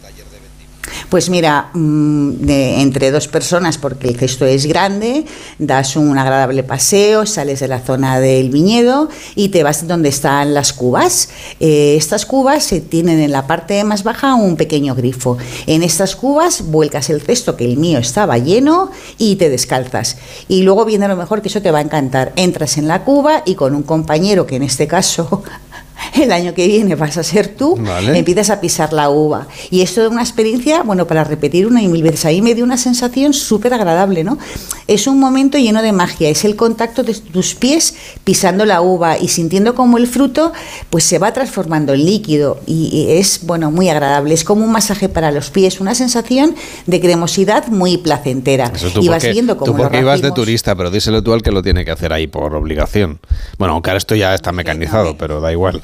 Pues 1.08 1.30
mira, 1.30 1.70
mm, 1.74 2.48
entre 2.48 3.10
dos 3.10 3.28
personas, 3.28 3.78
porque 3.78 4.08
el 4.08 4.16
cesto 4.16 4.46
es 4.46 4.66
grande, 4.66 5.24
das 5.58 5.96
un 5.96 6.18
agradable 6.18 6.62
paseo, 6.62 7.26
sales 7.26 7.60
de 7.60 7.68
la 7.68 7.80
zona 7.80 8.20
del 8.20 8.50
viñedo 8.50 9.08
y 9.34 9.50
te 9.50 9.62
vas 9.62 9.86
donde 9.86 10.08
están 10.08 10.54
las 10.54 10.72
cubas. 10.72 11.28
Eh, 11.60 11.94
estas 11.96 12.26
cubas 12.26 12.64
se 12.64 12.80
tienen 12.80 13.20
en 13.20 13.32
la 13.32 13.46
parte 13.46 13.82
más 13.84 14.02
baja 14.02 14.34
un 14.34 14.56
pequeño 14.56 14.94
grifo. 14.94 15.36
En 15.66 15.82
estas 15.82 16.16
cubas 16.16 16.62
vuelcas 16.66 17.10
el 17.10 17.20
cesto, 17.20 17.56
que 17.56 17.64
el 17.64 17.76
mío 17.76 17.98
estaba 17.98 18.38
lleno, 18.38 18.90
y 19.18 19.36
te 19.36 19.50
descalzas. 19.50 20.16
Y 20.48 20.62
luego 20.62 20.84
viene 20.84 21.08
lo 21.08 21.16
mejor, 21.16 21.42
que 21.42 21.48
eso 21.48 21.62
te 21.62 21.70
va 21.70 21.78
a 21.78 21.82
encantar. 21.82 22.32
Entras 22.36 22.78
en 22.78 22.88
la 22.88 23.04
cuba 23.04 23.42
y 23.44 23.54
con 23.54 23.74
un 23.74 23.82
compañero, 23.82 24.46
que 24.46 24.56
en 24.56 24.62
este 24.62 24.86
caso 24.86 25.42
el 26.14 26.32
año 26.32 26.54
que 26.54 26.66
viene 26.66 26.94
vas 26.94 27.16
a 27.16 27.22
ser 27.22 27.48
tú, 27.48 27.76
Vale. 27.76 28.18
empiezas 28.18 28.50
a 28.50 28.60
pisar 28.60 28.92
la 28.92 29.10
uva. 29.10 29.48
Y 29.70 29.80
es 29.80 29.94
toda 29.94 30.08
una 30.08 30.22
experiencia, 30.22 30.82
bueno, 30.82 31.06
para 31.06 31.24
repetir 31.24 31.66
una 31.66 31.82
y 31.82 31.88
mil 31.88 32.02
veces. 32.02 32.24
Ahí 32.24 32.42
me 32.42 32.54
dio 32.54 32.64
una 32.64 32.76
sensación 32.76 33.32
súper 33.32 33.74
agradable, 33.74 34.24
¿no? 34.24 34.38
Es 34.86 35.06
un 35.06 35.18
momento 35.18 35.58
lleno 35.58 35.82
de 35.82 35.92
magia, 35.92 36.28
es 36.28 36.44
el 36.44 36.56
contacto 36.56 37.02
de 37.02 37.14
tus 37.14 37.54
pies 37.54 37.94
pisando 38.24 38.64
la 38.64 38.82
uva 38.82 39.18
y 39.18 39.28
sintiendo 39.28 39.74
como 39.74 39.98
el 39.98 40.06
fruto 40.06 40.52
pues 40.90 41.04
se 41.04 41.18
va 41.18 41.32
transformando 41.32 41.94
en 41.94 42.04
líquido 42.04 42.60
y, 42.66 43.06
es, 43.08 43.40
bueno, 43.44 43.70
muy 43.70 43.88
agradable. 43.88 44.34
Es 44.34 44.44
como 44.44 44.64
un 44.64 44.72
masaje 44.72 45.08
para 45.08 45.30
los 45.30 45.50
pies, 45.50 45.80
una 45.80 45.94
sensación 45.94 46.54
de 46.86 47.00
cremosidad 47.00 47.68
muy 47.68 47.98
placentera. 47.98 48.70
Eso 48.74 48.90
tú 48.90 49.02
y 49.02 49.08
vas 49.08 49.22
porque, 49.22 49.32
viendo 49.32 49.54
tú 49.54 49.64
como 49.64 49.78
porque 49.78 49.96
los 49.96 50.02
ibas 50.02 50.22
de 50.22 50.32
turista, 50.32 50.74
pero 50.74 50.90
díselo 50.90 51.22
tú 51.22 51.32
al 51.32 51.42
que 51.42 51.50
lo 51.50 51.62
tiene 51.62 51.84
que 51.84 51.90
hacer 51.90 52.12
ahí 52.12 52.26
por 52.26 52.54
obligación. 52.54 53.20
Bueno, 53.58 53.74
aunque 53.74 53.90
ahora 53.90 53.98
esto 53.98 54.14
ya 54.14 54.34
está 54.34 54.52
mecanizado, 54.52 55.16
pero 55.16 55.40
da 55.40 55.50
igual. 55.52 55.82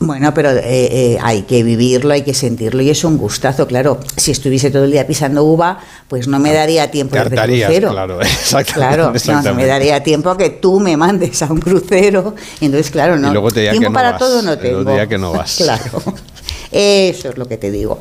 Bueno, 0.00 0.34
pero 0.34 0.50
eh, 0.50 0.62
eh, 0.64 1.18
hay 1.22 1.42
que 1.42 1.62
vivirlo, 1.62 2.12
hay 2.12 2.22
que 2.22 2.34
sentirlo 2.34 2.82
y 2.82 2.90
es 2.90 3.04
un 3.04 3.16
gustazo, 3.16 3.66
claro. 3.66 4.00
Si 4.16 4.32
estuviese 4.32 4.70
todo 4.70 4.84
el 4.84 4.92
día 4.92 5.06
pisando 5.06 5.44
uva, 5.44 5.78
pues 6.08 6.28
no 6.28 6.38
me 6.38 6.52
daría 6.52 6.90
tiempo 6.90 7.16
de 7.16 7.24
crucero. 7.24 7.90
claro, 7.90 8.20
exactamente, 8.20 8.72
Claro, 8.74 9.42
no, 9.42 9.54
me 9.54 9.66
daría 9.66 10.02
tiempo 10.02 10.28
a 10.28 10.36
que 10.36 10.50
tú 10.50 10.78
me 10.78 10.96
mandes 10.96 11.40
a 11.42 11.46
un 11.46 11.60
crucero. 11.60 12.34
Entonces, 12.60 12.90
claro, 12.90 13.16
no. 13.16 13.28
y 13.28 13.32
luego 13.32 13.50
te 13.50 13.60
diría 13.60 13.70
tiempo 13.70 13.86
que 13.86 13.92
no 13.92 13.94
para 13.94 14.10
vas. 14.12 14.18
todo 14.18 14.42
no 14.42 14.58
tengo. 14.58 14.84
te 14.84 15.08
que 15.08 15.18
no 15.18 15.32
vas. 15.36 15.56
Claro. 15.56 16.02
Eso 16.76 17.28
es 17.28 17.38
lo 17.38 17.46
que 17.46 17.56
te 17.56 17.70
digo. 17.70 18.00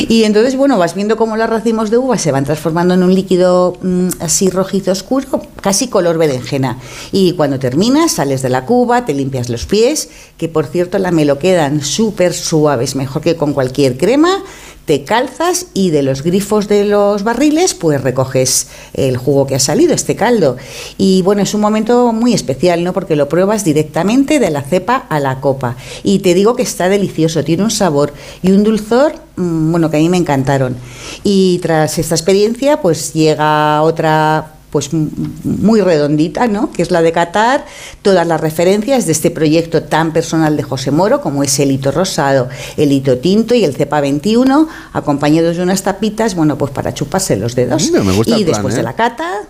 Y 0.00 0.24
entonces, 0.24 0.54
bueno, 0.54 0.76
vas 0.76 0.94
viendo 0.94 1.16
cómo 1.16 1.38
los 1.38 1.48
racimos 1.48 1.90
de 1.90 1.96
uva 1.96 2.18
se 2.18 2.30
van 2.30 2.44
transformando 2.44 2.92
en 2.92 3.02
un 3.02 3.14
líquido 3.14 3.78
mm, 3.80 4.08
así 4.20 4.50
rojizo 4.50 4.92
oscuro, 4.92 5.40
casi 5.62 5.88
color 5.88 6.18
berenjena. 6.18 6.78
Y 7.10 7.32
cuando 7.32 7.58
terminas, 7.58 8.12
sales 8.12 8.42
de 8.42 8.50
la 8.50 8.66
cuba, 8.66 9.06
te 9.06 9.14
limpias 9.14 9.48
los 9.48 9.64
pies, 9.64 10.10
que 10.36 10.50
por 10.50 10.66
cierto 10.66 10.98
la 10.98 11.10
me 11.10 11.24
lo 11.24 11.38
quedan 11.38 11.80
súper 11.80 12.34
suaves, 12.34 12.96
mejor 12.96 13.22
que 13.22 13.36
con 13.36 13.54
cualquier 13.54 13.96
crema. 13.96 14.42
Te 14.84 15.04
calzas 15.04 15.66
y 15.74 15.90
de 15.90 16.02
los 16.02 16.22
grifos 16.22 16.66
de 16.66 16.84
los 16.84 17.22
barriles, 17.22 17.72
pues 17.74 18.00
recoges 18.00 18.66
el 18.94 19.16
jugo 19.16 19.46
que 19.46 19.54
ha 19.54 19.60
salido, 19.60 19.94
este 19.94 20.16
caldo. 20.16 20.56
Y 20.98 21.22
bueno, 21.22 21.42
es 21.42 21.54
un 21.54 21.60
momento 21.60 22.12
muy 22.12 22.34
especial, 22.34 22.82
¿no? 22.82 22.92
Porque 22.92 23.14
lo 23.14 23.28
pruebas 23.28 23.64
directamente 23.64 24.40
de 24.40 24.50
la 24.50 24.62
cepa 24.62 25.06
a 25.08 25.20
la 25.20 25.40
copa. 25.40 25.76
Y 26.02 26.18
te 26.18 26.34
digo 26.34 26.56
que 26.56 26.64
está 26.64 26.88
delicioso, 26.88 27.44
tiene 27.44 27.62
un 27.62 27.70
sabor 27.70 28.12
y 28.42 28.50
un 28.50 28.64
dulzor, 28.64 29.14
mm, 29.36 29.70
bueno, 29.70 29.88
que 29.88 29.98
a 29.98 30.00
mí 30.00 30.08
me 30.08 30.16
encantaron. 30.16 30.76
Y 31.22 31.58
tras 31.58 31.98
esta 31.98 32.16
experiencia, 32.16 32.82
pues 32.82 33.12
llega 33.12 33.82
otra 33.82 34.54
pues 34.72 34.88
muy 34.94 35.82
redondita, 35.82 36.48
¿no? 36.48 36.72
Que 36.72 36.80
es 36.80 36.90
la 36.90 37.02
de 37.02 37.12
Qatar, 37.12 37.66
todas 38.00 38.26
las 38.26 38.40
referencias 38.40 39.04
de 39.04 39.12
este 39.12 39.30
proyecto 39.30 39.82
tan 39.82 40.14
personal 40.14 40.56
de 40.56 40.62
José 40.62 40.90
Moro, 40.90 41.20
como 41.20 41.42
es 41.42 41.58
el 41.60 41.70
hito 41.70 41.92
rosado, 41.92 42.48
el 42.78 42.90
hito 42.90 43.18
tinto 43.18 43.54
y 43.54 43.64
el 43.64 43.76
cepa 43.76 44.00
21, 44.00 44.66
acompañados 44.94 45.58
de 45.58 45.62
unas 45.62 45.82
tapitas, 45.82 46.34
bueno, 46.34 46.56
pues 46.56 46.72
para 46.72 46.94
chuparse 46.94 47.36
los 47.36 47.54
dedos. 47.54 47.92
Me 47.92 48.00
gusta 48.12 48.34
y 48.38 48.44
plan, 48.44 48.46
después 48.46 48.72
¿eh? 48.72 48.78
de 48.78 48.82
la 48.82 48.94
cata, 48.94 49.42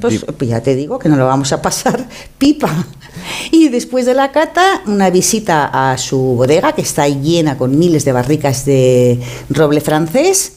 pues, 0.00 0.24
pues 0.38 0.48
ya 0.48 0.62
te 0.62 0.76
digo 0.76 1.00
que 1.00 1.08
no 1.08 1.16
lo 1.16 1.26
vamos 1.26 1.52
a 1.52 1.60
pasar 1.60 2.06
pipa. 2.38 2.86
Y 3.50 3.70
después 3.70 4.06
de 4.06 4.14
la 4.14 4.30
cata, 4.30 4.82
una 4.86 5.10
visita 5.10 5.90
a 5.90 5.98
su 5.98 6.16
bodega, 6.16 6.74
que 6.74 6.82
está 6.82 7.08
llena 7.08 7.58
con 7.58 7.76
miles 7.76 8.04
de 8.04 8.12
barricas 8.12 8.64
de 8.66 9.20
roble 9.50 9.80
francés, 9.80 10.52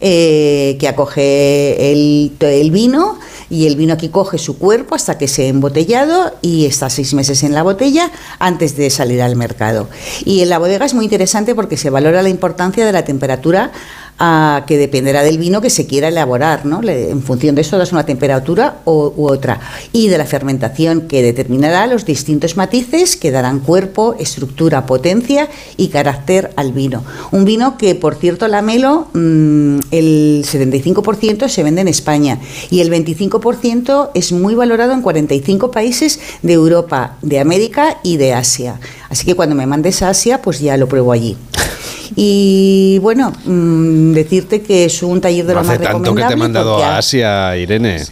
eh, 0.00 0.76
que 0.80 0.88
acoge 0.88 1.92
el, 1.92 2.32
el 2.40 2.70
vino 2.72 3.18
y 3.50 3.66
el 3.66 3.76
vino 3.76 3.94
aquí 3.94 4.08
coge 4.08 4.38
su 4.38 4.58
cuerpo 4.58 4.94
hasta 4.94 5.18
que 5.18 5.28
se 5.28 5.44
ha 5.44 5.48
embotellado 5.48 6.32
y 6.42 6.66
está 6.66 6.90
seis 6.90 7.14
meses 7.14 7.42
en 7.42 7.54
la 7.54 7.62
botella 7.62 8.10
antes 8.38 8.76
de 8.76 8.90
salir 8.90 9.22
al 9.22 9.36
mercado. 9.36 9.88
Y 10.24 10.42
en 10.42 10.48
la 10.48 10.58
bodega 10.58 10.86
es 10.86 10.94
muy 10.94 11.04
interesante 11.04 11.54
porque 11.54 11.76
se 11.76 11.90
valora 11.90 12.22
la 12.22 12.28
importancia 12.28 12.84
de 12.84 12.92
la 12.92 13.04
temperatura 13.04 13.72
ah, 14.18 14.64
que 14.66 14.78
dependerá 14.78 15.22
del 15.22 15.38
vino 15.38 15.60
que 15.60 15.70
se 15.70 15.86
quiera 15.86 16.08
elaborar, 16.08 16.66
¿no? 16.66 16.80
En 16.82 17.22
función 17.22 17.54
de 17.54 17.62
eso 17.62 17.78
das 17.78 17.92
una 17.92 18.06
temperatura 18.06 18.78
u 18.84 19.26
otra 19.26 19.60
y 19.92 20.08
de 20.08 20.18
la 20.18 20.24
fermentación 20.24 21.02
que 21.02 21.22
determinará 21.22 21.86
los 21.86 22.04
distintos 22.04 22.56
matices 22.56 23.16
que 23.16 23.30
darán 23.30 23.60
cuerpo, 23.60 24.16
estructura, 24.18 24.86
potencia 24.86 25.48
y 25.76 25.88
carácter 25.88 26.52
al 26.56 26.72
vino. 26.72 27.04
Un 27.32 27.44
vino 27.44 27.76
que, 27.78 27.94
por 27.94 28.14
cierto, 28.14 28.48
la 28.48 28.62
Melo, 28.62 29.08
mm, 29.12 29.78
el 29.90 30.44
75% 30.44 31.48
se 31.48 31.62
vende 31.62 31.80
en 31.80 31.88
España 31.88 32.38
y 32.70 32.80
el 32.80 32.90
25% 32.90 34.10
es 34.14 34.32
muy 34.32 34.54
valorado 34.54 34.92
en 34.92 35.02
45 35.02 35.70
países 35.70 36.20
de 36.42 36.52
Europa, 36.52 37.16
de 37.22 37.40
América 37.40 37.98
y 38.02 38.16
de 38.16 38.34
Asia. 38.34 38.80
Así 39.08 39.26
que 39.26 39.34
cuando 39.34 39.54
me 39.54 39.66
mandes 39.66 40.02
a 40.02 40.10
Asia, 40.10 40.42
pues 40.42 40.60
ya 40.60 40.76
lo 40.76 40.88
pruebo 40.88 41.12
allí. 41.12 41.36
Y 42.16 42.98
bueno, 43.00 43.32
mm, 43.44 44.12
decirte 44.12 44.62
que 44.62 44.84
es 44.84 45.02
un 45.02 45.20
taller 45.20 45.46
de 45.46 45.54
No 45.54 45.62
lo 45.62 45.68
hace 45.68 45.78
más 45.78 45.88
tanto 45.92 46.14
que 46.14 46.20
te 46.20 46.26
he 46.26 46.28
recomendable 46.28 46.36
mandado 46.36 46.84
a 46.84 46.98
Asia, 46.98 47.56
Irene. 47.56 48.02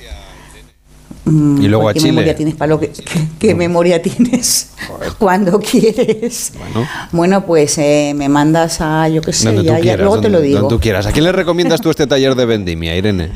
Mm, 1.24 1.62
Y 1.62 1.68
luego 1.68 1.88
a 1.88 1.92
¿qué 1.92 2.00
Chile. 2.00 2.12
memoria 2.12 2.34
tienes, 2.36 2.54
Pablo? 2.56 2.80
¿Qué, 2.80 2.88
qué- 2.90 3.28
qué 3.38 3.54
memoria 3.54 4.02
tienes? 4.02 4.70
Cuando 5.18 5.60
quieres. 5.60 6.52
Bueno, 6.58 6.88
Bueno, 7.12 7.46
pues 7.46 7.78
eh, 7.78 8.12
me 8.16 8.28
mandas 8.28 8.80
a, 8.80 9.08
yo 9.08 9.22
qué 9.22 9.32
sé, 9.32 9.54
ya, 9.62 9.78
quieras. 9.78 10.00
luego 10.00 10.20
te 10.20 10.28
lo 10.28 10.40
digo. 10.40 10.60
donde 10.60 10.74
tú 10.74 10.80
quieras. 10.80 11.06
¿A 11.06 11.12
quién 11.12 11.24
le 11.24 11.30
recomiendas 11.32 11.80
tú 11.80 11.90
este 11.90 12.08
taller 12.08 12.34
de 12.34 12.44
vendimia, 12.44 12.96
Irene? 12.96 13.30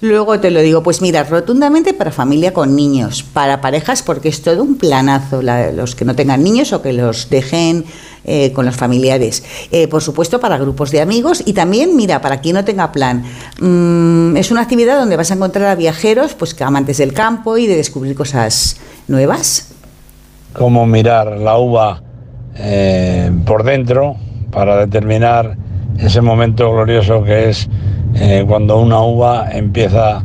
Luego 0.00 0.38
te 0.38 0.52
lo 0.52 0.60
digo, 0.60 0.82
pues 0.84 1.02
mira, 1.02 1.24
rotundamente 1.24 1.92
para 1.92 2.12
familia 2.12 2.52
con 2.52 2.76
niños, 2.76 3.24
para 3.24 3.60
parejas, 3.60 4.02
porque 4.02 4.28
es 4.28 4.42
todo 4.42 4.62
un 4.62 4.76
planazo, 4.78 5.42
la- 5.42 5.72
los 5.72 5.96
que 5.96 6.04
no 6.04 6.14
tengan 6.14 6.44
niños 6.44 6.72
o 6.72 6.82
que 6.82 6.92
los 6.92 7.28
dejen 7.30 7.84
eh, 8.24 8.52
con 8.52 8.64
los 8.66 8.76
familiares. 8.76 9.42
Eh, 9.72 9.88
por 9.88 10.02
supuesto, 10.02 10.38
para 10.38 10.58
grupos 10.58 10.90
de 10.92 11.00
amigos 11.00 11.42
y 11.46 11.52
también, 11.52 11.96
mira, 11.96 12.20
para 12.20 12.40
quien 12.40 12.54
no 12.54 12.64
tenga 12.64 12.92
plan. 12.92 13.24
Mm, 13.60 14.36
es 14.36 14.50
una 14.52 14.60
actividad 14.60 14.98
donde 15.00 15.16
vas 15.16 15.30
a 15.30 15.34
encontrar 15.34 15.66
a 15.68 15.74
viajeros, 15.74 16.34
pues 16.34 16.60
amantes 16.60 16.98
del 16.98 17.12
campo 17.12 17.56
y 17.58 17.66
de 17.66 17.76
descubrir 17.76 18.14
cosas 18.14 18.76
nuevas. 19.08 19.68
cómo 20.52 20.86
mirar 20.86 21.38
la 21.38 21.56
uva 21.58 22.02
eh, 22.56 23.30
por 23.46 23.64
dentro 23.64 24.16
para 24.50 24.76
determinar 24.78 25.56
ese 25.98 26.20
momento 26.20 26.70
glorioso 26.72 27.22
que 27.24 27.48
es 27.50 27.68
eh, 28.20 28.44
cuando 28.48 28.80
una 28.80 29.00
uva 29.00 29.48
empieza 29.52 30.24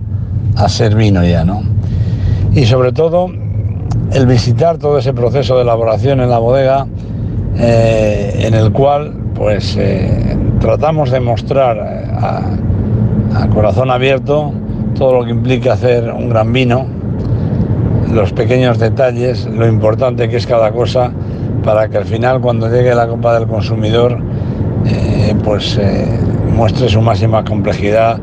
a 0.55 0.69
ser 0.69 0.95
vino 0.95 1.23
ya, 1.23 1.45
¿no? 1.45 1.61
Y 2.53 2.65
sobre 2.65 2.91
todo 2.91 3.29
el 4.11 4.25
visitar 4.25 4.77
todo 4.77 4.97
ese 4.97 5.13
proceso 5.13 5.55
de 5.55 5.61
elaboración 5.61 6.19
en 6.19 6.29
la 6.29 6.39
bodega 6.39 6.87
eh, 7.57 8.45
en 8.47 8.53
el 8.55 8.71
cual 8.71 9.13
pues 9.35 9.75
eh, 9.77 10.35
tratamos 10.59 11.11
de 11.11 11.19
mostrar 11.19 11.79
a, 11.79 12.57
corazón 13.53 13.91
abierto 13.91 14.51
todo 14.97 15.19
lo 15.19 15.25
que 15.25 15.31
implica 15.31 15.73
hacer 15.73 16.11
un 16.11 16.29
gran 16.29 16.51
vino, 16.51 16.87
los 18.11 18.31
pequeños 18.33 18.79
detalles, 18.79 19.45
lo 19.45 19.67
importante 19.67 20.29
que 20.29 20.37
es 20.37 20.47
cada 20.47 20.71
cosa, 20.71 21.11
para 21.63 21.89
que 21.89 21.97
al 21.97 22.05
final 22.05 22.41
cuando 22.41 22.69
llegue 22.69 22.95
la 22.95 23.07
copa 23.07 23.37
del 23.37 23.47
consumidor, 23.47 24.19
pues 25.43 25.77
muestre 26.53 26.89
su 26.89 27.01
máxima 27.01 27.43
complejidad 27.43 28.19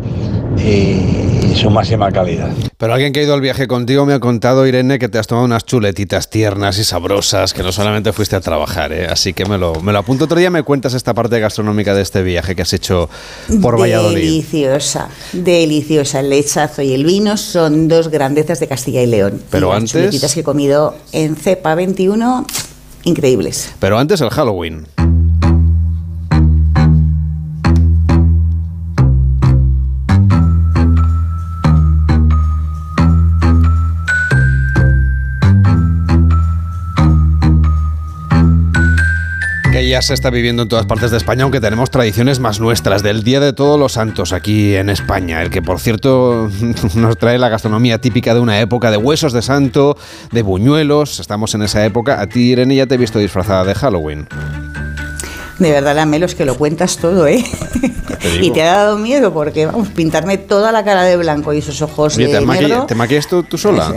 y, 0.59 1.51
y 1.52 1.55
su 1.57 1.70
máxima 1.70 2.11
calidad. 2.11 2.51
Pero 2.78 2.94
alguien 2.94 3.12
que 3.12 3.20
ha 3.20 3.23
ido 3.23 3.35
al 3.35 3.40
viaje 3.40 3.66
contigo 3.69 4.07
me 4.07 4.15
ha 4.15 4.20
contado, 4.20 4.66
Irene, 4.66 4.98
que 4.98 5.09
te 5.09 5.19
has 5.19 5.27
tomado 5.27 5.44
unas 5.44 5.65
chuletitas 5.66 6.31
tiernas 6.31 6.78
y 6.78 6.85
sabrosas, 6.85 7.52
que 7.52 7.62
no 7.62 7.73
solamente 7.73 8.12
fuiste 8.12 8.36
a 8.36 8.40
trabajar, 8.40 8.93
¿eh? 8.93 9.07
así 9.11 9.32
que 9.35 9.44
me 9.44 9.59
lo, 9.59 9.74
me 9.82 9.93
lo 9.93 9.98
apunto. 9.98 10.24
Otro 10.24 10.39
día 10.39 10.51
me 10.51 10.62
cuentas 10.62 10.94
esta 10.94 11.12
parte 11.12 11.39
gastronómica 11.40 11.94
de 11.94 12.02
este 12.02 12.23
viaje 12.23 12.55
que 12.57 12.62
has 12.62 12.73
hecho 12.73 13.11
por 13.61 13.78
Valladolid. 13.78 14.16
Deliciosa, 14.16 15.09
deliciosa. 15.32 16.20
El 16.20 16.31
lechazo 16.31 16.82
y 16.82 16.93
el 16.94 17.05
vino 17.05 17.36
son 17.36 17.89
dos 17.89 18.09
grandezas 18.09 18.61
de 18.61 18.69
Castilla 18.69 19.02
y 19.02 19.07
León. 19.07 19.43
Pero 19.51 19.66
y 19.66 19.70
las 19.70 19.77
antes- 19.78 19.93
chuletitas 19.93 20.35
que 20.35 20.40
he 20.40 20.44
comido 20.44 20.97
en 21.12 21.36
Cepa 21.36 21.74
21, 21.74 22.47
increíbles. 23.05 23.73
Pero 23.78 23.98
antes 23.98 24.20
el 24.20 24.31
Halloween. 24.31 24.86
Que 39.81 39.89
ya 39.89 40.02
se 40.02 40.12
está 40.15 40.28
viviendo 40.31 40.62
en 40.65 40.69
todas 40.69 40.85
partes 40.86 41.11
de 41.11 41.16
España, 41.16 41.44
aunque 41.44 41.59
tenemos 41.61 41.90
tradiciones 41.90 42.39
más 42.39 42.61
nuestras, 42.61 43.02
del 43.02 43.23
Día 43.24 43.40
de 43.40 43.52
Todos 43.55 43.78
los 43.78 43.93
Santos 43.93 44.32
aquí 44.35 44.74
en 44.77 44.90
España, 44.90 45.43
el 45.43 45.48
que 45.51 45.62
por 45.62 45.81
cierto 45.81 46.51
nos 46.94 47.16
trae 47.16 47.39
la 47.39 47.48
gastronomía 47.48 47.98
típica 47.98 48.35
de 48.35 48.40
una 48.40 48.61
época 48.61 48.90
de 48.90 48.98
huesos 48.98 49.32
de 49.32 49.40
santo, 49.43 49.97
de 50.32 50.43
buñuelos, 50.43 51.19
estamos 51.19 51.55
en 51.55 51.62
esa 51.62 51.85
época. 51.86 52.20
A 52.20 52.27
ti, 52.27 52.51
Irene, 52.52 52.77
ya 52.77 52.86
te 52.86 52.97
he 52.97 52.98
visto 52.98 53.19
disfrazada 53.19 53.65
de 53.65 53.74
Halloween. 53.74 54.28
De 55.59 55.70
verdad, 55.70 55.94
la 55.97 56.07
Melo, 56.07 56.27
es 56.27 56.35
que 56.35 56.44
lo 56.44 56.57
cuentas 56.57 56.97
todo, 56.98 57.27
¿eh? 57.27 57.43
Te. 57.81 57.90
Y 58.43 58.51
te 58.51 58.62
ha 58.62 58.77
dado 58.77 58.98
miedo 58.98 59.32
porque, 59.32 59.65
vamos, 59.65 59.89
pintarme 59.89 60.36
toda 60.36 60.73
la 60.73 60.85
cara 60.85 61.05
de 61.05 61.16
blanco 61.16 61.55
y 61.55 61.59
esos 61.59 61.81
ojos 61.81 62.16
Oye, 62.19 62.27
¿te, 62.27 62.35
de 62.35 62.40
maqui- 62.47 62.61
negro. 62.69 62.85
¿te 62.86 62.94
maquillas 62.94 63.27
tú, 63.27 63.43
tú 63.44 63.57
sola? 63.57 63.93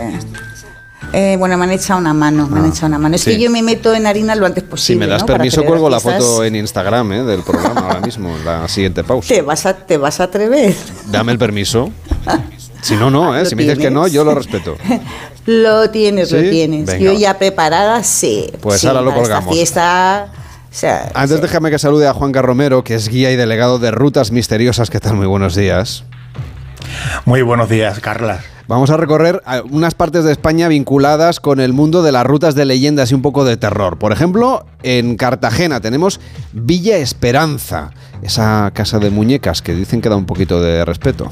Eh, 1.16 1.36
bueno, 1.38 1.56
me 1.56 1.64
han 1.64 1.70
echado 1.70 2.00
una 2.00 2.12
mano, 2.12 2.48
me 2.48 2.58
han 2.58 2.66
echado 2.66 2.88
una 2.88 2.98
mano. 2.98 3.14
Es 3.14 3.22
sí. 3.22 3.30
que 3.30 3.38
yo 3.40 3.48
me 3.50 3.62
meto 3.62 3.94
en 3.94 4.04
harina 4.06 4.34
lo 4.34 4.46
antes 4.46 4.64
Si 4.64 4.68
posible. 4.68 5.06
me 5.06 5.12
das 5.12 5.22
permiso, 5.22 5.64
cuelgo 5.64 5.88
la 5.88 6.00
foto 6.00 6.42
en 6.44 6.56
Instagram 6.56 7.12
¿eh? 7.12 7.22
del 7.22 7.42
programa 7.42 7.82
ahora 7.82 8.00
mismo, 8.00 8.36
en 8.36 8.44
la 8.44 8.66
siguiente 8.66 9.04
pausa. 9.04 9.28
Te 9.32 9.40
vas 9.40 9.64
a, 9.64 9.74
te 9.76 9.96
vas 9.96 10.18
a 10.18 10.24
atrever. 10.24 10.74
Dame 11.06 11.30
el 11.30 11.38
permiso. 11.38 11.90
Si 12.82 12.96
no, 12.96 13.10
no, 13.10 13.38
¿eh? 13.38 13.46
Si 13.46 13.54
me 13.54 13.62
dices 13.62 13.78
que 13.78 13.90
no, 13.90 14.08
yo 14.08 14.24
lo 14.24 14.34
respeto. 14.34 14.76
Lo 15.46 15.90
tienes, 15.90 16.30
¿Sí? 16.30 16.36
lo 16.36 16.50
tienes. 16.50 16.86
Venga. 16.86 16.98
Yo 17.04 17.12
ya 17.12 17.38
preparada, 17.38 18.02
sí. 18.02 18.50
Pues 18.62 18.80
sí, 18.80 18.86
ahora 18.86 19.02
lo 19.02 19.10
para 19.10 19.22
esta 19.22 19.34
colgamos. 19.34 19.54
fiesta. 19.54 20.28
O 20.32 20.74
sea, 20.74 21.12
Antes 21.14 21.42
déjame 21.42 21.70
que 21.70 21.78
salude 21.78 22.08
a 22.08 22.14
Juan 22.14 22.32
Romero, 22.32 22.82
que 22.82 22.94
es 22.94 23.08
guía 23.08 23.30
y 23.30 23.36
delegado 23.36 23.78
de 23.78 23.90
Rutas 23.90 24.32
Misteriosas. 24.32 24.88
¿Qué 24.88 25.00
tal? 25.00 25.14
Muy 25.16 25.26
buenos 25.26 25.54
días. 25.54 26.04
Muy 27.24 27.42
buenos 27.42 27.68
días, 27.68 28.00
Carla. 28.00 28.40
Vamos 28.66 28.88
a 28.90 28.96
recorrer 28.96 29.42
a- 29.44 29.60
unas 29.70 29.94
partes 29.94 30.24
de 30.24 30.32
España 30.32 30.68
vinculadas 30.68 31.38
con 31.38 31.60
el 31.60 31.72
mundo 31.74 32.02
de 32.02 32.12
las 32.12 32.24
rutas 32.24 32.54
de 32.54 32.64
leyendas 32.64 33.10
y 33.10 33.14
un 33.14 33.20
poco 33.20 33.44
de 33.44 33.56
terror. 33.58 33.98
Por 33.98 34.10
ejemplo, 34.12 34.64
en 34.82 35.16
Cartagena 35.16 35.80
tenemos 35.80 36.18
Villa 36.52 36.96
Esperanza, 36.96 37.90
esa 38.22 38.70
casa 38.72 38.98
de 38.98 39.10
muñecas 39.10 39.60
que 39.60 39.74
dicen 39.74 40.00
que 40.00 40.08
da 40.08 40.16
un 40.16 40.24
poquito 40.24 40.62
de 40.62 40.84
respeto. 40.84 41.30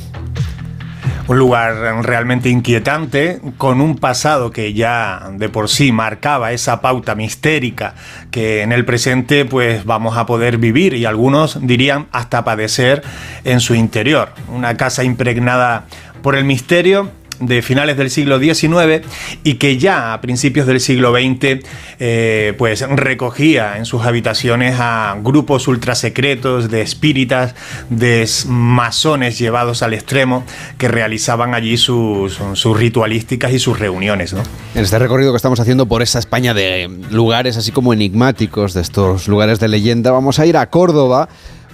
Un 1.29 1.39
lugar 1.39 2.05
realmente 2.05 2.49
inquietante, 2.49 3.41
con 3.57 3.81
un 3.81 3.97
pasado 3.97 4.51
que 4.51 4.75
ya 4.75 5.31
de 5.33 5.49
por 5.49 5.69
sí 5.69 5.93
marcaba 5.93 6.53
esa 6.53 6.81
pauta 6.81 7.15
mistérica 7.15 7.95
que 8.31 8.63
en 8.63 8.73
el 8.73 8.85
presente 8.85 9.45
pues 9.45 9.85
vamos 9.85 10.17
a 10.17 10.27
poder 10.27 10.59
vivir 10.59 10.95
y 10.95 11.05
algunos 11.05 11.65
dirían 11.65 12.09
hasta 12.11 12.45
padecer 12.45 13.03
en 13.45 13.61
su 13.61 13.75
interior. 13.75 14.31
Una 14.49 14.77
casa 14.77 15.05
impregnada 15.05 15.85
por 16.23 16.35
el 16.35 16.45
misterio 16.45 17.11
de 17.47 17.63
finales 17.63 17.97
del 17.97 18.11
siglo 18.11 18.39
XIX 18.39 19.07
y 19.45 19.55
que 19.55 19.79
ya 19.79 20.13
a 20.13 20.21
principios 20.21 20.67
del 20.67 20.81
siglo 20.81 21.13
XX 21.13 21.65
eh, 21.99 22.55
pues 22.57 22.81
recogía 22.89 23.77
en 23.77 23.85
sus 23.85 24.05
habitaciones 24.05 24.77
a 24.79 25.17
grupos 25.23 25.69
ultrasecretos 25.69 26.71
de 26.71 26.83
espíritas, 26.83 27.55
de 27.91 28.29
masones 28.47 29.39
llevados 29.39 29.83
al 29.83 29.95
extremo 29.95 30.45
que 30.79 30.89
realizaban 30.89 31.55
allí 31.55 31.77
sus, 31.77 32.39
sus 32.55 32.77
ritualísticas 32.77 33.53
y 33.53 33.59
sus 33.59 33.79
reuniones. 33.79 34.33
¿no? 34.33 34.43
En 34.75 34.85
este 34.85 34.99
recorrido 34.99 35.33
que 35.33 35.37
estamos 35.37 35.61
haciendo 35.61 35.87
por 35.87 36.03
esa 36.03 36.19
España 36.19 36.55
de 36.55 36.89
lugares 37.11 37.57
así 37.57 37.73
como 37.73 37.93
enigmáticos, 37.93 38.75
de 38.75 38.81
estos 38.81 39.29
lugares 39.29 39.61
de 39.61 39.69
leyenda, 39.69 40.11
vamos 40.11 40.39
a 40.39 40.47
ir 40.47 40.57
a 40.57 40.71
Córdoba. 40.71 41.29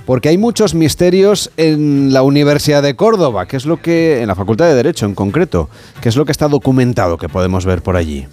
Porque 0.09 0.31
hay 0.31 0.39
muchos 0.39 0.75
misterios 0.75 1.51
en 1.59 2.15
la 2.15 2.23
Universidad 2.23 2.83
de 2.83 2.97
Córdoba, 2.97 3.45
que 3.45 3.59
es 3.59 3.67
lo 3.67 3.83
que, 3.83 4.23
en 4.23 4.29
la 4.29 4.35
Facultad 4.35 4.65
de 4.65 4.75
Derecho 4.75 5.05
en 5.05 5.15
concreto, 5.15 5.69
que 6.01 6.09
es 6.09 6.17
lo 6.17 6.25
que 6.25 6.33
está 6.33 6.49
documentado 6.49 7.19
que 7.19 7.29
podemos 7.29 7.67
ver 7.67 7.83
por 7.83 7.95
allí. 7.95 8.27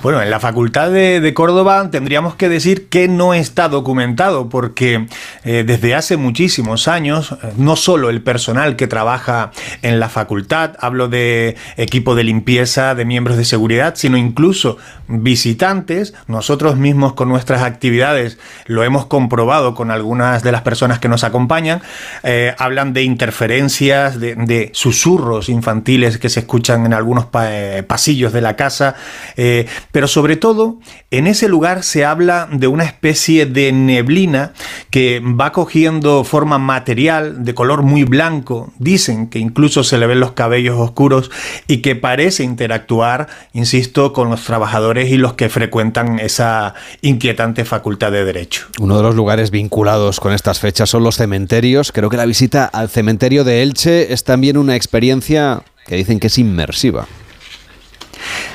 Bueno, 0.00 0.22
en 0.22 0.30
la 0.30 0.40
Facultad 0.40 0.90
de, 0.90 1.32
Córdoba 1.34 1.90
tendríamos 1.90 2.34
que 2.34 2.48
decir 2.48 2.88
que 2.88 3.08
no 3.08 3.34
está 3.34 3.68
documentado, 3.68 4.48
porque 4.48 5.06
eh, 5.44 5.64
desde 5.66 5.94
hace 5.94 6.16
muchísimos 6.16 6.88
años, 6.88 7.32
eh, 7.32 7.52
no 7.56 7.76
solo 7.76 8.10
el 8.10 8.22
personal 8.22 8.76
que 8.76 8.86
trabaja 8.86 9.50
en 9.82 10.00
la 10.00 10.08
facultad, 10.08 10.72
hablo 10.80 11.08
de 11.08 11.56
equipo 11.76 12.14
de 12.14 12.24
limpieza, 12.24 12.94
de 12.94 13.04
miembros 13.04 13.36
de 13.36 13.44
seguridad, 13.44 13.94
sino 13.96 14.16
incluso 14.16 14.78
visitantes, 15.08 16.14
nosotros 16.26 16.76
mismos 16.76 17.12
con 17.14 17.28
nuestras 17.28 17.62
actividades 17.62 18.38
lo 18.66 18.84
hemos 18.84 19.06
comprobado 19.06 19.74
con 19.74 19.90
algunas 19.90 20.42
de 20.42 20.52
las 20.52 20.62
personas 20.62 20.98
que 20.98 21.08
nos 21.08 21.24
acompañan, 21.24 21.82
eh, 22.22 22.54
hablan 22.58 22.92
de 22.92 23.02
interferencias, 23.02 24.18
de, 24.18 24.70
susurros 24.72 25.48
infantiles 25.48 26.18
que 26.18 26.28
se 26.28 26.40
escuchan 26.40 26.86
en 26.86 26.94
algunos 26.94 27.26
pa- 27.26 27.48
pasillos 27.86 28.32
de 28.32 28.40
la 28.40 28.56
casa, 28.56 28.94
pero 29.92 30.08
sobre 30.08 30.36
todo 30.36 30.78
en 31.10 31.26
ese 31.26 31.48
lugar 31.48 31.84
se 31.84 32.04
habla 32.04 32.48
de 32.50 32.66
una 32.66 32.84
especie 32.84 33.46
de 33.46 33.72
neblina 33.72 34.52
que 34.90 35.20
va 35.20 35.52
cogiendo 35.52 36.24
forma 36.24 36.58
material 36.58 37.44
de 37.44 37.54
color 37.54 37.82
muy 37.82 38.04
blanco, 38.04 38.72
dicen 38.78 39.28
que 39.28 39.38
incluso 39.38 39.84
se 39.84 39.98
le 39.98 40.06
ven 40.06 40.20
los 40.20 40.32
cabellos 40.32 40.78
oscuros 40.78 41.30
y 41.66 41.78
que 41.78 41.94
parece 41.94 42.42
interactuar, 42.42 43.28
insisto, 43.52 44.12
con 44.12 44.30
los 44.30 44.44
trabajadores 44.44 45.10
y 45.10 45.18
los 45.18 45.34
que 45.34 45.48
frecuentan 45.48 46.18
esa 46.18 46.74
inquietante 47.02 47.64
facultad 47.64 48.10
de 48.10 48.24
derecho. 48.24 48.66
Uno 48.80 48.96
de 48.96 49.02
los 49.02 49.14
lugares 49.14 49.50
vinculados 49.50 50.18
con 50.20 50.32
estas 50.32 50.58
fechas 50.58 50.90
son 50.90 51.04
los 51.04 51.16
cementerios. 51.16 51.92
Creo 51.92 52.08
que 52.08 52.16
la 52.16 52.26
visita 52.26 52.64
al 52.64 52.88
cementerio 52.88 53.44
de 53.44 53.62
Elche 53.62 54.12
es 54.12 54.24
también 54.24 54.56
una 54.56 54.76
experiencia 54.76 55.62
que 55.86 55.96
dicen 55.96 56.18
que 56.18 56.28
es 56.28 56.38
inmersiva. 56.38 57.06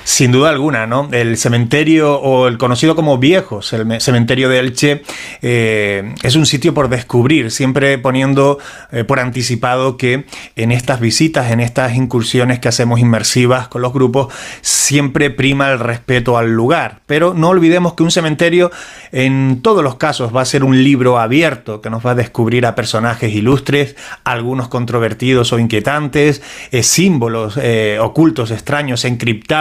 Sin 0.04 0.32
duda 0.32 0.50
alguna, 0.50 0.88
¿no? 0.88 1.10
El 1.12 1.38
cementerio 1.38 2.20
o 2.20 2.48
el 2.48 2.58
conocido 2.58 2.96
como 2.96 3.18
Viejos, 3.18 3.74
el 3.74 3.86
me- 3.86 4.00
cementerio 4.00 4.48
de 4.50 4.60
Elche, 4.60 5.04
eh, 5.42 6.16
es 6.24 6.36
un 6.36 6.46
sitio 6.46 6.74
por 6.74 6.90
descubrir, 6.90 7.52
siempre 7.52 7.98
poniendo 7.98 8.58
eh, 8.92 9.04
por 9.04 9.20
anticipado 9.20 9.98
que 9.98 10.26
en 10.56 10.72
estas 10.72 11.00
visitas, 11.00 11.52
en 11.52 11.60
estas 11.60 11.96
incursiones 11.96 12.60
que 12.60 12.70
hacemos 12.70 13.00
inmersivas 13.00 13.68
con 13.68 13.82
los 13.82 13.94
grupos, 13.94 14.34
siempre 14.62 15.30
prima 15.30 15.72
el 15.72 15.80
respeto 15.80 16.38
al 16.38 16.54
lugar. 16.54 17.02
Pero 17.06 17.34
no 17.34 17.50
olvidemos 17.50 17.94
que 17.94 18.04
un 18.04 18.12
cementerio 18.12 18.72
en 19.12 19.60
todos 19.62 19.84
los 19.84 19.96
casos 19.96 20.36
va 20.36 20.42
a 20.42 20.46
ser 20.46 20.64
un 20.64 20.84
libro 20.84 21.20
abierto 21.20 21.82
que 21.82 21.90
nos 21.90 22.06
va 22.06 22.12
a 22.12 22.16
descubrir 22.16 22.66
a 22.66 22.76
personajes 22.76 23.34
ilustres, 23.34 23.96
algunos 24.24 24.70
controvertidos 24.70 25.52
o 25.52 25.60
inquietantes, 25.60 26.42
eh, 26.72 26.84
símbolos 26.84 27.60
ocultos, 28.00 28.52
extraños, 28.52 29.04
encriptados 29.06 29.58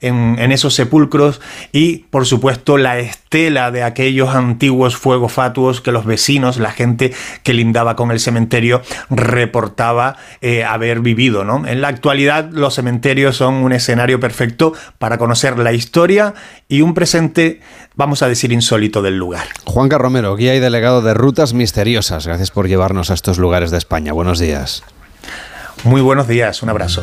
en, 0.00 0.36
en 0.38 0.52
esos 0.52 0.74
sepulcros 0.74 1.40
y 1.72 1.98
por 2.10 2.26
supuesto 2.26 2.76
la 2.78 2.98
estela 2.98 3.70
de 3.70 3.82
aquellos 3.82 4.34
antiguos 4.34 4.96
fuegos 4.96 5.32
fatuos 5.32 5.80
que 5.80 5.92
los 5.92 6.04
vecinos, 6.04 6.58
la 6.58 6.70
gente 6.70 7.12
que 7.42 7.54
lindaba 7.54 7.96
con 7.96 8.10
el 8.10 8.20
cementerio 8.20 8.82
reportaba 9.10 10.16
eh, 10.40 10.64
haber 10.64 11.00
vivido. 11.00 11.44
¿no? 11.44 11.66
En 11.66 11.80
la 11.80 11.88
actualidad 11.88 12.50
los 12.50 12.74
cementerios 12.74 13.36
son 13.36 13.54
un 13.54 13.72
escenario 13.72 14.20
perfecto 14.20 14.72
para 14.98 15.18
conocer 15.18 15.58
la 15.58 15.72
historia 15.72 16.34
y 16.68 16.82
un 16.82 16.94
presente, 16.94 17.60
vamos 17.94 18.22
a 18.22 18.28
decir, 18.28 18.52
insólito 18.52 19.02
del 19.02 19.16
lugar. 19.16 19.46
Juan 19.64 19.90
Romero, 19.90 20.36
guía 20.36 20.54
y 20.54 20.60
delegado 20.60 21.02
de 21.02 21.14
Rutas 21.14 21.54
Misteriosas. 21.54 22.26
Gracias 22.26 22.50
por 22.50 22.68
llevarnos 22.68 23.10
a 23.10 23.14
estos 23.14 23.38
lugares 23.38 23.70
de 23.70 23.78
España. 23.78 24.12
Buenos 24.12 24.38
días. 24.38 24.82
Muy 25.84 26.00
buenos 26.00 26.26
días, 26.26 26.62
un 26.62 26.70
abrazo. 26.70 27.02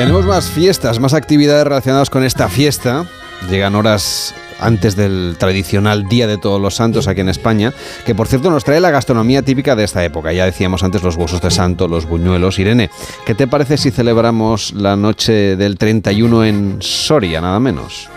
Tenemos 0.00 0.24
más 0.24 0.48
fiestas, 0.48 0.98
más 0.98 1.12
actividades 1.12 1.62
relacionadas 1.62 2.08
con 2.08 2.24
esta 2.24 2.48
fiesta. 2.48 3.04
Llegan 3.50 3.74
horas 3.74 4.34
antes 4.58 4.96
del 4.96 5.36
tradicional 5.38 6.08
Día 6.08 6.26
de 6.26 6.38
Todos 6.38 6.58
los 6.58 6.74
Santos 6.74 7.06
aquí 7.06 7.20
en 7.20 7.28
España, 7.28 7.74
que 8.06 8.14
por 8.14 8.26
cierto 8.26 8.50
nos 8.50 8.64
trae 8.64 8.80
la 8.80 8.90
gastronomía 8.90 9.42
típica 9.42 9.76
de 9.76 9.84
esta 9.84 10.02
época. 10.02 10.32
Ya 10.32 10.46
decíamos 10.46 10.82
antes 10.84 11.02
los 11.02 11.16
huesos 11.16 11.42
de 11.42 11.50
santo, 11.50 11.86
los 11.86 12.06
buñuelos. 12.06 12.58
Irene, 12.58 12.88
¿qué 13.26 13.34
te 13.34 13.46
parece 13.46 13.76
si 13.76 13.90
celebramos 13.90 14.72
la 14.72 14.96
noche 14.96 15.54
del 15.56 15.76
31 15.76 16.44
en 16.46 16.76
Soria, 16.80 17.42
nada 17.42 17.60
menos? 17.60 18.08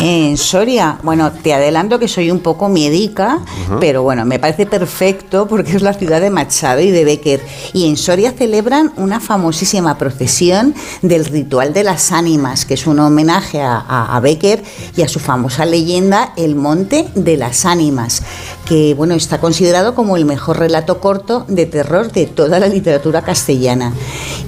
En 0.00 0.36
Soria, 0.36 0.98
bueno, 1.02 1.32
te 1.32 1.54
adelanto 1.54 1.98
que 1.98 2.08
soy 2.08 2.30
un 2.30 2.40
poco 2.40 2.68
miedica, 2.68 3.40
pero 3.80 4.02
bueno, 4.02 4.24
me 4.24 4.38
parece 4.38 4.66
perfecto 4.66 5.46
porque 5.46 5.76
es 5.76 5.82
la 5.82 5.94
ciudad 5.94 6.20
de 6.20 6.30
Machado 6.30 6.80
y 6.80 6.90
de 6.90 7.04
Becker. 7.04 7.40
Y 7.72 7.88
en 7.88 7.96
Soria 7.96 8.32
celebran 8.32 8.92
una 8.96 9.20
famosísima 9.20 9.96
procesión 9.96 10.74
del 11.02 11.24
ritual 11.24 11.72
de 11.72 11.84
las 11.84 12.12
ánimas, 12.12 12.64
que 12.64 12.74
es 12.74 12.86
un 12.86 12.98
homenaje 12.98 13.62
a, 13.62 13.78
a 13.78 14.20
Becker 14.20 14.62
y 14.96 15.02
a 15.02 15.08
su 15.08 15.20
famosa 15.20 15.64
leyenda 15.64 16.32
El 16.36 16.54
Monte 16.54 17.08
de 17.14 17.36
las 17.36 17.64
Ánimas, 17.64 18.22
que 18.66 18.94
bueno, 18.94 19.14
está 19.14 19.38
considerado 19.40 19.94
como 19.94 20.16
el 20.16 20.24
mejor 20.24 20.58
relato 20.58 20.98
corto 21.00 21.44
de 21.48 21.66
terror 21.66 22.10
de 22.12 22.26
toda 22.26 22.58
la 22.58 22.68
literatura 22.68 23.22
castellana. 23.22 23.92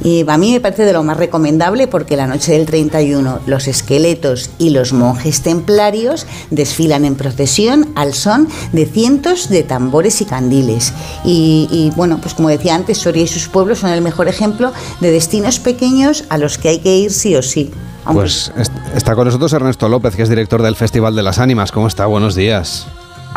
Y 0.03 0.25
a 0.29 0.39
mí 0.39 0.53
me 0.53 0.61
parece 0.61 0.85
de 0.85 0.93
lo 0.93 1.03
más 1.03 1.17
recomendable 1.17 1.87
porque 1.87 2.17
la 2.17 2.27
noche 2.27 2.53
del 2.53 2.67
31 2.67 3.41
los 3.47 3.69
esqueletos 3.69 4.51
y 4.59 4.71
los 4.71 4.93
monjes 4.93 5.43
templarios 5.43 6.27
desfilan 6.51 7.05
en 7.05 7.15
procesión 7.17 7.93
al 7.95 8.15
son 8.15 8.49
de 8.73 8.87
cientos 8.87 9.49
de 9.49 9.63
tambores 9.63 10.21
y 10.21 10.25
candiles. 10.25 10.93
Y, 11.25 11.69
y, 11.71 11.93
bueno, 11.97 12.19
pues 12.21 12.35
como 12.35 12.49
decía 12.49 12.75
antes, 12.75 12.99
Soria 12.99 13.23
y 13.25 13.27
sus 13.27 13.49
pueblos 13.49 13.81
son 13.81 13.91
el 13.91 14.01
mejor 14.03 14.29
ejemplo 14.29 14.73
de 15.01 15.11
destinos 15.11 15.59
pequeños 15.59 16.25
a 16.29 16.39
los 16.39 16.59
que 16.59 16.69
hay 16.71 16.79
que 16.79 16.97
ir 16.97 17.13
sí 17.13 17.35
o 17.37 17.43
sí. 17.43 17.71
Pues 18.13 18.53
est- 18.57 18.73
está 18.95 19.15
con 19.17 19.25
nosotros 19.27 19.53
Ernesto 19.53 19.89
López, 19.89 20.15
que 20.15 20.23
es 20.23 20.29
director 20.29 20.63
del 20.63 20.77
Festival 20.77 21.17
de 21.17 21.23
las 21.25 21.39
Ánimas. 21.39 21.73
¿Cómo 21.73 21.89
está? 21.89 22.07
Buenos 22.07 22.35
días. 22.37 22.87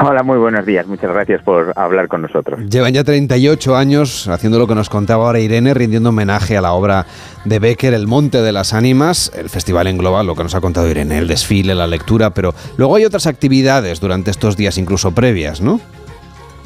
Hola, 0.01 0.23
muy 0.23 0.37
buenos 0.37 0.65
días. 0.65 0.87
Muchas 0.87 1.11
gracias 1.11 1.41
por 1.41 1.73
hablar 1.75 2.07
con 2.07 2.21
nosotros. 2.21 2.59
Llevan 2.69 2.93
ya 2.93 3.03
38 3.03 3.75
años 3.75 4.29
haciendo 4.29 4.57
lo 4.57 4.65
que 4.65 4.75
nos 4.75 4.89
contaba 4.89 5.25
ahora 5.25 5.39
Irene, 5.39 5.73
rindiendo 5.73 6.09
homenaje 6.09 6.55
a 6.57 6.61
la 6.61 6.71
obra 6.71 7.05
de 7.43 7.59
Becker, 7.59 7.93
El 7.93 8.07
Monte 8.07 8.41
de 8.41 8.53
las 8.53 8.73
Ánimas. 8.73 9.31
El 9.37 9.49
festival 9.49 9.87
engloba 9.87 10.23
lo 10.23 10.35
que 10.35 10.43
nos 10.43 10.55
ha 10.55 10.61
contado 10.61 10.87
Irene, 10.87 11.17
el 11.17 11.27
desfile, 11.27 11.75
la 11.75 11.85
lectura, 11.85 12.29
pero 12.29 12.53
luego 12.77 12.95
hay 12.95 13.03
otras 13.03 13.27
actividades 13.27 13.99
durante 13.99 14.31
estos 14.31 14.55
días, 14.55 14.77
incluso 14.77 15.13
previas, 15.13 15.59
¿no? 15.59 15.81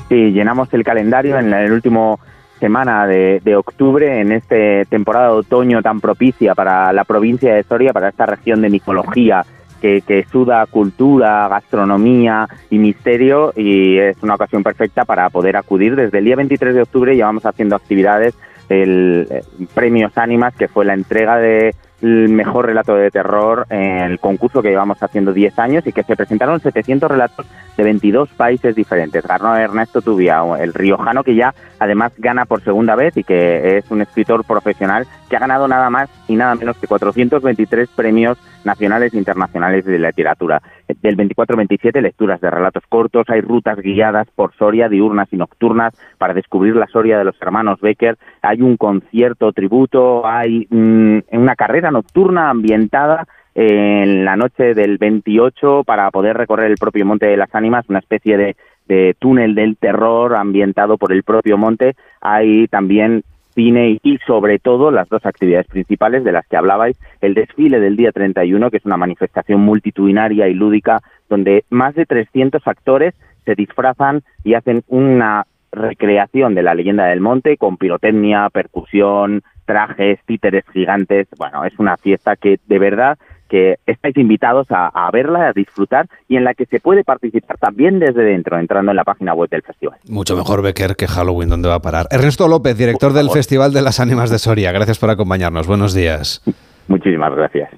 Sí, 0.10 0.32
llenamos 0.32 0.72
el 0.74 0.84
calendario 0.84 1.40
en 1.40 1.52
el 1.54 1.72
último 1.72 2.20
semana 2.60 3.08
de, 3.08 3.42
de 3.44 3.56
octubre, 3.56 4.22
en 4.22 4.32
esta 4.32 4.56
temporada 4.90 5.30
de 5.30 5.34
otoño 5.34 5.82
tan 5.82 6.00
propicia 6.00 6.54
para 6.54 6.94
la 6.94 7.04
provincia 7.04 7.56
de 7.56 7.64
Soria, 7.64 7.94
para 7.94 8.10
esta 8.10 8.28
región 8.28 8.62
de 8.62 8.70
micología 8.70 9.44
que, 9.84 10.00
que 10.00 10.24
suda 10.32 10.66
cultura, 10.66 11.50
gastronomía 11.50 12.48
y 12.70 12.78
misterio 12.78 13.52
y 13.54 13.98
es 13.98 14.16
una 14.24 14.36
ocasión 14.36 14.64
perfecta 14.64 15.04
para 15.04 15.30
poder 15.30 15.58
acudir. 15.58 15.98
Desde 15.98 16.20
el 16.20 16.24
día 16.24 16.38
23 16.38 16.74
de 16.74 16.82
octubre 16.84 17.14
llevamos 17.14 17.46
haciendo 17.46 17.76
actividades 17.76 18.34
el 18.70 19.28
eh, 19.30 19.42
Premios 19.74 20.18
Ánimas, 20.18 20.56
que 20.56 20.70
fue 20.70 20.86
la 20.86 20.94
entrega 20.94 21.38
de 21.38 21.76
el 22.04 22.30
mejor 22.30 22.66
relato 22.66 22.96
de 22.96 23.10
terror 23.10 23.66
en 23.70 24.00
el 24.00 24.20
concurso 24.20 24.62
que 24.62 24.70
llevamos 24.70 25.02
haciendo 25.02 25.32
10 25.32 25.58
años 25.58 25.88
y 25.88 25.94
que 25.94 26.04
se 26.04 26.16
presentaron 26.16 26.60
700 26.60 27.10
relatos 27.10 27.46
de 27.78 27.84
22 27.84 28.30
países 28.30 28.76
diferentes. 28.76 29.26
Ganó 29.26 29.56
Ernesto 29.56 30.02
Tubia, 30.02 30.42
el 30.60 30.74
riojano 30.74 31.24
que 31.24 31.36
ya 31.36 31.54
además 31.80 32.12
gana 32.18 32.46
por 32.46 32.62
segunda 32.62 32.96
vez 32.96 33.16
y 33.18 33.24
que 33.24 33.78
es 33.78 33.90
un 33.90 34.02
escritor 34.02 34.44
profesional 34.44 35.08
que 35.30 35.38
ha 35.38 35.40
ganado 35.40 35.68
nada 35.68 35.90
más 35.90 36.10
y 36.28 36.36
nada 36.36 36.56
menos 36.56 36.78
que 36.78 36.88
423 36.88 37.90
premios 37.90 38.38
nacionales 38.64 39.14
e 39.14 39.18
internacionales 39.18 39.86
de 39.86 40.00
literatura. 40.00 40.62
Del 41.02 41.18
24-27 41.18 42.02
lecturas 42.02 42.40
de 42.40 42.50
relatos 42.50 42.84
cortos, 42.88 43.26
hay 43.30 43.42
rutas 43.42 43.80
guiadas 43.80 44.28
por 44.36 44.54
Soria, 44.56 44.90
diurnas 44.90 45.28
y 45.32 45.38
nocturnas, 45.38 45.94
para 46.18 46.34
descubrir 46.34 46.76
la 46.76 46.88
Soria 46.88 47.18
de 47.18 47.24
los 47.26 47.36
hermanos 47.42 47.82
Becker, 47.82 48.18
hay 48.42 48.62
un 48.62 48.78
concierto 48.78 49.52
tributo, 49.54 50.26
hay 50.26 50.68
mm, 50.70 51.20
una 51.32 51.56
carrera 51.56 51.92
nocturna 51.94 52.50
ambientada 52.50 53.26
en 53.56 54.26
la 54.26 54.36
noche 54.36 54.74
del 54.74 54.98
28 54.98 55.84
para 55.86 56.10
poder 56.12 56.36
recorrer 56.36 56.72
el 56.72 56.78
propio 56.78 57.06
Monte 57.06 57.28
de 57.28 57.38
las 57.38 57.54
Ánimas, 57.54 57.88
una 57.88 58.00
especie 58.00 58.36
de, 58.38 58.56
de 58.88 59.16
túnel 59.20 59.56
del 59.56 59.78
terror 59.78 60.36
ambientado 60.36 60.98
por 60.98 61.12
el 61.12 61.24
propio 61.24 61.58
monte. 61.58 61.96
Hay 62.22 62.68
también 62.68 63.24
cine 63.54 64.00
y 64.02 64.18
sobre 64.26 64.60
todo 64.60 64.92
las 64.92 65.08
dos 65.10 65.26
actividades 65.26 65.68
principales 65.68 66.24
de 66.24 66.32
las 66.32 66.48
que 66.48 66.58
hablabais, 66.58 66.98
el 67.22 67.36
desfile 67.36 67.80
del 67.80 67.96
día 67.96 68.12
31, 68.12 68.72
que 68.72 68.78
es 68.78 68.86
una 68.86 68.98
manifestación 68.98 69.62
multitudinaria 69.62 70.48
y 70.48 70.56
lúdica 70.56 71.02
donde 71.30 71.64
más 71.70 71.96
de 71.96 72.06
300 72.06 72.68
actores 72.68 73.14
se 73.46 73.56
disfrazan 73.56 74.24
y 74.44 74.56
hacen 74.56 74.84
una 74.88 75.46
recreación 75.72 76.56
de 76.56 76.64
la 76.64 76.76
leyenda 76.76 77.06
del 77.06 77.22
monte 77.22 77.58
con 77.58 77.78
pirotecnia, 77.78 78.50
percusión, 78.52 79.44
trajes, 79.66 80.20
títeres 80.26 80.64
gigantes. 80.72 81.28
Bueno, 81.38 81.66
es 81.66 81.74
una 81.80 81.98
fiesta 81.98 82.36
que 82.36 82.60
de 82.68 82.80
verdad 82.80 83.18
que 83.50 83.78
estáis 83.86 84.18
invitados 84.18 84.66
a, 84.72 84.88
a, 84.88 85.12
verla, 85.12 85.50
a 85.50 85.54
disfrutar 85.54 86.08
y 86.28 86.38
en 86.38 86.44
la 86.44 86.56
que 86.56 86.66
se 86.66 86.80
puede 86.80 87.04
participar 87.04 87.58
también 87.60 88.00
desde 88.00 88.24
dentro, 88.24 88.58
entrando 88.58 88.92
en 88.92 88.98
la 88.98 89.04
página 89.04 89.36
web 89.36 89.48
del 89.50 89.62
festival. 89.62 90.00
Mucho 90.10 90.36
mejor 90.36 90.64
Becker 90.64 90.96
que 90.96 91.08
Halloween, 91.08 91.50
¿dónde 91.50 91.70
va 91.70 91.76
a 91.76 91.82
parar? 91.82 92.08
Ernesto 92.10 92.48
López, 92.48 92.76
director 92.76 93.14
del 93.14 93.30
Festival 93.30 93.72
de 93.72 93.84
las 93.84 94.00
Ánimas 94.00 94.32
de 94.32 94.40
Soria. 94.40 94.72
Gracias 94.72 94.98
por 94.98 95.12
acompañarnos. 95.12 95.68
Buenos 95.68 95.94
días. 95.94 96.42
Muchísimas 96.88 97.36
gracias. 97.36 97.70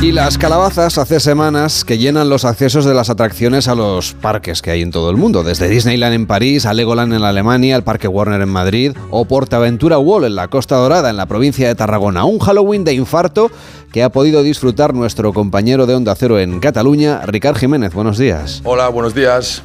Y 0.00 0.12
las 0.12 0.38
calabazas 0.38 0.96
hace 0.96 1.18
semanas 1.18 1.84
que 1.84 1.98
llenan 1.98 2.28
los 2.28 2.44
accesos 2.44 2.84
de 2.84 2.94
las 2.94 3.10
atracciones 3.10 3.66
a 3.66 3.74
los 3.74 4.14
parques 4.14 4.62
que 4.62 4.70
hay 4.70 4.80
en 4.80 4.92
todo 4.92 5.10
el 5.10 5.16
mundo, 5.16 5.42
desde 5.42 5.68
Disneyland 5.68 6.14
en 6.14 6.26
París, 6.28 6.66
a 6.66 6.72
Legoland 6.72 7.12
en 7.14 7.24
Alemania, 7.24 7.74
al 7.74 7.82
Parque 7.82 8.06
Warner 8.06 8.40
en 8.40 8.48
Madrid 8.48 8.92
o 9.10 9.24
Portaventura 9.24 9.98
Wall 9.98 10.24
en 10.24 10.36
la 10.36 10.46
Costa 10.46 10.76
Dorada, 10.76 11.10
en 11.10 11.16
la 11.16 11.26
provincia 11.26 11.66
de 11.66 11.74
Tarragona. 11.74 12.24
Un 12.24 12.38
Halloween 12.38 12.84
de 12.84 12.94
infarto 12.94 13.50
que 13.90 14.04
ha 14.04 14.10
podido 14.10 14.44
disfrutar 14.44 14.94
nuestro 14.94 15.32
compañero 15.32 15.84
de 15.84 15.96
Onda 15.96 16.14
Cero 16.14 16.38
en 16.38 16.60
Cataluña, 16.60 17.22
Ricard 17.26 17.56
Jiménez. 17.56 17.92
Buenos 17.92 18.18
días. 18.18 18.60
Hola, 18.62 18.88
buenos 18.90 19.14
días. 19.16 19.64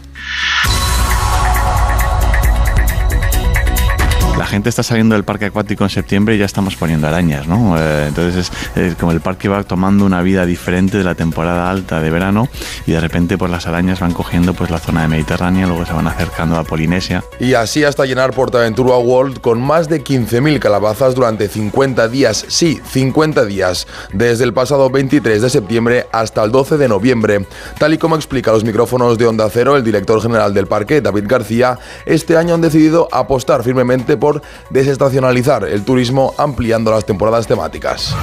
La 4.43 4.47
gente 4.47 4.67
está 4.67 4.83
saliendo 4.83 5.15
del 5.15 5.23
parque 5.23 5.45
acuático 5.45 5.85
en 5.85 5.89
septiembre 5.89 6.35
y 6.35 6.37
ya 6.37 6.43
estamos 6.43 6.75
poniendo 6.75 7.07
arañas, 7.07 7.47
¿no? 7.47 7.77
Eh, 7.77 8.07
entonces 8.09 8.51
es, 8.75 8.77
es, 8.77 8.95
como 8.95 9.13
el 9.13 9.21
parque 9.21 9.47
va 9.47 9.63
tomando 9.63 10.05
una 10.05 10.21
vida 10.21 10.45
diferente 10.45 10.97
de 10.97 11.05
la 11.05 11.15
temporada 11.15 11.71
alta 11.71 12.01
de 12.01 12.09
verano 12.09 12.49
y 12.85 12.91
de 12.91 12.99
repente 12.99 13.37
pues 13.37 13.49
las 13.49 13.67
arañas 13.67 14.01
van 14.01 14.11
cogiendo 14.11 14.53
pues 14.53 14.69
la 14.69 14.79
zona 14.79 15.03
de 15.03 15.07
Mediterránea, 15.07 15.65
luego 15.65 15.85
se 15.85 15.93
van 15.93 16.07
acercando 16.07 16.57
a 16.57 16.65
Polinesia. 16.65 17.23
Y 17.39 17.53
así 17.53 17.85
hasta 17.85 18.03
llenar 18.03 18.33
Portaventura 18.33 18.97
World 18.97 19.39
con 19.39 19.61
más 19.61 19.87
de 19.87 20.03
15.000 20.03 20.59
calabazas 20.59 21.15
durante 21.15 21.47
50 21.47 22.09
días, 22.09 22.43
sí, 22.49 22.81
50 22.85 23.45
días, 23.45 23.87
desde 24.11 24.43
el 24.43 24.53
pasado 24.53 24.89
23 24.89 25.41
de 25.41 25.49
septiembre 25.49 26.07
hasta 26.11 26.43
el 26.43 26.51
12 26.51 26.77
de 26.77 26.89
noviembre. 26.89 27.47
Tal 27.79 27.93
y 27.93 27.97
como 27.97 28.17
explica 28.17 28.51
los 28.51 28.65
micrófonos 28.65 29.17
de 29.17 29.25
Onda 29.25 29.49
Cero 29.49 29.77
el 29.77 29.85
director 29.85 30.21
general 30.21 30.53
del 30.53 30.67
parque, 30.67 30.99
David 30.99 31.27
García, 31.27 31.79
este 32.05 32.35
año 32.35 32.55
han 32.55 32.61
decidido 32.61 33.07
apostar 33.09 33.63
firmemente 33.63 34.17
por 34.17 34.32
desestacionalizar 34.69 35.63
el 35.65 35.83
turismo 35.83 36.33
ampliando 36.37 36.91
las 36.91 37.05
temporadas 37.05 37.47
temáticas. 37.47 38.15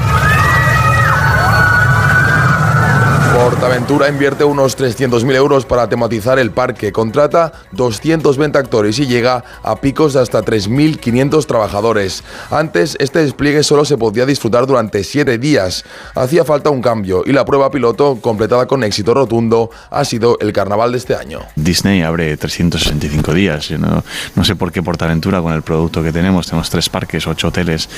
Portaventura 3.50 4.08
invierte 4.08 4.44
unos 4.44 4.78
300.000 4.78 5.34
euros 5.34 5.66
para 5.66 5.88
tematizar 5.88 6.38
el 6.38 6.52
parque, 6.52 6.92
contrata 6.92 7.52
220 7.72 8.56
actores 8.56 8.96
y 9.00 9.08
llega 9.08 9.42
a 9.64 9.74
picos 9.80 10.12
de 10.12 10.20
hasta 10.20 10.40
3.500 10.44 11.46
trabajadores. 11.46 12.22
Antes, 12.52 12.96
este 13.00 13.18
despliegue 13.18 13.64
solo 13.64 13.84
se 13.84 13.98
podía 13.98 14.24
disfrutar 14.24 14.68
durante 14.68 15.02
7 15.02 15.36
días. 15.38 15.84
Hacía 16.14 16.44
falta 16.44 16.70
un 16.70 16.80
cambio 16.80 17.24
y 17.26 17.32
la 17.32 17.44
prueba 17.44 17.72
piloto, 17.72 18.20
completada 18.20 18.66
con 18.66 18.84
éxito 18.84 19.14
rotundo, 19.14 19.70
ha 19.90 20.04
sido 20.04 20.38
el 20.40 20.52
carnaval 20.52 20.92
de 20.92 20.98
este 20.98 21.16
año. 21.16 21.40
Disney 21.56 22.02
abre 22.02 22.36
365 22.36 23.34
días. 23.34 23.68
Yo 23.68 23.78
no, 23.78 24.04
no 24.36 24.44
sé 24.44 24.54
por 24.54 24.70
qué 24.70 24.80
Portaventura, 24.80 25.42
con 25.42 25.52
el 25.54 25.62
producto 25.62 26.04
que 26.04 26.12
tenemos, 26.12 26.46
tenemos 26.46 26.70
tres 26.70 26.88
parques, 26.88 27.26
ocho 27.26 27.48
hoteles, 27.48 27.88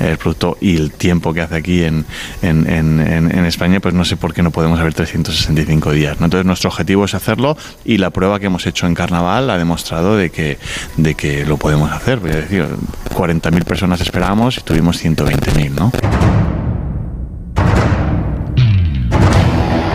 el 0.00 0.16
producto 0.16 0.56
y 0.58 0.78
el 0.78 0.90
tiempo 0.90 1.34
que 1.34 1.42
hace 1.42 1.56
aquí 1.56 1.84
en, 1.84 2.06
en, 2.40 2.66
en, 2.66 2.98
en 2.98 3.44
España, 3.44 3.78
pues 3.78 3.92
no 3.92 4.06
sé 4.06 4.16
por 4.16 4.32
qué 4.32 4.42
no 4.42 4.50
podemos 4.50 4.80
haber 4.80 5.01
365 5.06 5.92
días. 5.92 6.16
Entonces 6.20 6.46
nuestro 6.46 6.70
objetivo 6.70 7.04
es 7.04 7.14
hacerlo 7.14 7.56
y 7.84 7.98
la 7.98 8.10
prueba 8.10 8.38
que 8.38 8.46
hemos 8.46 8.66
hecho 8.66 8.86
en 8.86 8.94
Carnaval 8.94 9.50
ha 9.50 9.58
demostrado 9.58 10.16
de 10.16 10.30
que, 10.30 10.58
de 10.96 11.14
que 11.14 11.44
lo 11.44 11.56
podemos 11.56 11.90
hacer. 11.90 12.18
Es 12.24 12.36
decir, 12.36 12.66
40.000 13.14 13.64
personas 13.64 14.00
esperábamos 14.00 14.58
y 14.58 14.60
tuvimos 14.60 15.02
120.000, 15.02 15.70
¿no? 15.70 16.61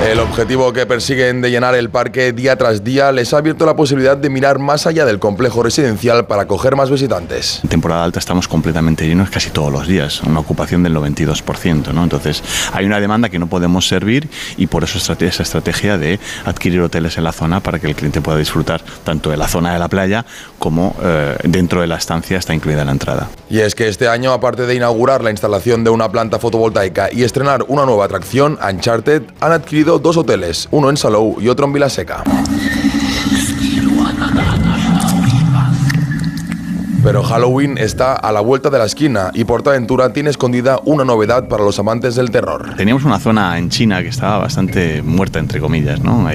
El 0.08 0.22
objetivo 0.22 0.72
que 0.72 0.86
persiguen 0.86 1.42
de 1.42 1.52
llenar 1.52 1.76
el 1.76 1.90
parque 1.90 2.32
día 2.32 2.56
tras 2.56 2.82
día 2.82 3.12
les 3.12 3.34
ha 3.34 3.40
abierto 3.40 3.66
la 3.66 3.76
posibilidad 3.76 4.16
de 4.16 4.30
mirar 4.30 4.58
más 4.58 4.88
allá 4.88 5.06
del 5.06 5.20
complejo 5.20 5.64
residencial 5.64 6.28
para 6.28 6.44
acoger 6.44 6.78
más 6.78 6.90
visitantes. 6.90 7.60
En 7.64 7.70
temporada 7.70 8.06
alta 8.06 8.18
estamos 8.18 8.48
completamente 8.48 9.06
llenos 9.06 9.30
casi 9.30 9.50
todos 9.50 9.70
los 9.70 9.86
días, 9.86 10.24
una 10.24 10.40
ocupación 10.40 10.82
del 10.82 10.96
92%, 10.96 11.92
¿no? 11.92 12.04
Entonces, 12.04 12.42
hay 12.72 12.86
una 12.86 13.02
demanda 13.02 13.28
que 13.28 13.38
no 13.38 13.48
podemos 13.48 13.86
servir 13.86 14.30
y 14.56 14.68
por 14.68 14.86
eso 14.86 14.98
esa 14.98 15.44
estrategia 15.44 15.98
de 15.98 16.22
adquirir 16.46 16.80
hoteles 16.80 17.18
en 17.18 17.26
la 17.26 17.34
zona 17.34 17.60
para 17.60 17.78
que 17.78 17.88
el 17.88 17.96
cliente 17.96 18.22
pueda 18.22 18.38
disfrutar 18.38 18.82
tanto 19.04 19.30
de 19.30 19.36
la 19.36 19.50
zona 19.50 19.74
de 19.74 19.80
la 19.80 19.90
playa 19.90 20.26
como 20.58 20.96
eh, 21.04 21.36
dentro 21.44 21.82
de 21.82 21.88
la 21.88 21.98
estancia 21.98 22.38
está 22.38 22.54
incluida 22.54 22.86
la 22.86 22.94
entrada. 22.94 23.28
Y 23.50 23.60
es 23.60 23.76
que 23.76 23.90
este 23.90 24.08
año, 24.08 24.32
aparte 24.32 24.68
de 24.68 24.74
inaugurar 24.74 25.22
la 25.22 25.32
instalación 25.32 25.84
de 25.84 25.90
una 25.90 26.10
planta 26.10 26.40
fotovoltaica 26.40 27.10
y 27.12 27.24
estrenar 27.24 27.66
una 27.68 27.86
nueva 27.86 28.06
atracción, 28.06 28.58
Uncharted 28.66 29.24
han 29.42 29.52
adquirido 29.52 29.97
dos 30.02 30.18
hoteles, 30.18 30.68
uno 30.72 30.90
en 30.90 30.98
Salou 30.98 31.38
y 31.40 31.50
otro 31.50 31.66
en 31.66 31.74
Vilaseca. 31.74 32.24
Pero 37.04 37.24
Halloween 37.24 37.78
está 37.78 38.14
a 38.14 38.32
la 38.32 38.42
vuelta 38.42 38.70
de 38.70 38.80
la 38.80 38.86
esquina 38.86 39.32
y 39.34 39.44
Portaventura 39.44 40.12
tiene 40.14 40.30
escondida 40.30 40.80
una 40.86 41.06
novedad 41.06 41.48
para 41.48 41.64
los 41.64 41.80
amantes 41.80 42.16
del 42.16 42.32
terror. 42.32 42.76
Teníamos 42.76 43.06
una 43.06 43.20
zona 43.20 43.58
en 43.58 43.70
China 43.70 44.02
que 44.02 44.10
estaba 44.10 44.40
bastante 44.40 45.02
muerta, 45.02 45.40
entre 45.40 45.60
comillas, 45.60 46.02
¿no? 46.02 46.28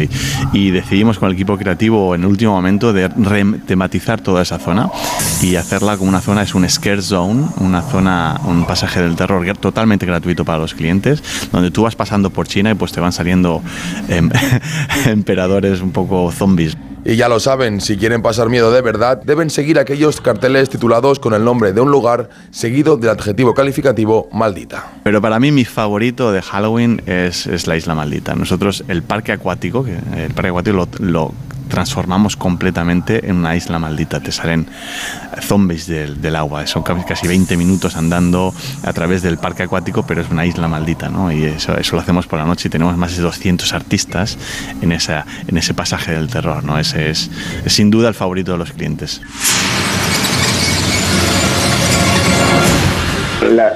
Y 0.52 0.70
decidimos 0.70 1.18
con 1.18 1.28
el 1.28 1.34
equipo 1.34 1.58
creativo 1.58 2.14
en 2.14 2.22
el 2.22 2.28
último 2.28 2.52
momento 2.52 2.92
de 2.92 3.08
retematizar 3.08 4.20
toda 4.20 4.42
esa 4.42 4.58
zona 4.58 4.90
y 5.42 5.56
hacerla 5.56 5.96
como 5.96 6.08
una 6.08 6.20
zona, 6.20 6.42
es 6.42 6.54
un 6.54 6.68
scare 6.68 7.02
zone, 7.02 7.48
una 7.58 7.82
zona, 7.82 8.40
un 8.44 8.64
pasaje 8.64 9.00
del 9.00 9.16
terror 9.16 9.42
totalmente 9.58 10.06
gratuito 10.06 10.44
para 10.44 10.58
los 10.58 10.74
clientes, 10.74 11.22
donde 11.50 11.70
tú 11.70 11.82
vas 11.82 11.96
pasando 11.96 12.30
por 12.30 12.46
China 12.46 12.70
y 12.70 12.74
pues 12.74 12.92
te 12.92 13.00
van 13.00 13.12
saliendo 13.12 13.62
em, 14.08 14.30
emperadores 15.06 15.80
un 15.80 15.90
poco 15.90 16.30
zombies. 16.30 16.76
Y 17.04 17.16
ya 17.16 17.28
lo 17.28 17.40
saben, 17.40 17.80
si 17.80 17.96
quieren 17.96 18.22
pasar 18.22 18.48
miedo 18.48 18.70
de 18.70 18.80
verdad, 18.80 19.20
deben 19.24 19.50
seguir 19.50 19.78
aquellos 19.80 20.20
carteles 20.20 20.70
titulados 20.70 21.18
con 21.18 21.34
el 21.34 21.44
nombre 21.44 21.72
de 21.72 21.80
un 21.80 21.90
lugar 21.90 22.28
seguido 22.52 22.96
del 22.96 23.10
adjetivo 23.10 23.54
calificativo 23.54 24.28
maldita. 24.32 24.92
Pero 25.02 25.20
para 25.20 25.40
mí 25.40 25.50
mi 25.50 25.64
favorito 25.64 26.30
de 26.30 26.42
Halloween 26.42 27.02
es, 27.06 27.48
es 27.48 27.66
la 27.66 27.76
Isla 27.76 27.96
Maldita. 27.96 28.36
Nosotros 28.36 28.84
el 28.86 29.02
parque 29.02 29.32
acuático, 29.32 29.84
que 29.84 29.96
el 30.16 30.32
parque 30.32 30.50
acuático 30.50 30.76
lo, 30.76 30.88
lo 31.00 31.34
transformamos 31.72 32.36
completamente 32.36 33.26
en 33.30 33.36
una 33.36 33.56
isla 33.56 33.78
maldita. 33.78 34.20
Te 34.20 34.30
salen 34.30 34.66
zombies 35.40 35.86
del, 35.86 36.20
del 36.20 36.36
agua. 36.36 36.66
Son 36.66 36.82
ca- 36.82 37.02
casi 37.06 37.26
20 37.26 37.56
minutos 37.56 37.96
andando 37.96 38.54
a 38.84 38.92
través 38.92 39.22
del 39.22 39.38
parque 39.38 39.62
acuático, 39.62 40.04
pero 40.06 40.20
es 40.20 40.28
una 40.30 40.44
isla 40.44 40.68
maldita, 40.68 41.08
¿no? 41.08 41.32
Y 41.32 41.44
eso, 41.44 41.74
eso 41.78 41.96
lo 41.96 42.02
hacemos 42.02 42.26
por 42.26 42.38
la 42.38 42.44
noche 42.44 42.68
y 42.68 42.70
tenemos 42.70 42.94
más 42.98 43.16
de 43.16 43.22
200 43.22 43.72
artistas 43.72 44.36
en, 44.82 44.92
esa, 44.92 45.24
en 45.48 45.56
ese 45.56 45.72
pasaje 45.72 46.12
del 46.12 46.28
terror, 46.28 46.62
¿no? 46.62 46.78
Ese 46.78 47.08
es, 47.08 47.30
sin 47.66 47.90
duda 47.90 48.08
el 48.10 48.14
favorito 48.14 48.52
de 48.52 48.58
los 48.58 48.70
clientes. 48.72 49.22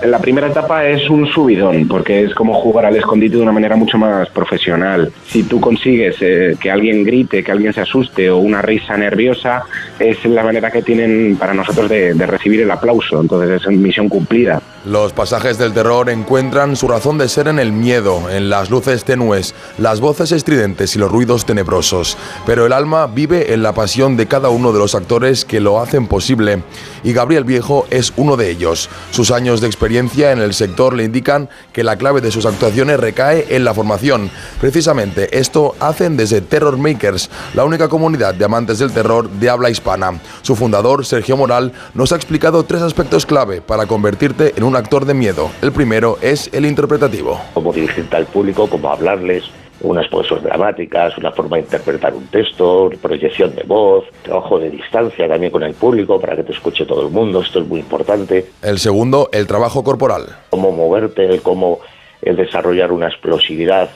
La 0.05 0.18
primera 0.18 0.48
etapa 0.48 0.86
es 0.86 1.09
un 1.09 1.27
subidón, 1.27 1.89
porque 1.89 2.24
es 2.24 2.35
como 2.35 2.55
jugar 2.55 2.86
al 2.86 2.97
escondite 2.97 3.36
de 3.36 3.43
una 3.43 3.52
manera 3.52 3.77
mucho 3.77 3.98
más 3.98 4.28
profesional. 4.31 5.12
Si 5.27 5.43
tú 5.44 5.60
consigues 5.60 6.16
eh, 6.20 6.56
que 6.60 6.70
alguien 6.70 7.05
grite, 7.05 7.43
que 7.43 7.52
alguien 7.52 7.73
se 7.73 7.81
asuste 7.81 8.31
o 8.31 8.39
una 8.39 8.62
risa 8.62 8.97
nerviosa, 8.97 9.64
es 9.98 10.24
la 10.24 10.43
manera 10.43 10.70
que 10.70 10.82
tienen 10.82 11.36
para 11.36 11.55
nosotros 11.55 11.89
de, 11.89 12.14
de 12.14 12.27
recibir 12.27 12.60
el 12.60 12.70
aplauso. 12.70 13.20
Entonces 13.20 13.62
es 13.62 13.68
misión 13.68 14.09
cumplida. 14.09 14.60
Los 14.85 15.12
pasajes 15.12 15.59
del 15.59 15.73
terror 15.73 16.09
encuentran 16.10 16.77
su 16.77 16.86
razón 16.86 17.18
de 17.18 17.28
ser 17.28 17.48
en 17.48 17.59
el 17.59 17.73
miedo, 17.73 18.31
en 18.31 18.48
las 18.48 18.70
luces 18.70 19.05
tenues, 19.05 19.52
las 19.78 20.01
voces 20.01 20.31
estridentes 20.31 20.94
y 20.94 21.01
los 21.01 21.10
ruidos 21.10 21.44
tenebrosos. 21.44 22.16
Pero 22.47 22.66
el 22.66 22.73
alma 22.73 23.09
vive 23.09 23.52
en 23.52 23.64
la 23.64 23.73
pasión 23.73 24.16
de 24.16 24.27
cada 24.27 24.48
uno 24.48 24.73
de 24.73 24.78
los 24.78 24.94
actores 24.94 25.44
que 25.44 25.59
lo 25.59 25.81
hacen 25.81 26.06
posible. 26.06 26.62
Y 27.02 27.12
Gabriel 27.12 27.43
Viejo 27.43 27.86
es 27.90 28.12
uno 28.16 28.36
de 28.36 28.48
ellos. 28.48 28.89
Sus 29.10 29.32
años 29.32 29.60
de 29.60 29.66
experiencia 29.66 29.85
en 29.86 30.40
el 30.40 30.52
sector 30.52 30.94
le 30.94 31.04
indican 31.04 31.48
que 31.72 31.84
la 31.84 31.96
clave 31.96 32.20
de 32.20 32.32
sus 32.32 32.44
actuaciones 32.44 32.98
recae 32.98 33.46
en 33.50 33.64
la 33.64 33.72
formación. 33.72 34.30
Precisamente 34.60 35.38
esto 35.38 35.74
hacen 35.78 36.16
desde 36.16 36.40
Terror 36.40 36.76
Makers, 36.76 37.30
la 37.54 37.64
única 37.64 37.88
comunidad 37.88 38.34
de 38.34 38.44
amantes 38.44 38.78
del 38.78 38.92
terror 38.92 39.30
de 39.30 39.48
habla 39.48 39.70
hispana. 39.70 40.20
Su 40.42 40.56
fundador, 40.56 41.06
Sergio 41.06 41.36
Moral, 41.36 41.72
nos 41.94 42.12
ha 42.12 42.16
explicado 42.16 42.64
tres 42.64 42.82
aspectos 42.82 43.26
clave 43.26 43.60
para 43.60 43.86
convertirte 43.86 44.54
en 44.56 44.64
un 44.64 44.74
actor 44.76 45.04
de 45.04 45.14
miedo. 45.14 45.50
El 45.62 45.72
primero 45.72 46.18
es 46.20 46.50
el 46.52 46.66
interpretativo. 46.66 47.40
cómo 47.54 47.72
dirigirte 47.72 48.16
al 48.16 48.26
público, 48.26 48.68
cómo 48.68 48.90
hablarles, 48.90 49.44
unas 49.81 50.09
poses 50.09 50.43
dramáticas, 50.43 51.16
una 51.19 51.32
forma 51.32 51.57
de 51.57 51.65
interpretar 51.65 52.15
un 52.15 52.27
texto, 52.28 52.90
proyección 53.01 53.55
de 53.55 53.62
voz, 53.65 54.05
trabajo 54.23 54.59
de 54.59 54.70
distancia 54.70 55.28
también 55.28 55.53
con 55.53 55.62
el 55.62 55.74
público 55.74 56.20
para 56.20 56.36
que 56.36 56.44
te 56.44 56.53
escuche 56.53 56.86
todo 56.86 57.07
el 57.07 57.12
mundo, 57.12 57.40
esto 57.40 57.61
es 57.61 57.66
muy 57.66 57.81
importante, 57.81 58.47
El 58.62 58.78
segundo, 58.78 59.28
el 59.32 59.47
trabajo 59.47 59.85
corporal. 59.85 60.27
cómo 60.51 60.73
moverte, 60.73 61.27
el 61.27 61.43
cómo 61.43 61.81
el 62.23 62.36
desarrollar 62.36 62.93
una 62.93 63.09
explosividad 63.09 63.90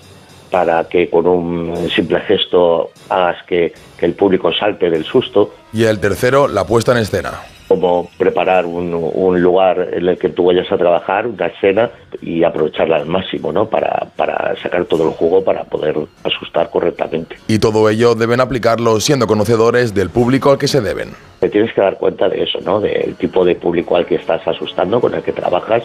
para 0.50 0.84
que 0.84 1.08
con 1.08 1.26
un 1.26 1.88
simple 1.90 2.20
gesto 2.20 2.90
hagas 3.08 3.36
que, 3.46 3.72
que 3.98 4.06
el 4.06 4.14
público 4.14 4.52
salte 4.52 4.90
del 4.90 5.04
susto, 5.04 5.54
Y 5.72 5.84
el 5.84 6.00
tercero, 6.00 6.48
la 6.48 6.66
puesta 6.66 6.92
en 6.92 6.98
escena. 6.98 7.32
cómo 7.68 8.10
preparar 8.18 8.66
un, 8.66 8.92
un 9.14 9.40
lugar 9.40 9.90
en 9.92 10.08
el 10.08 10.18
que 10.18 10.28
tú 10.30 10.46
vayas 10.46 10.70
a 10.72 10.76
trabajar, 10.76 11.28
una 11.28 11.46
escena, 11.46 11.88
y 12.20 12.42
aprovecharla 12.42 12.96
al 12.96 13.06
máximo, 13.06 13.52
¿no? 13.52 13.68
Para, 13.68 14.08
para 14.16 14.56
sacar 14.60 14.84
todo 14.86 15.04
el 15.08 15.14
jugo 15.14 15.44
para 15.44 15.62
poder 15.64 15.94
asustar 16.24 16.68
correctamente. 16.70 17.36
Y 17.46 17.60
todo 17.60 17.88
ello 17.88 18.16
deben 18.16 18.40
aplicarlo 18.40 18.98
siendo 18.98 19.28
conocedores 19.28 19.94
del 19.94 20.10
público 20.10 20.50
al 20.50 20.58
que 20.58 20.66
se 20.66 20.80
deben. 20.80 21.10
Te 21.38 21.48
tienes 21.48 21.72
que 21.72 21.80
dar 21.80 21.96
cuenta 21.96 22.28
de 22.28 22.42
eso, 22.42 22.58
¿no? 22.64 22.80
Del 22.80 23.14
tipo 23.14 23.44
de 23.44 23.54
público 23.54 23.94
al 23.96 24.04
que 24.04 24.16
estás 24.16 24.46
asustando, 24.48 25.00
con 25.00 25.14
el 25.14 25.22
que 25.22 25.32
trabajas, 25.32 25.84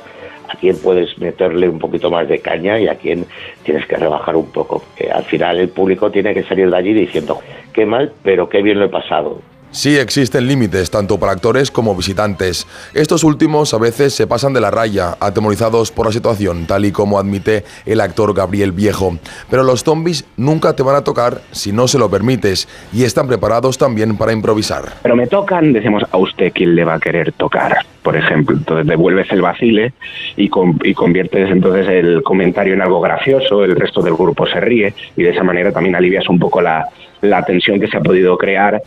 a 0.55 0.59
quién 0.59 0.77
puedes 0.77 1.17
meterle 1.17 1.69
un 1.69 1.79
poquito 1.79 2.09
más 2.09 2.27
de 2.27 2.39
caña 2.39 2.79
y 2.79 2.87
a 2.87 2.95
quién 2.95 3.25
tienes 3.63 3.85
que 3.85 3.97
rebajar 3.97 4.35
un 4.35 4.51
poco. 4.51 4.83
Eh, 4.97 5.09
al 5.11 5.23
final 5.23 5.59
el 5.59 5.69
público 5.69 6.09
tiene 6.11 6.33
que 6.33 6.43
salir 6.43 6.69
de 6.69 6.77
allí 6.77 6.93
diciendo, 6.93 7.39
qué 7.73 7.85
mal, 7.85 8.11
pero 8.23 8.49
qué 8.49 8.61
bien 8.61 8.79
lo 8.79 8.85
he 8.85 8.89
pasado. 8.89 9.41
Sí 9.75 9.97
existen 9.97 10.47
límites 10.47 10.89
tanto 10.89 11.19
para 11.19 11.33
actores 11.33 11.69
como 11.69 11.93
visitantes. 11.97 12.65
Estos 12.93 13.25
últimos 13.25 13.73
a 13.73 13.77
veces 13.77 14.13
se 14.13 14.25
pasan 14.25 14.53
de 14.53 14.61
la 14.61 14.71
raya, 14.71 15.17
atemorizados 15.19 15.91
por 15.91 16.05
la 16.05 16.13
situación, 16.13 16.65
tal 16.65 16.85
y 16.85 16.93
como 16.93 17.19
admite 17.19 17.65
el 17.85 17.99
actor 17.99 18.33
Gabriel 18.33 18.71
Viejo. 18.71 19.17
Pero 19.49 19.63
los 19.63 19.83
zombies 19.83 20.23
nunca 20.37 20.77
te 20.77 20.81
van 20.81 20.95
a 20.95 21.03
tocar 21.03 21.41
si 21.51 21.73
no 21.73 21.89
se 21.89 21.99
lo 21.99 22.09
permites 22.09 22.69
y 22.93 23.03
están 23.03 23.27
preparados 23.27 23.77
también 23.77 24.15
para 24.15 24.31
improvisar. 24.31 24.93
Pero 25.03 25.17
me 25.17 25.27
tocan, 25.27 25.73
decimos, 25.73 26.03
a 26.09 26.17
usted 26.19 26.53
quién 26.55 26.73
le 26.73 26.85
va 26.85 26.93
a 26.93 26.99
querer 27.01 27.33
tocar, 27.33 27.75
por 28.01 28.15
ejemplo. 28.15 28.55
Entonces 28.55 28.87
devuelves 28.87 29.29
el 29.31 29.41
vacile 29.41 29.91
y, 30.37 30.47
con- 30.47 30.79
y 30.85 30.93
conviertes 30.93 31.51
entonces 31.51 31.85
el 31.89 32.23
comentario 32.23 32.73
en 32.75 32.81
algo 32.81 33.01
gracioso, 33.01 33.65
el 33.65 33.75
resto 33.75 34.01
del 34.01 34.13
grupo 34.15 34.47
se 34.47 34.61
ríe 34.61 34.93
y 35.17 35.23
de 35.23 35.31
esa 35.31 35.43
manera 35.43 35.73
también 35.73 35.97
alivias 35.97 36.29
un 36.29 36.39
poco 36.39 36.61
la, 36.61 36.85
la 37.21 37.43
tensión 37.43 37.77
que 37.77 37.87
se 37.87 37.97
ha 37.97 38.01
podido 38.01 38.37
crear. 38.37 38.81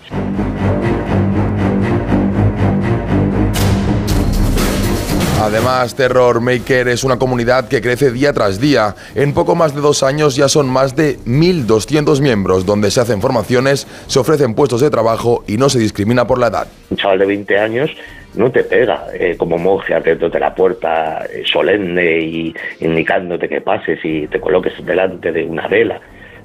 Además, 5.49 5.97
Terror 5.97 6.43
Maker 6.43 6.89
es 6.89 7.05
una 7.05 7.19
comunidad 7.19 7.69
que 7.69 7.81
crece 7.81 8.13
día 8.13 8.35
tras 8.35 8.61
día. 8.61 8.95
En 9.15 9.33
poco 9.33 9.55
más 9.55 9.75
de 9.75 9.81
dos 9.81 10.03
años 10.03 10.37
ya 10.37 10.47
son 10.47 10.69
más 10.69 10.95
de 10.95 11.17
1.200 11.21 12.21
miembros, 12.21 12.67
donde 12.67 12.91
se 12.91 13.01
hacen 13.01 13.23
formaciones, 13.23 13.87
se 14.09 14.19
ofrecen 14.19 14.55
puestos 14.55 14.83
de 14.83 14.91
trabajo 14.91 15.45
y 15.49 15.57
no 15.57 15.71
se 15.71 15.79
discrimina 15.79 16.27
por 16.27 16.39
la 16.39 16.49
edad. 16.49 16.67
Un 16.91 16.99
chaval 16.99 17.21
de 17.21 17.25
20 17.25 17.59
años 17.59 17.91
no 18.35 18.51
te 18.51 18.63
pega 18.63 19.07
eh, 19.15 19.37
como 19.39 19.57
monje 19.57 19.95
abriéndote 19.95 20.39
la 20.39 20.55
puerta 20.55 21.25
eh, 21.25 21.43
solemne 21.47 22.21
y 22.21 22.55
indicándote 22.81 23.49
que 23.49 23.63
pases 23.63 24.01
y 24.05 24.27
te 24.27 24.39
coloques 24.41 24.75
delante 24.85 25.33
de 25.33 25.45
una 25.45 25.67
vela. 25.67 25.99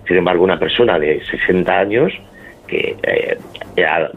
Sin 0.07 0.15
embargo, 0.15 0.45
una 0.45 0.57
persona 0.57 0.97
de 0.97 1.21
60 1.30 1.77
años 1.77 2.13
que 2.73 2.97
eh, 3.03 3.37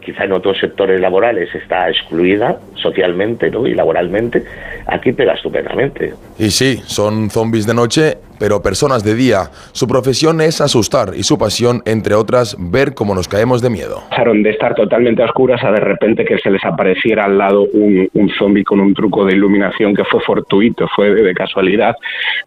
quizá 0.03 0.23
en 0.23 0.33
otros 0.33 0.57
sectores 0.59 0.99
laborales 0.99 1.53
está 1.53 1.89
excluida 1.89 2.57
socialmente 2.75 3.49
¿no? 3.51 3.67
y 3.67 3.73
laboralmente, 3.73 4.43
aquí 4.87 5.11
pega 5.11 5.33
estupendamente. 5.33 6.13
Y 6.39 6.49
sí, 6.49 6.81
son 6.85 7.29
zombies 7.29 7.65
de 7.67 7.73
noche, 7.73 8.17
pero 8.39 8.61
personas 8.61 9.03
de 9.03 9.15
día. 9.15 9.49
Su 9.71 9.87
profesión 9.87 10.41
es 10.41 10.61
asustar 10.61 11.13
y 11.15 11.23
su 11.23 11.37
pasión, 11.37 11.81
entre 11.85 12.15
otras, 12.15 12.55
ver 12.59 12.93
cómo 12.93 13.15
nos 13.15 13.27
caemos 13.27 13.61
de 13.61 13.69
miedo. 13.69 14.03
Pasaron 14.09 14.43
de 14.43 14.51
estar 14.51 14.75
totalmente 14.75 15.21
a 15.21 15.25
oscuras 15.25 15.63
a 15.63 15.71
de 15.71 15.79
repente 15.79 16.25
que 16.25 16.37
se 16.39 16.49
les 16.49 16.63
apareciera 16.63 17.25
al 17.25 17.37
lado 17.37 17.63
un, 17.73 18.09
un 18.13 18.29
zombie 18.37 18.63
con 18.63 18.79
un 18.79 18.93
truco 18.93 19.25
de 19.25 19.33
iluminación 19.33 19.93
que 19.95 20.03
fue 20.05 20.21
fortuito, 20.21 20.87
fue 20.95 21.13
de, 21.13 21.23
de 21.23 21.33
casualidad, 21.33 21.95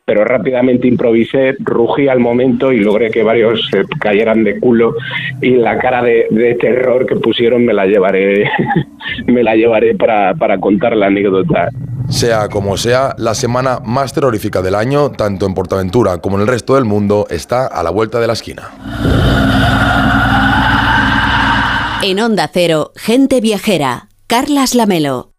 pero 0.05 0.25
rápidamente 0.25 0.89
improvisé, 0.89 1.57
rugí 1.61 2.09
al 2.09 2.21
momento 2.21 2.73
y 2.73 2.81
logré 2.81 3.11
que 3.11 3.23
varios 3.23 3.69
se 3.71 3.85
cayeran 4.01 4.45
de 4.45 4.59
culo 4.59 4.95
y 5.41 5.57
la 5.57 5.79
cara 5.79 6.03
de, 6.03 6.27
de 6.31 6.55
terror 6.55 7.07
que 7.07 7.17
pusieron 7.17 7.65
me 7.65 7.73
la 7.73 7.87
llevaré, 7.87 8.51
me 9.27 9.43
la 9.43 9.55
llevaré 9.55 9.95
para, 9.95 10.35
para 10.35 10.59
contar 10.59 10.97
la 10.97 11.07
anécdota. 11.07 11.69
Sea 12.09 12.49
como 12.49 12.77
sea, 12.77 13.15
la 13.19 13.35
semana 13.35 13.79
más 13.85 14.13
terrorífica 14.13 14.63
del 14.63 14.75
año, 14.75 15.13
tanto 15.13 15.47
en 15.47 15.55
Portaventura 15.81 16.19
como 16.19 16.37
en 16.37 16.43
el 16.43 16.47
resto 16.47 16.75
del 16.75 16.85
mundo, 16.85 17.27
está 17.31 17.67
a 17.67 17.83
la 17.83 17.89
vuelta 17.89 18.21
de 18.21 18.27
la 18.27 18.35
esquina. 18.35 18.71
En 22.03 22.21
Onda 22.21 22.51
Cero, 22.53 22.93
gente 22.97 23.41
viajera. 23.41 24.09
Carlas 24.27 24.75
Lamelo. 24.75 25.33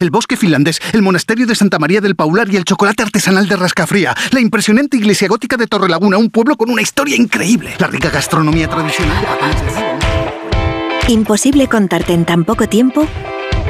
El 0.00 0.10
bosque 0.10 0.36
finlandés, 0.36 0.80
el 0.92 1.02
monasterio 1.02 1.46
de 1.46 1.54
Santa 1.54 1.78
María 1.78 2.00
del 2.00 2.16
Paular 2.16 2.48
y 2.52 2.56
el 2.56 2.64
chocolate 2.64 3.04
artesanal 3.04 3.46
de 3.46 3.56
Rascafría, 3.56 4.14
la 4.32 4.40
impresionante 4.40 4.96
iglesia 4.96 5.28
gótica 5.28 5.56
de 5.56 5.68
Torrelaguna, 5.68 6.18
un 6.18 6.30
pueblo 6.30 6.56
con 6.56 6.68
una 6.68 6.82
historia 6.82 7.14
increíble, 7.14 7.74
la 7.78 7.86
rica 7.86 8.10
gastronomía 8.10 8.68
tradicional 8.68 9.24
Imposible 11.08 11.68
contarte 11.68 12.12
en 12.12 12.24
tan 12.24 12.44
poco 12.44 12.68
tiempo 12.68 13.06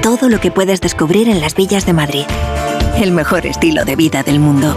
todo 0.03 0.31
lo 0.31 0.41
que 0.41 0.51
puedes 0.51 0.81
descubrir 0.81 1.29
en 1.29 1.41
las 1.41 1.55
villas 1.55 1.85
de 1.85 1.93
Madrid. 1.93 2.25
El 2.97 3.13
mejor 3.13 3.47
estilo 3.47 3.85
de 3.85 3.97
vida 3.97 4.23
del 4.23 4.41
mundo. 4.41 4.77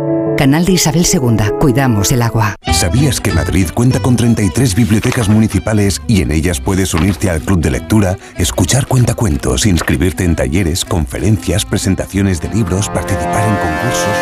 Canal 0.41 0.65
de 0.65 0.71
Isabel 0.71 1.05
II, 1.05 1.37
cuidamos 1.59 2.11
el 2.11 2.23
agua. 2.23 2.55
¿Sabías 2.73 3.21
que 3.21 3.31
Madrid 3.31 3.67
cuenta 3.75 3.99
con 3.99 4.15
33 4.15 4.73
bibliotecas 4.73 5.29
municipales 5.29 6.01
y 6.07 6.23
en 6.23 6.31
ellas 6.31 6.59
puedes 6.59 6.95
unirte 6.95 7.29
al 7.29 7.41
club 7.41 7.61
de 7.61 7.69
lectura, 7.69 8.17
escuchar 8.39 8.87
cuentacuentos, 8.87 9.67
inscribirte 9.67 10.23
en 10.23 10.35
talleres, 10.35 10.83
conferencias, 10.83 11.63
presentaciones 11.63 12.41
de 12.41 12.49
libros, 12.49 12.89
participar 12.89 13.47
en 13.47 13.55
concursos? 13.55 14.15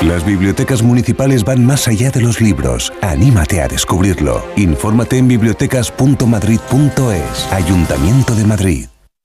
Las 0.00 0.24
bibliotecas 0.24 0.82
municipales 0.82 1.44
van 1.44 1.66
más 1.66 1.88
allá 1.88 2.10
de 2.10 2.22
los 2.22 2.40
libros. 2.40 2.90
Anímate 3.02 3.60
a 3.60 3.68
descubrirlo. 3.68 4.46
Infórmate 4.56 5.18
en 5.18 5.28
bibliotecas.madrid.es. 5.28 7.52
Ayuntamiento 7.52 8.34
de 8.34 8.44
Madrid. 8.46 8.86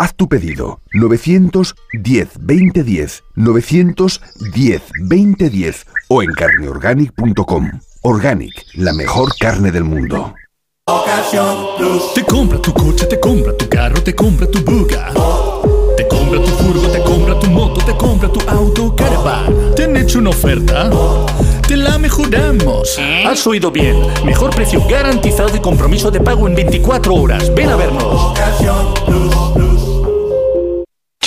Haz 0.00 0.14
tu 0.14 0.28
pedido 0.28 0.80
910 0.92 2.28
2010 2.38 3.24
910 3.34 4.82
2010 5.00 5.86
o 6.06 6.22
en 6.22 6.30
carneorganic.com. 6.34 7.68
Organic, 8.02 8.52
la 8.74 8.92
mejor 8.92 9.36
carne 9.36 9.72
del 9.72 9.82
mundo. 9.82 10.34
Te 12.14 12.22
compra 12.22 12.62
tu 12.62 12.72
coche, 12.72 13.06
te 13.06 13.18
compra 13.18 13.56
tu 13.56 13.68
carro, 13.68 14.00
te 14.00 14.14
compra 14.14 14.48
tu 14.48 14.60
buga. 14.60 15.12
Te 15.96 16.06
compra 16.06 16.44
tu 16.44 16.50
furgo, 16.52 16.88
te 16.92 17.02
compra 17.02 17.40
tu 17.40 17.50
moto, 17.50 17.84
te 17.84 17.96
compra 17.96 18.28
tu 18.30 18.40
auto, 18.48 18.94
caravan. 18.94 19.74
¿Te 19.74 19.82
han 19.82 19.96
hecho 19.96 20.20
una 20.20 20.30
oferta? 20.30 20.90
Te 21.66 21.76
la 21.76 21.98
mejoramos. 21.98 22.96
Has 23.26 23.44
oído 23.48 23.72
bien. 23.72 23.96
Mejor 24.24 24.54
precio 24.54 24.80
garantizado 24.88 25.56
y 25.56 25.60
compromiso 25.60 26.12
de 26.12 26.20
pago 26.20 26.46
en 26.46 26.54
24 26.54 27.12
horas. 27.14 27.52
Ven 27.52 27.68
a 27.68 27.76
vernos. 27.76 28.38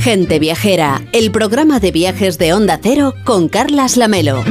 Gente 0.00 0.38
Viajera, 0.38 1.02
el 1.12 1.30
programa 1.30 1.78
de 1.78 1.92
viajes 1.92 2.38
de 2.38 2.54
Onda 2.54 2.80
Cero 2.82 3.12
con 3.22 3.50
Carlas 3.50 3.98
Lamelo. 3.98 4.42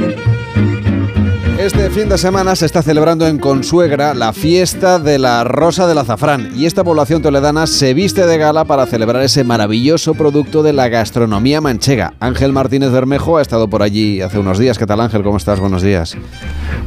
Este 1.57 1.89
fin 1.89 2.07
de 2.07 2.19
semana 2.19 2.55
se 2.55 2.67
está 2.67 2.83
celebrando 2.83 3.27
en 3.27 3.39
Consuegra 3.39 4.13
la 4.13 4.31
fiesta 4.31 4.99
de 4.99 5.17
la 5.17 5.43
Rosa 5.43 5.87
del 5.87 5.97
Azafrán 5.97 6.51
y 6.55 6.67
esta 6.67 6.83
población 6.83 7.23
toledana 7.23 7.65
se 7.65 7.95
viste 7.95 8.27
de 8.27 8.37
gala 8.37 8.65
para 8.65 8.85
celebrar 8.85 9.23
ese 9.23 9.43
maravilloso 9.43 10.13
producto 10.13 10.61
de 10.61 10.73
la 10.73 10.87
gastronomía 10.87 11.61
manchega. 11.61 12.13
Ángel 12.19 12.53
Martínez 12.53 12.91
Bermejo 12.91 13.37
ha 13.37 13.41
estado 13.41 13.67
por 13.67 13.81
allí 13.81 14.21
hace 14.21 14.37
unos 14.37 14.59
días. 14.59 14.77
¿Qué 14.77 14.85
tal 14.85 15.01
Ángel? 15.01 15.23
¿Cómo 15.23 15.37
estás? 15.37 15.59
Buenos 15.59 15.81
días. 15.81 16.15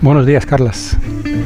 Buenos 0.00 0.26
días, 0.26 0.46
Carlas. 0.46 0.96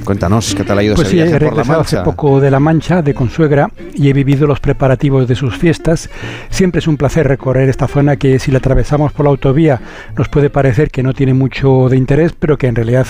Cuéntanos, 0.04 0.54
¿qué 0.54 0.64
tal 0.64 0.78
ha 0.78 0.82
ido 0.82 0.94
pues 0.94 1.08
ese 1.08 1.16
sí, 1.16 1.22
viaje 1.22 1.44
he 1.44 1.48
por 1.48 1.56
la 1.56 1.64
Mancha? 1.64 1.80
hace 1.80 1.96
poco 1.98 2.40
de 2.40 2.50
La 2.50 2.60
Mancha, 2.60 3.02
de 3.02 3.14
Consuegra, 3.14 3.70
y 3.94 4.08
he 4.08 4.12
vivido 4.12 4.46
los 4.46 4.60
preparativos 4.60 5.26
de 5.26 5.34
sus 5.34 5.56
fiestas. 5.56 6.10
Siempre 6.48 6.78
es 6.78 6.86
un 6.86 6.96
placer 6.96 7.26
recorrer 7.26 7.68
esta 7.68 7.88
zona 7.88 8.16
que 8.16 8.38
si 8.38 8.50
la 8.50 8.58
atravesamos 8.58 9.12
por 9.12 9.24
la 9.24 9.30
autovía 9.30 9.80
nos 10.16 10.28
puede 10.28 10.50
parecer 10.50 10.90
que 10.90 11.02
no 11.02 11.12
tiene 11.12 11.34
mucho 11.34 11.88
de 11.88 11.96
interés, 11.96 12.32
pero 12.38 12.56
que 12.56 12.66
en 12.66 12.76
realidad 12.76 13.06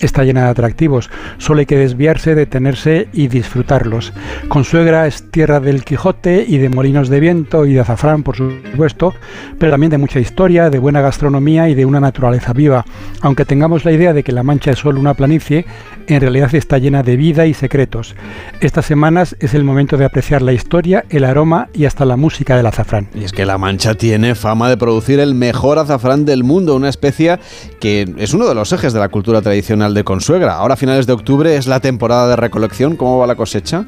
está 0.00 0.24
llena 0.24 0.44
de 0.44 0.50
atractivos. 0.50 1.10
Solo 1.38 1.60
hay 1.60 1.66
que 1.66 1.78
desviarse, 1.78 2.34
detenerse 2.34 3.08
y 3.12 3.28
disfrutarlos. 3.28 4.12
Consuegra 4.48 5.06
es 5.06 5.30
tierra 5.30 5.60
del 5.60 5.84
Quijote 5.84 6.44
y 6.46 6.58
de 6.58 6.68
molinos 6.68 7.08
de 7.08 7.20
viento 7.20 7.66
y 7.66 7.74
de 7.74 7.80
azafrán, 7.80 8.22
por 8.22 8.36
supuesto, 8.36 9.14
pero 9.58 9.72
también 9.72 9.90
de 9.90 9.98
mucha 9.98 10.20
historia, 10.20 10.70
de 10.70 10.78
buena 10.78 11.00
gastronomía 11.00 11.68
y 11.68 11.74
de 11.74 11.86
una 11.86 12.00
naturaleza 12.00 12.52
viva. 12.52 12.84
Aunque 13.22 13.44
tengamos 13.44 13.84
la 13.84 13.92
idea 13.92 14.12
de 14.12 14.22
que 14.22 14.32
La 14.32 14.42
Mancha 14.42 14.65
es 14.72 14.78
solo 14.78 15.00
una 15.00 15.14
planicie, 15.14 15.66
en 16.06 16.20
realidad 16.20 16.54
está 16.54 16.78
llena 16.78 17.02
de 17.02 17.16
vida 17.16 17.46
y 17.46 17.54
secretos. 17.54 18.14
Estas 18.60 18.86
semanas 18.86 19.36
es 19.40 19.54
el 19.54 19.64
momento 19.64 19.96
de 19.96 20.04
apreciar 20.04 20.42
la 20.42 20.52
historia, 20.52 21.04
el 21.10 21.24
aroma 21.24 21.68
y 21.72 21.84
hasta 21.84 22.04
la 22.04 22.16
música 22.16 22.56
del 22.56 22.66
azafrán. 22.66 23.08
Y 23.14 23.24
es 23.24 23.32
que 23.32 23.46
La 23.46 23.58
Mancha 23.58 23.94
tiene 23.94 24.34
fama 24.34 24.68
de 24.68 24.76
producir 24.76 25.20
el 25.20 25.34
mejor 25.34 25.78
azafrán 25.78 26.24
del 26.24 26.44
mundo, 26.44 26.76
una 26.76 26.88
especia 26.88 27.40
que 27.80 28.12
es 28.18 28.34
uno 28.34 28.46
de 28.46 28.54
los 28.54 28.72
ejes 28.72 28.92
de 28.92 29.00
la 29.00 29.08
cultura 29.08 29.42
tradicional 29.42 29.94
de 29.94 30.04
Consuegra. 30.04 30.54
Ahora 30.56 30.74
a 30.74 30.76
finales 30.76 31.06
de 31.06 31.12
octubre 31.12 31.56
es 31.56 31.66
la 31.66 31.80
temporada 31.80 32.28
de 32.28 32.36
recolección. 32.36 32.96
¿Cómo 32.96 33.18
va 33.18 33.26
la 33.26 33.34
cosecha? 33.34 33.86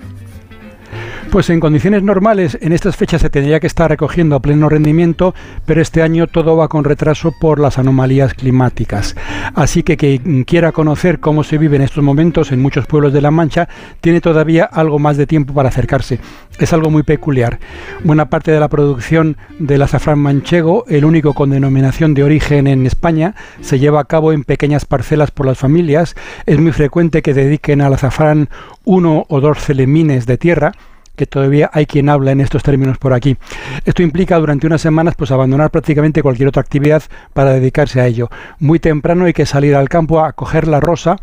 Pues 1.31 1.51
en 1.51 1.61
condiciones 1.61 2.03
normales, 2.03 2.57
en 2.63 2.73
estas 2.73 2.97
fechas 2.97 3.21
se 3.21 3.29
tendría 3.29 3.61
que 3.61 3.67
estar 3.67 3.91
recogiendo 3.91 4.35
a 4.35 4.41
pleno 4.41 4.71
rendimiento, 4.71 5.35
pero 5.67 5.83
este 5.83 6.01
año 6.01 6.27
todo 6.27 6.57
va 6.57 6.69
con 6.69 6.85
retraso 6.85 7.35
por 7.39 7.61
las 7.61 7.79
anomalías 7.79 8.33
climáticas. 8.33 9.15
Así 9.55 9.83
que 9.83 9.99
quien 9.99 10.45
quiera 10.45 10.73
conocer 10.73 11.21
cómo 11.21 11.45
se 11.45 11.59
vive 11.59 11.77
en 11.77 11.83
estos 11.83 12.03
momentos 12.03 12.51
en 12.51 12.63
muchos 12.63 12.87
pueblos 12.87 13.13
de 13.13 13.21
La 13.21 13.31
Mancha, 13.31 13.69
tiene 14.01 14.23
todavía 14.23 14.65
algo 14.65 14.99
más 14.99 15.19
de 15.19 15.27
tiempo 15.27 15.53
para 15.53 15.69
acercarse. 15.69 16.19
Es 16.59 16.73
algo 16.73 16.89
muy 16.89 17.03
peculiar. 17.03 17.59
Buena 18.05 18.31
parte 18.31 18.51
de 18.51 18.61
la 18.61 18.69
producción 18.69 19.37
del 19.59 19.83
azafrán 19.83 20.21
manchego, 20.21 20.87
el 20.89 21.05
único 21.05 21.35
con 21.35 21.51
denominación 21.51 22.15
de 22.15 22.25
origen 22.25 22.67
en 22.67 22.87
España, 22.87 23.35
se 23.61 23.79
lleva 23.79 24.01
a 24.01 24.05
cabo 24.05 24.33
en 24.33 24.45
pequeñas 24.45 24.87
parcelas 24.87 25.31
por 25.31 25.45
las 25.45 25.59
familias. 25.59 26.17
Es 26.47 26.59
muy 26.59 26.73
frecuente 26.73 27.21
que 27.21 27.35
dediquen 27.35 27.83
al 27.83 27.93
azafrán 27.93 28.49
uno 28.85 29.27
o 29.29 29.43
dos 29.43 29.59
celemines 29.59 30.25
de 30.25 30.39
tierra 30.39 30.73
que 31.19 31.27
todavía 31.27 31.69
hay 31.75 31.85
quien 31.85 32.09
habla 32.09 32.31
en 32.31 32.41
estos 32.41 32.63
términos 32.63 32.97
por 32.97 33.13
aquí. 33.13 33.37
Esto 33.85 34.03
implica 34.03 34.39
durante 34.39 34.67
unas 34.67 34.81
semanas 34.81 35.15
pues 35.17 35.31
abandonar 35.31 35.71
prácticamente 35.71 36.23
cualquier 36.23 36.49
otra 36.49 36.63
actividad 36.63 37.03
para 37.35 37.53
dedicarse 37.53 38.01
a 38.01 38.07
ello. 38.07 38.31
Muy 38.59 38.79
temprano 38.79 39.27
hay 39.27 39.35
que 39.35 39.45
salir 39.45 39.75
al 39.75 39.91
campo 39.91 40.21
a 40.21 40.33
coger 40.33 40.67
la 40.67 40.81
rosa 40.81 41.17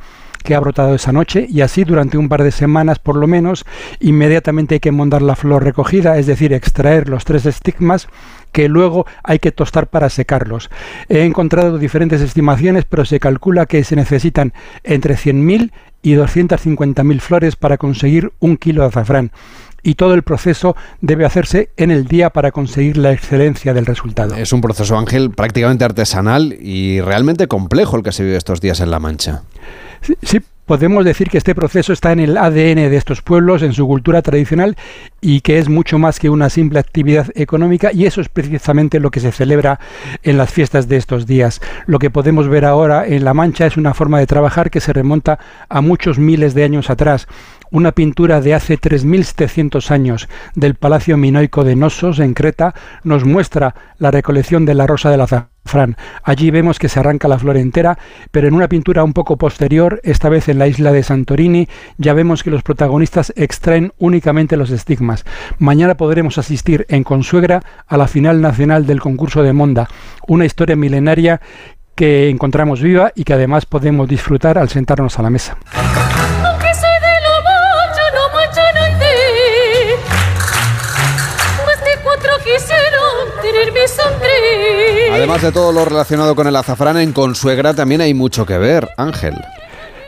que 0.44 0.54
ha 0.54 0.60
brotado 0.60 0.94
esa 0.94 1.12
noche 1.12 1.48
y 1.50 1.62
así 1.62 1.84
durante 1.84 2.20
un 2.20 2.30
par 2.30 2.44
de 2.44 2.52
semanas 2.52 3.00
por 3.00 3.16
lo 3.16 3.26
menos 3.26 3.66
inmediatamente 4.00 4.76
hay 4.76 4.80
que 4.80 4.92
mondar 4.92 5.24
la 5.24 5.36
flor 5.36 5.64
recogida, 5.64 6.20
es 6.20 6.28
decir, 6.28 6.54
extraer 6.54 7.10
los 7.10 7.26
tres 7.26 7.48
estigmas 7.48 8.08
que 8.52 8.70
luego 8.70 9.08
hay 9.24 9.40
que 9.40 9.52
tostar 9.52 9.88
para 9.88 10.10
secarlos. 10.10 10.70
He 11.10 11.24
encontrado 11.24 11.80
diferentes 11.80 12.22
estimaciones, 12.22 12.86
pero 12.86 13.06
se 13.06 13.20
calcula 13.20 13.66
que 13.66 13.84
se 13.84 13.96
necesitan 13.96 14.54
entre 14.84 15.16
100.000 15.16 15.72
y 16.04 16.14
250.000 16.14 17.20
flores 17.20 17.56
para 17.56 17.78
conseguir 17.78 18.32
un 18.40 18.58
kilo 18.58 18.84
de 18.84 18.90
azafrán 18.90 19.32
y 19.86 19.95
todo 19.95 20.16
el 20.16 20.24
proceso 20.24 20.76
debe 20.99 21.26
hacerse 21.26 21.70
en 21.78 21.91
el 21.91 22.07
día 22.07 22.32
para 22.32 22.52
conseguir 22.52 22.98
la 22.98 23.14
excelencia 23.14 23.74
del 23.74 23.86
resultado. 23.86 24.36
Es 24.36 24.52
un 24.52 24.60
proceso, 24.60 24.98
Ángel, 24.98 25.30
prácticamente 25.30 25.86
artesanal 25.86 26.57
y 26.60 26.99
realmente 27.02 27.48
complejo 27.48 27.95
el 27.95 28.03
que 28.03 28.12
se 28.12 28.24
vive 28.24 28.36
estos 28.36 28.60
días 28.60 28.80
en 28.82 28.90
La 28.90 28.99
Mancha. 28.99 29.44
Sí, 30.24 30.41
podemos 30.66 31.06
decir 31.06 31.30
que 31.30 31.38
este 31.38 31.56
proceso 31.56 31.94
está 31.94 32.12
en 32.12 32.20
el 32.20 32.38
ADN 32.38 32.90
de 32.90 32.95
estos 32.95 33.22
pueblos, 33.22 33.62
en 33.62 33.74
su 33.74 33.88
cultura 33.88 34.22
tradicional 34.22 34.76
y 35.22 35.41
que 35.41 35.60
es 35.60 35.70
mucho 35.70 35.99
más 35.99 36.20
que 36.20 36.30
una 36.30 36.49
simple 36.49 36.80
actividad 36.80 37.28
económica 37.36 37.91
y 37.94 38.06
eso 38.06 38.22
es 38.22 38.30
precisamente 38.30 38.99
lo 38.99 39.12
que 39.12 39.20
se 39.20 39.32
celebra 39.32 39.80
en 40.24 40.38
las 40.38 40.52
fiestas 40.52 40.88
de 40.88 40.98
estos 40.98 41.26
días. 41.28 41.62
Lo 41.86 41.99
que 41.99 42.10
podemos 42.10 42.48
ver 42.48 42.66
ahora 42.66 43.06
en 43.07 43.24
La 43.24 43.34
Mancha 43.34 43.68
es 43.68 43.78
una 43.78 43.94
forma 43.94 44.20
de 44.20 44.28
trabajar 44.28 44.72
que 44.72 44.82
se 44.82 44.94
remonta 44.94 45.40
a 45.70 45.82
muchos 45.82 46.18
miles 46.18 46.56
de 46.56 46.64
años 46.64 46.90
atrás 46.90 47.28
una 47.76 47.91
pintura 47.91 48.39
de 48.39 48.53
hace 48.53 48.80
3.700 48.80 49.91
años 49.91 50.30
del 50.56 50.76
Palacio 50.76 51.18
Minoico 51.18 51.65
de 51.65 51.76
Nosos, 51.76 52.19
en 52.19 52.34
Creta, 52.34 52.73
nos 53.03 53.26
muestra 53.26 53.76
la 53.97 54.11
recolección 54.11 54.64
de 54.64 54.76
la 54.76 54.88
rosa 54.88 55.10
del 55.10 55.19
azafrán. 55.19 55.97
Allí 56.23 56.52
vemos 56.52 56.80
que 56.80 56.88
se 56.88 57.02
arranca 57.02 57.27
la 57.27 57.38
flor 57.38 57.57
entera, 57.57 57.99
pero 58.31 58.47
en 58.47 58.53
una 58.53 58.69
pintura 58.69 59.03
un 59.03 59.11
poco 59.11 59.35
posterior, 59.35 59.99
esta 60.06 60.30
vez 60.30 60.47
en 60.47 60.57
la 60.57 60.69
isla 60.69 60.93
de 60.93 61.03
Santorini, 61.03 61.68
ya 61.97 62.14
vemos 62.14 62.43
que 62.43 62.49
los 62.49 62.64
protagonistas 62.64 63.34
extraen 63.35 63.91
únicamente 63.97 64.56
los 64.56 64.72
estigmas. 64.72 65.26
Mañana 65.60 65.97
podremos 65.97 66.38
asistir 66.38 66.85
en 66.88 67.03
Consuegra 67.03 67.61
a 67.88 67.97
la 67.97 68.07
final 68.07 68.39
nacional 68.39 68.85
del 68.85 69.02
concurso 69.02 69.43
de 69.43 69.52
Monda, 69.52 69.89
una 70.30 70.45
historia 70.45 70.77
milenaria 70.77 71.41
que 71.93 72.30
encontramos 72.30 72.81
viva 72.81 73.11
y 73.15 73.26
que 73.26 73.34
además 73.34 73.65
podemos 73.65 74.07
disfrutar 74.07 74.57
al 74.57 74.69
sentarnos 74.69 75.19
a 75.19 75.23
la 75.23 75.30
mesa. 75.30 75.57
Además 85.16 85.42
de 85.42 85.54
todo 85.54 85.72
lo 85.72 85.86
relacionado 85.86 86.36
con 86.36 86.46
el 86.46 86.58
azafrán, 86.58 86.98
en 86.98 87.14
Consuegra 87.14 87.74
también 87.74 88.02
hay 88.02 88.14
mucho 88.14 88.46
que 88.46 88.58
ver, 88.58 88.90
Ángel. 88.98 89.34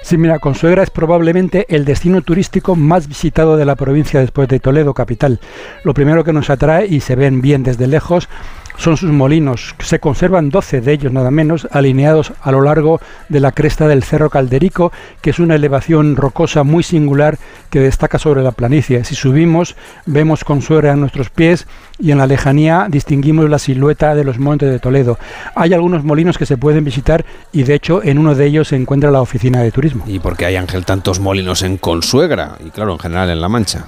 Sí, 0.02 0.18
mira, 0.18 0.38
Consuegra 0.38 0.84
es 0.84 0.90
probablemente 0.90 1.66
el 1.70 1.86
destino 1.86 2.22
turístico 2.22 2.76
más 2.76 3.08
visitado 3.08 3.56
de 3.56 3.64
la 3.64 3.78
provincia 3.78 4.20
después 4.20 4.50
de 4.50 4.60
Toledo, 4.60 4.94
capital. 4.94 5.40
Lo 5.86 5.94
primero 5.94 6.26
que 6.26 6.34
nos 6.34 6.50
atrae, 6.50 6.88
y 6.88 7.00
se 7.00 7.16
ven 7.16 7.42
bien 7.42 7.64
desde 7.64 7.88
lejos, 7.88 8.28
son 8.78 8.98
sus 8.98 9.12
molinos. 9.12 9.76
Se 9.80 10.00
conservan 10.00 10.50
12 10.50 10.82
de 10.82 10.94
ellos 10.94 11.12
nada 11.12 11.32
menos, 11.32 11.68
alineados 11.72 12.34
a 12.42 12.52
lo 12.52 12.62
largo 12.62 13.02
de 13.30 13.40
la 13.40 13.52
cresta 13.52 13.88
del 13.88 14.04
Cerro 14.04 14.30
Calderico, 14.30 14.92
que 15.22 15.32
es 15.32 15.40
una 15.40 15.56
elevación 15.56 16.16
rocosa 16.16 16.64
muy 16.64 16.84
singular 16.84 17.38
que 17.70 17.80
destaca 17.80 18.20
sobre 18.20 18.44
la 18.44 18.52
planicie. 18.52 19.04
Si 19.04 19.16
subimos, 19.16 19.76
vemos 20.06 20.44
Consuegra 20.44 20.94
a 20.94 20.96
nuestros 20.96 21.30
pies 21.30 21.68
y 22.00 22.12
en 22.12 22.20
la 22.20 22.28
lejanía 22.28 22.88
distinguimos 22.90 23.50
la 23.50 23.60
silueta 23.60 24.16
de 24.16 24.24
los 24.24 24.40
montes 24.40 24.70
de 24.70 24.80
Toledo. 24.80 25.18
Hay 25.56 25.74
algunos 25.74 26.04
molinos 26.04 26.38
que 26.38 26.46
se 26.46 26.58
pueden 26.58 26.84
visitar 26.84 27.26
y 27.52 27.64
de 27.64 27.74
hecho 27.74 28.04
en 28.04 28.18
uno 28.18 28.36
de 28.36 28.46
ellos 28.46 28.70
se 28.70 28.76
encuentra 28.76 29.12
la 29.12 29.22
oficina 29.22 29.62
de 29.62 29.72
turismo. 29.72 30.04
¿Y 30.08 30.20
por 30.20 30.38
qué 30.38 30.46
hay, 30.46 30.56
Ángel, 30.56 30.86
tantos 30.86 31.20
molinos 31.20 31.64
en 31.64 31.78
Consuegra? 31.78 32.58
Y 32.66 32.70
claro, 32.70 32.94
en 32.94 33.00
general 33.00 33.30
en 33.30 33.42
La 33.42 33.50
Mancha. 33.50 33.86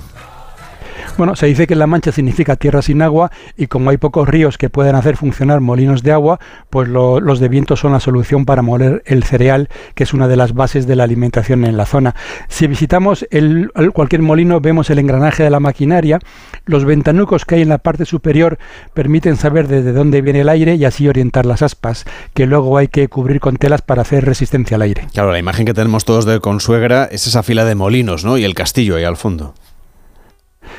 Bueno, 1.20 1.36
se 1.36 1.48
dice 1.48 1.68
que 1.68 1.76
La 1.76 1.86
Mancha 1.86 2.14
significa 2.14 2.56
tierra 2.56 2.82
sin 2.82 3.02
agua 3.02 3.30
y 3.58 3.68
como 3.68 3.90
hay 3.90 3.98
pocos 3.98 4.26
ríos 4.26 4.58
que 4.58 4.70
puedan 4.70 4.96
hacer 4.96 5.18
funcionar 5.18 5.60
molinos 5.60 6.02
de 6.02 6.14
agua, 6.14 6.40
pues 6.70 6.88
los 6.88 7.42
de 7.42 7.50
viento 7.50 7.76
son 7.76 7.92
la 7.92 8.00
solución 8.00 8.46
para 8.46 8.62
moler 8.62 9.04
el 9.06 9.26
cereal, 9.26 9.68
que 9.96 10.04
es 10.04 10.14
una 10.14 10.30
de 10.30 10.38
las 10.38 10.54
bases 10.54 10.88
de 10.88 10.96
la 10.96 11.04
alimentación 11.04 11.66
en 11.66 11.76
la 11.76 11.86
zona. 11.86 12.16
Si 12.48 12.68
visitamos 12.68 13.28
el, 13.32 13.70
cualquier 13.92 14.22
molino 14.22 14.62
vemos 14.62 14.90
el 14.92 15.00
engranaje 15.00 15.44
de 15.44 15.50
la 15.50 15.60
maquinaria, 15.60 16.20
los 16.64 16.86
ventanucos 16.86 17.44
que 17.44 17.56
hay 17.56 17.64
en 17.64 17.70
la 17.70 17.80
parte 17.80 18.06
superior 18.06 18.58
permiten 18.94 19.36
saber 19.36 19.68
desde 19.68 19.92
dónde 19.92 20.22
viene 20.22 20.40
el 20.40 20.48
aire 20.48 20.76
y 20.76 20.86
así 20.86 21.10
orientar 21.10 21.46
las 21.46 21.62
aspas, 21.62 22.06
que 22.34 22.46
luego 22.46 22.78
hay 22.78 22.88
que 22.88 23.10
cubrir 23.10 23.42
con 23.42 23.58
telas 23.58 23.82
para 23.82 24.04
hacer 24.04 24.24
resistencia 24.24 24.76
al 24.76 24.84
aire. 24.84 25.08
Claro, 25.12 25.34
la 25.34 25.40
imagen 25.40 25.66
que 25.66 25.74
tenemos 25.74 26.06
todos 26.06 26.24
de 26.24 26.40
Consuegra 26.40 27.10
es 27.12 27.28
esa 27.28 27.44
fila 27.44 27.66
de 27.66 27.76
molinos, 27.76 28.24
¿no? 28.24 28.38
Y 28.38 28.46
el 28.46 28.54
castillo 28.54 28.96
ahí 28.96 29.04
al 29.04 29.18
fondo. 29.18 29.54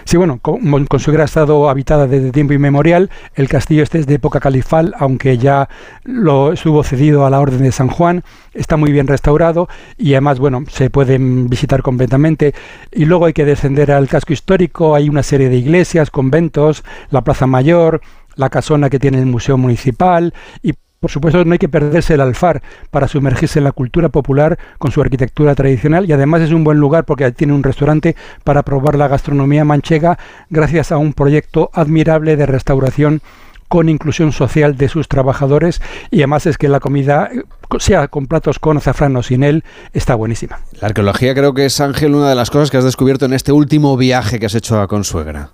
Sí, 0.04 0.16
bueno, 0.16 0.40
Consuegra 0.40 1.22
ha 1.22 1.26
estado 1.26 1.68
habitada 1.68 2.06
desde 2.06 2.32
tiempo 2.32 2.52
inmemorial. 2.52 3.10
El 3.34 3.48
castillo 3.48 3.82
este 3.82 3.98
es 3.98 4.06
de 4.06 4.14
época 4.14 4.40
califal, 4.40 4.94
aunque 4.98 5.38
ya 5.38 5.68
lo 6.04 6.52
estuvo 6.52 6.82
cedido 6.82 7.26
a 7.26 7.30
la 7.30 7.40
Orden 7.40 7.62
de 7.62 7.72
San 7.72 7.88
Juan. 7.88 8.22
Está 8.52 8.76
muy 8.76 8.92
bien 8.92 9.06
restaurado 9.06 9.68
y 9.96 10.12
además, 10.14 10.38
bueno, 10.38 10.64
se 10.68 10.90
pueden 10.90 11.48
visitar 11.48 11.82
completamente. 11.82 12.54
Y 12.92 13.04
luego 13.04 13.26
hay 13.26 13.32
que 13.32 13.44
descender 13.44 13.92
al 13.92 14.08
casco 14.08 14.32
histórico. 14.32 14.94
Hay 14.94 15.08
una 15.08 15.22
serie 15.22 15.48
de 15.48 15.56
iglesias, 15.56 16.10
conventos, 16.10 16.84
la 17.10 17.22
Plaza 17.22 17.46
Mayor, 17.46 18.00
la 18.36 18.50
casona 18.50 18.90
que 18.90 18.98
tiene 18.98 19.18
el 19.18 19.26
Museo 19.26 19.58
Municipal 19.58 20.34
y 20.62 20.74
por 21.00 21.10
supuesto, 21.10 21.42
no 21.46 21.52
hay 21.54 21.58
que 21.58 21.70
perderse 21.70 22.12
el 22.12 22.20
alfar 22.20 22.62
para 22.90 23.08
sumergirse 23.08 23.58
en 23.58 23.64
la 23.64 23.72
cultura 23.72 24.10
popular 24.10 24.58
con 24.78 24.92
su 24.92 25.00
arquitectura 25.00 25.54
tradicional 25.54 26.04
y 26.06 26.12
además 26.12 26.42
es 26.42 26.52
un 26.52 26.62
buen 26.62 26.76
lugar 26.76 27.06
porque 27.06 27.32
tiene 27.32 27.54
un 27.54 27.62
restaurante 27.62 28.16
para 28.44 28.62
probar 28.62 28.96
la 28.96 29.08
gastronomía 29.08 29.64
manchega 29.64 30.18
gracias 30.50 30.92
a 30.92 30.98
un 30.98 31.14
proyecto 31.14 31.70
admirable 31.72 32.36
de 32.36 32.44
restauración 32.44 33.22
con 33.68 33.88
inclusión 33.88 34.32
social 34.32 34.76
de 34.76 34.90
sus 34.90 35.08
trabajadores 35.08 35.80
y 36.10 36.18
además 36.18 36.44
es 36.44 36.58
que 36.58 36.68
la 36.68 36.80
comida, 36.80 37.30
sea 37.78 38.08
con 38.08 38.26
platos 38.26 38.58
con 38.58 38.76
azafrán 38.76 39.16
o 39.16 39.22
sin 39.22 39.42
él, 39.42 39.64
está 39.94 40.14
buenísima. 40.16 40.60
La 40.82 40.88
arqueología 40.88 41.34
creo 41.34 41.54
que 41.54 41.64
es, 41.64 41.80
Ángel, 41.80 42.14
una 42.14 42.28
de 42.28 42.34
las 42.34 42.50
cosas 42.50 42.70
que 42.70 42.76
has 42.76 42.84
descubierto 42.84 43.24
en 43.24 43.32
este 43.32 43.52
último 43.52 43.96
viaje 43.96 44.38
que 44.38 44.46
has 44.46 44.54
hecho 44.54 44.78
a 44.78 44.86
Consuegra. 44.86 45.52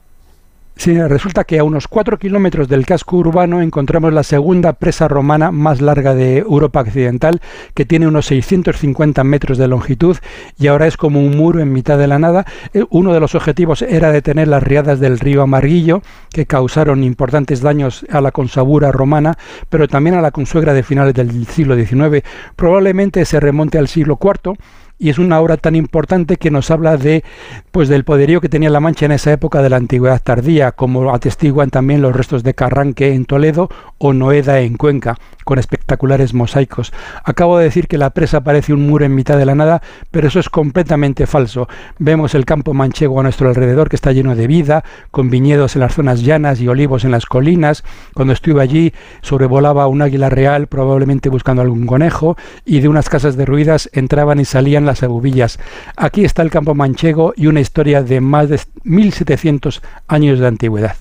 Resulta 0.85 1.44
que 1.44 1.59
a 1.59 1.65
unos 1.65 1.89
4 1.89 2.19
kilómetros 2.19 2.69
del 2.69 2.86
casco 2.86 3.16
urbano 3.16 3.61
encontramos 3.61 4.12
la 4.12 4.23
segunda 4.23 4.74
presa 4.74 5.09
romana 5.09 5.51
más 5.51 5.81
larga 5.81 6.15
de 6.15 6.39
Europa 6.39 6.82
Occidental, 6.82 7.40
que 7.74 7.86
tiene 7.86 8.07
unos 8.07 8.27
650 8.27 9.24
metros 9.24 9.59
de 9.59 9.66
longitud 9.66 10.16
y 10.59 10.69
ahora 10.69 10.86
es 10.86 10.97
como 10.97 11.19
un 11.19 11.36
muro 11.36 11.61
en 11.61 11.73
mitad 11.73 11.98
de 11.98 12.07
la 12.07 12.19
nada. 12.19 12.44
Eh, 12.73 12.85
uno 12.90 13.12
de 13.15 13.20
los 13.20 13.35
objetivos 13.35 13.82
era 13.82 14.12
detener 14.12 14.48
las 14.48 14.62
riadas 14.62 15.01
del 15.01 15.19
río 15.19 15.43
Amarguillo, 15.43 16.03
que 16.31 16.47
causaron 16.47 17.03
importantes 17.03 17.62
daños 17.62 18.07
a 18.11 18.20
la 18.20 18.31
consabura 18.31 18.93
romana, 18.93 19.39
pero 19.69 19.89
también 19.89 20.15
a 20.15 20.23
la 20.23 20.31
consuegra 20.31 20.73
de 20.73 20.85
finales 20.85 21.15
del 21.15 21.47
siglo 21.47 21.74
XIX. 21.74 22.23
Probablemente 22.55 23.24
se 23.24 23.40
remonte 23.40 23.78
al 23.78 23.89
siglo 23.89 24.19
IV 24.23 24.57
y 24.98 25.10
es 25.10 25.18
una 25.18 25.40
obra 25.40 25.56
tan 25.56 25.74
importante 25.74 26.36
que 26.36 26.51
nos 26.51 26.70
habla 26.70 26.97
de 26.97 27.24
pues 27.70 27.89
del 27.89 28.05
poderío 28.05 28.40
que 28.40 28.48
tenía 28.48 28.70
la 28.70 28.81
Mancha 28.81 29.06
en 29.06 29.12
esa 29.12 29.32
época 29.32 29.60
de 29.62 29.68
la 29.68 29.77
antigüedad 29.77 30.23
tardía, 30.23 30.73
como 30.73 31.12
atestiguan 31.14 31.70
también 31.70 32.01
los 32.01 32.16
restos 32.16 32.43
de 32.43 32.55
Carranque 32.55 33.12
en 33.12 33.27
Toledo 33.27 33.68
o 33.98 34.12
Noeda 34.12 34.60
en 34.60 34.77
Cuenca, 34.77 35.16
con 35.44 35.59
espectaculares 35.59 36.32
mosaicos. 36.32 36.93
Acabo 37.24 37.59
de 37.59 37.64
decir 37.64 37.89
que 37.89 37.98
la 37.98 38.10
presa 38.10 38.43
parece 38.43 38.73
un 38.73 38.86
muro 38.86 39.05
en 39.05 39.14
mitad 39.14 39.36
de 39.36 39.44
la 39.44 39.55
nada, 39.55 39.82
pero 40.10 40.28
eso 40.28 40.40
es 40.40 40.48
completamente 40.48 41.27
falso. 41.27 41.68
Vemos 41.98 42.35
el 42.35 42.47
campo 42.47 42.73
manchego 42.73 43.20
a 43.20 43.23
nuestro 43.23 43.48
alrededor 43.48 43.90
que 43.90 43.97
está 43.97 44.12
lleno 44.12 44.35
de 44.35 44.47
vida, 44.47 44.85
con 45.10 45.28
viñedos 45.28 45.77
en 45.77 45.81
las 45.81 45.94
zonas 45.94 46.23
llanas 46.23 46.60
y 46.60 46.68
olivos 46.68 47.05
en 47.05 47.10
las 47.10 47.27
colinas. 47.27 47.85
Cuando 48.14 48.32
estuve 48.32 48.62
allí 48.62 48.94
sobrevolaba 49.20 49.86
un 49.86 50.01
águila 50.01 50.31
real, 50.31 50.66
probablemente 50.66 51.28
buscando 51.28 51.60
algún 51.60 51.86
conejo, 51.86 52.36
y 52.64 52.81
de 52.81 52.89
unas 52.89 53.10
casas 53.10 53.36
derruidas 53.36 53.90
entraban 53.93 54.40
y 54.40 54.47
salían 54.47 54.86
las 54.87 55.03
abubillas. 55.03 55.59
Aquí 55.97 56.25
está 56.25 56.43
el 56.43 56.51
campo 56.51 56.75
manchego 56.75 57.35
y 57.37 57.49
una 57.49 57.61
historia 57.61 58.03
de 58.03 58.21
más 58.21 58.49
de 58.49 58.61
1700 58.85 59.83
años 60.09 60.39
de 60.39 60.47
antigüedad. 60.47 60.97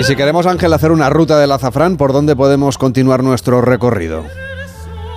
Y 0.00 0.02
si 0.02 0.16
queremos, 0.16 0.46
Ángel, 0.46 0.72
hacer 0.72 0.92
una 0.92 1.10
ruta 1.10 1.38
del 1.38 1.52
azafrán, 1.52 1.98
¿por 1.98 2.14
dónde 2.14 2.34
podemos 2.34 2.78
continuar 2.78 3.22
nuestro 3.22 3.60
recorrido? 3.60 4.24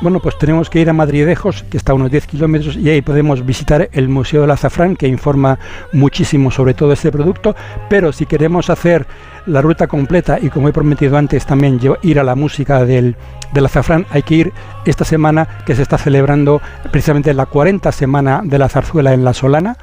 Bueno, 0.04 0.20
pues 0.20 0.38
tenemos 0.38 0.70
que 0.70 0.82
ir 0.82 0.90
a 0.90 0.94
Madridejos, 0.94 1.64
que 1.64 1.78
está 1.78 1.94
a 1.94 1.96
unos 1.96 2.12
10 2.12 2.28
kilómetros, 2.28 2.76
y 2.76 2.90
ahí 2.90 3.02
podemos 3.02 3.46
visitar 3.46 3.88
el 3.94 4.10
Museo 4.10 4.42
del 4.42 4.52
Azafrán, 4.52 4.98
que 4.98 5.08
informa 5.08 5.60
muchísimo 5.94 6.52
sobre 6.52 6.74
todo 6.74 6.92
este 6.92 7.10
producto. 7.10 7.56
Pero 7.90 8.12
si 8.12 8.26
queremos 8.26 8.70
hacer 8.70 9.08
la 9.46 9.62
ruta 9.62 9.88
completa 9.88 10.40
y, 10.42 10.50
como 10.50 10.68
he 10.68 10.74
prometido 10.74 11.16
antes, 11.16 11.46
también 11.46 11.80
ir 12.02 12.20
a 12.20 12.26
la 12.26 12.36
música 12.36 12.84
del, 12.84 13.16
del 13.54 13.66
azafrán, 13.66 14.06
hay 14.10 14.24
que 14.24 14.36
ir 14.36 14.54
esta 14.84 15.06
semana 15.06 15.48
que 15.66 15.74
se 15.74 15.84
está 15.84 15.98
celebrando 15.98 16.62
precisamente 16.92 17.34
la 17.34 17.46
40 17.46 17.90
semana 17.94 18.42
de 18.44 18.60
la 18.60 18.68
zarzuela 18.68 19.14
en 19.14 19.24
La 19.24 19.34
Solana, 19.34 19.78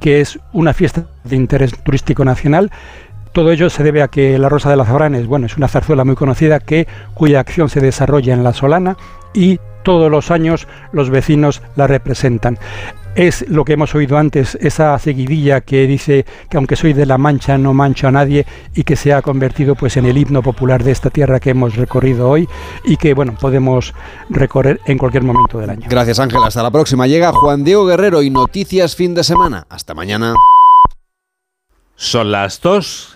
que 0.00 0.20
es 0.20 0.40
una 0.52 0.74
fiesta 0.74 1.04
de 1.22 1.36
interés 1.36 1.78
turístico 1.84 2.24
nacional 2.24 2.72
todo 3.32 3.52
ello 3.52 3.70
se 3.70 3.82
debe 3.82 4.02
a 4.02 4.08
que 4.08 4.38
la 4.38 4.48
Rosa 4.48 4.70
de 4.70 4.76
las 4.76 4.88
Abranes, 4.88 5.26
bueno, 5.26 5.46
es 5.46 5.56
una 5.56 5.68
zarzuela 5.68 6.04
muy 6.04 6.16
conocida 6.16 6.60
que 6.60 6.86
cuya 7.14 7.40
acción 7.40 7.68
se 7.68 7.80
desarrolla 7.80 8.34
en 8.34 8.44
la 8.44 8.52
Solana 8.52 8.96
y 9.32 9.60
todos 9.82 10.10
los 10.10 10.30
años 10.30 10.66
los 10.92 11.10
vecinos 11.10 11.62
la 11.76 11.86
representan. 11.86 12.58
Es 13.16 13.44
lo 13.48 13.64
que 13.64 13.72
hemos 13.72 13.94
oído 13.96 14.18
antes, 14.18 14.56
esa 14.60 14.96
seguidilla 14.98 15.62
que 15.62 15.86
dice 15.88 16.24
que 16.48 16.56
aunque 16.56 16.76
soy 16.76 16.92
de 16.92 17.06
la 17.06 17.18
Mancha 17.18 17.58
no 17.58 17.74
mancho 17.74 18.06
a 18.06 18.12
nadie 18.12 18.46
y 18.74 18.84
que 18.84 18.94
se 18.94 19.12
ha 19.12 19.20
convertido 19.20 19.74
pues 19.74 19.96
en 19.96 20.06
el 20.06 20.16
himno 20.16 20.42
popular 20.42 20.84
de 20.84 20.92
esta 20.92 21.10
tierra 21.10 21.40
que 21.40 21.50
hemos 21.50 21.74
recorrido 21.74 22.30
hoy 22.30 22.48
y 22.84 22.96
que 22.96 23.14
bueno, 23.14 23.34
podemos 23.40 23.94
recorrer 24.28 24.80
en 24.86 24.96
cualquier 24.96 25.24
momento 25.24 25.58
del 25.58 25.70
año. 25.70 25.86
Gracias 25.90 26.20
Ángel, 26.20 26.40
hasta 26.44 26.62
la 26.62 26.70
próxima. 26.70 27.08
Llega 27.08 27.32
Juan 27.32 27.64
Diego 27.64 27.84
Guerrero 27.84 28.22
y 28.22 28.30
noticias 28.30 28.94
fin 28.94 29.14
de 29.14 29.24
semana. 29.24 29.66
Hasta 29.68 29.92
mañana. 29.92 30.34
Son 31.96 32.30
las 32.30 32.60
dos. 32.60 33.08